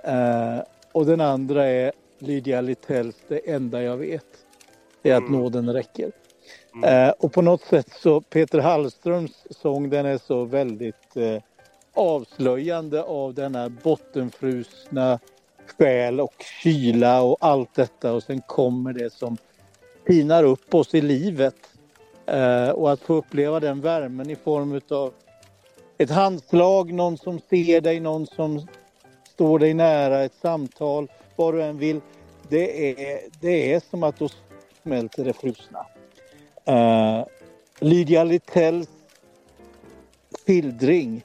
Eh, 0.05 0.59
och 0.93 1.07
den 1.07 1.21
andra 1.21 1.67
är 1.67 1.93
Lydia 2.19 2.61
Littells 2.61 3.17
Det 3.29 3.51
enda 3.51 3.83
jag 3.83 3.97
vet. 3.97 4.27
Är 5.03 5.15
att 5.15 5.31
nåden 5.31 5.73
räcker. 5.73 6.13
Eh, 6.85 7.11
och 7.19 7.33
på 7.33 7.43
något 7.43 7.63
sätt 7.63 7.89
så 8.03 8.21
Peter 8.21 8.59
Hallströms 8.59 9.47
sång 9.51 9.91
den 9.91 10.07
är 10.07 10.19
så 10.19 10.45
väldigt 10.45 11.17
eh, 11.17 11.43
avslöjande 11.95 13.03
av 13.03 13.35
denna 13.35 13.69
bottenfrusna 13.69 15.19
själ 15.79 16.21
och 16.21 16.35
kyla 16.63 17.23
och 17.23 17.37
allt 17.41 17.75
detta 17.75 18.13
och 18.13 18.23
sen 18.23 18.41
kommer 18.41 18.93
det 18.93 19.13
som 19.13 19.37
pinar 20.09 20.45
upp 20.45 20.75
oss 20.75 20.95
i 20.95 21.01
livet. 21.01 21.55
Eh, 22.27 22.69
och 22.69 22.93
att 22.93 23.01
få 23.01 23.15
uppleva 23.15 23.61
den 23.61 23.81
värmen 23.81 24.31
i 24.31 24.37
form 24.37 24.81
av 24.91 25.13
ett 25.99 26.11
handslag, 26.11 26.93
någon 26.93 27.19
som 27.19 27.41
ser 27.51 27.81
dig, 27.81 28.01
någon 28.01 28.27
som 28.27 28.67
står 29.25 29.59
dig 29.59 29.75
nära, 29.75 30.25
ett 30.25 30.35
samtal, 30.43 31.09
vad 31.37 31.55
du 31.55 31.63
än 31.63 31.79
vill. 31.79 32.01
Det 32.49 32.91
är, 32.91 33.21
det 33.41 33.73
är 33.73 33.83
som 33.91 34.03
att 34.03 34.19
då 34.19 34.29
smälter 34.83 35.25
det 35.25 35.33
frusna. 35.33 35.87
Eh, 36.65 37.27
Lydia 37.81 38.25
Littells 38.25 38.89
skildring 40.47 41.25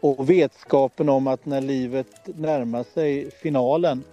och 0.00 0.30
vetskapen 0.30 1.08
om 1.08 1.26
att 1.26 1.46
när 1.46 1.60
livet 1.60 2.06
närmar 2.24 2.84
sig 2.94 3.30
finalen 3.30 4.04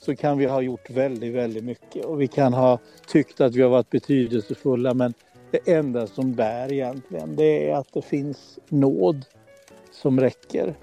så 0.00 0.16
kan 0.16 0.38
vi 0.38 0.46
ha 0.46 0.62
gjort 0.62 0.90
väldigt, 0.90 1.34
väldigt 1.34 1.64
mycket 1.64 2.04
och 2.04 2.20
vi 2.20 2.28
kan 2.28 2.52
ha 2.52 2.78
tyckt 3.06 3.40
att 3.40 3.54
vi 3.54 3.62
har 3.62 3.70
varit 3.70 3.90
betydelsefulla 3.90 4.94
men 4.94 5.14
det 5.50 5.72
enda 5.72 6.06
som 6.06 6.34
bär 6.34 6.72
egentligen 6.72 7.36
det 7.36 7.70
är 7.70 7.74
att 7.74 7.92
det 7.92 8.02
finns 8.02 8.58
nåd 8.68 9.24
som 9.90 10.20
räcker 10.20 10.74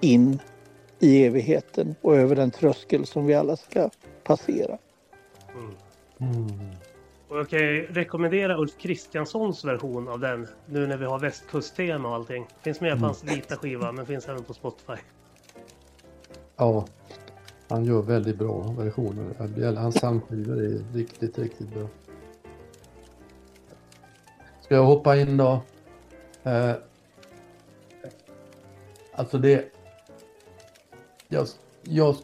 in 0.00 0.38
i 0.98 1.24
evigheten 1.24 1.94
och 2.00 2.16
över 2.16 2.36
den 2.36 2.50
tröskel 2.50 3.06
som 3.06 3.26
vi 3.26 3.34
alla 3.34 3.56
ska 3.56 3.90
passera. 4.24 4.78
Mm. 6.20 6.68
Och 7.28 7.38
jag 7.38 7.48
kan 7.48 7.58
ju 7.58 7.86
rekommendera 7.86 8.58
Ulf 8.58 8.78
Kristianssons 8.78 9.64
version 9.64 10.08
av 10.08 10.20
den 10.20 10.48
nu 10.66 10.86
när 10.86 10.96
vi 10.96 11.04
har 11.04 11.18
västkusttema 11.18 12.08
och 12.08 12.14
allting. 12.14 12.46
Finns 12.62 12.80
med 12.80 12.98
på 12.98 13.04
hans 13.04 13.24
vita 13.24 13.56
skiva 13.56 13.92
men 13.92 14.06
finns 14.06 14.28
även 14.28 14.44
på 14.44 14.54
Spotify. 14.54 15.02
Ja, 16.56 16.86
han 17.68 17.84
gör 17.84 18.02
väldigt 18.02 18.38
bra 18.38 18.74
versioner. 18.78 19.74
Hans 19.76 19.94
samskivor 19.94 20.64
är 20.64 20.84
riktigt, 20.94 21.38
riktigt 21.38 21.74
bra. 21.74 21.88
Ska 24.62 24.74
jag 24.74 24.84
hoppa 24.84 25.16
in 25.16 25.36
då? 25.36 25.62
Eh, 26.42 26.72
alltså 29.12 29.38
det... 29.38 29.72
Jag, 31.28 31.46
jag, 31.82 32.16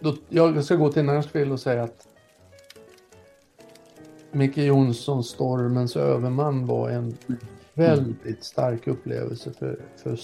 då, 0.00 0.16
jag 0.28 0.64
ska 0.64 0.76
gå 0.76 0.92
till 0.92 1.04
Nashville 1.04 1.52
och 1.52 1.60
säga 1.60 1.82
att 1.82 2.08
Micke 4.30 4.56
Jonssons 4.56 5.28
Stormens 5.28 5.96
överman 5.96 6.66
var 6.66 6.90
en 6.90 7.16
väldigt 7.74 8.44
stark 8.44 8.86
upplevelse 8.86 9.52
för, 9.52 9.78
för 9.96 10.18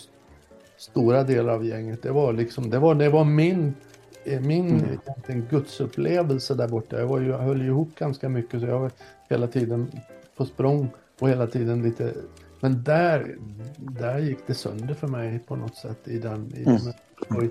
stora 0.76 1.24
delar 1.24 1.52
av 1.52 1.64
gänget. 1.64 2.02
Det 2.02 2.10
var 2.10 2.32
liksom, 2.32 2.70
det 2.70 2.78
var, 2.78 2.94
det 2.94 3.08
var 3.08 3.24
min, 3.24 3.74
min 4.40 4.98
mm. 5.28 5.46
gudsupplevelse 5.50 6.54
där 6.54 6.68
borta. 6.68 6.98
Jag, 6.98 7.06
var 7.06 7.20
ju, 7.20 7.28
jag 7.28 7.38
höll 7.38 7.62
ihop 7.62 7.88
ganska 7.98 8.28
mycket 8.28 8.60
så 8.60 8.66
jag 8.66 8.80
var 8.80 8.90
hela 9.28 9.46
tiden 9.46 9.90
på 10.36 10.46
språng 10.46 10.88
och 11.20 11.28
hela 11.28 11.46
tiden 11.46 11.82
lite 11.82 12.12
men 12.60 12.84
där, 12.84 13.36
där 13.76 14.18
gick 14.18 14.38
det 14.46 14.54
sönder 14.54 14.94
för 14.94 15.06
mig 15.08 15.38
på 15.38 15.56
något 15.56 15.76
sätt 15.76 16.08
i 16.08 16.18
den, 16.18 16.52
i 16.56 16.64
den 16.64 16.92
mm. 17.30 17.50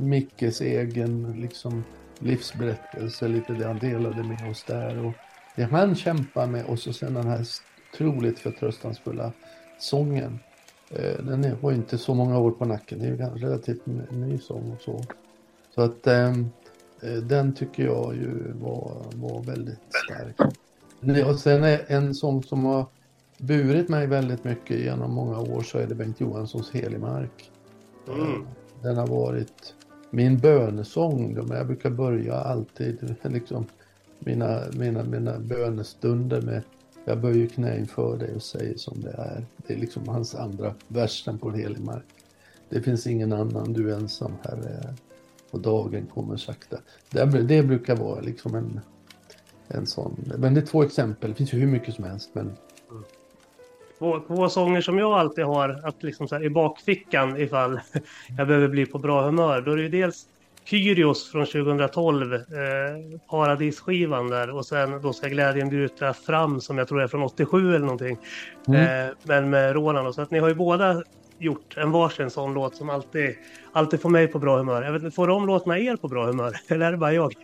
Mickes 0.00 0.60
egen 0.60 1.40
liksom 1.40 1.84
livsberättelse, 2.18 3.28
lite 3.28 3.52
det 3.52 3.66
han 3.66 3.78
delade 3.78 4.22
med 4.22 4.50
oss 4.50 4.64
där 4.64 5.06
och 5.06 5.12
det 5.56 5.62
han 5.62 5.94
kämpar 5.94 6.46
med 6.46 6.64
och 6.64 6.78
så 6.78 6.92
sen 6.92 7.14
den 7.14 7.26
här 7.26 7.46
otroligt 7.92 8.38
förtröstansfulla 8.38 9.32
sången. 9.78 10.38
Eh, 10.90 11.24
den 11.24 11.56
har 11.62 11.72
inte 11.72 11.98
så 11.98 12.14
många 12.14 12.38
år 12.38 12.50
på 12.50 12.64
nacken, 12.64 12.98
det 12.98 13.04
är 13.04 13.10
ju 13.10 13.20
en 13.20 13.38
relativt 13.38 13.86
ny 14.10 14.38
sång 14.38 14.72
och 14.72 14.80
så. 14.80 15.04
Så 15.74 15.82
att 15.82 16.06
ehm, 16.06 16.50
eh, 17.02 17.12
den 17.12 17.54
tycker 17.54 17.84
jag 17.84 18.14
ju 18.14 18.52
var, 18.52 18.96
var 19.14 19.42
väldigt 19.42 19.78
stark. 20.04 20.54
Och 21.26 21.38
sen 21.38 21.64
är 21.64 21.84
en 21.86 22.14
sång 22.14 22.42
som 22.42 22.64
har 22.64 22.86
burit 23.38 23.88
mig 23.88 24.06
väldigt 24.06 24.44
mycket 24.44 24.80
genom 24.80 25.12
många 25.12 25.38
år 25.38 25.62
så 25.62 25.78
är 25.78 25.86
det 25.86 25.94
Bengt 25.94 26.20
Johanssons 26.20 26.70
Helig 26.70 27.00
mark. 27.00 27.50
Mm. 28.08 28.46
Den 28.82 28.96
har 28.96 29.06
varit 29.06 29.74
min 30.10 30.38
bönesång. 30.38 31.48
Jag 31.50 31.66
brukar 31.66 31.90
börja 31.90 32.34
alltid 32.34 33.16
liksom 33.22 33.66
mina, 34.18 34.60
mina, 34.72 35.04
mina 35.04 35.38
bönestunder 35.38 36.40
med 36.40 36.62
jag 37.04 37.20
böjer 37.20 37.46
knä 37.46 37.78
inför 37.78 38.18
dig 38.18 38.34
och 38.34 38.42
säger 38.42 38.76
som 38.76 39.00
det 39.00 39.10
är. 39.10 39.46
Det 39.56 39.74
är 39.74 39.78
liksom 39.78 40.08
hans 40.08 40.34
andra 40.34 40.74
versen 40.88 41.38
på 41.38 41.50
helig 41.50 41.80
mark. 41.80 42.04
Det 42.68 42.82
finns 42.82 43.06
ingen 43.06 43.32
annan, 43.32 43.72
du 43.72 43.90
är 43.90 43.96
ensam 43.96 44.32
Herre. 44.42 44.94
Och 45.54 45.60
dagen 45.60 46.06
kommer 46.14 46.36
sakta. 46.36 46.76
Det, 47.10 47.24
det 47.24 47.62
brukar 47.62 47.96
vara 47.96 48.20
liksom 48.20 48.54
en, 48.54 48.80
en 49.68 49.86
sån. 49.86 50.32
Men 50.38 50.54
det 50.54 50.60
är 50.60 50.66
två 50.66 50.82
exempel, 50.82 51.30
det 51.30 51.36
finns 51.36 51.54
ju 51.54 51.58
hur 51.58 51.66
mycket 51.66 51.94
som 51.94 52.04
helst. 52.04 52.30
Men... 52.32 52.56
Två, 53.98 54.20
två 54.26 54.48
sånger 54.48 54.80
som 54.80 54.98
jag 54.98 55.12
alltid 55.12 55.44
har 55.44 55.80
att 55.84 56.02
liksom 56.02 56.28
så 56.28 56.34
här, 56.34 56.44
i 56.44 56.50
bakfickan 56.50 57.36
ifall 57.36 57.80
jag 58.38 58.48
behöver 58.48 58.68
bli 58.68 58.86
på 58.86 58.98
bra 58.98 59.24
humör. 59.24 59.60
Då 59.60 59.72
är 59.72 59.76
det 59.76 59.82
ju 59.82 59.88
dels 59.88 60.26
Kyrios 60.64 61.30
från 61.30 61.46
2012, 61.46 62.34
eh, 62.34 62.40
Paradisskivan 63.30 64.28
där 64.28 64.50
och 64.50 64.66
sen 64.66 65.02
då 65.02 65.12
ska 65.12 65.28
glädjen 65.28 65.68
bryta 65.68 66.14
fram 66.14 66.60
som 66.60 66.78
jag 66.78 66.88
tror 66.88 67.02
är 67.02 67.08
från 67.08 67.22
87 67.22 67.68
eller 67.68 67.86
någonting. 67.86 68.18
Mm. 68.68 69.08
Eh, 69.08 69.14
men 69.22 69.50
med 69.50 69.72
Roland 69.72 70.14
så 70.14 70.22
att 70.22 70.30
ni 70.30 70.38
har 70.38 70.48
ju 70.48 70.54
båda 70.54 71.02
gjort 71.38 71.76
en 71.76 71.90
varsin 71.90 72.30
sån 72.30 72.54
låt 72.54 72.76
som 72.76 72.90
alltid, 72.90 73.36
alltid 73.72 74.00
får 74.00 74.08
mig 74.08 74.28
på 74.28 74.38
bra 74.38 74.56
humör. 74.56 74.82
Jag 74.82 74.92
vet 74.92 75.02
inte, 75.02 75.14
får 75.14 75.26
de 75.26 75.46
låtarna 75.46 75.78
er 75.78 75.96
på 75.96 76.08
bra 76.08 76.26
humör 76.26 76.56
eller 76.68 76.86
är 76.86 76.92
det 76.92 76.98
bara 76.98 77.12
jag? 77.12 77.34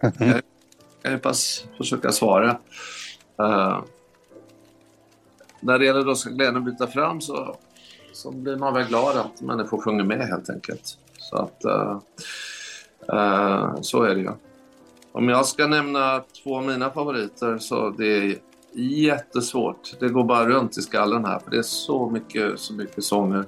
jag 0.00 0.42
kan 1.02 1.20
pass 1.20 1.66
försöka 1.76 2.12
svara. 2.12 2.58
Uh, 3.40 3.80
när 5.60 5.78
det 5.78 5.84
gäller 5.84 6.04
då 6.04 6.14
ska 6.14 6.30
glädjen 6.30 6.64
byta 6.64 6.86
fram 6.86 7.20
så 7.20 7.56
så 8.12 8.30
blir 8.30 8.56
man 8.56 8.74
väl 8.74 8.86
glad 8.86 9.16
att 9.16 9.40
människor 9.40 9.80
sjunger 9.80 10.04
med 10.04 10.28
helt 10.28 10.50
enkelt. 10.50 10.98
Så 11.18 11.36
att 11.36 11.64
uh, 11.64 12.00
uh, 13.12 13.80
så 13.80 14.02
är 14.02 14.14
det 14.14 14.20
ju. 14.20 14.30
Om 15.12 15.28
jag 15.28 15.46
ska 15.46 15.66
nämna 15.66 16.24
två 16.42 16.56
av 16.56 16.64
mina 16.64 16.90
favoriter 16.90 17.58
så 17.58 17.90
det 17.90 18.06
är 18.06 18.36
jättesvårt. 18.76 20.00
Det 20.00 20.08
går 20.08 20.24
bara 20.24 20.48
runt 20.48 20.78
i 20.78 20.82
skallen 20.82 21.24
här 21.24 21.38
för 21.38 21.50
det 21.50 21.58
är 21.58 21.62
så 21.62 22.10
mycket, 22.10 22.60
så 22.60 22.74
mycket 22.74 23.04
sånger. 23.04 23.44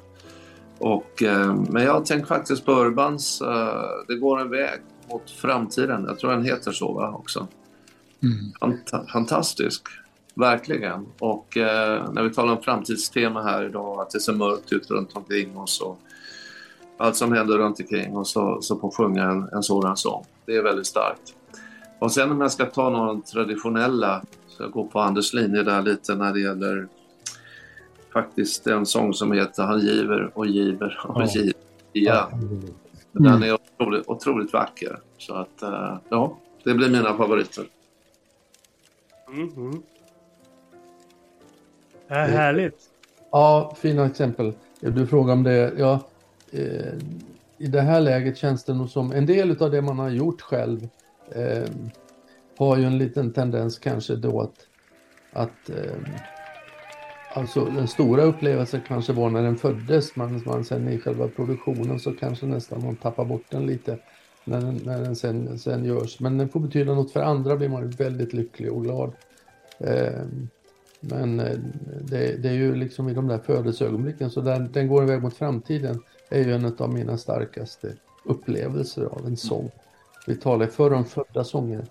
Och, 0.78 1.22
eh, 1.22 1.54
men 1.54 1.82
jag 1.82 2.06
tänkt 2.06 2.28
faktiskt 2.28 2.64
på 2.64 2.72
Urbans, 2.72 3.40
eh, 3.40 3.82
det 4.08 4.14
går 4.14 4.40
en 4.40 4.50
väg 4.50 4.80
mot 5.10 5.30
framtiden. 5.30 6.04
Jag 6.08 6.18
tror 6.18 6.30
den 6.30 6.44
heter 6.44 6.72
så 6.72 6.92
va, 6.92 7.10
också. 7.10 7.46
Fant- 8.60 9.06
fantastisk, 9.12 9.82
verkligen. 10.34 11.06
Och 11.18 11.56
eh, 11.56 12.12
när 12.12 12.22
vi 12.22 12.30
talar 12.34 12.52
om 12.52 12.62
framtidstema 12.62 13.42
här 13.42 13.64
idag, 13.64 14.00
att 14.00 14.10
det 14.10 14.20
ser 14.20 14.32
mörkt 14.32 14.72
ut 14.72 14.90
runt 14.90 15.16
omkring 15.16 15.56
oss 15.56 15.80
och 15.80 15.98
allt 16.98 17.16
som 17.16 17.32
händer 17.32 17.58
runt 17.58 17.80
omkring 17.80 18.16
oss, 18.16 18.32
så, 18.32 18.62
så 18.62 18.76
på 18.76 18.90
sjunga 18.90 19.24
en, 19.24 19.48
en 19.52 19.62
sådan 19.62 19.96
sång. 19.96 20.24
Det 20.46 20.56
är 20.56 20.62
väldigt 20.62 20.86
starkt. 20.86 21.34
Och 21.98 22.12
sen 22.12 22.30
om 22.30 22.40
jag 22.40 22.52
ska 22.52 22.66
ta 22.66 22.90
några 22.90 23.20
traditionella, 23.20 24.22
jag 24.58 24.70
går 24.70 24.86
på 24.86 25.00
Anders 25.00 25.32
linje 25.32 25.62
där 25.62 25.82
lite 25.82 26.14
när 26.14 26.32
det 26.32 26.40
gäller 26.40 26.88
faktiskt 28.12 28.66
en 28.66 28.86
sång 28.86 29.14
som 29.14 29.32
heter 29.32 29.62
Han 29.62 29.80
giver 29.80 30.30
och 30.34 30.46
giver 30.46 31.00
och 31.04 31.22
Ja. 31.22 31.26
giver. 31.26 31.52
Ja. 31.92 32.30
Den 33.12 33.42
är 33.42 33.52
otroligt, 33.54 34.08
otroligt 34.08 34.52
vacker. 34.52 35.00
Så 35.18 35.34
att, 35.34 35.62
eh, 35.62 35.98
ja, 36.08 36.38
det 36.64 36.74
blir 36.74 36.90
mina 36.90 37.16
favoriter. 37.16 37.64
Mm, 39.28 39.48
mm. 39.56 39.82
Äh, 42.08 42.16
härligt. 42.16 42.80
Ja, 43.30 43.76
fina 43.78 44.06
exempel. 44.06 44.52
Du 44.80 45.06
frågar 45.06 45.32
om 45.32 45.42
det. 45.42 45.72
Ja, 45.78 46.00
eh, 46.50 46.92
I 47.58 47.66
det 47.66 47.80
här 47.80 48.00
läget 48.00 48.36
känns 48.38 48.64
det 48.64 48.74
nog 48.74 48.88
som 48.88 49.12
en 49.12 49.26
del 49.26 49.62
av 49.62 49.70
det 49.70 49.82
man 49.82 49.98
har 49.98 50.08
gjort 50.10 50.40
själv 50.40 50.88
eh, 51.30 51.68
har 52.58 52.76
ju 52.76 52.84
en 52.84 52.98
liten 52.98 53.32
tendens 53.32 53.78
kanske 53.78 54.16
då 54.16 54.40
att, 54.40 54.66
att 55.32 55.70
eh, 55.70 56.12
alltså 57.32 57.64
den 57.64 57.88
stora 57.88 58.22
upplevelsen 58.22 58.80
kanske 58.88 59.12
var 59.12 59.30
när 59.30 59.42
den 59.42 59.56
föddes, 59.56 60.16
men 60.16 60.42
man 60.46 60.64
sen 60.64 60.88
i 60.88 60.98
själva 60.98 61.28
produktionen 61.28 62.00
så 62.00 62.12
kanske 62.12 62.46
nästan 62.46 62.84
man 62.84 62.96
tappar 62.96 63.24
bort 63.24 63.44
den 63.50 63.66
lite 63.66 63.98
när 64.44 64.60
den, 64.60 64.80
när 64.84 65.02
den 65.02 65.16
sen, 65.16 65.58
sen 65.58 65.84
görs. 65.84 66.20
Men 66.20 66.38
den 66.38 66.48
får 66.48 66.60
betyda 66.60 66.94
något 66.94 67.12
för 67.12 67.20
andra 67.20 67.56
blir 67.56 67.68
man 67.68 67.82
ju 67.82 67.88
väldigt 67.88 68.32
lycklig 68.32 68.72
och 68.72 68.84
glad. 68.84 69.12
Ehm, 69.78 69.88
eh, 69.88 70.18
men 71.00 71.36
det, 72.02 72.42
det 72.42 72.48
är 72.48 72.54
ju 72.54 72.74
liksom 72.74 73.08
i 73.08 73.14
de 73.14 73.26
där 73.26 73.38
födelseögonblicken, 73.38 74.30
så 74.30 74.40
den, 74.40 74.72
den 74.72 74.88
går 74.88 75.02
iväg 75.02 75.22
mot 75.22 75.34
framtiden, 75.36 76.02
är 76.28 76.44
ju 76.44 76.54
en 76.54 76.76
av 76.78 76.92
mina 76.92 77.18
starkaste 77.18 77.92
upplevelser 78.24 79.04
av 79.04 79.26
en 79.26 79.36
sång. 79.36 79.70
Vi 80.26 80.36
talar 80.36 80.66
förr 80.66 80.92
om 80.92 81.04
födda 81.04 81.44
sånger 81.44 81.84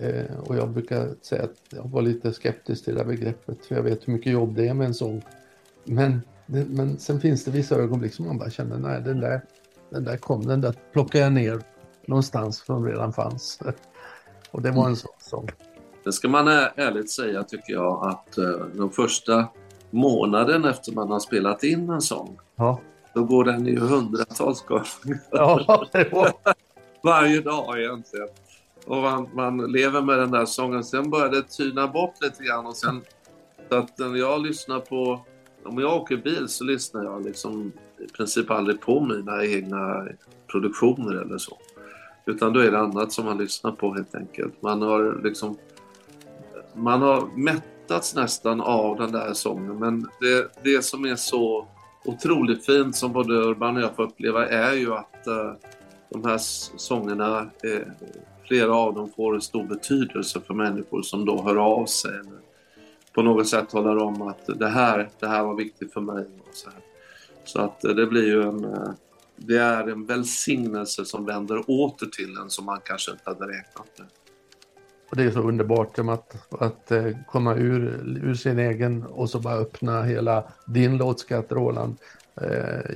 eh, 0.00 0.38
och 0.40 0.56
jag 0.56 0.70
brukar 0.70 1.08
säga 1.22 1.42
att 1.42 1.54
jag 1.70 1.88
var 1.90 2.02
lite 2.02 2.32
skeptisk 2.32 2.84
till 2.84 2.94
det 2.94 3.00
där 3.00 3.06
begreppet, 3.08 3.66
för 3.66 3.74
jag 3.74 3.82
vet 3.82 4.08
hur 4.08 4.12
mycket 4.12 4.32
jobb 4.32 4.54
det 4.54 4.68
är 4.68 4.74
med 4.74 4.86
en 4.86 4.94
sång. 4.94 5.22
Men, 5.84 6.22
det, 6.46 6.64
men 6.64 6.98
sen 6.98 7.20
finns 7.20 7.44
det 7.44 7.50
vissa 7.50 7.74
ögonblick 7.76 8.14
som 8.14 8.26
man 8.26 8.38
bara 8.38 8.50
känner, 8.50 8.78
nej 8.78 9.00
den 9.02 9.20
där, 9.20 9.40
den 9.90 10.04
där 10.04 10.16
kom, 10.16 10.46
den 10.46 10.60
där 10.60 10.74
plockade 10.92 11.24
jag 11.24 11.32
ner 11.32 11.60
någonstans 12.06 12.58
som 12.66 12.86
redan 12.86 13.12
fanns. 13.12 13.58
Och 14.50 14.62
det 14.62 14.70
var 14.70 14.86
en 14.88 14.96
sån 14.96 15.10
sång. 15.18 15.48
Det 16.04 16.12
ska 16.12 16.28
man 16.28 16.48
ärligt 16.48 17.10
säga 17.10 17.42
tycker 17.42 17.72
jag 17.72 18.06
att 18.08 18.38
eh, 18.38 18.66
de 18.74 18.90
första 18.90 19.48
månaden 19.90 20.64
efter 20.64 20.92
man 20.92 21.10
har 21.10 21.20
spelat 21.20 21.62
in 21.64 21.90
en 21.90 22.00
sång, 22.00 22.38
Ja. 22.56 22.80
då 23.14 23.24
går 23.24 23.44
den 23.44 23.66
ju 23.66 23.78
hundratals 23.78 24.62
gånger. 24.62 24.86
Ja. 25.30 25.86
Varje 27.02 27.40
dag 27.40 27.80
egentligen. 27.80 28.28
Och 28.86 28.96
man, 28.96 29.28
man 29.34 29.72
lever 29.72 30.02
med 30.02 30.18
den 30.18 30.30
där 30.30 30.44
sången. 30.44 30.84
Sen 30.84 31.10
börjar 31.10 31.28
det 31.28 31.42
tyna 31.42 31.86
bort 31.86 32.14
lite 32.20 32.44
grann 32.44 32.66
och 32.66 32.76
sen 32.76 33.00
så 33.68 33.76
att 33.76 33.98
när 33.98 34.16
jag 34.16 34.40
lyssnar 34.40 34.80
på, 34.80 35.24
om 35.64 35.78
jag 35.78 35.96
åker 35.96 36.16
bil 36.16 36.48
så 36.48 36.64
lyssnar 36.64 37.04
jag 37.04 37.24
liksom 37.24 37.72
i 37.98 38.06
princip 38.06 38.50
aldrig 38.50 38.80
på 38.80 39.00
mina 39.00 39.44
egna 39.44 40.08
produktioner 40.46 41.14
eller 41.14 41.38
så. 41.38 41.58
Utan 42.26 42.52
då 42.52 42.60
är 42.60 42.70
det 42.70 42.78
annat 42.78 43.12
som 43.12 43.24
man 43.24 43.38
lyssnar 43.38 43.72
på 43.72 43.94
helt 43.94 44.14
enkelt. 44.14 44.62
Man 44.62 44.82
har 44.82 45.20
liksom 45.24 45.56
man 46.74 47.02
har 47.02 47.28
mättats 47.36 48.14
nästan 48.14 48.60
av 48.60 48.96
den 48.96 49.12
där 49.12 49.32
sången 49.32 49.78
men 49.78 50.08
det, 50.20 50.52
det 50.62 50.84
som 50.84 51.04
är 51.04 51.16
så 51.16 51.68
otroligt 52.04 52.66
fint 52.66 52.96
som 52.96 53.12
både 53.12 53.34
Urban 53.34 53.76
och 53.76 53.82
jag 53.82 53.96
får 53.96 54.02
uppleva 54.02 54.48
är 54.48 54.72
ju 54.72 54.94
att 54.94 55.24
uh, 55.28 55.52
de 56.10 56.24
här 56.24 56.38
sångerna, 56.76 57.40
eh, 57.40 57.86
flera 58.50 58.74
av 58.74 58.94
dem 58.94 59.10
får 59.16 59.34
en 59.34 59.40
stor 59.40 59.64
betydelse 59.64 60.40
för 60.40 60.54
människor 60.54 61.02
som 61.02 61.24
då 61.24 61.42
hör 61.42 61.56
av 61.56 61.86
sig 61.86 62.10
eller 62.10 62.40
på 63.14 63.22
något 63.22 63.48
sätt 63.48 63.68
talar 63.68 63.96
om 63.96 64.22
att 64.22 64.58
det 64.58 64.68
här, 64.68 65.10
det 65.20 65.26
här 65.26 65.44
var 65.44 65.54
viktigt 65.54 65.92
för 65.92 66.00
mig. 66.00 66.24
Och 66.24 66.54
så, 66.54 66.70
här. 66.70 66.80
så 67.44 67.60
att 67.60 67.84
eh, 67.84 67.90
det 67.90 68.06
blir 68.06 68.26
ju 68.26 68.42
en, 68.42 68.64
eh, 68.64 68.90
det 69.36 69.56
är 69.56 69.88
en 69.88 70.06
välsignelse 70.06 71.04
som 71.04 71.26
vänder 71.26 71.70
åter 71.70 72.06
till 72.06 72.36
en 72.36 72.50
som 72.50 72.64
man 72.64 72.80
kanske 72.84 73.10
inte 73.10 73.22
hade 73.24 73.46
räknat 73.46 73.98
med. 73.98 74.08
Och 75.10 75.16
det 75.16 75.22
är 75.22 75.30
så 75.30 75.40
underbart 75.40 75.98
att, 75.98 76.52
att 76.62 76.90
eh, 76.90 77.16
komma 77.26 77.54
ur, 77.54 77.82
ur 78.24 78.34
sin 78.34 78.58
egen 78.58 79.02
och 79.02 79.30
så 79.30 79.40
bara 79.40 79.54
öppna 79.54 80.02
hela 80.02 80.44
din 80.66 80.96
låtskatt 80.96 81.52
Roland. 81.52 81.96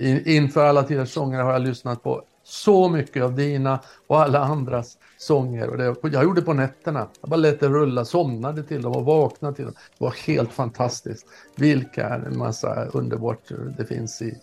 In, 0.00 0.22
inför 0.26 0.64
alla 0.64 0.82
tiders 0.82 1.12
sånger 1.12 1.42
har 1.42 1.52
jag 1.52 1.62
lyssnat 1.62 2.02
på 2.02 2.24
så 2.44 2.88
mycket 2.88 3.22
av 3.22 3.34
dina 3.34 3.80
och 4.06 4.20
alla 4.20 4.38
andras 4.38 4.98
sånger. 5.18 5.68
Och 5.68 5.78
det, 5.78 5.96
jag 6.12 6.24
gjorde 6.24 6.40
det 6.40 6.44
på 6.44 6.52
nätterna. 6.52 7.08
Jag 7.20 7.30
bara 7.30 7.36
lät 7.36 7.60
det 7.60 7.68
rulla, 7.68 8.04
somnade 8.04 8.62
till 8.62 8.82
dem 8.82 8.92
och 8.92 9.04
vaknade 9.04 9.56
till 9.56 9.64
dem. 9.64 9.74
Det 9.98 10.04
var 10.04 10.14
helt 10.26 10.52
fantastiskt. 10.52 11.26
Vilka 11.56 12.22
massa 12.30 12.84
underbart 12.84 13.52
det 13.78 13.84
finns 13.84 14.22
i, 14.22 14.38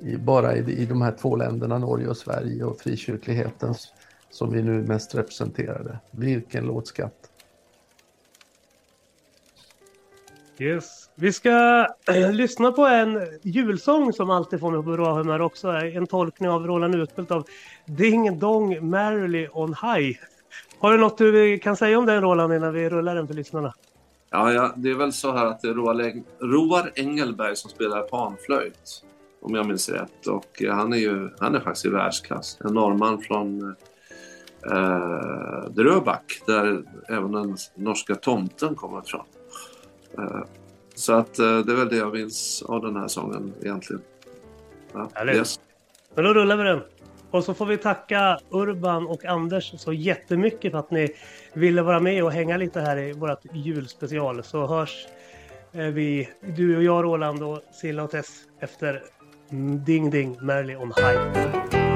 i 0.00 0.16
bara 0.16 0.56
i, 0.56 0.58
i 0.58 0.86
de 0.86 1.02
här 1.02 1.12
två 1.12 1.36
länderna, 1.36 1.78
Norge 1.78 2.08
och 2.08 2.16
Sverige 2.16 2.64
och 2.64 2.80
frikyrkligheten 2.80 3.74
som 4.30 4.52
vi 4.52 4.62
nu 4.62 4.82
mest 4.82 5.14
representerade. 5.14 5.98
Vilken 6.10 6.64
låtskatt. 6.64 7.30
Yes. 10.58 11.01
Vi 11.14 11.32
ska 11.32 11.86
äh, 12.08 12.32
lyssna 12.32 12.72
på 12.72 12.86
en 12.86 13.20
julsång 13.42 14.12
som 14.12 14.30
alltid 14.30 14.60
får 14.60 14.70
mig 14.70 14.82
på 14.82 14.90
bra 14.90 15.14
humör 15.14 15.40
också. 15.40 15.68
En 15.68 16.06
tolkning 16.06 16.50
av 16.50 16.66
Roland 16.66 16.94
Utbult 16.94 17.30
av 17.30 17.46
Ding 17.86 18.38
Dong 18.38 18.90
Merrily 18.90 19.48
on 19.52 19.68
High. 19.82 20.18
Har 20.78 20.92
du 20.92 20.98
något 20.98 21.18
du 21.18 21.58
kan 21.58 21.76
säga 21.76 21.98
om 21.98 22.06
den 22.06 22.22
Roland 22.22 22.52
innan 22.52 22.74
vi 22.74 22.88
rullar 22.88 23.14
den 23.14 23.26
för 23.26 23.34
lyssnarna? 23.34 23.74
Ja, 24.30 24.52
ja, 24.52 24.72
det 24.76 24.90
är 24.90 24.94
väl 24.94 25.12
så 25.12 25.32
här 25.32 25.46
att 25.46 25.60
det 25.60 25.68
är 25.68 25.74
Roar, 25.74 25.94
Eng- 25.94 26.24
Roar 26.40 26.92
Engelberg 26.94 27.56
som 27.56 27.70
spelar 27.70 28.02
panflöjt, 28.02 29.04
om 29.42 29.54
jag 29.54 29.66
minns 29.66 29.88
rätt. 29.88 30.26
Och 30.26 30.62
eh, 30.62 30.74
han 30.74 30.92
är 30.92 30.96
ju 30.96 31.30
han 31.38 31.54
är 31.54 31.60
faktiskt 31.60 31.86
i 31.86 31.88
världsklass. 31.88 32.58
En 32.64 32.74
norrman 32.74 33.20
från 33.20 33.76
eh, 34.70 35.70
Dröbak, 35.70 36.42
där 36.46 36.82
även 37.08 37.32
den 37.32 37.56
norska 37.74 38.14
tomten 38.14 38.74
kommer 38.74 39.02
ifrån. 39.06 39.24
Eh, 40.18 40.40
så 41.02 41.12
att 41.12 41.38
eh, 41.38 41.58
det 41.58 41.72
är 41.72 41.76
väl 41.76 41.88
det 41.88 41.96
jag 41.96 42.12
minns 42.12 42.62
av 42.62 42.82
den 42.82 42.96
här 42.96 43.08
sången 43.08 43.52
egentligen. 43.62 44.02
Ja, 44.92 45.10
Härligt. 45.14 45.36
yes. 45.36 45.60
Men 46.14 46.24
då 46.24 46.34
rullar 46.34 46.56
vi 46.56 46.64
den. 46.64 46.80
Och 47.30 47.44
så 47.44 47.54
får 47.54 47.66
vi 47.66 47.76
tacka 47.76 48.38
Urban 48.50 49.06
och 49.06 49.24
Anders 49.24 49.74
så 49.80 49.92
jättemycket 49.92 50.72
för 50.72 50.78
att 50.78 50.90
ni 50.90 51.14
ville 51.54 51.82
vara 51.82 52.00
med 52.00 52.24
och 52.24 52.32
hänga 52.32 52.56
lite 52.56 52.80
här 52.80 52.96
i 52.96 53.12
vårt 53.12 53.44
julspecial. 53.52 54.42
Så 54.44 54.66
hörs 54.66 55.06
eh, 55.72 55.86
vi, 55.86 56.28
du 56.40 56.76
och 56.76 56.82
jag 56.82 57.04
Roland 57.04 57.42
och 57.42 57.60
Silla 57.80 58.02
och 58.02 58.10
Tess 58.10 58.30
efter 58.60 59.02
Ding 59.86 60.10
Ding 60.10 60.38
Merrily 60.40 60.76
on 60.76 60.92
High. 60.96 61.91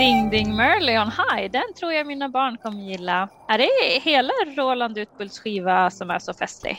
Ding 0.00 0.30
Ding 0.30 0.56
Merle 0.56 1.00
on 1.00 1.10
High, 1.10 1.50
den 1.50 1.74
tror 1.80 1.92
jag 1.92 2.06
mina 2.06 2.28
barn 2.28 2.56
kommer 2.62 2.82
gilla. 2.82 3.28
Är 3.48 3.58
det 3.58 4.00
hela 4.02 4.32
Roland 4.56 4.98
Utbults 4.98 5.40
skiva 5.40 5.90
som 5.90 6.10
är 6.10 6.18
så 6.18 6.34
festlig? 6.34 6.78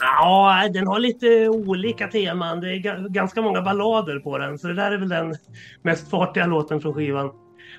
Ja, 0.00 0.68
den 0.72 0.86
har 0.86 0.98
lite 0.98 1.48
olika 1.48 2.08
teman. 2.08 2.60
Det 2.60 2.68
är 2.68 3.08
ganska 3.08 3.42
många 3.42 3.62
ballader 3.62 4.18
på 4.18 4.38
den, 4.38 4.58
så 4.58 4.68
det 4.68 4.74
där 4.74 4.92
är 4.92 4.98
väl 4.98 5.08
den 5.08 5.34
mest 5.82 6.10
fartiga 6.10 6.46
låten 6.46 6.80
från 6.80 6.94
skivan. 6.94 7.30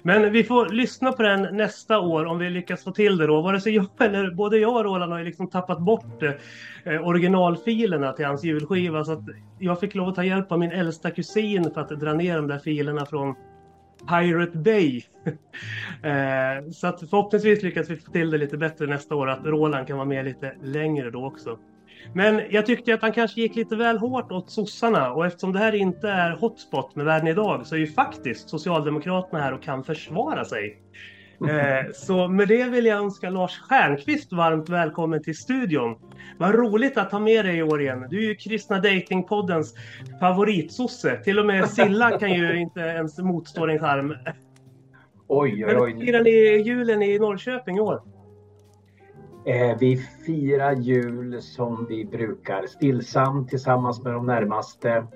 Men 0.04 0.32
vi 0.32 0.44
får 0.44 0.70
lyssna 0.70 1.12
på 1.12 1.24
den 1.24 1.58
nästa 1.58 2.00
år 2.00 2.26
om 2.26 2.40
vi 2.40 2.50
lyckas 2.50 2.84
få 2.84 2.92
till 2.92 3.18
det 3.18 3.28
då. 3.28 3.42
Vare 3.42 3.62
sig 3.62 3.76
jag 3.76 3.88
eller 4.00 4.32
både 4.32 4.58
jag 4.58 4.76
och 4.76 4.84
Roland 4.84 5.12
har 5.12 5.20
ju 5.20 5.26
liksom 5.26 5.50
tappat 5.50 5.80
bort 5.80 6.24
eh, 6.24 7.08
originalfilerna 7.08 8.14
till 8.14 8.26
hans 8.26 8.44
julskiva 8.44 9.04
så 9.04 9.12
att 9.12 9.24
jag 9.60 9.80
fick 9.80 9.96
lov 9.96 10.08
att 10.08 10.16
ta 10.16 10.24
hjälp 10.24 10.52
av 10.52 10.60
min 10.60 10.72
äldsta 10.72 11.12
kusin 11.12 11.72
för 11.74 11.82
att 11.82 11.90
dra 11.90 12.14
ner 12.14 12.36
de 12.36 12.48
där 12.48 12.60
filerna 12.60 13.06
från 13.06 13.36
Pirate 14.10 14.58
Bay. 14.58 15.04
eh, 16.04 16.72
så 16.72 16.88
att 16.88 17.00
förhoppningsvis 17.00 17.64
lyckas 17.64 17.90
vi 17.90 17.96
få 17.96 18.12
till 18.12 18.32
det 18.32 18.38
lite 18.38 18.58
bättre 18.58 18.88
nästa 18.88 19.16
år, 19.16 19.30
att 19.30 19.46
Roland 19.46 19.88
kan 19.88 19.98
vara 19.98 20.08
med 20.08 20.26
lite 20.26 20.56
längre 20.64 21.12
då 21.12 21.26
också. 21.26 21.60
Men 22.14 22.42
jag 22.50 22.66
tyckte 22.66 22.94
att 22.94 23.02
han 23.02 23.12
kanske 23.12 23.42
gick 23.42 23.56
lite 23.56 23.76
väl 23.76 23.98
hårt 23.98 24.32
åt 24.32 24.52
sossarna 24.52 25.12
och 25.12 25.26
eftersom 25.26 25.54
det 25.54 25.60
här 25.60 25.76
inte 25.76 26.10
är 26.10 26.32
hotspot 26.32 26.96
med 26.96 27.06
världen 27.06 27.28
idag 27.28 27.68
så 27.68 27.76
är 27.76 27.80
ju 27.80 27.88
faktiskt 27.88 28.50
Socialdemokraterna 28.50 29.44
här 29.44 29.54
och 29.54 29.64
kan 29.64 29.84
försvara 29.84 30.46
sig. 30.46 30.78
Eh, 31.42 31.92
så 31.94 32.28
med 32.28 32.48
det 32.48 32.64
vill 32.64 32.86
jag 32.86 33.00
önska 33.00 33.30
Lars 33.30 33.60
Stjernkvist 33.60 34.34
varmt 34.34 34.70
välkommen 34.70 35.24
till 35.24 35.38
studion. 35.38 35.96
Vad 36.38 36.56
roligt 36.56 36.98
att 36.98 37.12
ha 37.12 37.20
med 37.20 37.46
dig 37.46 37.58
i 37.58 37.64
år 37.64 37.82
igen. 37.82 38.08
Du 38.10 38.18
är 38.18 38.28
ju 38.28 38.36
Kristna 38.36 38.80
Datingpoddens 38.80 39.74
favoritsosse. 40.20 41.18
Till 41.24 41.40
och 41.40 41.46
med 41.46 41.70
Silla 41.70 42.20
kan 42.20 42.34
ju 42.34 42.60
inte 42.60 42.80
ens 42.80 43.18
motstå 43.18 43.66
din 43.66 43.80
charm. 43.80 44.14
Oj, 45.28 45.52
oj, 45.52 45.66
Men 45.66 45.76
hur 45.76 45.84
oj. 45.84 46.06
firar 46.06 46.24
ni 46.24 46.62
julen 46.62 47.02
i 47.02 47.20
Norrköping 47.20 47.78
i 47.78 47.80
år? 47.80 48.02
Eh, 49.46 49.78
vi 49.80 49.98
firar 50.26 50.72
jul 50.72 51.42
som 51.42 51.86
vi 51.90 52.06
brukar, 52.06 52.68
stillsamt 52.68 53.50
tillsammans 53.50 54.04
med 54.04 54.14
de 54.14 54.26
närmaste. 54.26 55.08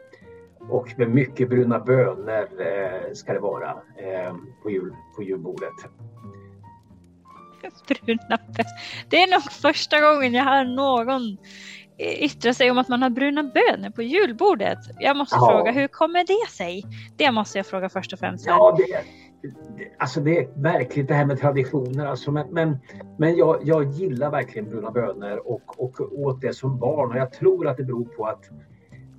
Och 0.70 0.94
med 0.98 1.10
mycket 1.10 1.50
bruna 1.50 1.80
bönor 1.80 2.48
eh, 2.62 3.14
ska 3.14 3.34
det 3.34 3.40
vara 3.40 3.70
eh, 3.70 4.36
på, 4.64 4.70
jul, 4.72 4.96
på 5.16 5.24
julbordet. 5.24 5.74
Bruna 8.06 8.38
bönor. 8.38 8.66
Det 9.10 9.24
är 9.24 9.32
nog 9.32 9.44
första 9.52 10.02
gången 10.02 10.34
jag 10.34 10.44
hör 10.44 10.66
någon 10.66 11.38
eh, 11.98 12.24
yttra 12.24 12.54
sig 12.54 12.72
om 12.72 12.78
att 12.78 12.88
man 12.90 13.02
har 13.02 13.10
bruna 13.10 13.44
bönor 13.44 13.90
på 13.90 14.02
julbordet. 14.02 14.80
Jag 15.00 15.18
måste 15.18 15.36
Ja. 15.40 15.50
fråga, 15.52 15.72
hur 15.72 15.88
kommer 15.88 16.24
det 16.24 16.52
sig? 16.52 16.84
Det 17.18 17.32
måste 17.32 17.58
jag 17.60 17.66
fråga 17.66 17.90
först 17.90 18.14
och 18.14 18.20
främst. 18.20 18.48
här. 18.48 18.54
Ja, 18.54 18.78
det, 18.78 18.84
det, 19.42 19.54
alltså 20.00 20.20
det 20.22 20.38
är 20.38 20.48
märkligt 20.58 21.08
det 21.08 21.14
här 21.14 21.26
med 21.26 21.40
traditioner. 21.40 22.06
Alltså, 22.06 22.32
men 22.32 22.48
men, 22.52 22.78
men 23.18 23.36
jag, 23.36 23.60
jag 23.64 23.84
gillar 23.92 24.32
verkligen 24.32 24.70
bruna 24.70 24.92
bönor 24.92 25.38
och, 25.48 25.80
och 25.84 26.02
åt 26.20 26.42
det 26.42 26.54
som 26.54 26.80
barn. 26.80 27.12
Och 27.12 27.18
jag 27.18 27.34
tror 27.34 27.68
att 27.68 27.78
det 27.78 27.84
beror 27.84 28.06
på 28.06 28.26
att 28.26 28.50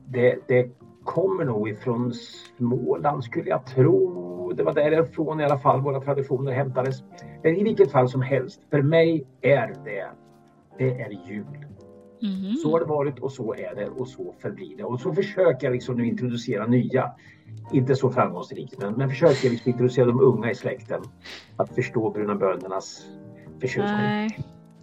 det, 0.09 0.39
det 0.49 0.71
kommer 1.05 1.45
nog 1.45 1.69
ifrån 1.69 2.13
Småland 2.59 3.25
skulle 3.25 3.51
jag 3.51 3.67
tro. 3.67 4.53
Det 4.53 4.63
var 4.63 4.73
därifrån 4.75 5.41
i 5.41 5.45
alla 5.45 5.59
fall 5.59 5.81
våra 5.81 6.01
traditioner 6.01 6.53
hämtades. 6.53 7.03
Men 7.43 7.57
i 7.57 7.65
vilket 7.65 7.93
fall 7.93 8.09
som 8.09 8.23
helst, 8.23 8.61
för 8.71 8.83
mig 8.83 9.27
är 9.41 9.75
det, 9.85 10.11
det 10.79 11.01
är 11.01 11.11
jul. 11.29 11.67
Mhm. 12.23 12.57
Så 12.57 12.71
har 12.73 12.81
det 12.81 12.87
varit 12.87 13.19
och 13.19 13.33
så 13.33 13.55
är 13.55 13.75
det 13.75 13.89
och 13.89 14.09
så 14.09 14.35
förblir 14.39 14.77
det. 14.77 14.85
Och 14.85 15.01
så 15.01 15.15
försöker 15.15 15.67
jag 15.67 15.73
liksom 15.73 15.97
nu 15.97 16.07
introducera 16.07 16.67
nya. 16.67 17.13
Inte 17.73 17.97
så 17.97 18.11
framgångsrikt, 18.11 18.79
men, 18.79 18.93
men 18.93 19.09
försöker 19.09 19.51
liksom 19.51 19.71
introducera 19.71 20.07
de 20.07 20.21
unga 20.21 20.51
i 20.51 20.55
släkten 20.55 21.03
att 21.57 21.75
förstå 21.75 22.11
bruna 22.11 22.35
bönornas 22.35 23.07
förtjusning. 23.61 23.97
Nej. 23.97 24.39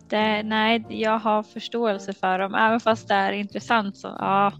Det, 0.10 0.44
nej, 0.44 0.86
jag 0.90 1.20
har 1.20 1.44
förståelse 1.44 2.14
för 2.14 2.40
dem, 2.40 2.56
även 2.56 2.80
fast 2.80 3.08
det 3.08 3.14
är 3.14 3.32
intressant. 3.32 3.98
Så, 3.98 4.08
ja. 4.08 4.52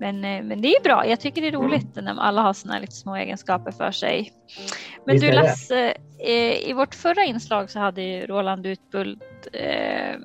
Men, 0.00 0.24
eh, 0.24 0.42
men 0.42 0.62
det 0.62 0.68
är 0.68 0.82
bra. 0.82 1.06
Jag 1.06 1.20
tycker 1.20 1.42
det 1.42 1.48
är 1.48 1.52
roligt 1.52 1.94
när 1.94 2.20
alla 2.20 2.42
har 2.42 2.72
här 2.72 2.80
lite 2.80 2.92
små 2.92 3.16
egenskaper 3.16 3.72
för 3.72 3.90
sig. 3.90 4.32
Men 5.06 5.14
Visst 5.14 5.26
du. 5.26 5.32
Lasse, 5.32 5.94
eh, 6.18 6.68
i 6.68 6.72
vårt 6.72 6.94
förra 6.94 7.24
inslag 7.24 7.70
så 7.70 7.78
hade 7.78 8.02
ju 8.02 8.26
Roland 8.26 8.66
Utbult 8.66 9.48
eh, 9.52 10.16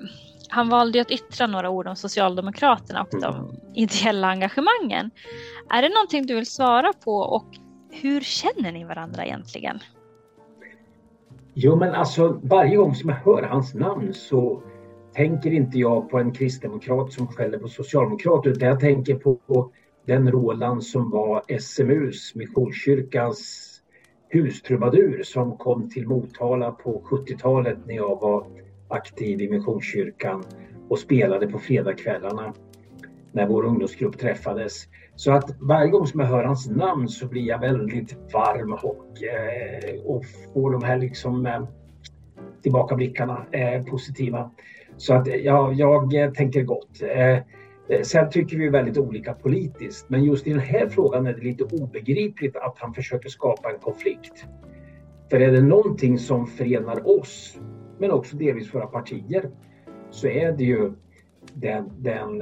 han 0.48 0.68
valde 0.68 1.00
att 1.00 1.10
yttra 1.10 1.46
några 1.46 1.70
ord 1.70 1.86
om 1.86 1.96
Socialdemokraterna 1.96 3.02
och 3.02 3.20
de 3.20 3.56
ideella 3.74 4.28
engagemangen. 4.28 5.10
Är 5.70 5.82
det 5.82 5.88
någonting 5.88 6.26
du 6.26 6.34
vill 6.34 6.46
svara 6.46 6.92
på 7.04 7.16
och 7.16 7.46
hur 7.90 8.20
känner 8.20 8.72
ni 8.72 8.84
varandra 8.84 9.24
egentligen? 9.24 9.78
Jo, 11.54 11.76
men 11.76 11.94
alltså 11.94 12.40
varje 12.42 12.76
gång 12.76 12.94
som 12.94 13.10
jag 13.10 13.16
hör 13.16 13.42
hans 13.42 13.74
namn 13.74 14.14
så 14.14 14.62
tänker 15.18 15.52
inte 15.52 15.78
jag 15.78 16.10
på 16.10 16.18
en 16.18 16.32
kristdemokrat 16.32 17.12
som 17.12 17.26
skäller 17.26 17.58
på 17.58 17.68
socialdemokrater 17.68 18.50
utan 18.50 18.68
jag 18.68 18.80
tänker 18.80 19.14
på 19.14 19.72
den 20.06 20.30
Roland 20.30 20.84
som 20.84 21.10
var 21.10 21.58
SMUs, 21.60 22.34
Missionskyrkans 22.34 23.70
hustrubadur 24.30 25.22
som 25.22 25.56
kom 25.56 25.90
till 25.90 26.08
Motala 26.08 26.70
på 26.70 27.02
70-talet 27.10 27.78
när 27.86 27.94
jag 27.94 28.20
var 28.20 28.46
aktiv 28.88 29.40
i 29.40 29.50
Missionskyrkan 29.50 30.44
och 30.88 30.98
spelade 30.98 31.46
på 31.48 31.58
fredagskvällarna 31.58 32.54
när 33.32 33.46
vår 33.46 33.64
ungdomsgrupp 33.64 34.18
träffades. 34.18 34.84
Så 35.16 35.32
att 35.32 35.56
varje 35.60 35.90
gång 35.90 36.06
som 36.06 36.20
jag 36.20 36.26
hör 36.26 36.44
hans 36.44 36.70
namn 36.70 37.08
så 37.08 37.26
blir 37.26 37.48
jag 37.48 37.60
väldigt 37.60 38.16
varm 38.32 38.72
och, 38.72 39.22
eh, 39.22 40.00
och 40.04 40.24
får 40.54 40.72
de 40.72 40.82
här 40.82 40.98
liksom 40.98 41.46
eh, 41.46 41.64
tillbakablickarna 42.62 43.46
eh, 43.52 43.84
positiva. 43.84 44.50
Så 44.98 45.14
att 45.14 45.26
jag, 45.26 45.74
jag 45.74 46.34
tänker 46.34 46.62
gott. 46.62 47.02
Eh, 47.02 47.36
eh, 47.36 48.02
sen 48.02 48.30
tycker 48.30 48.56
vi 48.56 48.68
väldigt 48.68 48.98
olika 48.98 49.32
politiskt 49.32 50.10
men 50.10 50.24
just 50.24 50.46
i 50.46 50.50
den 50.50 50.60
här 50.60 50.88
frågan 50.88 51.26
är 51.26 51.32
det 51.32 51.40
lite 51.40 51.64
obegripligt 51.64 52.56
att 52.56 52.78
han 52.78 52.94
försöker 52.94 53.28
skapa 53.28 53.70
en 53.70 53.78
konflikt. 53.78 54.44
För 55.30 55.40
är 55.40 55.52
det 55.52 55.62
någonting 55.62 56.18
som 56.18 56.46
förenar 56.46 57.18
oss, 57.20 57.58
men 57.98 58.10
också 58.10 58.36
delvis 58.36 58.74
våra 58.74 58.86
partier, 58.86 59.50
så 60.10 60.26
är 60.26 60.52
det 60.52 60.64
ju 60.64 60.92
den, 61.54 61.90
den, 61.98 62.38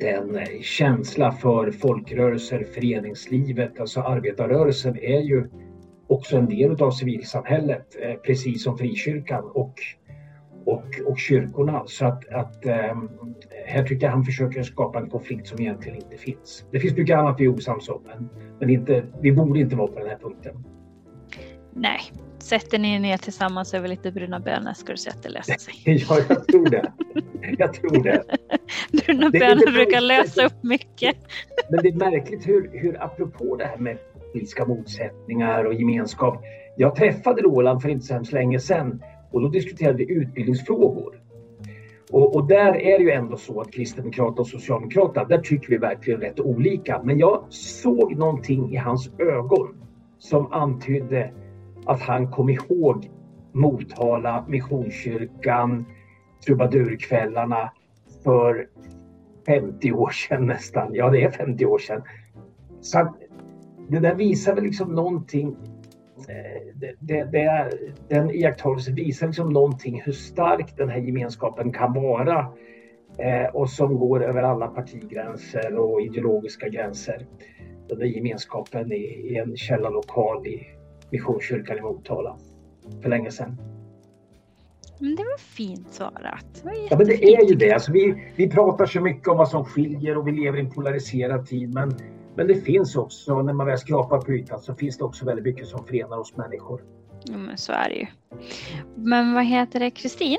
den 0.00 0.38
känsla 0.62 1.32
för 1.32 1.70
folkrörelser, 1.70 2.64
föreningslivet, 2.64 3.80
alltså 3.80 4.00
arbetarrörelsen 4.00 4.98
är 4.98 5.20
ju 5.20 5.50
också 6.06 6.36
en 6.36 6.48
del 6.48 6.82
av 6.82 6.90
civilsamhället, 6.90 7.96
precis 8.26 8.64
som 8.64 8.78
frikyrkan 8.78 9.44
och, 9.44 9.74
och, 10.66 10.84
och 11.06 11.18
kyrkorna. 11.18 11.82
Så 11.86 12.06
att, 12.06 12.28
att 12.28 12.66
eh, 12.66 12.96
här 13.66 13.84
tycker 13.86 14.06
jag 14.06 14.12
han 14.12 14.24
försöker 14.24 14.62
skapa 14.62 14.98
en 14.98 15.10
konflikt 15.10 15.46
som 15.46 15.60
egentligen 15.60 15.96
inte 15.98 16.16
finns. 16.16 16.64
Det 16.70 16.80
finns 16.80 16.96
mycket 16.96 17.18
annat 17.18 17.36
vi 17.40 17.44
är 17.44 17.48
osams 17.48 17.88
om, 17.88 18.02
men, 18.06 18.28
men 18.60 18.70
inte, 18.70 19.04
vi 19.20 19.32
borde 19.32 19.60
inte 19.60 19.76
vara 19.76 19.88
på 19.88 19.98
den 19.98 20.08
här 20.08 20.18
punkten. 20.18 20.64
Nej, 21.74 22.00
sätter 22.38 22.78
ni 22.78 22.94
er 22.94 23.00
ner 23.00 23.16
tillsammans 23.16 23.74
över 23.74 23.88
lite 23.88 24.12
bruna 24.12 24.40
bönor 24.40 24.72
ska 24.72 24.92
du 24.92 24.98
se 24.98 25.10
att 25.10 25.22
det 25.22 25.28
löser 25.28 25.58
sig. 25.58 25.74
Ja, 26.08 26.18
jag 26.28 26.46
tror 26.46 26.70
det. 26.70 26.92
Jag 27.58 27.74
tror 27.74 28.02
det. 28.02 28.22
Bruna 29.06 29.30
Det 29.30 29.38
bönor 29.38 29.72
brukar 29.72 30.00
lösa 30.00 30.46
upp 30.46 30.62
mycket. 30.62 31.16
Men 31.70 31.82
det 31.82 31.88
är 31.88 32.10
märkligt 32.10 32.48
hur, 32.48 32.70
hur 32.72 33.02
apropå 33.02 33.56
det 33.56 33.64
här 33.64 33.76
med 33.76 33.98
politiska 34.32 34.66
motsättningar 34.66 35.64
och 35.64 35.74
gemenskap. 35.74 36.42
Jag 36.76 36.96
träffade 36.96 37.42
Roland 37.42 37.82
för 37.82 37.88
inte 37.88 38.06
så 38.06 38.14
hemskt 38.14 38.32
länge 38.32 38.60
sedan 38.60 39.02
och 39.32 39.40
då 39.40 39.48
diskuterade 39.48 39.98
vi 39.98 40.12
utbildningsfrågor. 40.12 41.22
Och, 42.10 42.36
och 42.36 42.48
där 42.48 42.76
är 42.76 42.98
det 42.98 43.04
ju 43.04 43.10
ändå 43.10 43.36
så 43.36 43.60
att 43.60 43.72
Kristdemokraterna 43.72 44.40
och 44.40 44.46
Socialdemokraterna, 44.46 45.28
där 45.28 45.38
tycker 45.38 45.68
vi 45.68 45.76
verkligen 45.76 46.20
rätt 46.20 46.40
olika. 46.40 47.02
Men 47.04 47.18
jag 47.18 47.44
såg 47.48 48.16
någonting 48.16 48.74
i 48.74 48.76
hans 48.76 49.10
ögon 49.18 49.74
som 50.18 50.52
antydde 50.52 51.32
att 51.86 52.00
han 52.00 52.30
kom 52.30 52.48
ihåg 52.48 53.10
Motala, 53.52 54.44
Missionskyrkan, 54.48 55.84
trubadurkvällarna 56.46 57.72
för 58.24 58.68
50 59.46 59.92
år 59.92 60.10
sedan 60.10 60.46
nästan. 60.46 60.94
Ja, 60.94 61.10
det 61.10 61.24
är 61.24 61.30
50 61.30 61.66
år 61.66 61.78
sedan. 61.78 62.02
Så 62.80 62.98
att 62.98 63.14
det 63.88 64.00
där 64.00 64.14
visar 64.14 64.54
väl 64.54 64.64
liksom 64.64 64.94
någonting 64.94 65.56
eh, 66.28 66.62
Det, 66.74 66.94
det, 66.98 67.24
det 67.24 67.42
är, 67.42 67.72
den 68.08 68.30
iakttagelsen 68.30 68.94
visar 68.94 69.26
liksom 69.26 69.48
någonting 69.48 70.02
hur 70.04 70.12
stark 70.12 70.76
den 70.76 70.88
här 70.88 70.98
gemenskapen 70.98 71.72
kan 71.72 71.92
vara 71.92 72.38
eh, 73.18 73.54
och 73.54 73.70
som 73.70 73.98
går 73.98 74.24
över 74.24 74.42
alla 74.42 74.66
partigränser 74.66 75.76
och 75.78 76.02
ideologiska 76.02 76.68
gränser. 76.68 77.26
Den 77.88 77.98
där 77.98 78.06
gemenskapen 78.06 78.92
i, 78.92 78.96
i 78.96 79.36
en 79.36 79.56
källarlokal 79.56 80.46
i 80.46 80.66
Missionskyrkan 81.10 81.78
i 81.78 81.80
Motala 81.80 82.36
för 83.02 83.08
länge 83.08 83.30
sedan. 83.30 83.56
Men 84.98 85.16
det 85.16 85.22
var 85.22 85.38
fint 85.38 85.92
svarat. 85.92 86.62
Var 86.64 86.72
Ja, 86.90 86.98
men 86.98 87.06
det 87.06 87.24
är 87.24 87.48
ju 87.48 87.54
det. 87.54 87.72
Alltså, 87.72 87.92
vi, 87.92 88.32
vi 88.36 88.50
pratar 88.50 88.86
så 88.86 89.00
mycket 89.00 89.28
om 89.28 89.36
vad 89.36 89.48
som 89.48 89.64
skiljer 89.64 90.18
och 90.18 90.28
vi 90.28 90.32
lever 90.32 90.58
i 90.58 90.60
en 90.60 90.70
polariserad 90.70 91.46
tid. 91.46 91.74
Men, 91.74 91.94
Men 92.36 92.46
det 92.46 92.54
finns 92.54 92.96
också, 92.96 93.42
när 93.42 93.52
man 93.52 93.66
väl 93.66 93.78
skrapar 93.78 94.20
på 94.20 94.32
ytan, 94.32 94.60
så 94.60 94.74
finns 94.74 94.98
det 94.98 95.04
också 95.04 95.24
väldigt 95.24 95.44
mycket 95.44 95.68
som 95.68 95.86
förenar 95.86 96.18
oss 96.18 96.36
människor. 96.36 96.82
Ja, 97.24 97.36
men 97.36 97.58
så 97.58 97.72
är 97.72 97.88
det 97.88 97.94
ju. 97.94 98.06
Men 98.94 99.34
vad 99.34 99.44
heter 99.44 99.80
det, 99.80 99.90
Kristin? 99.90 100.38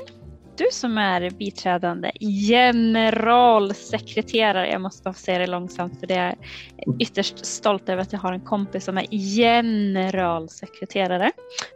Du 0.57 0.65
som 0.71 0.97
är 0.97 1.29
biträdande 1.29 2.11
generalsekreterare. 2.49 4.71
Jag 4.71 4.81
måste 4.81 5.03
bara 5.03 5.13
säga 5.13 5.39
det 5.39 5.47
långsamt 5.47 5.99
för 5.99 6.07
det 6.07 6.15
är 6.15 6.35
ytterst 6.99 7.45
stolt 7.45 7.89
över 7.89 8.01
att 8.01 8.13
jag 8.13 8.19
har 8.19 8.33
en 8.33 8.41
kompis 8.41 8.85
som 8.85 8.97
är 8.97 9.07
generalsekreterare 9.37 11.31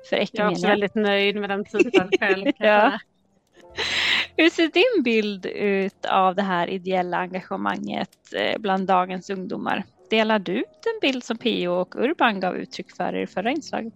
för 0.09 0.15
Jag 0.15 0.21
är 0.21 0.23
Ekumenia. 0.23 0.51
också 0.51 0.67
väldigt 0.67 0.95
nöjd 0.95 1.35
med 1.35 1.49
den 1.49 1.65
titeln 1.65 2.09
själv. 2.19 2.51
Ja. 2.57 2.99
Hur 4.35 4.49
ser 4.49 4.67
din 4.67 5.03
bild 5.03 5.45
ut 5.45 6.05
av 6.05 6.35
det 6.35 6.41
här 6.41 6.69
ideella 6.69 7.17
engagemanget 7.17 8.09
eh, 8.35 8.59
bland 8.59 8.87
dagens 8.87 9.29
ungdomar? 9.29 9.83
Delar 10.09 10.39
du 10.39 10.53
den 10.53 10.99
bild 11.01 11.23
som 11.23 11.37
Pio 11.37 11.67
och 11.67 11.95
Urban 11.95 12.39
gav 12.39 12.55
uttryck 12.55 12.95
för 12.95 13.15
i 13.15 13.19
det 13.19 13.27
förra 13.27 13.51
inslaget? 13.51 13.93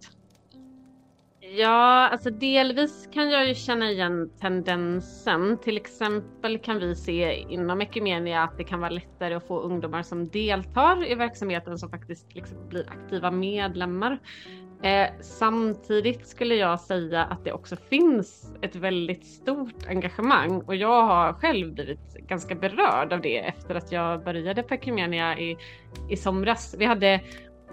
Ja, 1.57 2.09
alltså 2.09 2.29
delvis 2.29 3.09
kan 3.13 3.29
jag 3.29 3.47
ju 3.47 3.55
känna 3.55 3.91
igen 3.91 4.31
tendensen. 4.39 5.57
Till 5.57 5.77
exempel 5.77 6.59
kan 6.59 6.79
vi 6.79 6.95
se 6.95 7.45
inom 7.49 7.81
Ekumenia 7.81 8.43
att 8.43 8.57
det 8.57 8.63
kan 8.63 8.79
vara 8.79 8.89
lättare 8.89 9.33
att 9.33 9.47
få 9.47 9.59
ungdomar 9.59 10.03
som 10.03 10.27
deltar 10.27 11.11
i 11.11 11.15
verksamheten 11.15 11.77
som 11.77 11.89
faktiskt 11.89 12.35
liksom 12.35 12.69
blir 12.69 12.89
aktiva 12.89 13.31
medlemmar. 13.31 14.19
Eh, 14.83 15.09
samtidigt 15.21 16.27
skulle 16.27 16.55
jag 16.55 16.79
säga 16.79 17.23
att 17.23 17.43
det 17.43 17.51
också 17.51 17.75
finns 17.75 18.53
ett 18.61 18.75
väldigt 18.75 19.25
stort 19.25 19.87
engagemang 19.87 20.61
och 20.61 20.75
jag 20.75 21.03
har 21.05 21.33
själv 21.33 21.73
blivit 21.73 22.13
ganska 22.27 22.55
berörd 22.55 23.13
av 23.13 23.21
det 23.21 23.37
efter 23.37 23.75
att 23.75 23.91
jag 23.91 24.23
började 24.23 24.63
på 24.63 24.73
Ekumenia 24.73 25.39
i, 25.39 25.57
i 26.09 26.17
somras. 26.17 26.75
Vi 26.77 26.85
hade 26.85 27.21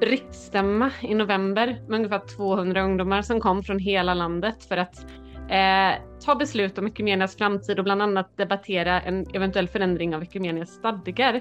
riksstämma 0.01 0.91
i 1.03 1.15
november 1.15 1.83
med 1.89 1.97
ungefär 1.97 2.37
200 2.37 2.83
ungdomar 2.83 3.23
som 3.23 3.41
kom 3.41 3.63
från 3.63 3.79
hela 3.79 4.15
landet 4.15 4.65
för 4.65 4.77
att 4.77 5.07
eh, 5.49 6.03
ta 6.25 6.35
beslut 6.35 6.79
om 6.79 6.87
Ekumenias 6.87 7.37
framtid 7.37 7.79
och 7.79 7.85
bland 7.85 8.03
annat 8.03 8.37
debattera 8.37 9.01
en 9.01 9.27
eventuell 9.35 9.69
förändring 9.69 10.15
av 10.15 10.23
Ekumenias 10.23 10.71
stadgar. 10.71 11.35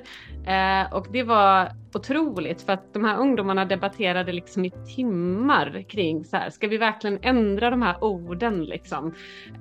Eh, 0.47 0.93
och 0.93 1.07
det 1.11 1.23
var 1.23 1.71
otroligt 1.93 2.61
för 2.61 2.73
att 2.73 2.93
de 2.93 3.03
här 3.03 3.19
ungdomarna 3.19 3.65
debatterade 3.65 4.31
liksom 4.31 4.65
i 4.65 4.71
timmar 4.95 5.85
kring 5.89 6.25
så 6.25 6.37
här, 6.37 6.49
ska 6.49 6.67
vi 6.67 6.77
verkligen 6.77 7.19
ändra 7.21 7.69
de 7.69 7.81
här 7.81 8.03
orden 8.03 8.65
liksom? 8.65 9.13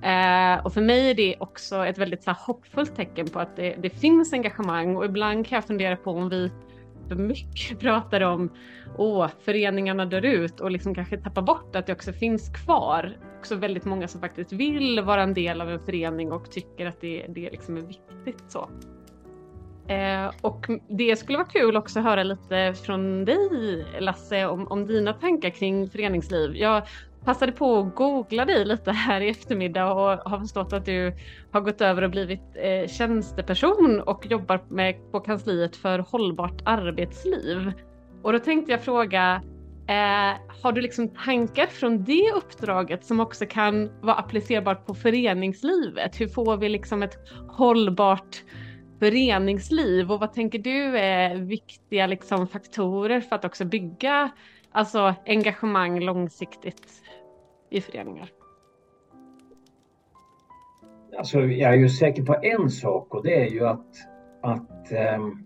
Eh, 0.03 0.65
och 0.65 0.73
för 0.73 0.81
mig 0.81 1.11
är 1.11 1.15
det 1.15 1.37
också 1.41 1.87
ett 1.87 1.99
väldigt 1.99 2.23
så 2.23 2.31
här, 2.31 2.39
hoppfullt 2.41 2.97
tecken 2.97 3.27
på 3.27 3.39
att 3.39 3.57
det, 3.57 3.77
det 3.79 3.91
finns 3.91 4.33
engagemang 4.33 4.97
och 4.97 5.05
ibland 5.05 5.47
kan 5.47 5.57
jag 5.57 5.65
fundera 5.65 5.97
på 5.97 6.11
om 6.11 6.29
vi 6.29 6.51
för 7.09 7.15
mycket 7.15 7.79
pratar 7.81 8.21
om 8.21 8.51
åh, 8.99 9.29
föreningarna 9.45 10.07
dör 10.07 10.25
ut 10.25 10.61
och 10.61 10.71
liksom 10.71 10.95
kanske 10.95 11.17
tappar 11.17 11.43
bort 11.43 11.77
att 11.77 11.87
det 11.87 11.93
också 11.93 12.13
finns 12.13 12.49
kvar. 12.49 13.17
Också 13.39 13.55
väldigt 13.55 13.85
många 13.85 14.09
som 14.09 14.21
faktiskt 14.21 14.53
vill 14.53 15.01
vara 15.01 15.23
en 15.23 15.35
del 15.35 15.61
av 15.61 15.71
en 15.71 15.81
förening 15.81 16.33
och 16.33 16.51
tycker 16.51 16.87
att 16.87 17.01
det, 17.01 17.27
det 17.29 17.51
liksom 17.51 17.77
är 17.77 17.81
viktigt 17.81 18.45
så. 18.49 18.69
Eh, 19.89 20.31
och 20.41 20.67
det 20.89 21.17
skulle 21.17 21.39
vara 21.39 21.49
kul 21.49 21.77
också 21.77 21.99
att 21.99 22.05
höra 22.05 22.23
lite 22.23 22.75
från 22.75 23.25
dig 23.25 23.87
Lasse 24.01 24.47
om, 24.47 24.67
om 24.69 24.87
dina 24.87 25.13
tankar 25.13 25.51
kring 25.51 25.91
föreningsliv. 25.91 26.57
Jag 26.57 26.83
passade 27.25 27.53
på 27.53 27.79
att 27.79 27.95
googla 27.95 28.45
dig 28.45 28.65
lite 28.65 28.93
här 28.93 29.21
i 29.21 29.29
eftermiddag 29.29 29.93
och 29.93 30.31
har 30.31 30.41
förstått 30.41 30.73
att 30.73 30.85
du 30.85 31.13
har 31.51 31.61
gått 31.61 31.81
över 31.81 32.03
och 32.03 32.11
blivit 32.11 32.41
eh, 32.55 32.89
tjänsteperson 32.89 34.01
och 34.01 34.27
jobbar 34.27 34.61
med, 34.69 35.13
på 35.13 35.21
kansliet 35.21 35.77
för 35.77 35.99
hållbart 35.99 36.63
arbetsliv. 36.65 37.73
Och 38.23 38.33
då 38.33 38.39
tänkte 38.39 38.73
jag 38.73 38.83
fråga, 38.83 39.43
eh, 39.89 40.37
har 40.63 40.73
du 40.73 40.81
liksom 40.81 41.09
tankar 41.09 41.67
från 41.67 42.05
det 42.05 42.33
uppdraget 42.37 43.05
som 43.05 43.21
också 43.21 43.47
kan 43.47 44.01
vara 44.01 44.17
applicerbart 44.17 44.87
på 44.87 44.95
föreningslivet? 44.95 46.21
Hur 46.21 46.29
får 46.29 46.57
vi 46.57 46.69
liksom 46.69 47.03
ett 47.03 47.19
hållbart 47.49 48.43
föreningsliv 48.99 50.13
och 50.13 50.21
vad 50.21 50.33
tänker 50.33 50.59
du 50.59 50.99
är 50.99 51.35
viktiga 51.35 52.07
liksom 52.07 52.49
faktorer 52.49 53.21
för 53.21 53.37
att 53.37 53.45
också 53.45 53.65
bygga 53.65 54.31
alltså 54.73 55.15
engagemang 55.27 56.01
långsiktigt 56.01 57.03
i 57.71 57.81
föreningar? 57.81 58.29
Alltså, 61.19 61.41
jag 61.41 61.73
är 61.73 61.77
ju 61.77 61.89
säker 61.89 62.23
på 62.23 62.37
en 62.43 62.71
sak 62.71 63.15
och 63.15 63.25
det 63.25 63.47
är 63.47 63.51
ju 63.51 63.67
att, 63.67 63.87
att 64.43 64.93
ehm, 64.93 65.46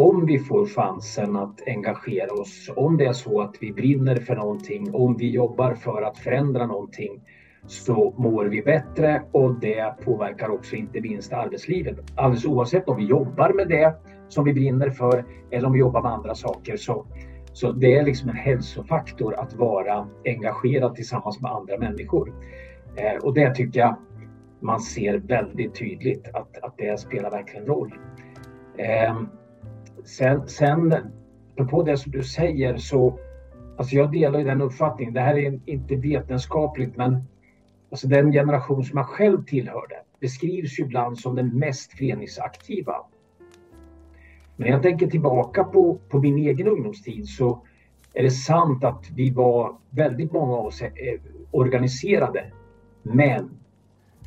om 0.00 0.26
vi 0.26 0.38
får 0.38 0.66
chansen 0.66 1.36
att 1.36 1.60
engagera 1.66 2.32
oss, 2.32 2.70
om 2.76 2.96
det 2.96 3.06
är 3.06 3.12
så 3.12 3.40
att 3.40 3.56
vi 3.60 3.72
brinner 3.72 4.16
för 4.16 4.36
någonting, 4.36 4.94
om 4.94 5.16
vi 5.16 5.30
jobbar 5.30 5.74
för 5.74 6.02
att 6.02 6.18
förändra 6.18 6.66
någonting, 6.66 7.20
så 7.66 8.14
mår 8.18 8.44
vi 8.44 8.62
bättre 8.62 9.22
och 9.32 9.60
det 9.60 9.94
påverkar 10.04 10.48
också 10.48 10.76
inte 10.76 11.00
minst 11.00 11.32
arbetslivet. 11.32 11.96
Alldeles 12.14 12.44
oavsett 12.44 12.88
om 12.88 12.96
vi 12.96 13.04
jobbar 13.04 13.52
med 13.52 13.68
det 13.68 13.94
som 14.28 14.44
vi 14.44 14.52
brinner 14.52 14.90
för 14.90 15.24
eller 15.50 15.66
om 15.66 15.72
vi 15.72 15.78
jobbar 15.78 16.02
med 16.02 16.12
andra 16.12 16.34
saker 16.34 16.76
så, 16.76 17.06
så 17.52 17.72
det 17.72 17.94
är 17.94 18.04
liksom 18.04 18.28
en 18.28 18.36
hälsofaktor 18.36 19.34
att 19.34 19.54
vara 19.54 20.08
engagerad 20.24 20.94
tillsammans 20.94 21.40
med 21.40 21.50
andra 21.50 21.78
människor. 21.78 22.32
Eh, 22.96 23.24
och 23.24 23.34
det 23.34 23.54
tycker 23.54 23.80
jag 23.80 23.96
man 24.60 24.80
ser 24.80 25.18
väldigt 25.18 25.74
tydligt 25.74 26.28
att, 26.34 26.58
att 26.62 26.74
det 26.78 27.00
spelar 27.00 27.30
verkligen 27.30 27.66
roll. 27.66 27.94
Eh, 28.76 29.14
sen, 30.10 30.48
sen 30.48 30.94
på 31.70 31.82
det 31.82 31.96
som 31.96 32.12
du 32.12 32.22
säger 32.22 32.76
så, 32.76 33.18
alltså 33.76 33.96
jag 33.96 34.12
delar 34.12 34.38
ju 34.38 34.44
den 34.44 34.62
uppfattningen, 34.62 35.14
det 35.14 35.20
här 35.20 35.38
är 35.38 35.60
inte 35.66 35.96
vetenskapligt 35.96 36.96
men 36.96 37.24
alltså 37.90 38.08
den 38.08 38.32
generation 38.32 38.84
som 38.84 38.98
jag 38.98 39.06
själv 39.06 39.44
tillhörde 39.44 39.96
beskrivs 40.20 40.78
ju 40.78 40.84
ibland 40.84 41.18
som 41.18 41.36
den 41.36 41.58
mest 41.58 41.92
föreningsaktiva. 41.92 42.94
Men 44.56 44.66
när 44.66 44.74
jag 44.74 44.82
tänker 44.82 45.06
tillbaka 45.06 45.64
på, 45.64 45.98
på 46.08 46.18
min 46.18 46.38
egen 46.38 46.68
ungdomstid 46.68 47.28
så 47.28 47.62
är 48.14 48.22
det 48.22 48.30
sant 48.30 48.84
att 48.84 49.10
vi 49.14 49.30
var 49.30 49.76
väldigt 49.90 50.32
många 50.32 50.52
av 50.52 50.66
oss 50.66 50.82
eh, 50.82 50.90
organiserade. 51.50 52.52
Men 53.02 53.50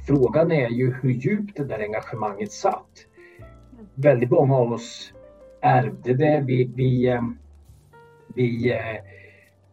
frågan 0.07 0.51
är 0.51 0.69
ju 0.69 0.93
hur 0.93 1.09
djupt 1.09 1.57
det 1.57 1.65
där 1.65 1.79
engagemanget 1.79 2.51
satt. 2.51 2.89
Väldigt 3.95 4.31
många 4.31 4.55
av 4.55 4.73
oss 4.73 5.13
ärvde 5.63 6.13
det. 6.13 6.43
Vi, 6.47 6.71
vi, 6.75 7.07
ehm, 7.07 7.37
vi, 8.35 8.71
eh, 8.71 9.01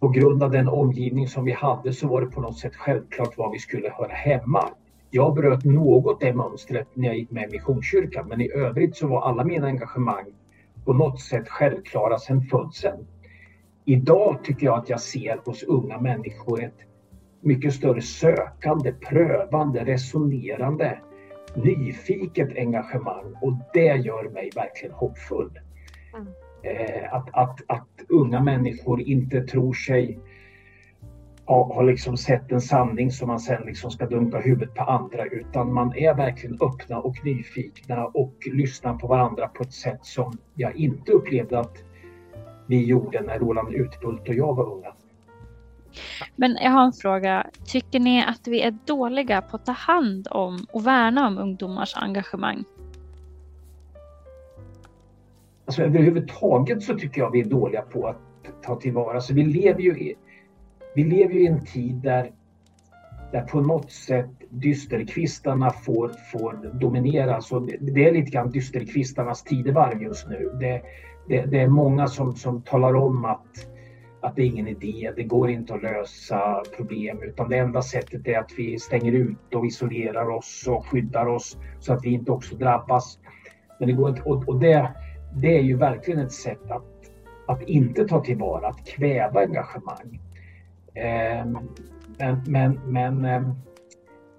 på 0.01 0.09
grund 0.09 0.43
av 0.43 0.51
den 0.51 0.69
omgivning 0.69 1.29
som 1.29 1.45
vi 1.45 1.53
hade 1.53 1.93
så 1.93 2.09
var 2.09 2.21
det 2.21 2.27
på 2.27 2.41
något 2.41 2.59
sätt 2.59 2.77
självklart 2.77 3.39
var 3.39 3.53
vi 3.53 3.59
skulle 3.59 3.91
höra 3.91 4.13
hemma. 4.13 4.69
Jag 5.11 5.35
bröt 5.35 5.65
något 5.65 6.21
det 6.21 6.35
mönstret 6.35 6.89
när 6.95 7.07
jag 7.07 7.17
gick 7.17 7.31
med 7.31 7.49
i 7.49 7.53
Missionskyrkan 7.53 8.29
men 8.29 8.41
i 8.41 8.51
övrigt 8.53 8.97
så 8.97 9.07
var 9.07 9.23
alla 9.23 9.45
mina 9.45 9.67
engagemang 9.67 10.27
på 10.85 10.93
något 10.93 11.21
sätt 11.21 11.49
självklara 11.49 12.19
sedan 12.19 12.43
födseln. 12.43 13.07
Idag 13.85 14.45
tycker 14.45 14.67
jag 14.67 14.79
att 14.79 14.89
jag 14.89 15.01
ser 15.01 15.41
hos 15.45 15.63
unga 15.63 16.01
människor 16.01 16.63
ett 16.63 16.79
mycket 17.41 17.75
större 17.75 18.03
sökande, 18.03 18.93
prövande, 18.93 19.85
resonerande, 19.85 20.99
nyfiket 21.55 22.57
engagemang 22.57 23.35
och 23.43 23.53
det 23.73 23.97
gör 23.97 24.31
mig 24.31 24.51
verkligen 24.55 24.95
hoppfull. 24.95 25.59
Eh, 26.63 27.15
att, 27.15 27.29
att, 27.33 27.61
att 27.67 27.89
unga 28.09 28.41
människor 28.41 29.01
inte 29.01 29.43
tror 29.43 29.73
sig 29.73 30.19
ha, 31.51 31.75
ha 31.75 31.83
liksom 31.83 32.17
sett 32.17 32.53
en 32.53 32.61
sanning 32.61 33.11
som 33.11 33.29
man 33.29 33.41
sen 33.41 33.63
liksom 33.67 33.91
ska 33.91 34.07
dunka 34.07 34.41
huvudet 34.41 34.75
på 34.75 34.83
andra 34.83 35.25
utan 35.25 35.73
man 35.73 35.97
är 35.97 36.15
verkligen 36.15 36.59
öppna 36.61 36.99
och 36.99 37.25
nyfikna 37.25 38.07
och 38.07 38.35
lyssnar 38.53 38.95
på 38.95 39.07
varandra 39.07 39.49
på 39.49 39.63
ett 39.63 39.73
sätt 39.73 40.01
som 40.03 40.39
jag 40.55 40.77
inte 40.77 41.13
upplevde 41.13 41.59
att 41.61 41.79
vi 42.67 42.85
gjorde 42.85 43.21
när 43.21 43.39
Roland 43.39 43.75
Utbult 43.75 44.29
och 44.29 44.35
jag 44.35 44.55
var 44.55 44.73
unga. 44.73 44.93
Men 46.37 46.57
jag 46.63 46.71
har 46.71 46.85
en 46.85 46.93
fråga. 46.93 47.47
Tycker 47.67 48.01
ni 48.01 48.25
att 48.25 48.49
vi 48.49 48.63
är 48.63 48.79
dåliga 48.85 49.43
på 49.43 49.57
att 49.57 49.67
ta 49.67 49.73
hand 49.73 50.29
om 50.31 50.67
och 50.73 50.87
värna 50.87 51.27
om 51.27 51.39
ungdomars 51.39 51.97
engagemang? 51.97 52.65
Alltså 55.71 55.83
överhuvudtaget 55.83 56.83
så 56.83 56.99
tycker 56.99 57.21
jag 57.21 57.31
vi 57.31 57.41
är 57.41 57.45
dåliga 57.45 57.83
på 57.83 58.07
att 58.07 58.17
ta 58.63 58.77
tillvara. 58.77 59.15
Alltså 59.15 59.35
vi 59.35 59.43
lever 59.43 59.81
ju 59.81 59.91
i, 59.91 60.15
vi 60.95 61.05
lever 61.05 61.35
ju 61.35 61.41
i 61.41 61.47
en 61.47 61.65
tid 61.65 61.95
där, 61.95 62.33
där 63.33 63.43
på 63.43 63.61
något 63.61 63.93
sätt 63.93 64.31
dysterkvistarna 64.49 65.71
får, 65.71 66.13
får 66.33 66.79
dominera. 66.81 67.35
Alltså 67.35 67.61
det, 67.61 68.09
är 68.09 68.13
lite 68.13 68.31
grann 68.31 68.51
dysterkvistarnas 68.51 69.43
tidevarv 69.43 70.03
just 70.03 70.29
nu. 70.29 70.51
Det, 70.61 70.83
det, 71.29 71.47
det 71.47 71.61
är 71.61 71.69
många 71.69 72.07
som, 72.07 72.37
som 72.37 72.63
talar 72.63 72.95
om 72.95 73.25
att, 73.25 73.47
att 74.23 74.37
det 74.37 74.43
är 74.43 74.47
ingen 74.47 74.69
idé, 74.69 75.13
det 75.17 75.23
går 75.23 75.51
inte 75.51 75.75
att 75.75 75.83
lösa 75.83 76.63
problem 76.77 77.23
utan 77.23 77.49
det 77.49 77.59
enda 77.59 77.83
sättet 77.83 78.29
är 78.29 78.39
att 78.39 78.51
vi 78.59 78.79
stänger 78.79 79.13
ut 79.13 79.55
och 79.55 79.67
isolerar 79.67 80.31
oss 80.31 80.65
och 80.69 80.87
skyddar 80.87 81.27
oss 81.27 81.59
så 81.79 81.93
att 81.93 82.05
vi 82.05 82.11
inte 82.11 82.33
också 82.33 82.57
drabbas. 82.57 83.19
Men 83.79 83.89
det 83.89 83.95
går 83.95 84.09
inte, 84.09 84.23
och, 84.23 84.49
och 84.49 84.61
det, 84.61 84.91
det 85.35 85.59
är 85.59 85.63
ju 85.63 85.77
verkligen 85.77 86.21
ett 86.21 86.33
sätt 86.33 86.71
att, 86.71 87.11
att 87.47 87.63
inte 87.63 88.09
ta 88.09 88.25
tillvara, 88.25 88.69
att 88.69 88.87
kväva 88.87 89.41
engagemang. 89.41 90.21
Eh, 90.95 91.47
men 92.19 92.43
men, 92.47 92.81
men 92.85 93.25
eh, 93.25 93.49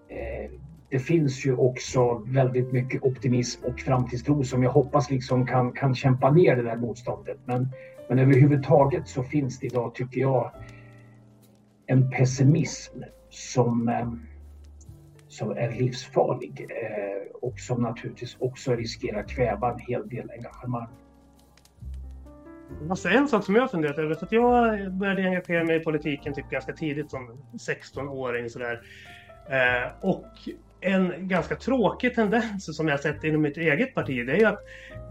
eh, 0.08 0.52
det 0.90 1.00
finns 1.00 1.46
ju 1.46 1.56
också 1.56 2.24
väldigt 2.26 2.72
mycket 2.72 3.04
optimism 3.04 3.66
och 3.66 3.80
framtidstro 3.80 4.44
som 4.44 4.64
jag 4.64 4.72
hoppas 4.72 5.10
liksom 5.10 5.48
kan, 5.48 5.72
kan 5.72 5.96
kämpa 5.96 6.32
ner 6.32 6.56
det 6.56 6.64
där 6.64 6.76
motståndet. 6.76 7.38
Men, 7.46 7.70
men 8.10 8.20
överhuvudtaget 8.20 9.08
så 9.08 9.24
finns 9.24 9.60
det 9.60 9.68
idag, 9.68 9.96
tycker 9.96 10.22
jag, 10.22 10.52
en 11.86 12.10
pessimism 12.10 13.00
som, 13.30 13.90
eh, 13.90 14.08
som 15.32 15.52
är 15.52 15.72
livsfarlig 15.72 16.68
eh, 16.70 17.36
och 17.42 17.60
som 17.60 17.82
naturligtvis 17.82 18.38
också 18.40 18.76
riskerar 18.76 19.28
kväva 19.28 19.72
en 19.72 19.80
hel 19.80 20.10
del 20.10 20.32
engagemang. 20.32 20.88
Alltså 22.90 23.10
en 23.10 23.28
sak 23.28 23.46
som 23.46 23.56
jag 23.56 23.62
har 23.62 23.68
funderat 23.68 23.98
över, 23.98 24.16
för 24.16 24.26
att 24.26 24.32
jag 24.32 24.92
började 24.94 25.24
engagera 25.24 25.64
mig 25.64 25.76
i 25.76 25.80
politiken 25.80 26.34
typ 26.34 26.50
ganska 26.50 26.74
tidigt 26.74 27.12
som 27.12 27.38
16-åring 27.54 28.50
sådär. 28.50 28.82
Eh, 29.50 29.92
och 30.02 30.26
en 30.82 31.28
ganska 31.28 31.56
tråkig 31.56 32.16
tendens 32.16 32.76
som 32.76 32.88
jag 32.88 33.00
sett 33.00 33.24
inom 33.24 33.42
mitt 33.42 33.58
eget 33.58 33.96
parti, 33.96 34.26
det 34.26 34.32
är 34.32 34.40
ju 34.40 34.46
att 34.46 34.60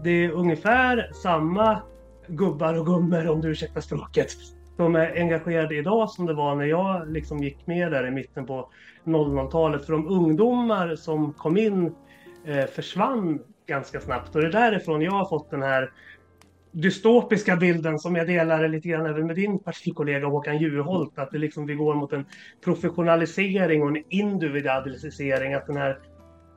det 0.03 0.09
är 0.09 0.31
ungefär 0.31 1.11
samma 1.23 1.81
gubbar 2.27 2.79
och 2.79 2.85
gummor, 2.85 3.27
om 3.27 3.41
du 3.41 3.49
ursäktar 3.49 3.81
språket, 3.81 4.31
som 4.75 4.95
är 4.95 5.15
engagerade 5.15 5.75
idag 5.75 6.09
som 6.09 6.25
det 6.25 6.33
var 6.33 6.55
när 6.55 6.65
jag 6.65 7.11
liksom 7.11 7.43
gick 7.43 7.67
med 7.67 7.91
där 7.91 8.07
i 8.07 8.11
mitten 8.11 8.45
på 8.45 8.69
00-talet. 9.05 9.85
För 9.85 9.93
de 9.93 10.07
ungdomar 10.07 10.95
som 10.95 11.33
kom 11.33 11.57
in 11.57 11.95
eh, 12.45 12.65
försvann 12.65 13.39
ganska 13.67 13.99
snabbt 13.99 14.35
och 14.35 14.41
det 14.41 14.47
är 14.47 14.51
därifrån 14.51 15.01
jag 15.01 15.11
har 15.11 15.25
fått 15.25 15.51
den 15.51 15.61
här 15.61 15.91
dystopiska 16.71 17.55
bilden 17.55 17.99
som 17.99 18.15
jag 18.15 18.27
delar 18.27 18.67
lite 18.67 18.87
grann 18.87 19.05
även 19.05 19.27
med 19.27 19.35
din 19.35 19.59
partikollega 19.59 20.27
Håkan 20.27 20.57
Juholt. 20.57 21.19
Att 21.19 21.31
det 21.31 21.37
liksom, 21.37 21.65
vi 21.65 21.75
går 21.75 21.95
mot 21.95 22.13
en 22.13 22.25
professionalisering 22.63 23.83
och 23.83 23.89
en 23.89 24.03
individualisering. 24.09 25.53
Att 25.53 25.67
den 25.67 25.77
här 25.77 25.99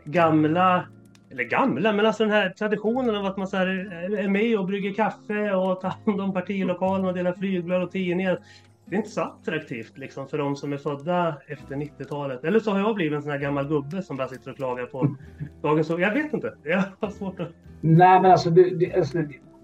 gamla, 0.04 0.86
eller 1.34 1.44
gamla, 1.44 1.92
men 1.92 2.06
alltså 2.06 2.22
den 2.24 2.32
här 2.32 2.50
traditionen 2.50 3.16
av 3.16 3.26
att 3.26 3.36
man 3.36 3.46
så 3.46 3.56
här 3.56 3.66
eh, 3.92 4.24
är 4.24 4.28
med 4.28 4.58
och 4.58 4.66
brygger 4.66 4.94
kaffe 4.94 5.54
och 5.54 5.80
tar 5.80 5.94
hand 6.06 6.20
om 6.20 6.32
partilokalen 6.32 7.06
och 7.06 7.14
delar 7.14 7.32
flygblad 7.32 7.82
och 7.82 7.90
tidningar. 7.90 8.38
Det 8.86 8.94
är 8.94 8.98
inte 8.98 9.10
så 9.10 9.20
attraktivt 9.20 9.98
liksom 9.98 10.28
för 10.28 10.38
de 10.38 10.56
som 10.56 10.72
är 10.72 10.76
födda 10.76 11.36
efter 11.46 11.74
90-talet. 11.74 12.44
Eller 12.44 12.60
så 12.60 12.70
har 12.70 12.78
jag 12.78 12.94
blivit 12.94 13.16
en 13.16 13.22
sån 13.22 13.30
här 13.30 13.38
gammal 13.38 13.68
gubbe 13.68 14.02
som 14.02 14.16
bara 14.16 14.28
sitter 14.28 14.50
och 14.50 14.56
klagar 14.56 14.86
på 14.86 15.16
dagens 15.62 15.88
Jag 15.88 16.14
vet 16.14 16.32
inte. 16.32 16.54
Jag 16.62 16.82
har 17.00 17.10
svårt 17.10 17.40
att... 17.40 17.48
Nej, 17.80 18.20
men 18.20 18.30
alltså, 18.30 18.50
det, 18.50 18.70
det, 18.70 18.94
alltså 18.94 19.18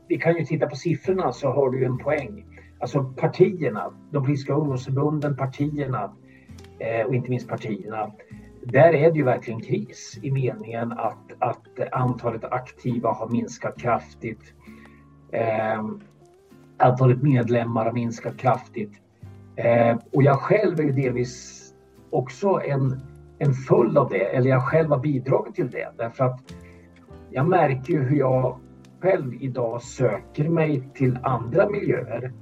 vi 0.09 0.19
kan 0.19 0.37
ju 0.37 0.45
titta 0.45 0.67
på 0.67 0.77
siffrorna 0.77 1.33
så 1.33 1.49
har 1.49 1.71
du 1.71 1.85
en 1.85 1.99
poäng. 1.99 2.45
Alltså 2.81 3.05
partierna, 3.05 3.93
de 4.11 4.25
politiska 4.25 4.53
ungdomsförbunden, 4.53 5.37
partierna 5.37 6.13
eh, 6.79 7.07
och 7.07 7.15
inte 7.15 7.31
minst 7.31 7.49
partierna. 7.49 8.13
Där 8.63 8.95
är 8.95 9.11
det 9.11 9.19
ju 9.19 9.25
verkligen 9.25 9.61
kris 9.61 10.19
i 10.23 10.31
meningen 10.31 10.93
att, 10.93 11.33
att 11.39 11.93
antalet 11.93 12.45
aktiva 12.45 13.13
har 13.13 13.29
minskat 13.29 13.79
kraftigt. 13.79 14.55
Eh, 15.33 15.85
antalet 16.77 17.23
medlemmar 17.23 17.85
har 17.85 17.93
minskat 17.93 18.37
kraftigt. 18.37 18.93
Eh, 19.57 19.99
och 20.13 20.23
jag 20.23 20.39
själv 20.39 20.81
är 20.81 20.85
ju 20.85 20.93
delvis 20.93 21.61
också 22.11 22.61
en, 22.65 23.01
en 23.39 23.53
följd 23.53 23.99
av 23.99 24.09
det, 24.11 24.25
eller 24.25 24.51
jag 24.51 24.63
själv 24.63 24.91
har 24.91 24.99
bidragit 24.99 25.55
till 25.55 25.71
det. 25.71 25.89
Därför 25.97 26.25
att 26.25 26.55
jag 27.31 27.49
märker 27.49 27.93
ju 27.93 28.03
hur 28.03 28.17
jag 28.17 28.59
själv 29.01 29.35
idag 29.41 29.83
söker 29.83 30.49
mig 30.49 30.83
till 30.95 31.19
andra 31.23 31.69
miljöer. 31.69 32.33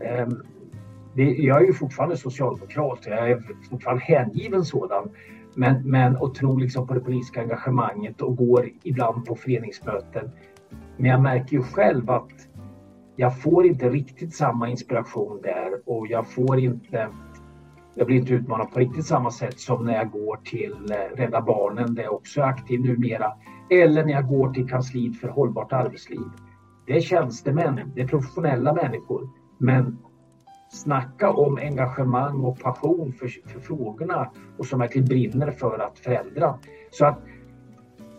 Ehm, 0.00 0.42
jag 1.16 1.62
är 1.62 1.66
ju 1.66 1.72
fortfarande 1.72 2.16
socialdemokrat, 2.16 3.06
och 3.06 3.12
jag 3.12 3.30
är 3.30 3.42
fortfarande 3.70 4.02
hängiven 4.02 4.64
sådan. 4.64 5.10
Men, 5.54 5.90
men 5.90 6.16
och 6.16 6.34
tror 6.34 6.60
liksom 6.60 6.86
på 6.86 6.94
det 6.94 7.00
politiska 7.00 7.40
engagemanget 7.40 8.22
och 8.22 8.36
går 8.36 8.68
ibland 8.82 9.26
på 9.26 9.34
föreningsmöten. 9.34 10.30
Men 10.96 11.10
jag 11.10 11.22
märker 11.22 11.56
ju 11.56 11.62
själv 11.62 12.10
att 12.10 12.48
jag 13.16 13.40
får 13.40 13.66
inte 13.66 13.88
riktigt 13.88 14.34
samma 14.34 14.68
inspiration 14.68 15.40
där 15.42 15.70
och 15.86 16.06
jag 16.06 16.26
får 16.26 16.58
inte 16.58 17.08
jag 17.98 18.06
blir 18.06 18.16
inte 18.16 18.32
utmanad 18.32 18.72
på 18.72 18.78
riktigt 18.78 19.06
samma 19.06 19.30
sätt 19.30 19.60
som 19.60 19.84
när 19.84 19.94
jag 19.94 20.10
går 20.10 20.36
till 20.36 20.74
eh, 20.90 21.16
Rädda 21.16 21.40
Barnen 21.40 21.94
där 21.94 22.02
jag 22.02 22.14
också 22.14 22.40
är 22.40 22.44
aktiv 22.44 22.80
numera 22.80 23.32
eller 23.70 24.04
när 24.04 24.12
jag 24.12 24.28
går 24.28 24.52
till 24.52 24.68
kansliet 24.68 25.20
för 25.20 25.28
hållbart 25.28 25.72
arbetsliv. 25.72 26.30
Det 26.86 26.96
är 26.96 27.00
tjänstemän, 27.00 27.92
det 27.94 28.00
är 28.00 28.08
professionella 28.08 28.72
människor. 28.72 29.28
Men 29.58 29.98
snacka 30.76 31.30
om 31.30 31.58
engagemang 31.58 32.44
och 32.44 32.60
passion 32.60 33.12
för, 33.12 33.28
för 33.48 33.60
frågorna 33.60 34.30
och 34.58 34.66
som 34.66 34.78
verkligen 34.78 35.08
brinner 35.08 35.50
för 35.50 35.78
att 35.78 35.98
förändra. 35.98 36.58
Så 36.90 37.06
att 37.06 37.18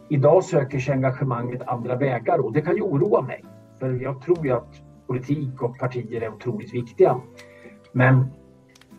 idag 0.10 0.44
söker 0.44 0.80
sig 0.80 0.94
engagemanget 0.94 1.62
andra 1.62 1.96
vägar 1.96 2.38
och 2.40 2.54
det 2.54 2.62
kan 2.62 2.76
ju 2.76 2.82
oroa 2.82 3.22
mig. 3.22 3.44
För 3.80 3.94
jag 3.94 4.22
tror 4.22 4.46
ju 4.46 4.52
att 4.52 4.82
politik 5.08 5.62
och 5.62 5.78
partier 5.78 6.22
är 6.22 6.34
otroligt 6.34 6.74
viktiga. 6.74 7.22
Men, 7.92 8.26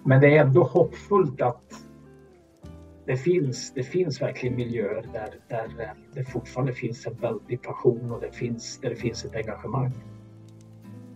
men 0.05 0.21
det 0.21 0.37
är 0.37 0.45
ändå 0.45 0.63
hoppfullt 0.63 1.43
att 1.43 1.85
det 3.07 3.17
finns, 3.17 3.73
det 3.75 3.83
finns 3.83 4.23
verkligen 4.23 4.57
miljöer 4.57 5.05
där, 5.13 5.35
där 5.49 5.95
det 6.15 6.25
fortfarande 6.25 6.73
finns 6.73 7.07
en 7.07 7.15
väldig 7.15 7.63
passion 7.63 8.13
och 8.13 8.21
det 8.21 8.33
finns, 8.33 8.79
där 8.81 8.91
det 8.91 8.97
finns 8.97 9.25
ett 9.25 9.37
engagemang. 9.37 9.93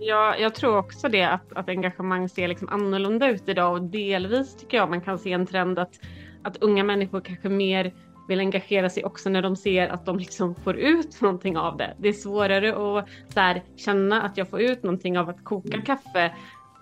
Ja, 0.05 0.37
jag 0.37 0.55
tror 0.55 0.77
också 0.77 1.09
det 1.09 1.23
att, 1.23 1.53
att 1.53 1.69
engagemang 1.69 2.29
ser 2.29 2.49
liksom 2.49 2.69
annorlunda 2.69 3.31
ut 3.31 3.49
idag 3.49 3.73
och 3.73 3.83
delvis 3.83 4.57
tycker 4.57 4.77
jag 4.77 4.91
man 4.91 5.01
kan 5.01 5.19
se 5.19 5.33
en 5.33 5.47
trend 5.47 5.79
att, 5.79 6.01
att 6.43 6.57
unga 6.57 6.85
människor 6.85 7.21
kanske 7.21 7.49
mer 7.49 7.95
vill 8.29 8.41
engagera 8.41 8.91
sig 8.91 9.05
också 9.05 9.29
när 9.31 9.43
de 9.43 9.57
ser 9.57 9.89
att 9.89 10.07
de 10.07 10.19
liksom 10.19 10.55
får 10.55 10.77
ut 10.77 11.21
någonting 11.21 11.57
av 11.57 11.77
det. 11.77 11.95
Det 11.99 12.09
är 12.09 12.13
svårare 12.13 12.99
att 12.99 13.09
så 13.35 13.41
här, 13.41 13.63
känna 13.77 14.23
att 14.23 14.37
jag 14.37 14.49
får 14.49 14.61
ut 14.61 14.83
någonting 14.83 15.19
av 15.19 15.29
att 15.29 15.45
koka 15.45 15.83
kaffe 15.83 16.35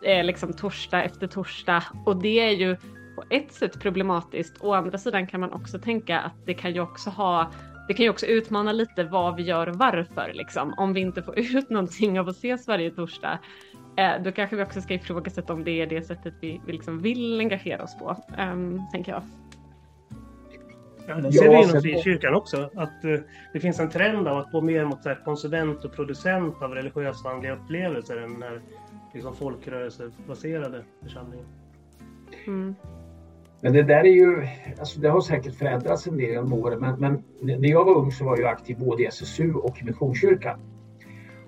eh, 0.04 0.24
liksom 0.24 0.52
torsdag 0.52 1.02
efter 1.02 1.26
torsdag 1.26 1.84
och 2.06 2.22
det 2.22 2.40
är 2.40 2.50
ju 2.50 2.76
på 3.16 3.24
ett 3.30 3.52
sätt 3.52 3.80
problematiskt. 3.80 4.56
Å 4.60 4.74
andra 4.74 4.98
sidan 4.98 5.26
kan 5.26 5.40
man 5.40 5.52
också 5.52 5.78
tänka 5.78 6.20
att 6.20 6.46
det 6.46 6.54
kan 6.54 6.72
ju 6.74 6.80
också 6.80 7.10
ha 7.10 7.50
det 7.90 7.94
kan 7.94 8.04
ju 8.04 8.10
också 8.10 8.26
utmana 8.26 8.72
lite 8.72 9.04
vad 9.04 9.36
vi 9.36 9.42
gör 9.42 9.68
och 9.68 9.76
varför 9.76 10.32
liksom. 10.34 10.74
Om 10.76 10.92
vi 10.92 11.00
inte 11.00 11.22
får 11.22 11.38
ut 11.56 11.70
någonting 11.70 12.20
av 12.20 12.28
att 12.28 12.36
ses 12.36 12.68
varje 12.68 12.90
torsdag, 12.90 13.38
eh, 13.96 14.22
då 14.22 14.32
kanske 14.32 14.56
vi 14.56 14.62
också 14.62 14.80
ska 14.80 14.94
ifrågasätta 14.94 15.52
om 15.52 15.64
det 15.64 15.70
är 15.70 15.86
det 15.86 16.02
sättet 16.02 16.34
vi, 16.40 16.60
vi 16.66 16.72
liksom 16.72 16.98
vill 17.02 17.40
engagera 17.40 17.82
oss 17.82 17.98
på, 17.98 18.16
um, 18.38 18.82
tänker 18.92 19.12
jag. 19.12 19.22
Ja, 21.08 21.14
det 21.14 21.32
ser 21.32 21.48
vi 21.48 21.56
inom 21.56 21.82
frikyrkan 21.82 22.34
också. 22.34 22.70
Att 22.74 23.04
uh, 23.04 23.20
det 23.52 23.60
finns 23.60 23.80
en 23.80 23.90
trend 23.90 24.28
av 24.28 24.38
att 24.38 24.52
gå 24.52 24.60
mer 24.60 24.84
mot 24.84 25.04
här, 25.04 25.24
konsument 25.24 25.84
och 25.84 25.92
producent 25.92 26.62
av 26.62 26.74
religiösa 26.74 27.28
andliga 27.28 27.52
upplevelser 27.52 28.16
än 28.16 28.32
den 28.32 28.42
här 28.42 28.60
liksom, 29.14 29.36
folkrörelsebaserade 29.36 30.84
församlingen. 31.02 31.46
Mm. 32.46 32.74
Men 33.60 33.72
det 33.72 33.82
där 33.82 34.04
är 34.04 34.12
ju, 34.12 34.46
alltså 34.78 35.00
det 35.00 35.08
har 35.08 35.20
säkert 35.20 35.54
förändrats 35.54 36.06
en 36.06 36.16
del 36.16 36.30
genom 36.30 36.52
åren, 36.52 36.80
men, 36.80 37.00
men 37.00 37.22
när 37.60 37.68
jag 37.68 37.84
var 37.84 37.94
ung 37.94 38.12
så 38.12 38.24
var 38.24 38.38
jag 38.38 38.50
aktiv 38.50 38.78
både 38.78 39.02
i 39.02 39.06
SSU 39.06 39.52
och 39.52 39.82
i 39.82 39.84
Missionskyrkan. 39.84 40.60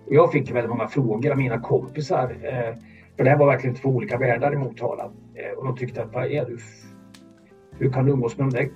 Och 0.06 0.14
jag 0.14 0.32
fick 0.32 0.50
väldigt 0.50 0.70
många 0.70 0.88
frågor 0.88 1.30
av 1.30 1.36
mina 1.36 1.60
kompisar, 1.60 2.36
eh, 2.42 2.78
för 3.16 3.24
det 3.24 3.30
här 3.30 3.38
var 3.38 3.46
verkligen 3.46 3.76
två 3.76 3.88
olika 3.88 4.18
världar 4.18 4.52
i 4.52 4.56
Motala. 4.56 5.04
Eh, 5.34 5.58
och 5.58 5.64
de 5.64 5.76
tyckte 5.76 6.02
att, 6.02 6.14
vad 6.14 6.24
är 6.24 6.44
du? 6.44 6.58
Hur 7.78 7.90
kan 7.92 8.04
du 8.04 8.12
umgås 8.12 8.38
med 8.38 8.46
de 8.46 8.56
där 8.56 8.68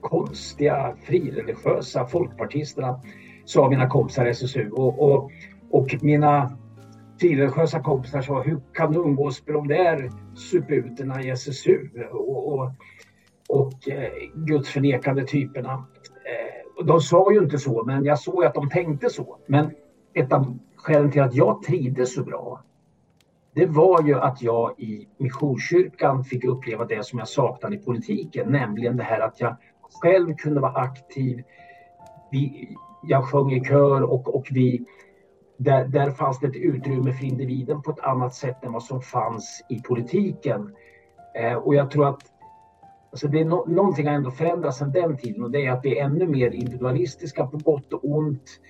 konstiga 0.00 0.94
frireligiösa 1.02 2.06
folkpartisterna? 2.06 3.00
Sa 3.44 3.68
mina 3.68 3.88
kompisar 3.88 4.26
i 4.26 4.30
SSU. 4.30 4.70
Och, 4.70 5.02
och, 5.02 5.30
och 5.70 5.94
mina 6.02 6.58
frireligiösa 7.20 7.80
kompisar 7.80 8.22
sa, 8.22 8.42
hur 8.42 8.60
kan 8.74 8.92
du 8.92 8.98
umgås 8.98 9.46
med 9.46 9.54
de 9.54 9.68
där 9.68 10.10
suputerna 10.34 11.22
i 11.22 11.30
SSU 11.30 11.88
och, 12.12 12.54
och, 12.54 12.72
och 13.48 13.88
eh, 13.88 14.10
gudsförnekande 14.34 15.24
typerna? 15.24 15.72
Eh, 15.72 16.84
de 16.84 17.00
sa 17.00 17.32
ju 17.32 17.38
inte 17.38 17.58
så, 17.58 17.84
men 17.84 18.04
jag 18.04 18.18
såg 18.18 18.44
att 18.44 18.54
de 18.54 18.68
tänkte 18.68 19.10
så. 19.10 19.38
Men 19.46 19.70
ett 20.14 20.32
av 20.32 20.58
skälen 20.76 21.10
till 21.10 21.22
att 21.22 21.34
jag 21.34 21.62
trivdes 21.62 22.14
så 22.14 22.24
bra, 22.24 22.62
det 23.54 23.66
var 23.66 24.02
ju 24.02 24.14
att 24.14 24.42
jag 24.42 24.80
i 24.80 25.08
Missionskyrkan 25.16 26.24
fick 26.24 26.44
uppleva 26.44 26.84
det 26.84 27.06
som 27.06 27.18
jag 27.18 27.28
saknade 27.28 27.76
i 27.76 27.78
politiken, 27.78 28.52
nämligen 28.52 28.96
det 28.96 29.02
här 29.02 29.20
att 29.20 29.40
jag 29.40 29.56
själv 30.02 30.34
kunde 30.34 30.60
vara 30.60 30.72
aktiv. 30.72 31.42
Vi, 32.30 32.68
jag 33.02 33.24
sjöng 33.24 33.52
i 33.52 33.64
kör 33.64 34.02
och, 34.02 34.34
och 34.34 34.46
vi 34.50 34.84
där, 35.58 35.84
där 35.84 36.10
fanns 36.10 36.40
det 36.40 36.46
ett 36.46 36.56
utrymme 36.56 37.12
för 37.12 37.24
individen 37.24 37.82
på 37.82 37.90
ett 37.90 38.00
annat 38.00 38.34
sätt 38.34 38.64
än 38.64 38.72
vad 38.72 38.82
som 38.82 39.02
fanns 39.02 39.64
i 39.68 39.82
politiken. 39.82 40.74
Eh, 41.34 41.54
och 41.54 41.74
jag 41.74 41.90
tror 41.90 42.08
att 42.08 42.22
alltså 43.10 43.28
det 43.28 43.40
är 43.40 43.44
no 43.44 43.64
någonting 43.66 44.06
har 44.06 44.14
ändå 44.14 44.30
förändrats 44.30 44.78
sedan 44.78 44.92
den 44.92 45.16
tiden 45.16 45.42
och 45.42 45.50
det 45.50 45.66
är 45.66 45.72
att 45.72 45.84
vi 45.84 45.98
är 45.98 46.04
ännu 46.04 46.26
mer 46.26 46.50
individualistiska 46.50 47.46
på 47.46 47.56
gott 47.56 47.92
och 47.92 48.00
ont. 48.02 48.60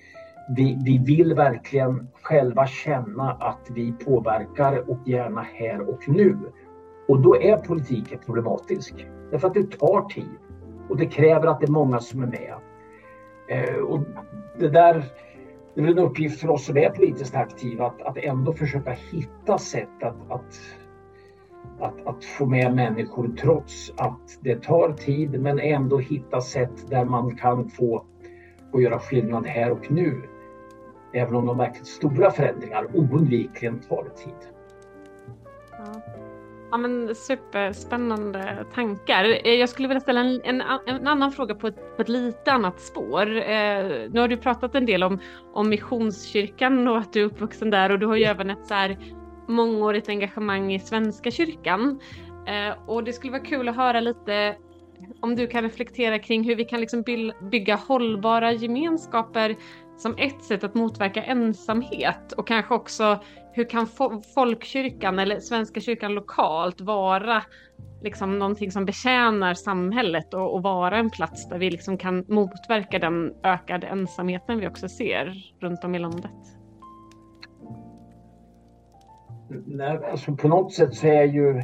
vi, 0.57 0.77
vi 0.85 0.97
vill 0.97 1.33
verkligen 1.33 2.07
själva 2.21 2.67
känna 2.67 3.31
att 3.31 3.67
vi 3.69 3.91
påverkar 3.91 4.89
och 4.89 5.07
gärna 5.07 5.41
här 5.41 5.89
och 5.89 6.09
nu. 6.09 6.37
Och 7.07 7.21
då 7.21 7.41
är 7.41 7.57
politiken 7.57 8.19
problematisk. 8.25 9.07
Därför 9.31 9.47
att 9.47 9.53
det 9.53 9.79
tar 9.79 10.09
tid 10.09 10.37
och 10.89 10.97
det 10.97 11.05
kräver 11.05 11.47
att 11.47 11.59
det 11.59 11.65
är 11.65 11.71
många 11.71 11.99
som 11.99 12.23
är 12.23 12.27
med. 12.27 12.55
Eh, 13.49 13.75
och 13.75 13.99
det 14.59 14.69
där 14.69 15.03
det 15.73 15.81
är 15.81 15.87
en 15.87 15.99
uppgift 15.99 16.39
för 16.39 16.49
oss 16.49 16.65
som 16.65 16.77
är 16.77 16.89
politiskt 16.89 17.35
aktiva 17.35 17.85
att, 17.85 18.01
att 18.01 18.17
ändå 18.17 18.53
försöka 18.53 18.91
hitta 19.11 19.57
sätt 19.57 20.03
att, 20.03 20.31
att, 20.31 20.77
att, 21.79 22.07
att 22.07 22.23
få 22.23 22.45
med 22.45 22.75
människor 22.75 23.35
trots 23.39 23.93
att 23.97 24.39
det 24.41 24.63
tar 24.63 24.93
tid 24.93 25.41
men 25.41 25.59
ändå 25.59 25.97
hitta 25.97 26.41
sätt 26.41 26.89
där 26.89 27.05
man 27.05 27.35
kan 27.35 27.69
få, 27.69 28.05
få 28.71 28.81
göra 28.81 28.99
skillnad 28.99 29.45
här 29.45 29.71
och 29.71 29.91
nu. 29.91 30.21
Även 31.13 31.35
om 31.35 31.45
de 31.45 31.57
verkligt 31.57 31.87
stora 31.87 32.31
förändringar 32.31 32.87
oundvikligen 32.93 33.79
tar 33.79 34.03
tid. 34.15 34.33
Ja. 35.71 36.28
Ja 36.71 36.77
men 36.77 37.15
superspännande 37.15 38.65
tankar. 38.73 39.23
Eh, 39.45 39.53
jag 39.53 39.69
skulle 39.69 39.87
vilja 39.87 40.01
ställa 40.01 40.19
en, 40.19 40.41
en, 40.43 40.61
en 40.85 41.07
annan 41.07 41.31
fråga 41.31 41.55
på 41.55 41.67
ett, 41.67 41.95
på 41.95 42.01
ett 42.01 42.09
lite 42.09 42.51
annat 42.51 42.81
spår. 42.81 43.35
Eh, 43.37 44.09
nu 44.11 44.19
har 44.19 44.27
du 44.27 44.37
pratat 44.37 44.75
en 44.75 44.85
del 44.85 45.03
om, 45.03 45.19
om 45.53 45.69
Missionskyrkan 45.69 46.87
och 46.87 46.97
att 46.97 47.13
du 47.13 47.21
är 47.21 47.25
uppvuxen 47.25 47.69
där 47.69 47.91
och 47.91 47.99
du 47.99 48.05
har 48.05 48.15
ju 48.15 48.23
även 48.23 48.49
ett 48.49 48.67
så 48.67 48.73
här 48.73 48.97
mångårigt 49.47 50.09
engagemang 50.09 50.73
i 50.73 50.79
Svenska 50.79 51.31
kyrkan. 51.31 51.99
Eh, 52.47 52.89
och 52.89 53.03
det 53.03 53.13
skulle 53.13 53.31
vara 53.31 53.43
kul 53.43 53.69
att 53.69 53.75
höra 53.75 53.99
lite 53.99 54.55
om 55.21 55.35
du 55.35 55.47
kan 55.47 55.63
reflektera 55.63 56.19
kring 56.19 56.43
hur 56.43 56.55
vi 56.55 56.65
kan 56.65 56.79
liksom 56.79 57.01
by- 57.01 57.33
bygga 57.51 57.75
hållbara 57.75 58.51
gemenskaper 58.51 59.55
som 59.97 60.15
ett 60.17 60.43
sätt 60.43 60.63
att 60.63 60.75
motverka 60.75 61.23
ensamhet 61.23 62.31
och 62.31 62.47
kanske 62.47 62.73
också 62.73 63.19
hur 63.51 63.63
kan 63.63 63.85
fo- 63.85 64.21
folkkyrkan 64.35 65.19
eller 65.19 65.39
Svenska 65.39 65.79
kyrkan 65.79 66.13
lokalt 66.13 66.81
vara 66.81 67.43
liksom 68.01 68.39
någonting 68.39 68.71
som 68.71 68.85
betjänar 68.85 69.53
samhället 69.53 70.33
och, 70.33 70.53
och 70.53 70.63
vara 70.63 70.97
en 70.97 71.09
plats 71.09 71.49
där 71.49 71.57
vi 71.57 71.71
liksom 71.71 71.97
kan 71.97 72.25
motverka 72.27 72.99
den 72.99 73.33
ökade 73.43 73.87
ensamheten 73.87 74.59
vi 74.59 74.67
också 74.67 74.89
ser 74.89 75.53
runt 75.59 75.83
om 75.83 75.95
i 75.95 75.99
landet. 75.99 76.31
Nej, 79.65 79.99
alltså 80.11 80.35
på 80.35 80.47
något 80.47 80.73
sätt 80.73 80.95
så 80.95 81.07
är 81.07 81.23
ju 81.23 81.61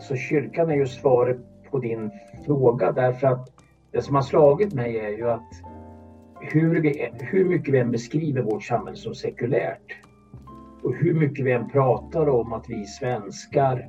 så 0.00 0.16
kyrkan 0.16 0.70
är 0.70 0.74
ju 0.74 0.86
svaret 0.86 1.40
på 1.70 1.78
din 1.78 2.10
fråga 2.46 2.92
därför 2.92 3.26
att 3.26 3.48
det 3.92 4.02
som 4.02 4.14
har 4.14 4.22
slagit 4.22 4.74
mig 4.74 4.98
är 4.98 5.08
ju 5.08 5.30
att 5.30 5.52
hur, 6.42 6.80
vi, 6.80 7.10
hur 7.20 7.44
mycket 7.44 7.74
vi 7.74 7.78
än 7.78 7.90
beskriver 7.90 8.42
vårt 8.42 8.64
samhälle 8.64 8.96
som 8.96 9.14
sekulärt 9.14 9.96
och 10.82 10.94
hur 10.94 11.14
mycket 11.14 11.44
vi 11.44 11.52
än 11.52 11.68
pratar 11.68 12.28
om 12.28 12.52
att 12.52 12.64
vi 12.68 12.86
svenskar 12.86 13.88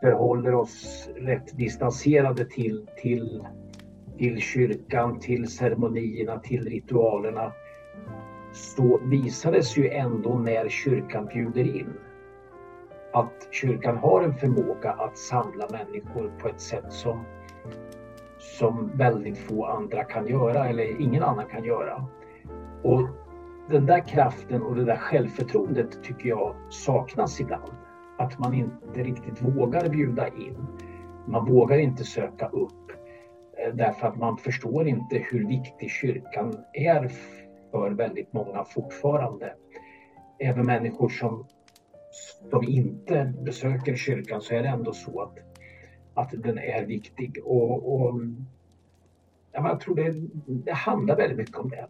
förhåller 0.00 0.54
oss 0.54 1.08
rätt 1.16 1.58
distanserade 1.58 2.44
till, 2.44 2.86
till, 3.02 3.44
till 4.18 4.40
kyrkan, 4.40 5.20
till 5.20 5.48
ceremonierna, 5.48 6.38
till 6.38 6.64
ritualerna 6.64 7.52
så 8.52 9.00
visar 9.04 9.52
det 9.52 9.62
sig 9.62 9.82
ju 9.82 9.88
ändå 9.88 10.38
när 10.38 10.68
kyrkan 10.68 11.26
bjuder 11.26 11.76
in 11.76 11.92
att 13.12 13.48
kyrkan 13.50 13.96
har 13.96 14.22
en 14.22 14.34
förmåga 14.34 14.92
att 14.92 15.18
samla 15.18 15.68
människor 15.70 16.32
på 16.40 16.48
ett 16.48 16.60
sätt 16.60 16.92
som, 16.92 17.24
som 18.44 18.90
väldigt 18.94 19.38
få 19.38 19.66
andra 19.66 20.04
kan 20.04 20.26
göra 20.26 20.68
eller 20.68 21.00
ingen 21.00 21.22
annan 21.22 21.46
kan 21.46 21.64
göra. 21.64 22.06
Och 22.82 23.08
den 23.70 23.86
där 23.86 24.08
kraften 24.08 24.62
och 24.62 24.76
det 24.76 24.84
där 24.84 24.96
självförtroendet 24.96 26.02
tycker 26.02 26.28
jag 26.28 26.54
saknas 26.70 27.40
ibland. 27.40 27.72
Att 28.18 28.38
man 28.38 28.54
inte 28.54 29.02
riktigt 29.02 29.42
vågar 29.42 29.88
bjuda 29.88 30.28
in. 30.28 30.66
Man 31.26 31.44
vågar 31.44 31.78
inte 31.78 32.04
söka 32.04 32.48
upp 32.48 32.90
eh, 33.58 33.74
därför 33.74 34.06
att 34.06 34.16
man 34.16 34.36
förstår 34.36 34.86
inte 34.86 35.18
hur 35.30 35.48
viktig 35.48 35.90
kyrkan 35.90 36.54
är 36.72 37.10
för 37.70 37.90
väldigt 37.90 38.32
många 38.32 38.64
fortfarande. 38.64 39.54
Även 40.38 40.66
människor 40.66 41.08
som, 41.08 41.46
som 42.50 42.64
inte 42.64 43.32
besöker 43.44 43.96
kyrkan 43.96 44.40
så 44.40 44.54
är 44.54 44.62
det 44.62 44.68
ändå 44.68 44.92
så 44.92 45.22
att, 45.22 45.34
att 46.14 46.30
den 46.30 46.58
är 46.58 46.86
viktig. 46.86 47.38
Och, 47.44 47.94
och 47.94 48.20
ja, 49.52 49.68
jag 49.68 49.80
tror 49.80 49.94
det, 49.94 50.14
det 50.46 50.72
handlar 50.72 51.16
väldigt 51.16 51.38
mycket 51.38 51.56
om 51.56 51.68
det. 51.68 51.86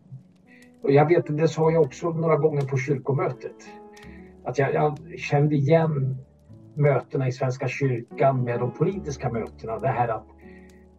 Och 0.82 0.92
jag 0.92 1.08
vet, 1.08 1.36
det 1.36 1.48
sa 1.48 1.70
jag 1.70 1.82
också 1.82 2.10
några 2.10 2.36
gånger 2.36 2.62
på 2.62 2.76
kyrkomötet. 2.76 3.56
Att 4.44 4.58
jag, 4.58 4.74
jag 4.74 4.98
kände 5.18 5.54
igen 5.54 6.16
mötena 6.74 7.28
i 7.28 7.32
Svenska 7.32 7.68
kyrkan 7.68 8.44
med 8.44 8.60
de 8.60 8.70
politiska 8.70 9.32
mötena. 9.32 9.78
Det 9.78 9.88
här 9.88 10.08
att, 10.08 10.26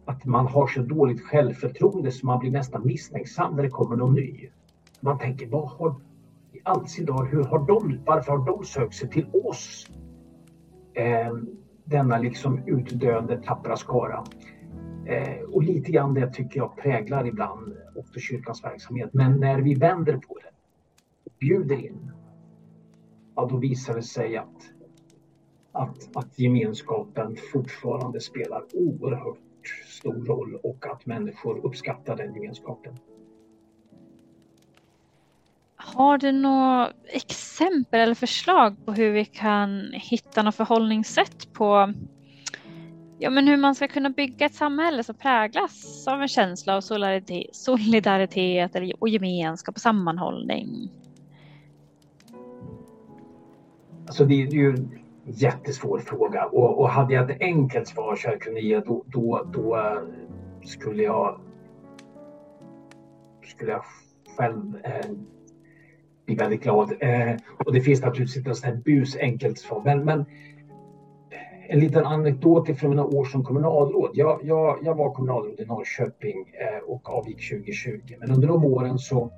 att 0.04 0.24
man 0.24 0.46
har 0.46 0.66
så 0.66 0.82
dåligt 0.82 1.20
självförtroende 1.20 2.10
så 2.10 2.26
man 2.26 2.38
blir 2.38 2.50
nästan 2.50 2.86
misstänksam 2.86 3.56
när 3.56 3.62
det 3.62 3.70
kommer 3.70 3.96
någon 3.96 4.14
ny. 4.14 4.48
Man 5.00 5.18
tänker, 5.18 5.46
vad 5.46 5.68
har 5.68 5.94
i 6.52 6.60
all 6.62 6.88
sin 6.88 7.06
dag, 7.06 7.24
hur 7.24 7.44
har 7.44 7.66
de, 7.66 8.00
varför 8.06 8.32
har 8.32 8.46
de 8.46 8.64
sökt 8.64 8.94
sig 8.94 9.08
till 9.08 9.26
oss? 9.44 9.90
Eh, 10.94 11.32
denna 11.86 12.18
liksom 12.18 12.62
utdöende 12.66 13.42
tappra 13.42 13.76
skara. 13.76 14.24
Eh, 15.06 15.42
och 15.52 15.62
lite 15.62 15.92
grann 15.92 16.14
det 16.14 16.32
tycker 16.32 16.60
jag 16.60 16.76
präglar 16.76 17.26
ibland 17.26 17.76
också 17.96 18.20
kyrkans 18.20 18.64
verksamhet. 18.64 19.10
Men 19.12 19.40
när 19.40 19.60
vi 19.60 19.74
vänder 19.74 20.12
på 20.12 20.38
det 20.38 20.50
och 21.24 21.32
bjuder 21.40 21.76
in, 21.76 22.12
ja 23.36 23.46
då 23.50 23.56
visar 23.56 23.94
det 23.94 24.02
sig 24.02 24.36
att, 24.36 24.72
att, 25.72 26.16
att 26.16 26.38
gemenskapen 26.38 27.36
fortfarande 27.52 28.20
spelar 28.20 28.62
oerhört 28.74 29.38
stor 29.86 30.24
roll 30.24 30.54
och 30.62 30.86
att 30.86 31.06
människor 31.06 31.66
uppskattar 31.66 32.16
den 32.16 32.34
gemenskapen. 32.34 32.98
Har 35.94 36.18
du 36.18 36.32
några 36.32 36.92
exempel 37.06 38.00
eller 38.00 38.14
förslag 38.14 38.86
på 38.86 38.92
hur 38.92 39.10
vi 39.10 39.24
kan 39.24 39.92
hitta 39.92 40.42
något 40.42 40.54
förhållningssätt 40.54 41.52
på 41.52 41.92
ja, 43.18 43.30
men 43.30 43.48
hur 43.48 43.56
man 43.56 43.74
ska 43.74 43.88
kunna 43.88 44.10
bygga 44.10 44.46
ett 44.46 44.54
samhälle 44.54 45.04
som 45.04 45.14
präglas 45.14 46.06
av 46.08 46.22
en 46.22 46.28
känsla 46.28 46.76
av 46.76 46.80
solidaritet, 46.80 47.54
solidaritet 47.54 48.72
och 48.98 49.08
gemenskap 49.08 49.74
och 49.74 49.80
sammanhållning? 49.80 50.90
Alltså 54.06 54.24
det 54.24 54.42
är 54.42 54.46
ju 54.46 54.70
en 54.70 54.98
jättesvår 55.24 55.98
fråga 55.98 56.44
och, 56.44 56.78
och 56.78 56.88
hade 56.88 57.14
jag 57.14 57.30
ett 57.30 57.40
enkelt 57.40 57.88
svar 57.88 58.16
så 58.16 58.28
jag 58.28 58.40
kunde 58.40 58.60
ge 58.60 58.80
då, 58.80 59.04
då, 59.06 59.46
då 59.52 59.76
eh, 59.76 60.02
skulle 60.64 61.02
jag 61.02 61.40
skulle 63.44 63.70
jag 63.72 63.84
själv 64.36 64.76
eh, 64.84 65.10
blir 66.26 66.36
väldigt 66.36 66.62
glad. 66.62 66.92
Eh, 67.00 67.34
och 67.64 67.72
det 67.72 67.80
finns 67.80 68.00
naturligtvis 68.00 68.36
inte 68.36 68.50
ett 68.50 68.56
sånt 68.56 68.74
här 68.74 68.82
busenkelt 68.82 69.58
svar 69.58 69.82
men, 69.84 70.04
men 70.04 70.20
eh, 70.20 70.26
en 71.70 71.80
liten 71.80 72.04
anekdot 72.04 72.78
från 72.78 72.90
mina 72.90 73.04
år 73.04 73.24
som 73.24 73.44
kommunalråd. 73.44 74.10
Jag, 74.14 74.40
jag, 74.42 74.78
jag 74.82 74.94
var 74.94 75.14
kommunalråd 75.14 75.60
i 75.60 75.64
Norrköping 75.64 76.54
eh, 76.60 76.90
och 76.90 77.10
avgick 77.10 77.50
2020 77.50 78.00
men 78.20 78.30
under 78.30 78.48
de 78.48 78.64
åren 78.64 78.98
så 78.98 79.32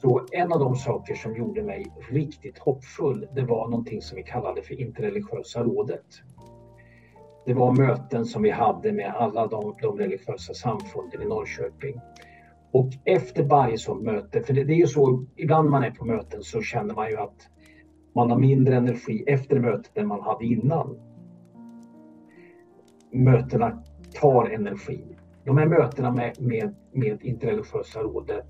så 0.00 0.26
en 0.32 0.52
av 0.52 0.58
de 0.58 0.76
saker 0.76 1.14
som 1.14 1.36
gjorde 1.36 1.62
mig 1.62 1.86
riktigt 2.10 2.58
hoppfull, 2.58 3.28
det 3.34 3.42
var 3.42 3.68
någonting 3.68 4.02
som 4.02 4.16
vi 4.16 4.22
kallade 4.22 4.62
för 4.62 4.80
interreligiösa 4.80 5.62
rådet. 5.62 6.06
Det 7.46 7.54
var 7.54 7.72
möten 7.72 8.24
som 8.24 8.42
vi 8.42 8.50
hade 8.50 8.92
med 8.92 9.14
alla 9.14 9.46
de, 9.46 9.74
de 9.82 9.98
religiösa 9.98 10.54
samfunden 10.54 11.22
i 11.22 11.24
Norrköping. 11.24 12.00
Och 12.76 12.90
efter 13.04 13.44
varje 13.44 13.78
sånt 13.78 14.02
möte, 14.02 14.42
för 14.42 14.54
det, 14.54 14.64
det 14.64 14.72
är 14.72 14.76
ju 14.78 14.86
så, 14.86 15.26
ibland 15.36 15.70
man 15.70 15.84
är 15.84 15.90
på 15.90 16.04
möten 16.04 16.42
så 16.42 16.62
känner 16.62 16.94
man 16.94 17.10
ju 17.10 17.16
att 17.16 17.48
man 18.14 18.30
har 18.30 18.38
mindre 18.38 18.76
energi 18.76 19.24
efter 19.26 19.60
mötet 19.60 19.98
än 19.98 20.06
man 20.06 20.20
hade 20.20 20.44
innan. 20.44 20.98
Mötena 23.12 23.82
tar 24.20 24.50
energi. 24.50 25.16
De 25.44 25.58
här 25.58 25.66
mötena 25.66 26.10
med, 26.10 26.40
med, 26.40 26.74
med 26.92 27.22
interreligiösa 27.22 28.00
rådet 28.00 28.46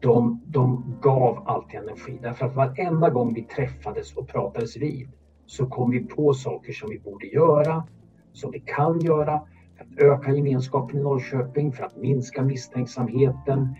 de, 0.00 0.40
de 0.46 0.96
gav 1.02 1.42
alltid 1.46 1.80
energi. 1.80 2.18
Därför 2.22 2.46
att 2.46 2.56
varenda 2.56 3.10
gång 3.10 3.34
vi 3.34 3.42
träffades 3.42 4.16
och 4.16 4.28
pratades 4.28 4.76
vid 4.76 5.08
så 5.46 5.66
kom 5.66 5.90
vi 5.90 6.00
på 6.00 6.34
saker 6.34 6.72
som 6.72 6.90
vi 6.90 6.98
borde 6.98 7.26
göra, 7.26 7.86
som 8.32 8.50
vi 8.50 8.60
kan 8.60 9.00
göra 9.00 9.42
för 9.76 9.84
att 9.84 9.98
öka 9.98 10.32
gemenskapen 10.32 10.98
i 10.98 11.02
Norrköping, 11.02 11.72
för 11.72 11.84
att 11.84 11.96
minska 11.96 12.42
misstänksamheten, 12.42 13.74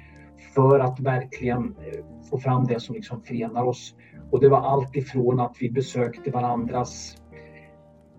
för 0.55 0.79
att 0.79 1.01
verkligen 1.01 1.65
eh, 1.65 2.05
få 2.31 2.39
fram 2.39 2.67
det 2.67 2.81
som 2.81 2.95
liksom 2.95 3.21
förenar 3.23 3.65
oss. 3.65 3.95
Och 4.31 4.41
det 4.41 4.49
var 4.49 4.61
allt 4.61 4.97
ifrån 4.97 5.41
att 5.41 5.57
vi 5.61 5.71
besökte 5.71 6.31
varandras 6.31 7.17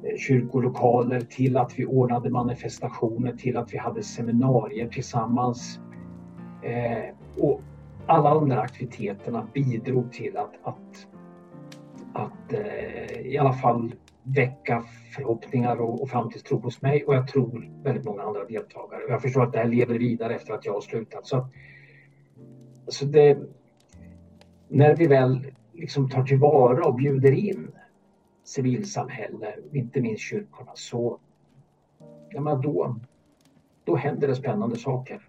eh, 0.03 0.17
kyrkolokaler 0.17 1.21
till 1.21 1.57
att 1.57 1.79
vi 1.79 1.85
ordnade 1.85 2.29
manifestationer, 2.29 3.33
till 3.33 3.57
att 3.57 3.73
vi 3.73 3.77
hade 3.77 4.03
seminarier 4.03 4.87
tillsammans. 4.87 5.79
Eh, 6.63 7.15
och 7.43 7.61
alla 8.07 8.33
de 8.33 8.49
där 8.49 8.57
aktiviteterna 8.57 9.47
bidrog 9.53 10.11
till 10.11 10.37
att, 10.37 10.53
att, 10.63 11.07
att 12.13 12.53
eh, 12.53 13.21
i 13.21 13.37
alla 13.37 13.53
fall 13.53 13.95
väcka 14.25 14.83
förhoppningar 15.15 15.81
och, 15.81 16.01
och 16.01 16.09
framtidstro 16.09 16.59
hos 16.59 16.81
mig 16.81 17.05
och 17.05 17.15
jag 17.15 17.27
tror 17.27 17.71
väldigt 17.83 18.05
många 18.05 18.21
andra 18.23 18.45
deltagare. 18.45 19.01
Jag 19.09 19.21
förstår 19.21 19.43
att 19.43 19.53
det 19.53 19.59
här 19.59 19.67
lever 19.67 19.99
vidare 19.99 20.35
efter 20.35 20.53
att 20.53 20.65
jag 20.65 20.73
har 20.73 20.81
slutat. 20.81 21.27
Så, 21.27 21.47
så 22.87 23.05
det, 23.05 23.37
när 24.67 24.95
vi 24.95 25.07
väl 25.07 25.51
liksom 25.73 26.09
tar 26.09 26.23
tillvara 26.23 26.87
och 26.87 26.95
bjuder 26.95 27.31
in 27.31 27.71
civilsamhälle, 28.43 29.55
inte 29.73 30.01
minst 30.01 30.21
kyrkorna, 30.21 30.71
så 30.75 31.19
ja, 32.29 32.41
men 32.41 32.61
då, 32.61 32.95
då 33.83 33.95
händer 33.95 34.27
det 34.27 34.35
spännande 34.35 34.75
saker. 34.75 35.21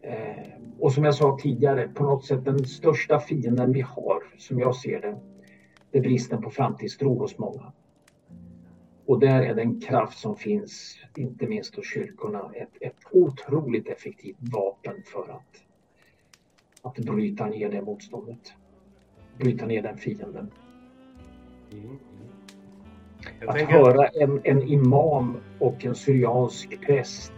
Eh, 0.00 0.52
och 0.78 0.92
som 0.92 1.04
jag 1.04 1.14
sa 1.14 1.38
tidigare, 1.42 1.88
på 1.88 2.04
något 2.04 2.24
sätt 2.24 2.44
den 2.44 2.64
största 2.64 3.20
fienden 3.20 3.72
vi 3.72 3.80
har, 3.80 4.22
som 4.38 4.58
jag 4.58 4.76
ser 4.76 5.00
det, 5.00 5.18
det 5.90 5.98
är 5.98 6.02
bristen 6.02 6.42
på 6.42 6.50
framtidstro 6.50 7.18
hos 7.18 7.38
många. 7.38 7.72
Och 9.06 9.20
där 9.20 9.42
är 9.42 9.54
den 9.54 9.80
kraft 9.80 10.18
som 10.18 10.36
finns, 10.36 10.96
inte 11.16 11.46
minst 11.46 11.76
hos 11.76 11.86
kyrkorna, 11.86 12.50
ett, 12.54 12.68
ett 12.80 12.96
otroligt 13.10 13.88
effektivt 13.88 14.36
vapen 14.40 15.02
för 15.04 15.30
att, 15.30 15.62
att 16.82 17.04
bryta 17.04 17.46
ner 17.46 17.70
det 17.70 17.82
motståndet. 17.82 18.52
Bryta 19.38 19.66
ner 19.66 19.82
den 19.82 19.96
fienden. 19.98 20.50
Att 23.46 23.54
tänker- 23.54 23.72
höra 23.72 24.06
en, 24.06 24.40
en 24.44 24.62
imam 24.62 25.36
och 25.58 25.84
en 25.84 25.94
syriansk 25.94 26.80
präst 26.80 27.32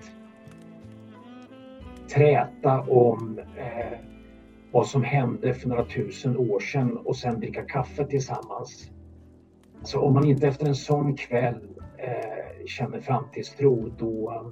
träta 2.15 2.81
om 2.81 3.41
eh, 3.57 4.10
vad 4.73 4.87
som 4.87 5.03
hände 5.03 5.55
för 5.55 5.69
några 5.69 5.85
tusen 5.85 6.37
år 6.37 6.61
sedan 6.61 6.97
och 6.97 7.17
sen 7.17 7.41
dricka 7.41 7.63
kaffe 7.63 8.07
tillsammans. 8.07 8.91
Så 9.83 10.01
om 10.01 10.15
man 10.15 10.25
inte 10.25 10.49
efter 10.49 10.67
en 10.67 10.75
sån 10.75 11.17
kväll 11.17 11.69
eh, 11.99 12.67
känner 12.67 13.01
framtidstro 13.01 13.93
då, 13.99 14.45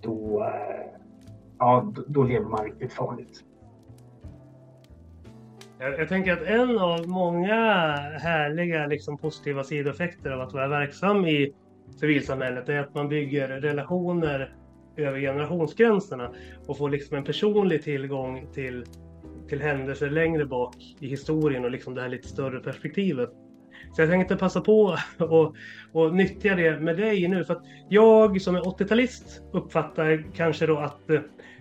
då, 0.00 0.44
eh, 0.44 1.00
ja, 1.58 1.92
då, 1.94 2.02
då 2.06 2.22
lever 2.22 2.46
man 2.46 2.64
riktigt 2.64 2.92
farligt. 2.92 3.44
Jag, 5.78 6.00
jag 6.00 6.08
tänker 6.08 6.32
att 6.32 6.42
en 6.42 6.78
av 6.78 7.08
många 7.08 7.54
härliga 8.20 8.86
liksom, 8.86 9.18
positiva 9.18 9.64
sidoeffekter 9.64 10.30
av 10.30 10.40
att 10.40 10.52
vara 10.52 10.68
verksam 10.68 11.26
i 11.26 11.54
civilsamhället 12.00 12.68
är 12.68 12.78
att 12.78 12.94
man 12.94 13.08
bygger 13.08 13.48
relationer 13.48 14.54
över 14.96 15.20
generationsgränserna 15.20 16.30
och 16.66 16.78
får 16.78 16.90
liksom 16.90 17.16
en 17.16 17.24
personlig 17.24 17.82
tillgång 17.82 18.46
till, 18.52 18.84
till 19.48 19.62
händelser 19.62 20.10
längre 20.10 20.46
bak 20.46 20.76
i 21.00 21.08
historien 21.08 21.64
och 21.64 21.70
liksom 21.70 21.94
det 21.94 22.00
här 22.00 22.08
lite 22.08 22.28
större 22.28 22.60
perspektivet. 22.60 23.30
Så 23.92 24.02
jag 24.02 24.10
tänkte 24.10 24.36
passa 24.36 24.60
på 24.60 24.96
och, 25.18 25.54
och 25.92 26.14
nyttja 26.14 26.54
det 26.54 26.80
med 26.80 26.96
dig 26.96 27.28
nu. 27.28 27.44
För 27.44 27.54
att 27.54 27.62
jag 27.88 28.40
som 28.40 28.56
är 28.56 28.60
80-talist 28.60 29.42
uppfattar 29.52 30.24
kanske 30.34 30.66
då 30.66 30.78
att 30.78 31.10
eh, 31.10 31.20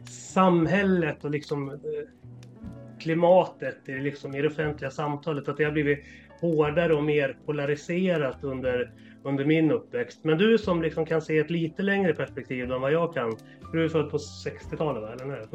samhället 0.10 1.24
och 1.24 1.32
liksom 1.32 1.70
eh, 1.70 1.78
klimatet 3.00 3.90
i, 3.90 3.92
liksom, 3.92 4.36
i 4.36 4.42
det 4.42 4.48
offentliga 4.48 4.92
samtalet, 4.92 5.48
att 5.48 5.58
det 5.58 5.64
har 5.64 5.72
blivit 5.72 6.00
hårdare 6.42 6.94
och 6.94 7.04
mer 7.04 7.38
polariserat 7.46 8.44
under, 8.44 8.92
under 9.24 9.46
min 9.46 9.72
uppväxt. 9.72 10.20
Men 10.24 10.38
du 10.38 10.58
som 10.58 10.82
liksom 10.82 11.06
kan 11.06 11.22
se 11.22 11.38
ett 11.38 11.50
lite 11.50 11.82
längre 11.82 12.14
perspektiv 12.14 12.72
än 12.72 12.82
vad 12.82 12.92
jag 12.92 13.14
kan. 13.14 13.38
Du 13.72 13.84
är 13.84 13.90
född 13.90 14.10
på 14.10 14.18
60-talet 14.18 15.02
va? 15.04 15.14
Eller 15.14 15.26
när? 15.26 15.48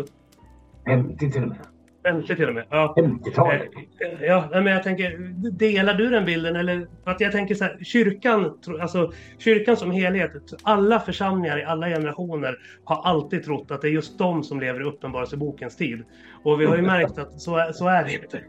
50 0.87 1.31
till 1.31 1.43
och 1.43 1.49
med. 1.49 1.78
50 2.13 2.37
till 2.37 2.49
och 2.49 2.55
med. 2.55 2.65
Ja. 2.71 2.95
50-talet. 2.99 3.63
Eh, 4.01 4.25
Ja, 4.27 4.49
nej, 4.53 4.63
men 4.63 4.73
jag 4.73 4.83
tänker, 4.83 5.19
delar 5.51 5.95
du 5.95 6.11
den 6.11 6.25
bilden? 6.25 6.57
Eller, 6.57 6.87
för 7.05 7.11
att 7.11 7.21
jag 7.21 7.33
tänker 7.33 7.55
så 7.55 7.65
här, 7.65 7.79
kyrkan, 7.83 8.59
alltså 8.81 9.13
kyrkan 9.39 9.77
som 9.77 9.91
helhet, 9.91 10.33
alla 10.63 11.01
församlingar 11.01 11.59
i 11.59 11.65
alla 11.65 11.89
generationer 11.89 12.59
har 12.85 13.03
alltid 13.03 13.45
trott 13.45 13.71
att 13.71 13.81
det 13.83 13.89
är 13.89 13.93
just 13.93 14.19
de 14.19 14.43
som 14.43 14.61
lever 14.61 14.81
i 14.81 14.85
Uppenbarelsebokens 14.85 15.77
tid. 15.77 16.05
Och 16.43 16.61
vi 16.61 16.65
har 16.67 16.77
ju 16.77 16.83
märkt 16.83 17.19
att 17.19 17.41
så 17.41 17.57
är, 17.57 17.73
så 17.73 17.89
är 17.89 18.05
det 18.05 18.13
inte. 18.13 18.41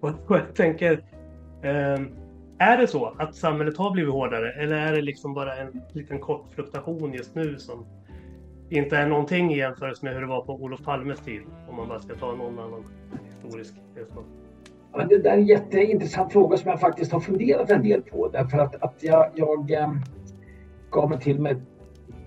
Och, 0.00 0.30
och 0.30 0.36
jag 0.36 0.54
tänker, 0.54 0.92
eh, 1.62 2.00
är 2.58 2.76
det 2.78 2.86
så 2.86 3.14
att 3.18 3.34
samhället 3.34 3.76
har 3.76 3.90
blivit 3.90 4.12
hårdare? 4.12 4.52
Eller 4.52 4.76
är 4.76 4.92
det 4.92 5.02
liksom 5.02 5.34
bara 5.34 5.56
en 5.56 5.82
liten 5.92 6.18
kort 6.20 6.54
fluktuation 6.54 7.12
just 7.12 7.34
nu 7.34 7.58
som 7.58 7.86
inte 8.72 8.96
är 8.96 9.06
någonting 9.06 9.52
i 9.52 9.58
jämförelse 9.58 10.04
med 10.04 10.14
hur 10.14 10.20
det 10.20 10.26
var 10.26 10.42
på 10.42 10.52
Olof 10.52 10.84
Palmes 10.84 11.20
tid? 11.20 11.42
Om 11.68 11.76
man 11.76 11.88
bara 11.88 12.00
ska 12.00 12.14
ta 12.14 12.34
någon 12.34 12.58
annan 12.58 12.84
historisk 13.24 13.74
erfarenhet. 13.96 14.42
Ja, 14.92 15.04
det 15.04 15.18
där 15.18 15.30
är 15.30 15.36
en 15.36 15.46
jätteintressant 15.46 16.32
fråga 16.32 16.56
som 16.56 16.70
jag 16.70 16.80
faktiskt 16.80 17.12
har 17.12 17.20
funderat 17.20 17.70
en 17.70 17.82
del 17.82 18.02
på. 18.02 18.28
Därför 18.28 18.58
att, 18.58 18.82
att 18.82 18.94
jag, 19.00 19.30
jag 19.34 19.70
eh, 19.70 19.92
gav 20.90 21.10
mig 21.10 21.20
till 21.20 21.40
med 21.40 21.62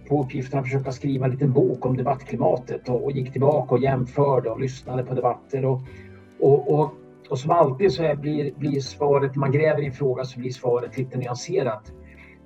på 0.10 0.24
uppgiften 0.24 0.60
att 0.60 0.66
försöka 0.66 0.92
skriva 0.92 1.26
en 1.26 1.32
liten 1.32 1.54
bok 1.54 1.86
om 1.86 1.98
debattklimatet 1.98 2.90
och, 2.90 3.04
och 3.04 3.12
gick 3.12 3.32
tillbaka 3.32 3.76
och 3.76 3.82
jämförde 3.82 4.50
och 4.50 4.60
lyssnade 4.60 5.04
på 5.04 5.14
debatter. 5.14 5.66
Och, 5.66 5.82
och, 6.40 6.74
och, 6.74 6.94
och 7.30 7.40
som 7.40 7.52
alltid 7.52 7.92
så 7.92 8.04
är, 8.04 8.16
blir, 8.16 8.54
blir 8.56 8.80
svaret, 8.80 9.36
när 9.36 9.40
man 9.40 9.52
gräver 9.52 9.82
i 9.82 9.86
en 9.86 9.94
fråga 9.94 10.24
så 10.26 10.40
blir 10.40 10.52
svaret 10.52 10.98
lite 10.98 11.18
nyanserat. 11.18 11.92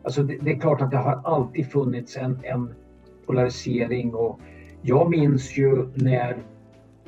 Alltså 0.03 0.23
det, 0.23 0.37
det 0.41 0.51
är 0.51 0.59
klart 0.59 0.81
att 0.81 0.91
det 0.91 0.97
har 0.97 1.21
alltid 1.23 1.71
funnits 1.71 2.17
en, 2.17 2.39
en 2.43 2.73
polarisering 3.29 4.13
och 4.13 4.39
jag 4.81 5.09
minns 5.09 5.57
ju 5.57 5.87
när 5.93 6.37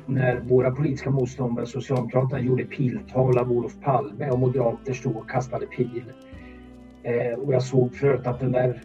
när 0.06 0.40
våra 0.40 0.70
politiska 0.70 1.10
motståndare, 1.10 1.66
Socialdemokraterna, 1.66 2.40
gjorde 2.40 2.64
piltal 2.64 3.38
av 3.38 3.52
Olof 3.52 3.80
Palme 3.80 4.30
och 4.30 4.38
moderater 4.38 4.92
stod 4.92 5.16
och 5.16 5.30
kastade 5.30 5.66
pil. 5.66 6.04
Eh, 7.02 7.38
och 7.38 7.54
jag 7.54 7.62
såg 7.62 7.94
förut 7.94 8.26
att 8.26 8.40
den 8.40 8.52
där 8.52 8.82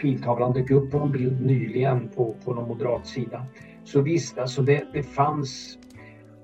piltavlan 0.00 0.52
dök 0.52 0.70
upp 0.70 0.90
på 0.90 0.98
en 0.98 1.12
bild 1.12 1.46
nyligen 1.46 2.08
på, 2.08 2.34
på 2.44 2.54
någon 2.54 2.68
moderat 2.68 3.06
sida. 3.06 3.46
Så 3.84 4.00
visst, 4.00 4.38
alltså 4.38 4.62
det, 4.62 4.84
det 4.92 5.02
fanns... 5.02 5.78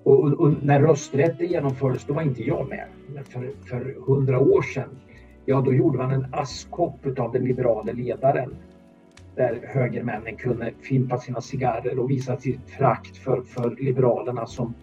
Och, 0.02 0.25
och, 0.25 0.33
och 0.33 0.52
när 0.62 0.81
rösträtten 0.81 1.47
genomfördes, 1.47 2.05
då 2.05 2.15
var 2.15 2.23
inte 2.23 2.43
jag 2.43 2.69
med. 2.69 2.86
Men 3.15 3.25
för, 3.25 3.51
för 3.69 3.97
hundra 4.07 4.39
år 4.39 4.62
sedan, 4.62 4.99
ja 5.44 5.60
då 5.60 5.75
gjorde 5.75 5.99
man 5.99 6.10
en 6.10 6.27
askkopp 6.33 7.19
av 7.19 7.33
den 7.33 7.44
liberala 7.44 7.93
ledaren 7.93 8.55
där 9.36 9.60
högermännen 9.68 10.36
kunde 10.36 10.73
fimpa 10.81 11.18
sina 11.18 11.41
cigarrer 11.41 11.99
och 11.99 12.10
visa 12.10 12.36
sitt 12.36 12.70
frakt 12.70 13.17
för, 13.17 13.42
för 13.42 13.76
liberalerna 13.78 14.47
som, 14.47 14.75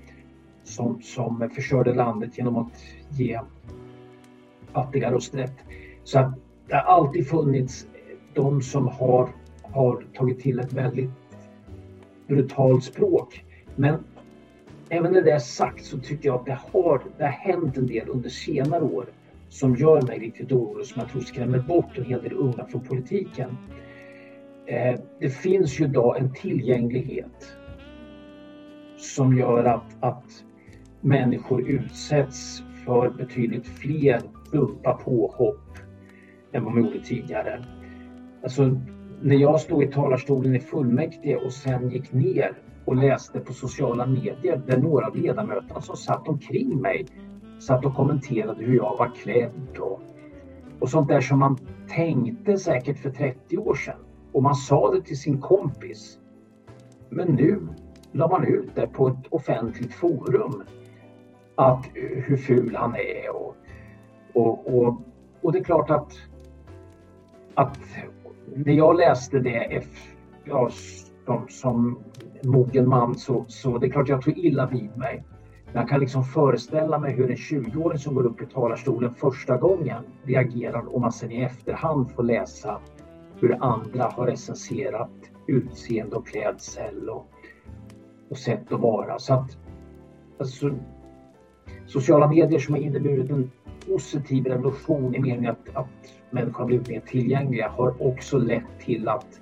som, 0.64 1.02
som 1.02 1.50
förstörde 1.56 1.94
landet 1.94 2.38
genom 2.38 2.58
att 2.58 2.84
ge 3.10 3.40
fattiga 4.74 5.12
rösträtt. 5.12 5.56
Så 6.04 6.20
att 6.20 6.34
det 6.68 6.76
har 6.76 6.82
alltid 6.82 7.28
funnits 7.28 7.88
de 8.34 8.62
som 8.62 8.88
har, 8.88 9.30
har 9.62 10.06
tagit 10.14 10.40
till 10.40 10.60
ett 10.60 10.74
väldigt 10.74 11.10
brutalt 12.28 12.84
språk. 12.84 13.46
Men 13.76 14.04
även 14.90 15.12
när 15.12 15.22
det 15.22 15.32
är 15.32 15.40
sagt 15.40 15.86
så 15.86 16.00
tycker 16.00 16.30
jag 16.30 16.36
att 16.36 16.46
det 16.46 16.60
har, 16.72 17.02
det 17.18 17.24
har 17.24 17.32
hänt 17.32 17.78
en 17.78 17.88
del 17.88 18.10
under 18.10 18.30
senare 18.30 18.84
år 18.84 19.06
som 19.50 19.76
gör 19.76 20.02
mig 20.02 20.20
riktigt 20.20 20.52
orolig, 20.52 20.86
som 20.86 21.02
jag 21.02 21.12
tror 21.12 21.22
skrämmer 21.22 21.60
bort 21.60 21.98
en 21.98 22.06
hel 22.06 22.24
del 22.24 22.34
unga 22.34 22.66
från 22.66 22.82
politiken. 22.82 23.58
Eh, 24.68 25.00
det 25.20 25.30
finns 25.30 25.80
ju 25.80 25.86
idag 25.86 26.18
en 26.18 26.34
tillgänglighet 26.34 27.58
som 28.98 29.38
gör 29.38 29.64
att, 29.64 29.98
att 30.00 30.44
människor 31.02 31.70
utsätts 31.70 32.64
för 32.86 33.10
betydligt 33.10 33.68
fler 33.68 34.22
dumpa 34.52 34.94
påhopp 34.94 35.78
än 36.54 36.64
vad 36.64 36.74
man 36.74 36.86
gjorde 36.86 37.00
tidigare. 37.04 37.66
Alltså, 38.44 38.80
när 39.22 39.36
jag 39.36 39.62
stod 39.62 39.84
i 39.84 39.88
talarstolen 39.88 40.56
i 40.56 40.60
fullmäktige 40.60 41.36
och 41.36 41.54
sen 41.54 41.90
gick 41.90 42.14
ner 42.14 42.58
och 42.86 42.96
läste 42.96 43.40
på 43.40 43.54
sociala 43.54 44.06
medier 44.06 44.62
där 44.68 44.78
några 44.78 45.08
av 45.08 45.16
ledamöterna 45.16 45.82
som 45.82 45.96
satt 45.98 46.28
omkring 46.28 46.82
mig 46.82 47.06
satt 47.60 47.86
och 47.86 47.96
kommenterade 47.96 48.64
hur 48.64 48.76
jag 48.76 48.98
var 48.98 49.16
klädd 49.16 49.78
och, 49.80 50.02
och 50.80 50.90
sånt 50.90 51.08
där 51.08 51.22
som 51.22 51.40
man 51.40 51.58
tänkte 51.96 52.58
säkert 52.58 52.98
för 52.98 53.10
30 53.10 53.58
år 53.58 53.76
sedan 53.76 53.98
och 54.32 54.44
man 54.44 54.56
sa 54.56 54.92
det 54.92 55.02
till 55.02 55.20
sin 55.20 55.42
kompis. 55.42 56.20
Men 57.10 57.28
nu 57.28 57.68
la 58.12 58.28
man 58.28 58.44
ut 58.44 58.76
det 58.76 58.88
på 58.88 59.08
ett 59.08 59.28
offentligt 59.30 59.94
forum 59.94 60.64
att 61.56 61.86
eh, 61.86 62.24
hur 62.24 62.38
ful 62.38 62.76
han 62.76 62.96
är 62.96 63.36
och, 63.36 63.56
och, 64.34 64.78
och, 64.78 64.98
och 65.42 65.52
det 65.52 65.60
är 65.60 65.64
klart 65.64 65.90
att, 65.90 66.14
att 67.54 67.80
när 68.56 68.74
jag 68.74 68.98
läste 68.98 69.40
det 69.40 69.84
ja, 70.44 70.70
som, 71.26 71.48
som 71.50 72.00
mogen 72.44 72.90
man 72.90 73.16
så, 73.16 73.46
så 73.48 73.78
det 73.78 73.88
är 73.88 73.92
klart 73.92 74.10
jag 74.10 74.22
tog 74.22 74.38
illa 74.38 74.66
vid 74.66 74.98
mig. 74.98 75.24
Men 75.66 75.76
jag 75.76 75.90
kan 75.90 76.00
liksom 76.00 76.24
föreställa 76.24 77.00
mig 77.00 77.14
hur 77.14 77.32
en 77.32 77.36
20-åring 77.36 78.00
som 78.00 78.16
går 78.16 78.26
upp 78.26 78.42
i 78.42 78.46
talarstolen 78.46 79.14
första 79.16 79.58
gången 79.58 80.04
reagerar 80.24 80.96
om 80.96 81.02
man 81.02 81.12
sen 81.12 81.32
i 81.32 81.42
efterhand 81.42 82.12
får 82.12 82.24
läsa 82.24 82.80
hur 83.40 83.64
andra 83.64 84.04
har 84.04 84.28
recenserat 84.28 85.12
utseende 85.48 86.16
och 86.16 86.28
klädsel 86.28 87.10
och, 87.10 87.28
och 88.30 88.38
sätt 88.38 88.72
att 88.72 88.80
vara. 88.80 89.20
Så 89.20 89.34
att, 89.34 89.58
alltså, 90.40 90.78
sociala 91.86 92.28
medier 92.28 92.60
som 92.60 92.74
har 92.74 92.82
inneburit 92.82 93.30
en 93.30 93.52
positiv 93.88 94.46
revolution 94.46 95.16
i 95.16 95.20
meningen 95.20 95.52
att, 95.52 95.76
att 95.76 96.14
människor 96.30 96.60
har 96.60 96.66
blivit 96.66 96.90
mer 96.90 97.00
tillgängliga 97.00 97.70
har 97.70 98.08
också 98.08 98.38
lett 98.38 98.80
till 98.80 99.08
att, 99.08 99.42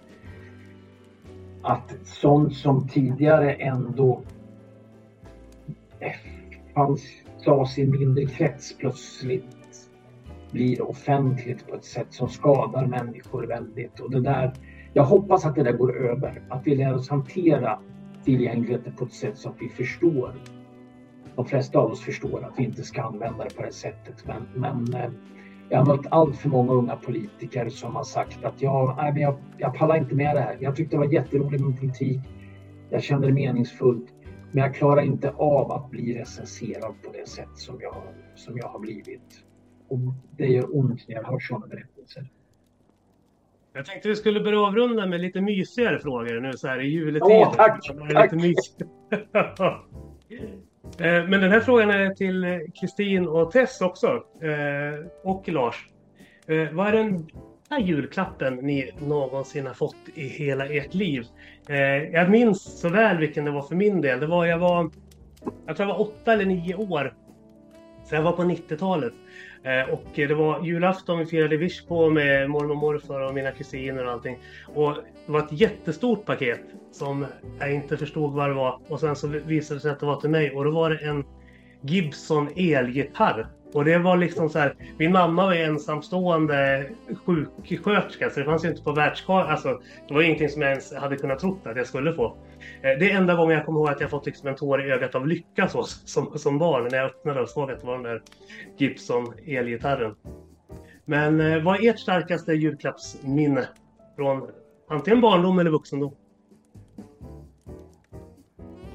att 1.61 1.95
sånt 2.03 2.56
som 2.56 2.88
tidigare 2.88 3.53
ändå 3.53 4.22
eh, 5.99 6.11
fanns, 6.74 7.01
sades 7.38 7.77
i 7.77 7.82
en 7.82 7.91
mindre 7.91 8.25
krets 8.25 8.77
plötsligt 8.77 9.55
blir 10.56 10.90
offentligt 10.90 11.67
på 11.67 11.75
ett 11.75 11.84
sätt 11.84 12.08
som 12.09 12.30
skadar 12.30 12.85
människor 12.85 13.48
väldigt. 13.48 14.00
Och 14.00 14.11
det 14.11 14.22
där, 14.22 14.53
jag 14.93 15.03
hoppas 15.03 15.45
att 15.45 15.56
det 15.56 15.64
där 15.64 15.72
går 15.72 15.98
över, 15.98 16.42
att 16.50 16.61
vi 16.67 16.75
lär 16.75 16.95
oss 16.95 17.09
hantera 17.09 17.80
tillgängligheten 18.24 18.93
på 18.95 19.06
ett 19.06 19.14
sätt 19.14 19.38
så 19.38 19.50
att 19.50 19.56
vi 19.59 19.69
förstår. 19.69 20.35
De 21.35 21.45
flesta 21.45 21.80
av 21.80 21.92
oss 21.92 22.01
förstår 22.01 22.43
att 22.43 22.59
vi 22.59 22.64
inte 22.64 22.84
ska 22.84 23.01
använda 23.01 23.43
det 23.43 23.56
på 23.56 23.61
det 23.61 23.72
sättet. 23.72 24.25
Men, 24.25 24.48
men 24.56 25.01
eh, 25.01 25.11
jag 25.69 25.77
har 25.77 25.85
mött 25.85 26.06
allt 26.09 26.38
för 26.38 26.50
många 26.50 26.74
unga 26.74 26.95
politiker 26.95 27.69
som 27.69 27.95
har 27.95 28.03
sagt 28.03 28.45
att 28.45 28.61
jag, 28.61 28.95
nej, 28.98 29.14
men 29.14 29.22
jag, 29.22 29.38
jag 29.58 29.75
pallar 29.75 29.98
inte 29.98 30.16
med 30.16 30.35
det 30.35 30.42
här. 30.42 30.58
Jag 30.59 30.75
tyckte 30.75 30.95
det 30.95 31.00
var 31.00 31.14
jätteroligt 31.14 31.64
med 31.64 31.80
politik. 31.80 32.19
Jag 32.90 33.03
kände 33.03 33.27
det 33.27 33.34
meningsfullt. 33.34 34.14
Men 34.51 34.64
jag 34.64 34.75
klarar 34.75 35.01
inte 35.01 35.32
av 35.32 35.72
att 35.72 35.90
bli 35.90 36.19
recenserad 36.19 36.93
på 37.03 37.11
det 37.14 37.30
sätt 37.30 37.56
som 37.56 37.77
jag, 37.82 37.95
som 38.35 38.58
jag 38.58 38.67
har 38.67 38.80
blivit. 38.80 39.44
Det 40.38 40.45
gör 40.47 40.77
ont 40.77 41.07
när 41.07 41.15
jag 41.15 41.23
hör 41.23 41.39
sådana 41.39 41.67
berättelser. 41.67 42.30
Jag 43.73 43.85
tänkte 43.85 44.09
vi 44.09 44.15
skulle 44.15 44.39
börja 44.39 44.59
avrunda 44.59 45.05
med 45.05 45.22
lite 45.22 45.41
mysigare 45.41 45.99
frågor 45.99 46.39
nu 46.39 46.53
så 46.53 46.67
här 46.67 46.80
i 46.81 46.88
juletid. 46.88 47.22
Åh, 47.23 47.53
tack, 47.55 47.81
tack. 48.14 48.31
Eh, 50.99 51.27
Men 51.27 51.31
den 51.41 51.51
här 51.51 51.59
frågan 51.59 51.89
är 51.89 52.09
till 52.14 52.67
Kristin 52.80 53.27
och 53.27 53.51
Tess 53.51 53.81
också. 53.81 54.07
eh, 54.41 55.05
Och 55.23 55.49
Lars. 55.49 55.89
Eh, 56.47 56.72
Vad 56.73 56.88
är 56.88 56.91
den 56.91 57.25
bästa 57.25 57.80
julklappen 57.80 58.55
ni 58.55 58.91
någonsin 58.99 59.67
har 59.67 59.73
fått 59.73 59.95
i 60.15 60.27
hela 60.27 60.65
ert 60.65 60.93
liv? 60.93 61.23
Jag 62.14 62.30
minns 62.30 62.80
så 62.81 62.89
väl 62.89 63.17
vilken 63.17 63.45
det 63.45 63.51
var 63.51 63.61
för 63.61 63.75
min 63.75 64.01
del. 64.01 64.19
Det 64.19 64.27
var, 64.27 64.45
jag 64.45 64.59
var, 64.59 64.91
jag 65.65 65.75
tror 65.77 65.89
jag 65.89 65.95
var 65.95 66.01
åtta 66.01 66.33
eller 66.33 66.45
nio 66.45 66.75
år. 66.75 67.14
Så 68.05 68.15
jag 68.15 68.22
var 68.22 68.31
på 68.31 68.43
90-talet. 68.43 69.14
Eh, 69.66 69.94
och 69.94 70.06
det 70.16 70.34
var 70.34 70.66
julafton, 70.66 71.19
vi 71.19 71.26
firade 71.26 71.58
visch 71.58 71.88
på 71.88 72.10
med 72.10 72.50
mormor 72.50 72.72
och 72.72 72.77
morfar 72.77 73.19
och 73.22 73.34
mina 73.34 73.52
kusiner 73.52 74.06
och 74.06 74.11
allting. 74.11 74.38
Och 74.76 74.94
det 75.26 75.32
var 75.32 75.40
ett 75.40 75.52
jättestort 75.52 76.26
paket 76.26 76.61
som 76.92 77.26
jag 77.60 77.74
inte 77.74 77.98
förstod 77.98 78.34
vad 78.34 78.50
det 78.50 78.53
var. 78.53 78.80
Och 78.88 79.00
sen 79.00 79.16
så 79.16 79.27
visade 79.27 79.77
det 79.77 79.82
sig 79.82 79.92
att 79.92 80.00
det 80.00 80.06
var 80.06 80.22
till 80.22 80.30
mig 80.30 80.52
och 80.52 80.66
då 80.66 80.72
var 80.72 80.90
det 80.90 80.98
en 80.98 81.24
Gibson 81.82 82.50
elgitarr. 82.56 83.48
Och 83.74 83.85
det 83.85 83.98
var 83.98 84.18
liksom 84.18 84.50
så 84.50 84.60
här, 84.60 84.76
min 84.98 85.11
mamma 85.11 85.45
var 85.45 85.53
ensamstående 85.53 86.90
sjuksköterska 87.26 88.30
så 88.30 88.40
det 88.40 88.45
fanns 88.45 88.66
ju 88.66 88.69
inte 88.69 88.84
på 88.84 88.92
världskartan. 88.92 89.52
Alltså, 89.52 89.82
det 90.08 90.14
var 90.14 90.22
ju 90.22 90.27
ingenting 90.27 90.50
som 90.50 90.61
jag 90.61 90.72
ens 90.72 90.94
hade 90.94 91.18
kunnat 91.18 91.40
tro 91.40 91.60
att 91.64 91.77
jag 91.77 91.88
skulle 91.88 92.14
få. 92.14 92.26
Eh, 92.82 93.00
det 93.00 93.11
är 93.11 93.18
enda 93.18 93.35
gången 93.35 93.58
jag 93.58 93.66
kommer 93.66 93.80
ihåg 93.80 93.90
att 93.90 94.02
jag 94.02 94.10
fått 94.10 94.26
liksom 94.26 94.48
en 94.48 94.56
tår 94.56 94.85
i 94.85 94.92
ögat 94.92 95.16
av 95.16 95.27
lycka 95.27 95.68
så, 95.68 95.84
som, 95.84 96.38
som 96.38 96.58
barn 96.60 96.88
när 96.92 96.98
jag 96.98 97.06
öppnade 97.06 97.42
och 97.42 97.50
såg 97.50 97.72
att 97.72 97.80
det 97.80 97.88
var 97.88 97.94
den 97.94 98.03
där 98.03 98.22
Gibson 98.77 99.34
elgitarren. 99.45 100.16
Men 101.06 101.42
eh, 101.42 101.64
vad 101.64 101.84
är 101.84 101.90
ert 101.90 102.00
starkaste 102.00 102.53
julklappsminne 102.53 103.68
från 104.16 104.50
antingen 104.90 105.22
barndom 105.22 105.60
eller 105.60 105.72
vuxendom? 105.72 106.16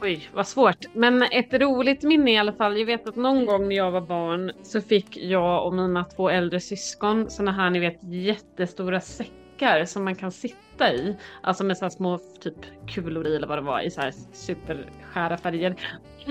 Oj, 0.03 0.29
vad 0.35 0.47
svårt. 0.47 0.87
Men 0.95 1.23
ett 1.23 1.53
roligt 1.55 2.03
minne 2.03 2.33
i 2.33 2.39
alla 2.39 2.53
fall. 2.53 2.79
Jag 2.79 2.87
vet 2.87 3.09
att 3.09 3.17
någon 3.17 3.47
gång 3.47 3.69
när 3.69 3.77
jag 3.77 3.91
var 3.91 4.01
barn 4.01 4.53
så 4.63 4.81
fick 4.81 5.17
jag 5.17 5.67
och 5.67 5.75
mina 5.75 6.05
två 6.05 6.31
äldre 6.31 6.61
syskon 6.61 7.31
såna 7.31 7.53
här, 7.53 7.71
ni 7.71 7.79
vet, 7.79 7.99
jättestora 8.03 9.01
säckar 9.01 9.85
som 9.85 10.05
man 10.05 10.15
kan 10.15 10.33
sitta 10.33 10.93
i. 10.93 11.17
Alltså 11.43 11.65
med 11.65 11.79
så 11.79 11.85
här 11.85 11.91
små 11.91 12.19
typ 12.41 12.89
kulor 12.89 13.27
i 13.27 13.37
eller 13.37 13.47
vad 13.47 13.59
det 13.59 13.63
var 13.63 13.81
i 13.81 13.91
så 13.91 14.01
här 14.01 14.15
superskära 14.33 15.37
färger. 15.37 15.77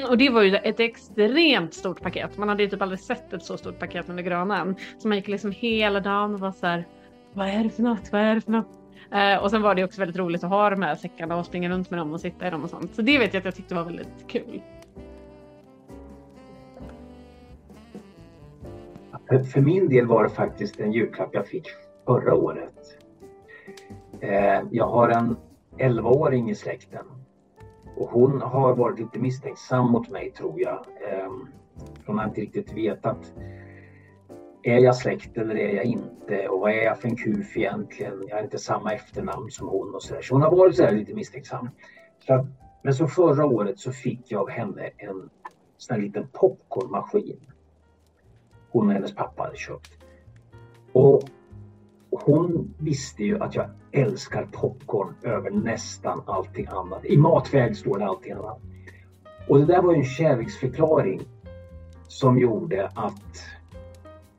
Och 0.10 0.18
det 0.18 0.30
var 0.30 0.42
ju 0.42 0.56
ett 0.56 0.80
extremt 0.80 1.74
stort 1.74 2.02
paket. 2.02 2.38
Man 2.38 2.50
hade 2.50 2.64
ju 2.64 2.70
typ 2.70 2.82
aldrig 2.82 3.00
sett 3.00 3.34
ett 3.34 3.44
så 3.44 3.58
stort 3.58 3.80
paket 3.80 4.10
under 4.10 4.24
granen. 4.24 4.76
Så 4.98 5.08
man 5.08 5.18
gick 5.18 5.28
liksom 5.28 5.52
hela 5.52 6.00
dagen 6.00 6.34
och 6.34 6.40
var 6.40 6.52
så 6.52 6.68
här, 6.68 6.88
vad 7.34 7.48
är 7.48 7.64
det 7.64 7.70
för 7.70 7.84
något? 7.84 8.12
Vad 8.12 8.22
är 8.22 8.36
det 8.36 8.42
för 8.42 8.52
något? 8.52 8.79
Eh, 9.12 9.44
och 9.44 9.50
sen 9.52 9.62
var 9.62 9.76
det 9.76 9.84
också 9.84 10.00
väldigt 10.02 10.18
roligt 10.18 10.44
att 10.44 10.50
ha 10.50 10.70
de 10.70 10.82
här 10.82 10.96
säckarna 10.96 11.38
och 11.38 11.46
springa 11.46 11.70
runt 11.70 11.90
med 11.90 12.00
dem 12.00 12.14
och 12.14 12.22
sitta 12.22 12.48
i 12.48 12.50
dem 12.50 12.64
och 12.64 12.70
sånt. 12.70 12.96
Så 12.96 13.02
det 13.02 13.18
vet 13.18 13.34
jag 13.34 13.40
att 13.42 13.46
jag 13.46 13.56
tyckte 13.56 13.76
var 13.76 13.84
väldigt 13.84 14.28
kul. 14.28 14.62
För- 19.30 19.44
För 19.44 19.62
min 19.62 19.90
del 19.90 20.06
var 20.06 20.24
det 20.24 20.30
faktiskt 20.30 20.80
en 20.80 20.92
julklapp 20.92 21.30
jag 21.34 21.48
fick 21.48 21.68
förra 22.06 22.34
året. 22.36 22.98
Eh, 24.20 24.62
Jag 24.72 24.88
har 24.88 25.10
en 25.10 25.36
11-åring 25.78 26.50
i 26.50 26.56
släkten 26.56 27.06
och 27.98 28.10
hon 28.10 28.42
har 28.42 28.76
varit 28.76 29.00
lite 29.00 29.20
misstänksam 29.20 29.92
mot 29.92 30.10
mig 30.10 30.32
tror 30.32 30.60
jag. 30.62 30.86
Eh, 31.12 31.30
Hon 32.06 32.18
har 32.18 32.26
inte 32.26 32.42
riktigt 32.42 32.74
vetat. 32.74 33.34
Är 34.64 34.80
jag 34.80 34.96
släkt 34.96 35.38
eller 35.38 35.56
är 35.56 35.76
jag 35.76 35.86
inte? 35.86 36.48
Och 36.48 36.60
vad 36.60 36.72
är 36.72 36.84
jag 36.84 37.00
för 37.00 37.08
en 37.08 37.16
kuf 37.16 37.58
egentligen? 37.58 38.24
Jag 38.28 38.36
har 38.36 38.44
inte 38.44 38.58
samma 38.58 38.94
efternamn 38.94 39.52
som 39.52 39.68
hon 39.68 39.96
och 39.96 40.04
sådär. 40.04 40.22
Så 40.22 40.36
hon 40.36 40.42
har 40.42 40.56
varit 40.56 40.76
så 40.76 40.84
här 40.84 40.92
lite 40.92 41.14
misstänksam. 41.14 41.70
Så 42.28 42.34
att, 42.34 42.46
men 42.84 42.94
så 42.94 43.08
förra 43.08 43.46
året 43.46 43.80
så 43.80 43.92
fick 43.92 44.32
jag 44.32 44.42
av 44.42 44.50
henne 44.50 44.90
en 44.98 45.30
sån 45.78 45.96
här 45.96 46.02
liten 46.02 46.28
popcornmaskin 46.28 47.40
hon 48.72 48.88
och 48.88 48.94
hennes 48.94 49.16
pappa 49.16 49.44
hade 49.44 49.58
köpt. 49.58 49.92
Och 50.94 51.24
hon 52.12 52.74
visste 52.80 53.24
ju 53.24 53.44
att 53.44 53.56
jag 53.56 53.70
älskar 53.92 54.46
popcorn 54.46 55.16
över 55.24 55.52
nästan 55.52 56.24
allting 56.26 56.68
annat. 56.68 57.06
I 57.06 57.18
matväg 57.18 57.78
står 57.78 58.00
det 58.00 58.06
allting 58.06 58.32
annat. 58.32 58.60
Och 59.48 59.60
det 59.60 59.66
där 59.66 59.82
var 59.82 59.94
ju 59.94 59.98
en 59.98 60.06
kärleksförklaring 60.06 61.22
som 62.08 62.40
gjorde 62.40 62.92
att, 62.96 63.44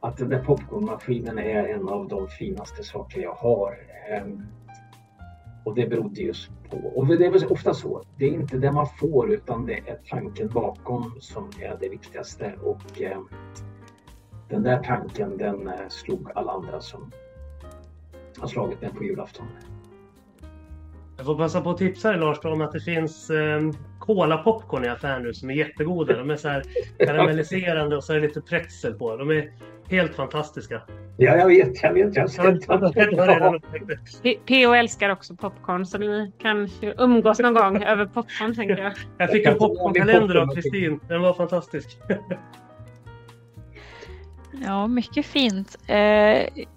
att 0.01 0.17
den 0.17 0.29
där 0.29 0.45
popcornmaskinen 0.45 1.39
är 1.39 1.65
en 1.65 1.89
av 1.89 2.09
de 2.09 2.29
finaste 2.29 2.85
saker 2.85 3.21
jag 3.21 3.35
har. 3.35 3.79
Ehm, 4.11 4.47
Och 5.65 5.75
det 5.75 5.87
berodde 5.87 6.21
just 6.21 6.51
på, 6.71 6.77
och 6.77 7.07
det 7.07 7.27
är 7.27 7.53
ofta 7.53 7.75
så, 7.75 8.03
det 8.17 8.25
är 8.25 8.29
inte 8.31 8.57
det 8.59 8.73
man 8.73 8.87
får 9.01 9.33
utan 9.33 9.67
det 9.67 9.79
är 9.89 9.99
tanken 10.09 10.49
bakom 10.49 11.15
som 11.21 11.51
är 11.61 11.77
det 11.81 11.89
viktigaste. 11.89 12.55
Och 12.63 13.03
eh, 13.03 13.19
den 14.49 14.63
där 14.63 14.83
tanken 14.83 15.37
den 15.39 15.69
eh, 15.69 15.89
slog 15.89 16.29
alla 16.35 16.53
andra 16.53 16.81
som 16.81 17.13
har 18.39 18.49
slagit 18.49 18.81
den 18.81 18.95
på 18.95 19.05
julafton. 19.05 19.47
Jag 21.17 21.27
får 21.27 21.37
passa 21.37 21.61
på 21.61 21.71
att 21.71 21.79
tipsa 21.79 22.11
dig 22.11 22.21
Lars 22.21 22.45
om 22.45 22.61
att 22.61 22.73
det 22.73 22.81
finns 22.81 23.31
eh, 23.31 23.61
Cola-popcorn 23.99 24.85
i 24.85 24.89
affären 24.89 25.23
nu 25.23 25.35
som 25.35 25.51
är 25.51 25.55
jättegoda. 25.55 26.17
De 26.19 26.31
är 26.31 26.37
så 26.37 26.49
här 26.49 26.63
karamelliserande 26.99 27.97
och 27.97 28.05
så 28.05 28.13
är 28.13 28.21
det 28.21 28.27
lite 28.27 28.41
pretzel 28.41 28.95
på. 28.95 29.17
De 29.17 29.31
är 29.31 29.53
helt 29.91 30.17
fantastiska. 30.17 30.83
Ja, 31.17 31.37
jag 31.37 31.47
vet, 31.47 31.83
jag 31.83 31.93
vet. 31.93 32.17
Jag 32.17 32.23
har 32.23 33.59
P.O. 34.47 34.75
älskar 34.75 35.11
också 35.11 35.37
popcorn 35.37 35.87
så 35.87 35.99
ni 35.99 36.33
kan 36.39 36.69
umgås 36.99 37.39
någon 37.39 37.55
gång 37.55 37.83
över 37.83 38.07
popcorn 38.07 38.55
tänker 38.55 38.77
jag. 38.77 38.93
Jag 39.19 39.31
fick 39.31 39.47
en 39.47 39.59
popcornkalender 39.59 40.35
av 40.35 40.55
Kristin. 40.55 41.01
Den 41.09 41.23
var 41.23 41.35
fantastisk. 41.35 41.99
Ja, 44.65 44.87
mycket 44.87 45.27
fint. 45.27 45.77
Eh, 45.87 45.97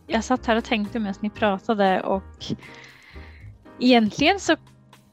jag 0.07 0.23
satt 0.23 0.45
här 0.45 0.55
och 0.55 0.63
tänkte 0.63 0.99
medan 0.99 1.13
ni 1.19 1.29
pratade 1.29 2.01
och 2.01 2.45
egentligen 3.79 4.39
så 4.39 4.55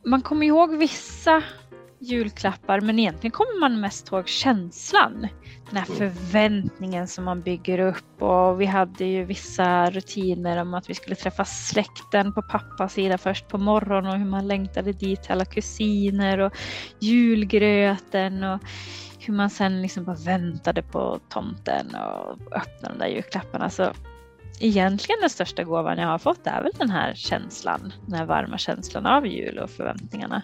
man 0.04 0.22
kommer 0.22 0.46
ihåg 0.46 0.76
vissa 0.76 1.42
julklappar 1.98 2.80
men 2.80 2.98
egentligen 2.98 3.30
kommer 3.30 3.60
man 3.60 3.80
mest 3.80 4.12
ihåg 4.12 4.28
känslan. 4.28 5.28
Den 5.70 5.78
här 5.78 5.84
förväntningen 5.84 7.08
som 7.08 7.24
man 7.24 7.40
bygger 7.40 7.78
upp 7.78 8.22
och 8.22 8.60
vi 8.60 8.66
hade 8.66 9.04
ju 9.04 9.24
vissa 9.24 9.90
rutiner 9.90 10.62
om 10.62 10.74
att 10.74 10.90
vi 10.90 10.94
skulle 10.94 11.16
träffa 11.16 11.44
släkten 11.44 12.32
på 12.32 12.42
pappas 12.42 12.92
sida 12.92 13.18
först 13.18 13.48
på 13.48 13.58
morgonen 13.58 14.12
och 14.12 14.18
hur 14.18 14.26
man 14.26 14.48
längtade 14.48 14.92
dit 14.92 15.22
till 15.22 15.32
alla 15.32 15.44
kusiner 15.44 16.38
och 16.38 16.52
julgröten 17.00 18.44
och 18.44 18.60
hur 19.18 19.34
man 19.34 19.50
sen 19.50 19.82
liksom 19.82 20.04
bara 20.04 20.16
väntade 20.16 20.82
på 20.82 21.20
tomten 21.28 21.94
och 21.94 22.56
öppnade 22.56 22.94
de 22.94 22.98
där 22.98 23.06
julklapparna. 23.06 23.70
Så 23.70 23.92
egentligen 24.60 25.20
den 25.20 25.30
största 25.30 25.64
gåvan 25.64 25.98
jag 25.98 26.08
har 26.08 26.18
fått 26.18 26.46
är 26.46 26.62
väl 26.62 26.72
den 26.78 26.90
här 26.90 27.14
känslan, 27.14 27.92
den 28.06 28.18
här 28.18 28.26
varma 28.26 28.58
känslan 28.58 29.06
av 29.06 29.26
jul 29.26 29.58
och 29.58 29.70
förväntningarna. 29.70 30.42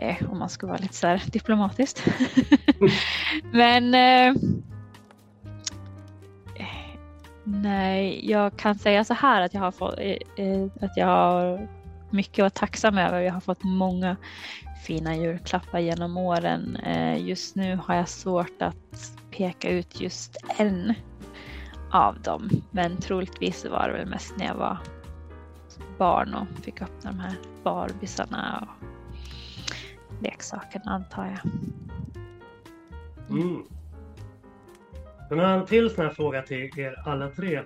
Eh, 0.00 0.30
om 0.30 0.38
man 0.38 0.48
ska 0.48 0.66
vara 0.66 0.76
lite 0.76 0.94
så 0.94 1.06
här 1.06 1.22
diplomatiskt. 1.26 2.04
Men 3.52 3.94
eh, 3.94 4.34
nej, 7.44 8.30
jag 8.30 8.56
kan 8.56 8.74
säga 8.74 9.04
så 9.04 9.14
här 9.14 9.42
att 9.42 9.54
jag 9.54 9.60
har 9.60 9.70
fått 9.70 9.98
eh, 9.98 10.44
eh, 10.46 10.66
att 10.80 10.96
jag 10.96 11.06
har 11.06 11.68
mycket 12.10 12.32
att 12.32 12.38
vara 12.38 12.50
tacksam 12.50 12.98
över. 12.98 13.20
Jag 13.20 13.32
har 13.32 13.40
fått 13.40 13.64
många 13.64 14.16
fina 14.86 15.16
julklappar 15.16 15.78
genom 15.78 16.16
åren. 16.16 16.76
Eh, 16.76 17.26
just 17.26 17.56
nu 17.56 17.78
har 17.84 17.94
jag 17.94 18.08
svårt 18.08 18.62
att 18.62 19.12
peka 19.30 19.70
ut 19.70 20.00
just 20.00 20.36
en 20.58 20.94
av 21.90 22.20
dem. 22.22 22.50
Men 22.70 22.96
troligtvis 22.96 23.64
var 23.64 23.88
det 23.88 23.94
väl 23.94 24.08
mest 24.08 24.36
när 24.36 24.46
jag 24.46 24.54
var 24.54 24.78
barn 25.98 26.34
och 26.34 26.64
fick 26.64 26.82
öppna 26.82 27.10
de 27.10 27.20
här 27.20 27.34
Barbisarna 27.64 28.68
och 28.68 28.86
leksakerna 30.20 30.90
antar 30.90 31.26
jag. 31.26 31.52
Mm. 33.38 33.62
Sen 35.28 35.38
har 35.38 35.46
en 35.46 35.66
till 35.66 35.90
sån 35.90 36.04
här 36.04 36.12
fråga 36.12 36.42
till 36.42 36.78
er 36.78 36.94
alla 37.06 37.28
tre. 37.28 37.60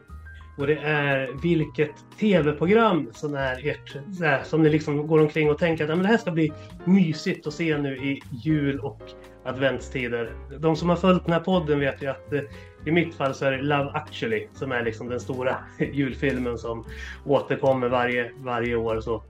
Och 0.59 0.67
det 0.67 0.79
är 0.79 1.43
vilket 1.43 1.91
tv-program 2.21 3.11
som 3.13 3.35
är 3.35 3.69
ert, 3.69 3.97
här, 4.21 4.43
som 4.43 4.63
ni 4.63 4.71
liksom 4.71 5.07
går 5.07 5.21
omkring 5.21 5.51
och 5.51 5.59
tänker 5.59 5.85
att 5.85 5.91
men 5.91 6.03
det 6.03 6.09
här 6.09 6.17
ska 6.17 6.31
bli 6.31 6.53
mysigt 6.85 7.47
att 7.47 7.55
se 7.55 7.79
nu 7.79 7.97
i 7.97 8.23
jul 8.45 8.81
och 8.81 9.01
adventstider. 9.45 10.33
De 10.59 10.77
som 10.77 10.89
har 10.89 10.97
följt 10.97 11.25
den 11.25 11.33
här 11.33 11.41
podden 11.41 11.81
vet 11.81 12.03
ju 12.03 12.07
att 12.07 12.33
eh, 12.33 12.41
i 12.85 12.91
mitt 12.91 13.15
fall 13.15 13.35
så 13.35 13.45
är 13.45 13.53
det 13.53 13.63
Love 13.63 13.91
actually 13.91 14.49
som 14.53 14.73
är 14.73 14.83
liksom 14.83 15.09
den 15.09 15.21
stora 15.21 15.57
julfilmen 15.93 16.59
som 16.59 16.85
återkommer 17.25 17.89
varje, 17.89 18.33
varje 18.37 18.77
år. 18.77 18.97
och 18.97 19.05
Så. 19.05 19.23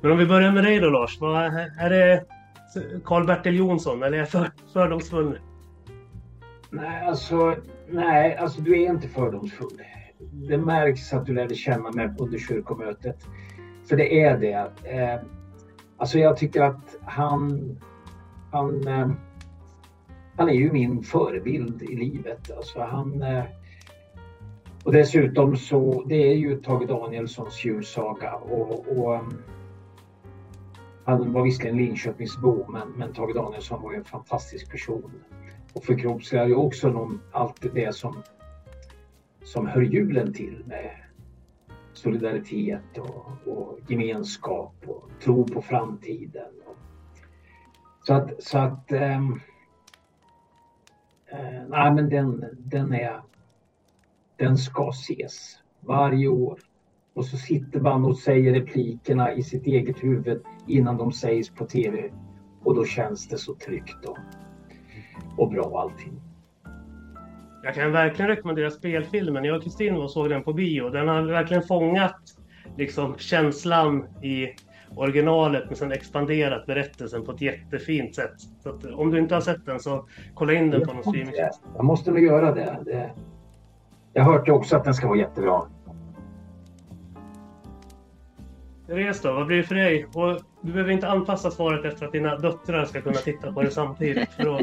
Men 0.00 0.10
om 0.10 0.18
vi 0.18 0.26
börjar 0.26 0.52
med 0.52 0.64
dig 0.64 0.78
då 0.78 0.90
Lars. 0.90 1.20
Vad 1.20 1.44
är 1.80 1.90
det 1.90 2.24
Eh, 2.76 3.00
Karl-Bertil 3.04 3.56
Jonsson 3.56 4.02
eller 4.02 4.16
är 4.16 4.20
jag 4.20 4.28
för, 4.28 4.50
fördomsfull? 4.72 5.38
Nej, 6.70 7.06
alltså, 7.06 7.56
nej, 7.90 8.36
alltså 8.36 8.60
du 8.60 8.82
är 8.82 8.90
inte 8.90 9.08
fördomsfull. 9.08 9.82
Det 10.48 10.58
märks 10.58 11.12
att 11.12 11.26
du 11.26 11.34
lärde 11.34 11.54
känna 11.54 11.90
mig 11.90 12.10
under 12.18 12.38
kyrkomötet. 12.38 13.26
För 13.88 13.96
det 13.96 14.22
är 14.22 14.38
det. 14.38 14.72
Eh, 14.84 15.20
alltså 15.96 16.18
jag 16.18 16.36
tycker 16.36 16.62
att 16.62 16.96
han, 17.04 17.76
han, 18.50 18.88
eh, 18.88 19.10
han 20.36 20.48
är 20.48 20.54
ju 20.54 20.72
min 20.72 21.02
förebild 21.02 21.82
i 21.82 21.96
livet. 21.96 22.50
Alltså 22.56 22.80
han, 22.80 23.22
eh, 23.22 23.44
och 24.84 24.92
dessutom 24.92 25.56
så, 25.56 26.04
det 26.06 26.32
är 26.32 26.34
ju 26.34 26.56
Tage 26.56 26.86
Danielssons 26.86 27.64
julsaga 27.64 28.34
och, 28.34 28.86
och 28.88 29.14
eh, 29.14 29.22
han 31.04 31.32
var 31.32 31.42
visserligen 31.42 31.76
Linköpingsbo 31.76 32.72
men, 32.72 32.88
men 32.88 33.12
Tage 33.12 33.34
Danielsson 33.34 33.82
var 33.82 33.92
ju 33.92 33.98
en 33.98 34.04
fantastisk 34.04 34.70
person 34.70 35.12
och 35.72 35.84
förkroppsligar 35.84 36.46
ju 36.46 36.54
också 36.54 36.88
någon, 36.88 37.20
allt 37.32 37.74
det 37.74 37.94
som, 37.94 38.22
som 39.44 39.66
hör 39.66 39.82
julen 39.82 40.32
till 40.32 40.64
med 40.66 40.90
solidaritet 41.92 42.98
och, 42.98 43.26
och 43.46 43.78
gemenskap 43.88 44.74
och 44.86 45.10
tro 45.20 45.46
på 45.46 45.62
framtiden. 45.62 46.52
Så 48.06 48.14
att, 48.14 48.42
så 48.42 48.58
att 48.58 48.92
ehm, 48.92 49.40
äh, 51.26 51.62
nej 51.68 51.92
men 51.92 52.08
den, 52.08 52.44
den 52.58 52.92
är, 52.92 53.22
den 54.36 54.56
ska 54.56 54.88
ses 54.88 55.58
varje 55.80 56.28
år. 56.28 56.58
Och 57.14 57.24
så 57.24 57.36
sitter 57.36 57.80
man 57.80 58.04
och 58.04 58.18
säger 58.18 58.52
replikerna 58.52 59.32
i 59.32 59.42
sitt 59.42 59.66
eget 59.66 60.04
huvud 60.04 60.42
innan 60.66 60.96
de 60.96 61.12
sägs 61.12 61.50
på 61.50 61.64
tv. 61.66 62.10
Och 62.64 62.74
då 62.74 62.84
känns 62.84 63.28
det 63.28 63.38
så 63.38 63.54
tryggt 63.54 64.04
och, 64.04 64.18
och 65.38 65.50
bra 65.50 65.80
allting. 65.80 66.20
Jag 67.64 67.74
kan 67.74 67.92
verkligen 67.92 68.28
rekommendera 68.28 68.70
spelfilmen. 68.70 69.44
Jag 69.44 69.56
och 69.56 69.62
Kristin 69.62 69.94
var 69.94 70.08
såg 70.08 70.30
den 70.30 70.42
på 70.42 70.52
bio. 70.52 70.88
Den 70.88 71.08
har 71.08 71.22
verkligen 71.22 71.62
fångat 71.62 72.20
liksom, 72.76 73.14
känslan 73.18 74.04
i 74.22 74.48
originalet 74.96 75.64
men 75.66 75.76
sen 75.76 75.92
expanderat 75.92 76.66
berättelsen 76.66 77.24
på 77.24 77.32
ett 77.32 77.40
jättefint 77.40 78.14
sätt. 78.14 78.34
Så 78.62 78.94
om 78.94 79.10
du 79.10 79.18
inte 79.18 79.34
har 79.34 79.40
sett 79.40 79.66
den 79.66 79.80
så 79.80 80.06
kolla 80.34 80.52
in 80.52 80.70
den 80.70 80.86
på 80.86 80.92
någon 80.92 81.02
streamingtjänst. 81.02 81.60
Jag 81.76 81.84
måste 81.84 82.10
nog 82.10 82.20
göra 82.20 82.54
det. 82.54 82.78
det. 82.84 83.10
Jag 84.12 84.24
hört 84.24 84.48
också 84.48 84.76
att 84.76 84.84
den 84.84 84.94
ska 84.94 85.08
vara 85.08 85.18
jättebra. 85.18 85.62
Therese 88.92 89.20
då, 89.22 89.32
vad 89.32 89.46
blir 89.46 89.56
det 89.56 89.62
för 89.62 89.74
dig? 89.74 90.06
Och 90.14 90.40
du 90.60 90.72
behöver 90.72 90.92
inte 90.92 91.08
anpassa 91.08 91.50
svaret 91.50 91.84
efter 91.84 92.06
att 92.06 92.12
dina 92.12 92.36
döttrar 92.36 92.84
ska 92.84 93.00
kunna 93.00 93.18
titta 93.18 93.52
på 93.52 93.62
det 93.62 93.70
samtidigt. 93.70 94.32
För 94.32 94.44
då 94.44 94.60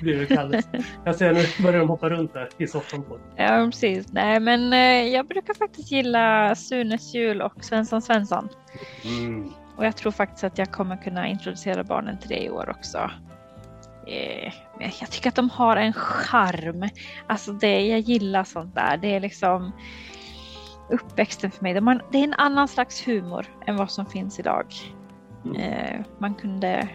blir 0.00 0.18
det 0.18 0.26
kallt. 0.26 0.68
Jag 1.04 1.16
ser 1.16 1.32
nu 1.32 1.64
börjar 1.64 1.78
de 1.78 1.88
hoppa 1.88 2.10
runt 2.10 2.34
där 2.34 2.48
i 2.58 2.66
soffan 2.66 3.02
på 3.02 3.18
Ja, 3.36 3.68
precis. 3.70 4.12
Nej, 4.12 4.40
men 4.40 4.72
eh, 4.72 5.14
jag 5.14 5.26
brukar 5.26 5.54
faktiskt 5.54 5.92
gilla 5.92 6.54
Sunes 6.54 7.14
jul 7.14 7.42
och 7.42 7.64
Svensson 7.64 8.02
Svensson. 8.02 8.48
mm. 9.04 9.52
Och 9.76 9.86
jag 9.86 9.96
tror 9.96 10.12
faktiskt 10.12 10.44
att 10.44 10.58
jag 10.58 10.72
kommer 10.72 10.96
kunna 10.96 11.28
introducera 11.28 11.84
barnen 11.84 12.18
till 12.18 12.28
det 12.28 12.44
i 12.44 12.50
år 12.50 12.70
också. 12.70 13.10
Eh, 14.06 14.52
jag 15.00 15.10
tycker 15.10 15.28
att 15.28 15.36
de 15.36 15.50
har 15.50 15.76
en 15.76 15.92
charm. 15.92 16.88
Alltså 17.26 17.52
det, 17.52 17.86
jag 17.86 18.00
gillar 18.00 18.44
sånt 18.44 18.74
där. 18.74 18.96
Det 18.96 19.14
är 19.14 19.20
liksom 19.20 19.72
uppväxten 20.92 21.50
för 21.50 21.62
mig. 21.62 21.74
Det 22.10 22.18
är 22.18 22.24
en 22.24 22.34
annan 22.34 22.68
slags 22.68 23.08
humor 23.08 23.46
än 23.66 23.76
vad 23.76 23.90
som 23.90 24.06
finns 24.06 24.38
idag. 24.38 24.66
Eh, 25.56 26.00
man 26.18 26.34
kunde, 26.34 26.88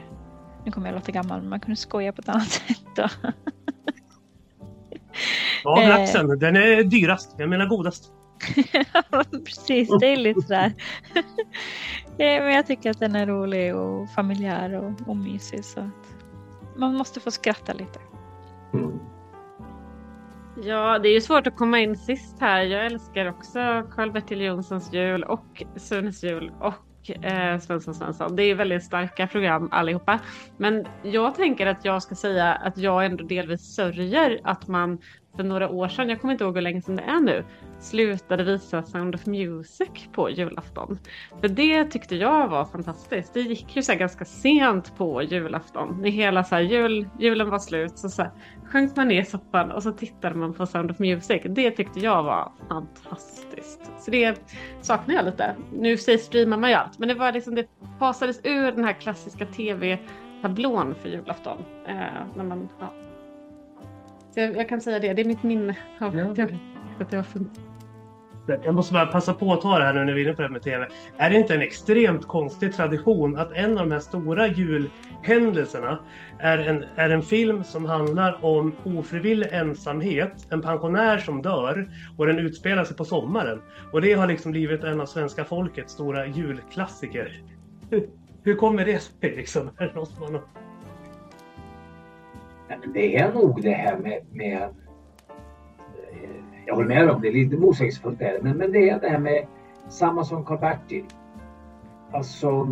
nu 0.66 0.72
kommer 0.72 0.88
jag 0.88 0.96
låta 0.96 1.12
gammal, 1.12 1.40
men 1.42 1.50
man 1.50 1.60
kunde 1.60 1.76
skoja 1.76 2.14
på 2.14 2.22
ett 2.22 2.30
annat 2.30 2.50
sätt. 2.50 2.82
Då. 2.96 3.08
Ja, 5.64 5.82
Eh. 5.82 5.90
laxen. 5.90 6.40
Den 6.40 6.56
är 6.56 6.84
dyrast. 6.84 7.36
Jag 7.38 7.50
menar 7.50 7.66
godast. 7.66 8.12
Precis, 9.46 9.90
det 10.00 10.08
är 10.08 10.18
lite 10.18 10.42
sådär. 10.42 10.74
Eh, 12.20 12.44
men 12.44 12.54
jag 12.54 12.68
tycker 12.68 12.92
att 12.92 13.00
den 13.00 13.16
är 13.16 13.28
rolig 13.28 13.76
och 13.76 14.10
familjär 14.10 14.74
och, 14.74 15.10
och 15.10 15.18
mysig. 15.18 15.66
Så 15.66 15.80
att 15.80 16.16
man 16.78 16.96
måste 16.96 17.20
få 17.20 17.32
skratta 17.32 17.74
lite. 17.74 18.00
Ja, 20.64 21.00
det 21.00 21.10
är 21.10 21.14
ju 21.14 21.22
svårt 21.22 21.48
att 21.48 21.56
komma 21.56 21.80
in 21.80 21.98
sist 21.98 22.38
här. 22.40 22.62
Jag 22.62 22.86
älskar 22.86 23.26
också 23.26 23.60
Karl-Bertil 23.96 24.42
Jonssons 24.42 24.94
jul 24.94 25.24
och 25.24 25.64
Sunes 25.76 26.24
jul 26.24 26.52
och 26.60 27.26
eh, 27.26 27.60
Svensson 27.60 27.94
Svensson. 27.94 28.36
Det 28.36 28.44
är 28.44 28.56
väldigt 28.56 28.84
starka 28.84 29.28
program 29.28 29.70
allihopa. 29.72 30.20
Men 30.58 30.86
jag 31.04 31.36
tänker 31.36 31.68
att 31.68 31.86
jag 31.86 32.04
ska 32.04 32.16
säga 32.16 32.54
att 32.54 32.78
jag 32.78 33.06
ändå 33.06 33.24
delvis 33.24 33.76
sörjer 33.76 34.40
att 34.44 34.68
man 34.68 34.98
för 35.36 35.44
några 35.44 35.70
år 35.70 35.88
sedan, 35.88 36.10
jag 36.10 36.22
kommer 36.22 36.32
inte 36.32 36.44
ihåg 36.44 36.56
hur 36.56 36.62
länge 36.62 36.82
sedan 36.82 36.96
det 36.96 37.04
är 37.04 37.20
nu, 37.20 37.44
slutade 37.80 38.44
visa 38.44 38.84
Sound 38.84 39.16
of 39.16 39.26
Music 39.26 39.90
på 40.12 40.30
julafton. 40.30 41.00
För 41.42 41.48
det 41.48 41.86
tyckte 41.86 42.16
jag 42.16 42.48
var 42.48 42.66
fantastiskt. 42.66 43.34
Det 43.34 43.42
gick 43.42 43.76
ju 43.76 43.82
så 43.84 43.96
ganska 43.96 44.26
sent 44.26 44.98
på 44.98 45.24
julafton. 45.24 45.98
När 46.02 46.10
hela 46.10 46.44
så 46.44 46.56
här 46.56 46.62
jul, 46.62 47.08
julen 47.20 47.50
var 47.50 47.60
slut 47.60 47.98
så, 47.98 48.10
så 48.10 48.22
här, 48.22 48.32
sjönk 48.66 48.96
man 48.96 49.08
ner 49.08 49.22
i 49.22 49.26
soffan 49.26 49.72
och 49.72 49.84
så 49.84 49.92
tittade 49.92 50.36
man 50.36 50.54
på 50.54 50.66
Sound 50.66 50.92
of 50.92 51.00
Music. 51.00 51.42
Det 51.46 51.72
tyckte 51.72 52.00
jag 52.00 52.24
var 52.24 52.52
fantastiskt. 52.70 53.92
Så 54.00 54.12
det 54.12 54.42
saknar 54.82 55.16
jag 55.16 55.26
lite. 55.26 55.56
Nu 55.74 55.98
streamar 55.98 56.58
man 56.58 56.70
ju 56.70 56.76
allt, 56.76 57.00
men 57.00 57.08
det 57.08 57.16
var 57.16 57.32
liksom 57.32 57.56
det 57.56 57.68
fasades 58.00 58.40
ur 58.44 58.72
den 58.72 58.84
här 58.84 58.94
klassiska 58.94 59.46
tv-tablån 59.46 60.96
för 60.96 61.10
julafton. 61.10 61.58
Eh, 61.88 61.96
när 62.36 62.44
man, 62.44 62.70
ja. 62.80 62.94
Jag, 64.36 64.58
jag 64.58 64.70
kan 64.70 64.82
säga 64.82 65.00
det, 65.00 65.14
det 65.14 65.22
är 65.22 65.26
mitt 65.26 65.44
minne 65.44 65.76
av 66.00 66.16
det. 66.16 66.58
Att 67.00 67.10
det 67.10 67.18
var 67.18 67.24
fint. 67.24 67.60
Jag 68.48 68.76
måste 68.76 68.94
bara 68.94 69.06
passa 69.06 69.34
på 69.34 69.54
att 69.54 69.62
ta 69.62 69.80
det 69.80 69.86
här 69.86 69.94
nu 69.94 70.06
när 70.06 70.14
vi 70.14 70.22
är 70.22 70.26
inne 70.26 70.36
på 70.36 70.42
det 70.42 70.48
här 70.48 70.54
med 70.54 70.62
TV. 70.62 70.88
Är 71.18 71.30
det 71.30 71.36
inte 71.36 71.56
en 71.56 71.62
extremt 71.62 72.28
konstig 72.28 72.74
tradition 72.74 73.38
att 73.38 73.52
en 73.52 73.78
av 73.78 73.88
de 73.88 73.92
här 73.92 74.00
stora 74.00 74.48
julhändelserna 74.48 76.00
är 76.40 76.58
en, 76.58 76.86
är 76.96 77.10
en 77.10 77.22
film 77.22 77.64
som 77.64 77.86
handlar 77.86 78.46
om 78.46 78.76
ofrivillig 78.84 79.48
ensamhet, 79.52 80.48
en 80.50 80.62
pensionär 80.62 81.18
som 81.18 81.42
dör 81.42 81.92
och 82.18 82.28
den 82.28 82.40
utspelar 82.40 82.84
sig 82.84 82.98
på 82.98 83.06
sommaren. 83.06 83.62
Och 83.92 84.02
det 84.02 84.14
har 84.14 84.28
liksom 84.28 84.52
blivit 84.52 84.84
en 84.84 85.02
av 85.02 85.06
svenska 85.06 85.46
folkets 85.46 85.94
stora 85.94 86.28
julklassiker. 86.28 87.42
Hur, 87.90 88.10
hur 88.44 88.56
kommer 88.56 88.86
det 88.86 89.00
sig 89.00 89.36
liksom? 89.36 89.70
Det 92.94 93.18
är 93.18 93.34
nog 93.34 93.62
det 93.62 93.72
här 93.72 93.98
med, 93.98 94.22
med 94.32 94.62
eh, 94.64 94.70
jag 96.68 96.76
håller 96.76 96.88
med 96.88 97.10
om 97.10 97.22
det, 97.22 97.32
lite 97.32 97.58
motsägelsefullt 97.58 98.22
är 98.22 98.34
det, 98.34 98.40
men, 98.44 98.58
men 98.58 98.72
det 98.72 98.90
är 98.90 99.00
det 99.00 99.10
här 99.10 99.20
med 99.20 99.48
samma 99.90 100.24
som 100.24 100.46
Karl-Bertil. 100.46 101.06
Alltså, 102.12 102.68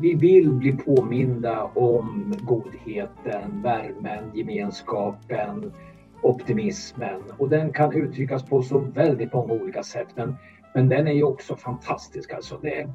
vi 0.00 0.14
vill 0.14 0.52
bli 0.52 0.72
påminda 0.72 1.64
om 1.64 2.34
godheten, 2.40 3.62
värmen, 3.62 4.30
gemenskapen, 4.34 5.72
optimismen 6.22 7.22
och 7.38 7.48
den 7.48 7.72
kan 7.72 7.92
uttryckas 7.92 8.44
på 8.44 8.62
så 8.62 8.78
väldigt 8.78 9.32
många 9.32 9.52
olika 9.52 9.82
sätt. 9.82 10.08
Men, 10.14 10.36
men 10.74 10.88
den 10.88 11.08
är 11.08 11.12
ju 11.12 11.22
också 11.22 11.56
fantastisk 11.56 12.32
alltså. 12.32 12.58
Det, 12.62 12.88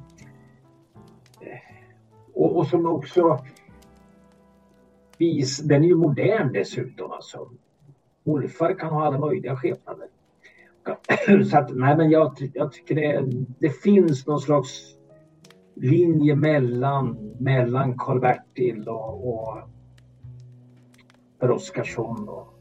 och, 2.33 2.57
och 2.57 2.67
som 2.67 2.85
också 2.85 3.39
vis, 5.17 5.57
den 5.57 5.83
är 5.83 5.87
ju 5.87 5.95
modern 5.95 6.53
dessutom 6.53 7.11
alltså. 7.11 7.49
Morfar 8.23 8.73
kan 8.73 8.93
ha 8.93 9.05
alla 9.05 9.19
möjliga 9.19 9.55
skepnader. 9.55 10.07
Så 11.51 11.57
att, 11.57 11.75
nej 11.75 11.97
men 11.97 12.09
jag, 12.09 12.51
jag 12.53 12.71
tycker 12.71 12.95
det, 12.95 13.25
det 13.59 13.69
finns 13.69 14.27
någon 14.27 14.39
slags 14.39 14.95
linje 15.75 16.35
mellan, 16.35 17.35
mellan 17.39 17.97
Karl-Bertil 17.97 18.87
och, 18.89 19.27
och 19.27 19.57
Per 21.39 21.51
Oscarsson 21.51 22.29
och 22.29 22.55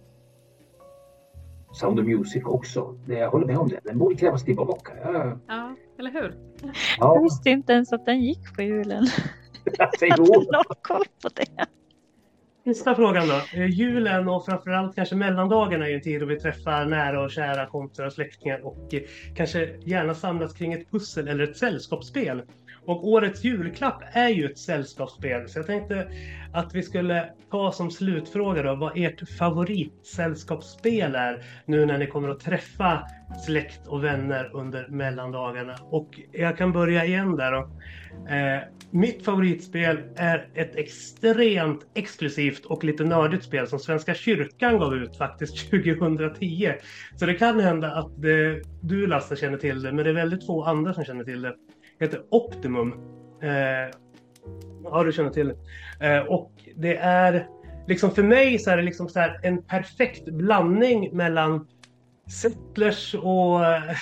Sound 1.73 2.01
of 2.01 2.07
Music 2.07 2.45
också. 2.45 2.99
Det, 3.07 3.15
jag 3.15 3.31
håller 3.31 3.47
med 3.47 3.59
om 3.59 3.69
det. 3.69 3.81
Den 3.85 3.99
borde 3.99 4.15
krävas 4.15 4.45
tillbaka. 4.45 4.93
Jag, 5.03 5.39
Ja, 5.47 5.75
eller 5.99 6.11
hur? 6.11 6.35
Jag 6.63 6.73
ja, 6.99 7.21
visste 7.23 7.51
inte 7.51 7.73
ens 7.73 7.93
att 7.93 8.07
den 8.07 8.21
gick 8.21 8.57
på 8.57 8.63
julen. 8.63 9.07
säg 9.99 10.11
Hade 10.11 10.23
någon 10.23 10.65
koll 10.83 11.05
på 11.23 11.29
det? 11.35 11.67
Sista 12.65 12.95
frågan 12.95 13.29
då. 13.29 13.61
Eh, 13.61 13.67
julen 13.67 14.29
och 14.29 14.45
framförallt 14.45 14.95
kanske 14.95 15.15
mellandagarna 15.15 15.85
är 15.85 15.89
ju 15.89 15.95
en 15.95 16.03
tid 16.03 16.21
då 16.21 16.27
vi 16.27 16.41
träffar 16.41 16.85
nära 16.85 17.23
och 17.23 17.31
kära 17.31 17.67
kompisar 17.67 18.07
och 18.07 18.13
släktingar 18.13 18.67
och 18.67 18.95
eh, 18.95 19.01
kanske 19.37 19.77
gärna 19.87 20.15
samlas 20.15 20.53
kring 20.53 20.73
ett 20.73 20.91
pussel 20.91 21.29
eller 21.29 21.45
ett 21.45 21.57
sällskapsspel. 21.57 22.43
Och 22.87 23.09
årets 23.09 23.45
julklapp 23.45 24.03
är 24.13 24.29
ju 24.29 24.47
ett 24.47 24.59
sällskapsspel. 24.59 25.49
Så 25.49 25.59
jag 25.59 25.67
tänkte 25.67 26.09
att 26.53 26.75
vi 26.75 26.83
skulle 26.83 27.31
ta 27.51 27.73
som 27.73 27.91
slutfråga 27.91 28.63
då 28.63 28.75
vad 28.75 28.93
ert 28.97 29.29
favoritsällskapsspel 29.39 31.15
är 31.15 31.45
nu 31.67 31.87
när 31.87 31.99
ni 31.99 32.07
kommer 32.07 32.29
att 32.29 32.41
träffa 32.41 33.03
släkt 33.47 33.87
och 33.87 34.05
vänner 34.05 34.51
under 34.55 34.89
mellandagarna. 34.89 35.77
Och 35.83 36.21
jag 36.33 36.59
kan 36.59 36.73
börja 36.73 37.05
igen 37.05 37.37
där 37.37 37.53
då. 37.53 37.59
Eh, 38.35 38.63
mitt 38.95 39.25
favoritspel 39.25 39.99
är 40.17 40.49
ett 40.55 40.77
extremt 40.77 41.87
exklusivt 41.95 42.65
och 42.65 42.85
lite 42.85 43.05
nördigt 43.05 43.45
spel 43.45 43.67
som 43.67 43.79
Svenska 43.79 44.15
kyrkan 44.15 44.79
gav 44.79 44.95
ut 44.95 45.17
faktiskt 45.17 45.71
2010. 45.71 46.73
Så 47.17 47.27
det 47.27 47.35
kan 47.35 47.61
hända 47.61 47.93
att 47.93 48.23
det, 48.23 48.63
du 48.81 49.07
Lasse 49.07 49.37
känner 49.37 49.59
till 49.59 49.83
det, 49.83 49.93
men 49.93 50.05
det 50.05 50.11
är 50.11 50.15
väldigt 50.15 50.47
få 50.47 50.65
andra 50.65 50.95
som 50.95 51.05
känner 51.05 51.25
till 51.25 51.43
det. 51.43 51.55
Det 51.99 52.05
heter 52.05 52.23
Optimum. 52.31 52.93
Eh, 53.43 53.91
ja, 54.85 55.03
du 55.05 55.13
känner 55.13 55.31
till 55.31 55.53
det. 55.99 56.07
Eh, 56.07 56.23
och 56.23 56.53
det 56.77 56.97
är 56.97 57.49
liksom 57.89 58.11
för 58.11 58.23
mig 58.23 58.59
så 58.59 58.71
är 58.71 58.77
det 58.77 58.83
liksom 58.83 59.09
så 59.09 59.21
här 59.21 59.41
en 59.43 59.63
perfekt 59.63 60.25
blandning 60.25 61.17
mellan 61.17 61.67
Settlers 62.43 63.15
och 63.15 63.65
eh, 63.65 63.97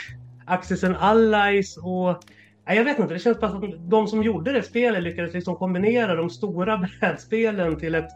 Axis 0.46 0.84
and 0.84 0.96
Allies 0.96 1.76
och 1.76 2.24
Nej, 2.66 2.76
jag 2.76 2.84
vet 2.84 2.98
inte, 2.98 3.14
det 3.14 3.20
känns 3.20 3.40
bara 3.40 3.50
som 3.50 3.64
att 3.64 3.90
de 3.90 4.06
som 4.06 4.22
gjorde 4.22 4.52
det 4.52 4.62
spelet 4.62 5.02
lyckades 5.02 5.34
liksom 5.34 5.56
kombinera 5.56 6.14
de 6.14 6.30
stora 6.30 6.76
brädspelen 7.00 7.76
till 7.78 7.94
ett 7.94 8.10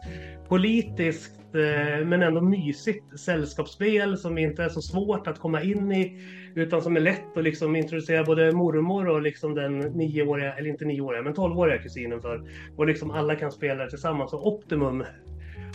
politiskt 0.47 1.55
eh, 1.55 2.05
men 2.05 2.23
ändå 2.23 2.41
mysigt 2.41 3.19
sällskapsspel 3.19 4.17
som 4.17 4.37
inte 4.37 4.63
är 4.63 4.69
så 4.69 4.81
svårt 4.81 5.27
att 5.27 5.39
komma 5.39 5.61
in 5.61 5.91
i 5.91 6.21
utan 6.55 6.81
som 6.81 6.95
är 6.95 6.99
lätt 6.99 7.37
att 7.37 7.43
liksom 7.43 7.75
introducera 7.75 8.23
både 8.23 8.51
mormor 8.51 9.07
och 9.09 9.21
liksom 9.21 9.55
den 9.55 9.79
nioåriga, 9.79 10.53
eller 10.53 10.69
inte 10.69 10.85
nioåriga, 10.85 11.21
men 11.21 11.33
tolvåriga 11.33 11.77
kusinen 11.77 12.21
för. 12.21 12.41
Och 12.75 12.87
liksom 12.87 13.11
alla 13.11 13.35
kan 13.35 13.51
spela 13.51 13.83
det 13.83 13.89
tillsammans. 13.89 14.33
Och 14.33 14.47
Optimum, 14.47 15.03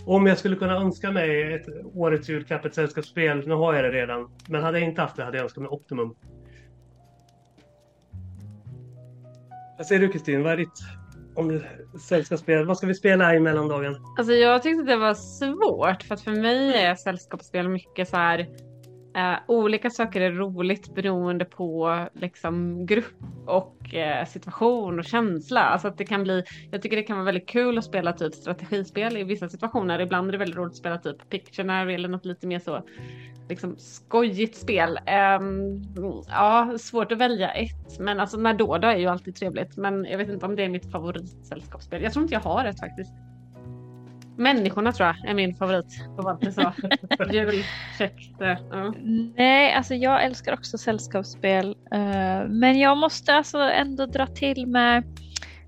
om 0.05 0.27
jag 0.27 0.37
skulle 0.37 0.55
kunna 0.55 0.75
önska 0.75 1.11
mig 1.11 1.53
ett 1.53 1.65
årets 1.93 2.29
julklapp, 2.29 2.65
ett 2.65 2.75
sällskapsspel, 2.75 3.47
nu 3.47 3.53
har 3.53 3.73
jag 3.73 3.83
det 3.83 3.91
redan, 3.91 4.29
men 4.49 4.63
hade 4.63 4.79
jag 4.79 4.89
inte 4.89 5.01
haft 5.01 5.15
det 5.15 5.23
hade 5.23 5.37
jag 5.37 5.43
önskat 5.43 5.61
mig 5.61 5.69
Optimum. 5.69 6.15
Vad 9.77 9.87
säger 9.87 10.01
du 10.01 10.09
Kristin? 10.09 10.43
Vad 10.43 10.51
är 10.53 10.57
ditt 10.57 10.79
om 11.35 11.61
sällskapsspel? 12.09 12.65
Vad 12.65 12.77
ska 12.77 12.87
vi 12.87 12.93
spela 12.93 13.35
i 13.35 13.39
mellandagen? 13.39 13.95
Alltså 14.17 14.33
jag 14.33 14.63
tyckte 14.63 14.83
det 14.83 14.97
var 14.97 15.13
svårt 15.13 16.03
för 16.03 16.13
att 16.13 16.21
för 16.21 16.31
mig 16.31 16.73
är 16.73 16.95
sällskapsspel 16.95 17.69
mycket 17.69 18.09
så 18.09 18.17
här 18.17 18.47
Uh, 19.17 19.37
olika 19.47 19.89
saker 19.89 20.21
är 20.21 20.31
roligt 20.31 20.95
beroende 20.95 21.45
på 21.45 21.97
liksom 22.13 22.85
grupp 22.85 23.23
och 23.45 23.77
uh, 23.93 24.25
situation 24.25 24.99
och 24.99 25.05
känsla. 25.05 25.61
Alltså 25.61 25.87
att 25.87 25.97
det 25.97 26.05
kan 26.05 26.23
bli, 26.23 26.43
jag 26.71 26.81
tycker 26.81 26.97
det 26.97 27.03
kan 27.03 27.15
vara 27.15 27.25
väldigt 27.25 27.49
kul 27.49 27.77
att 27.77 27.83
spela 27.83 28.13
typ 28.13 28.33
strategispel 28.33 29.17
i 29.17 29.23
vissa 29.23 29.49
situationer. 29.49 29.99
Ibland 29.99 30.27
är 30.27 30.31
det 30.31 30.37
väldigt 30.37 30.57
roligt 30.57 30.71
att 30.71 30.77
spela 30.77 30.97
typ 30.97 31.29
Pictionary 31.29 31.93
eller 31.93 32.09
något 32.09 32.25
lite 32.25 32.47
mer 32.47 32.59
så 32.59 32.83
liksom 33.49 33.75
skojigt 33.77 34.55
spel. 34.55 34.99
Um, 35.39 35.81
ja, 36.27 36.77
svårt 36.79 37.11
att 37.11 37.17
välja 37.17 37.51
ett, 37.51 37.99
men 37.99 38.19
alltså 38.19 38.37
när 38.37 38.53
då, 38.53 38.77
då 38.77 38.87
är 38.87 38.97
ju 38.97 39.07
alltid 39.07 39.35
trevligt. 39.35 39.77
Men 39.77 40.05
jag 40.05 40.17
vet 40.17 40.29
inte 40.29 40.45
om 40.45 40.55
det 40.55 40.63
är 40.63 40.69
mitt 40.69 40.91
favoritsällskapsspel. 40.91 42.03
Jag 42.03 42.13
tror 42.13 42.23
inte 42.23 42.33
jag 42.33 42.41
har 42.41 42.65
ett 42.65 42.79
faktiskt. 42.79 43.13
Människorna 44.37 44.91
tror 44.91 45.07
jag 45.07 45.29
är 45.29 45.33
min 45.33 45.55
favorit. 45.55 45.85
Det. 48.39 48.59
Ja. 48.71 48.93
Nej, 49.37 49.73
alltså 49.73 49.95
jag 49.95 50.23
älskar 50.23 50.53
också 50.53 50.77
sällskapsspel. 50.77 51.75
eh, 51.91 52.47
men 52.49 52.79
jag 52.79 52.97
måste 52.97 53.33
alltså 53.33 53.57
ändå 53.59 54.05
dra 54.05 54.27
till 54.27 54.67
med 54.67 55.03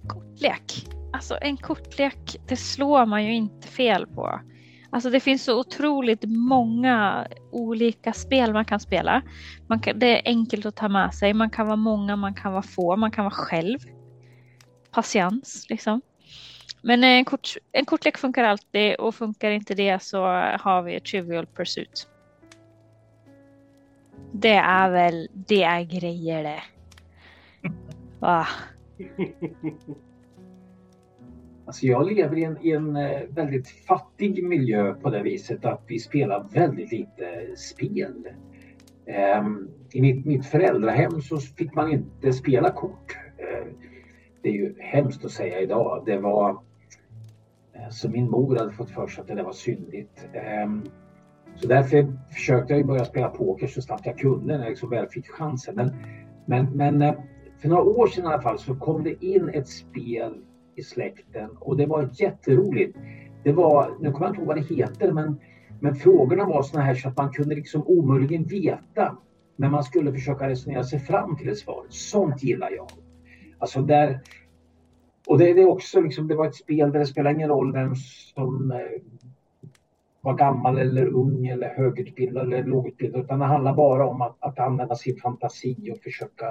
kortlek. 0.07 0.87
Alltså 1.13 1.37
en 1.41 1.57
kortlek, 1.57 2.37
det 2.47 2.55
slår 2.55 3.05
man 3.05 3.25
ju 3.25 3.33
inte 3.33 3.67
fel 3.67 4.07
på. 4.07 4.39
Alltså 4.89 5.09
det 5.09 5.19
finns 5.19 5.43
så 5.43 5.59
otroligt 5.59 6.23
många 6.27 7.27
olika 7.51 8.13
spel 8.13 8.53
man 8.53 8.65
kan 8.65 8.79
spela. 8.79 9.21
Man 9.67 9.79
kan, 9.79 9.99
det 9.99 10.19
är 10.19 10.21
enkelt 10.25 10.65
att 10.65 10.75
ta 10.75 10.89
med 10.89 11.13
sig. 11.13 11.33
Man 11.33 11.49
kan 11.49 11.67
vara 11.67 11.75
många, 11.75 12.15
man 12.15 12.33
kan 12.33 12.51
vara 12.51 12.61
få, 12.61 12.95
man 12.95 13.11
kan 13.11 13.23
vara 13.23 13.33
själv. 13.33 13.79
Patiens 14.91 15.65
liksom. 15.69 16.01
Men 16.87 17.03
en, 17.03 17.25
kort, 17.25 17.57
en 17.71 17.85
kortlek 17.85 18.17
funkar 18.17 18.43
alltid 18.43 18.95
och 18.95 19.15
funkar 19.15 19.51
inte 19.51 19.73
det 19.73 20.01
så 20.01 20.25
har 20.59 20.81
vi 20.81 20.99
Trivial 20.99 21.45
Pursuit. 21.45 22.07
Det 24.31 24.55
är 24.55 24.89
väl, 24.89 25.29
det 25.33 25.63
är 25.63 25.83
grejer 25.83 26.43
det. 26.43 26.61
Va? 28.19 28.47
Alltså 31.67 31.85
jag 31.85 32.11
lever 32.11 32.37
i 32.37 32.43
en, 32.43 32.57
i 32.61 32.71
en 32.71 32.95
eh, 32.95 33.21
väldigt 33.29 33.69
fattig 33.69 34.43
miljö 34.43 34.93
på 34.93 35.09
det 35.09 35.23
viset 35.23 35.65
att 35.65 35.81
vi 35.87 35.99
spelar 35.99 36.47
väldigt 36.53 36.91
lite 36.91 37.55
spel. 37.57 38.27
Um, 39.39 39.69
I 39.91 40.01
mitt, 40.01 40.25
mitt 40.25 40.45
föräldrahem 40.45 41.21
så 41.21 41.37
fick 41.37 41.73
man 41.73 41.91
inte 41.91 42.33
spela 42.33 42.71
kort. 42.71 43.17
Uh, 43.39 43.73
det 44.41 44.49
är 44.49 44.53
ju 44.53 44.75
hemskt 44.79 45.25
att 45.25 45.31
säga 45.31 45.61
idag. 45.61 46.03
Det 46.05 46.17
var 46.17 46.59
Eh, 47.75 47.89
så 47.89 48.09
min 48.09 48.29
mor 48.29 48.55
hade 48.55 48.71
fått 48.71 48.89
för 48.89 49.07
sig 49.07 49.21
att 49.21 49.27
det 49.27 49.35
där 49.35 49.43
var 49.43 49.51
syndigt. 49.51 50.27
Ehm, 50.33 50.83
så 51.55 51.67
därför 51.67 52.13
försökte 52.29 52.73
jag 52.73 52.87
börja 52.87 53.05
spela 53.05 53.29
poker 53.29 53.67
så 53.67 53.81
snabbt 53.81 54.05
jag 54.05 54.17
kunde 54.17 54.57
när 54.57 54.63
jag 54.63 54.69
liksom 54.69 54.89
väl 54.89 55.07
fick 55.07 55.27
chansen. 55.27 55.75
Men, 55.75 55.95
men, 56.45 56.65
men 56.65 57.01
eh, 57.01 57.13
för 57.61 57.69
några 57.69 57.83
år 57.83 58.07
sedan 58.07 58.23
i 58.23 58.27
alla 58.27 58.41
fall 58.41 58.59
så 58.59 58.75
kom 58.75 59.03
det 59.03 59.25
in 59.25 59.49
ett 59.49 59.67
spel 59.67 60.33
i 60.75 60.83
släkten 60.83 61.49
och 61.59 61.77
det 61.77 61.85
var 61.85 62.09
jätteroligt. 62.13 62.97
Det 63.43 63.51
var, 63.51 63.97
nu 63.99 64.11
kommer 64.11 64.25
jag 64.25 64.31
inte 64.31 64.39
ihåg 64.39 64.47
vad 64.47 64.57
det 64.57 64.75
heter, 64.75 65.11
men, 65.11 65.39
men 65.79 65.95
frågorna 65.95 66.45
var 66.45 66.63
såna 66.63 66.83
här 66.83 66.95
så 66.95 67.09
att 67.09 67.17
man 67.17 67.31
kunde 67.31 67.55
liksom 67.55 67.87
omöjligen 67.87 68.43
veta. 68.43 69.17
Men 69.55 69.71
man 69.71 69.83
skulle 69.83 70.11
försöka 70.11 70.49
resonera 70.49 70.83
sig 70.83 70.99
fram 70.99 71.37
till 71.37 71.49
ett 71.49 71.57
svar. 71.57 71.85
Sånt 71.89 72.43
gillar 72.43 72.71
jag. 72.71 72.87
Alltså 73.59 73.81
där, 73.81 74.19
och 75.27 75.37
det, 75.37 75.53
det 75.53 75.61
är 75.61 75.69
också 75.69 76.01
liksom, 76.01 76.27
det 76.27 76.35
var 76.35 76.47
ett 76.47 76.55
spel 76.55 76.91
där 76.91 76.99
det 76.99 77.05
spelar 77.05 77.31
ingen 77.31 77.49
roll 77.49 77.73
vem 77.73 77.95
som 77.95 78.71
eh, 78.71 79.01
var 80.21 80.33
gammal 80.33 80.77
eller 80.77 81.05
ung 81.05 81.47
eller 81.47 81.75
högutbildad 81.75 82.43
eller 82.43 82.63
lågutbildad 82.63 83.21
utan 83.21 83.39
det 83.39 83.45
handlar 83.45 83.73
bara 83.73 84.07
om 84.07 84.21
att, 84.21 84.35
att 84.39 84.59
använda 84.59 84.95
sin 84.95 85.17
fantasi 85.17 85.91
och 85.93 86.03
försöka 86.03 86.45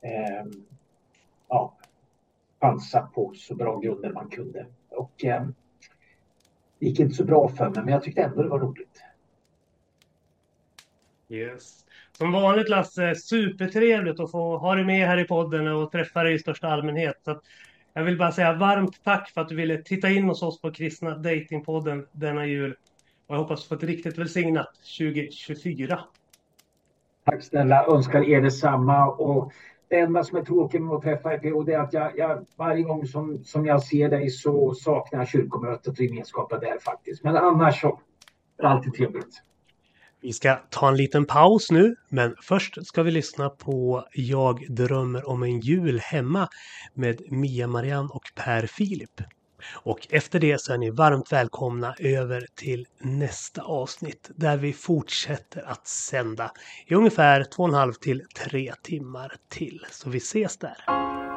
eh, 0.00 0.46
ja, 1.48 1.76
chansa 2.60 3.10
på 3.14 3.32
så 3.34 3.54
bra 3.54 3.78
grunder 3.78 4.12
man 4.12 4.28
kunde. 4.28 4.66
Och 4.88 5.24
eh, 5.24 5.46
det 6.78 6.86
gick 6.86 7.00
inte 7.00 7.14
så 7.14 7.24
bra 7.24 7.48
för 7.48 7.70
mig 7.70 7.84
men 7.84 7.94
jag 7.94 8.02
tyckte 8.02 8.22
ändå 8.22 8.42
det 8.42 8.48
var 8.48 8.58
roligt. 8.58 9.02
Yes. 11.28 11.84
Som 12.18 12.32
vanligt 12.32 12.68
Lasse, 12.68 13.14
supertrevligt 13.14 14.20
att 14.20 14.30
få 14.30 14.58
ha 14.58 14.74
dig 14.74 14.84
med 14.84 15.06
här 15.06 15.18
i 15.18 15.24
podden 15.24 15.68
och 15.68 15.92
träffa 15.92 16.22
dig 16.22 16.34
i 16.34 16.38
största 16.38 16.68
allmänhet. 16.68 17.20
Så 17.24 17.30
att 17.30 17.42
jag 17.92 18.04
vill 18.04 18.18
bara 18.18 18.32
säga 18.32 18.52
varmt 18.52 19.04
tack 19.04 19.30
för 19.30 19.40
att 19.40 19.48
du 19.48 19.54
ville 19.54 19.82
titta 19.82 20.10
in 20.10 20.24
hos 20.24 20.42
oss 20.42 20.60
på 20.60 20.72
Kristna 20.72 21.10
Datingpodden 21.10 22.06
denna 22.12 22.46
jul. 22.46 22.76
Och 23.26 23.34
jag 23.34 23.38
hoppas 23.38 23.68
få 23.68 23.74
ett 23.74 23.82
riktigt 23.82 24.18
välsignat 24.18 24.68
2024. 24.98 26.00
Tack 27.24 27.42
snälla, 27.42 27.86
önskar 27.86 28.28
er 28.28 28.40
detsamma. 28.40 29.10
Och 29.10 29.52
det 29.88 29.98
enda 29.98 30.24
som 30.24 30.38
är 30.38 30.42
tråkigt 30.42 30.82
med 30.82 30.94
att 30.94 31.02
träffa 31.02 31.34
er 31.34 31.38
PO 31.38 31.62
det 31.62 31.72
är 31.72 31.78
att 31.78 31.92
jag, 31.92 32.18
jag, 32.18 32.46
varje 32.56 32.82
gång 32.82 33.06
som, 33.06 33.44
som 33.44 33.66
jag 33.66 33.82
ser 33.82 34.08
dig 34.08 34.30
så 34.30 34.74
saknar 34.74 35.20
jag 35.20 35.28
kyrkomötet 35.28 35.88
och 35.88 36.00
gemenskapen 36.00 36.60
där 36.60 36.78
faktiskt. 36.78 37.24
Men 37.24 37.36
annars 37.36 37.80
så 37.80 38.00
är 38.58 38.62
det 38.62 38.68
alltid 38.68 38.94
trevligt. 38.94 39.42
Vi 40.20 40.32
ska 40.32 40.58
ta 40.70 40.88
en 40.88 40.96
liten 40.96 41.26
paus 41.26 41.70
nu, 41.70 41.96
men 42.08 42.34
först 42.42 42.86
ska 42.86 43.02
vi 43.02 43.10
lyssna 43.10 43.50
på 43.50 44.04
Jag 44.12 44.74
drömmer 44.74 45.28
om 45.28 45.42
en 45.42 45.60
jul 45.60 45.98
hemma 45.98 46.48
med 46.94 47.32
Mia 47.32 47.66
Marianne 47.66 48.08
och 48.12 48.22
Per 48.34 48.66
Filip. 48.66 49.20
Och 49.72 50.06
efter 50.10 50.40
det 50.40 50.60
så 50.60 50.72
är 50.72 50.78
ni 50.78 50.90
varmt 50.90 51.32
välkomna 51.32 51.94
över 51.98 52.46
till 52.54 52.86
nästa 52.98 53.62
avsnitt 53.62 54.30
där 54.36 54.56
vi 54.56 54.72
fortsätter 54.72 55.62
att 55.62 55.86
sända 55.86 56.52
i 56.86 56.94
ungefär 56.94 57.44
två 57.44 57.62
och 57.62 57.68
en 57.68 57.74
halv 57.74 57.92
till 57.92 58.22
tre 58.44 58.72
timmar 58.82 59.32
till. 59.48 59.86
Så 59.90 60.10
vi 60.10 60.18
ses 60.18 60.56
där. 60.56 61.27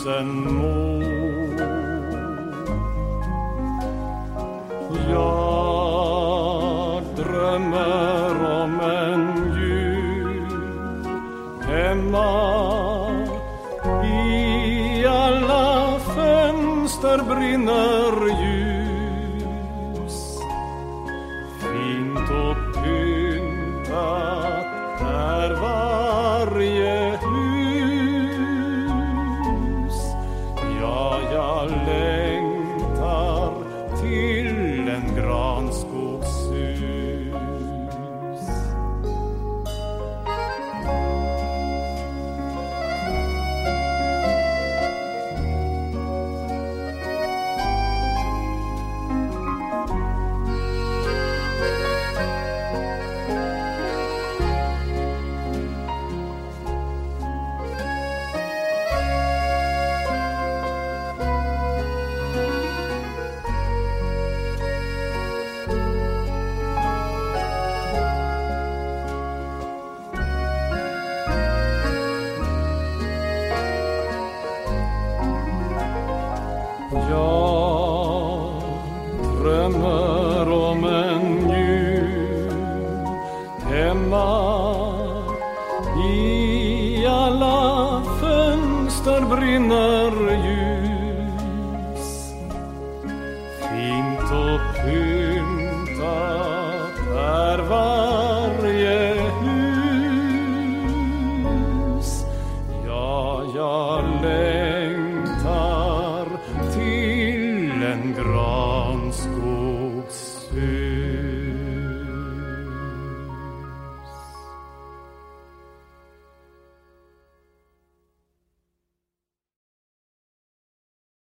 Frusen 0.00 0.54
må. 0.54 0.79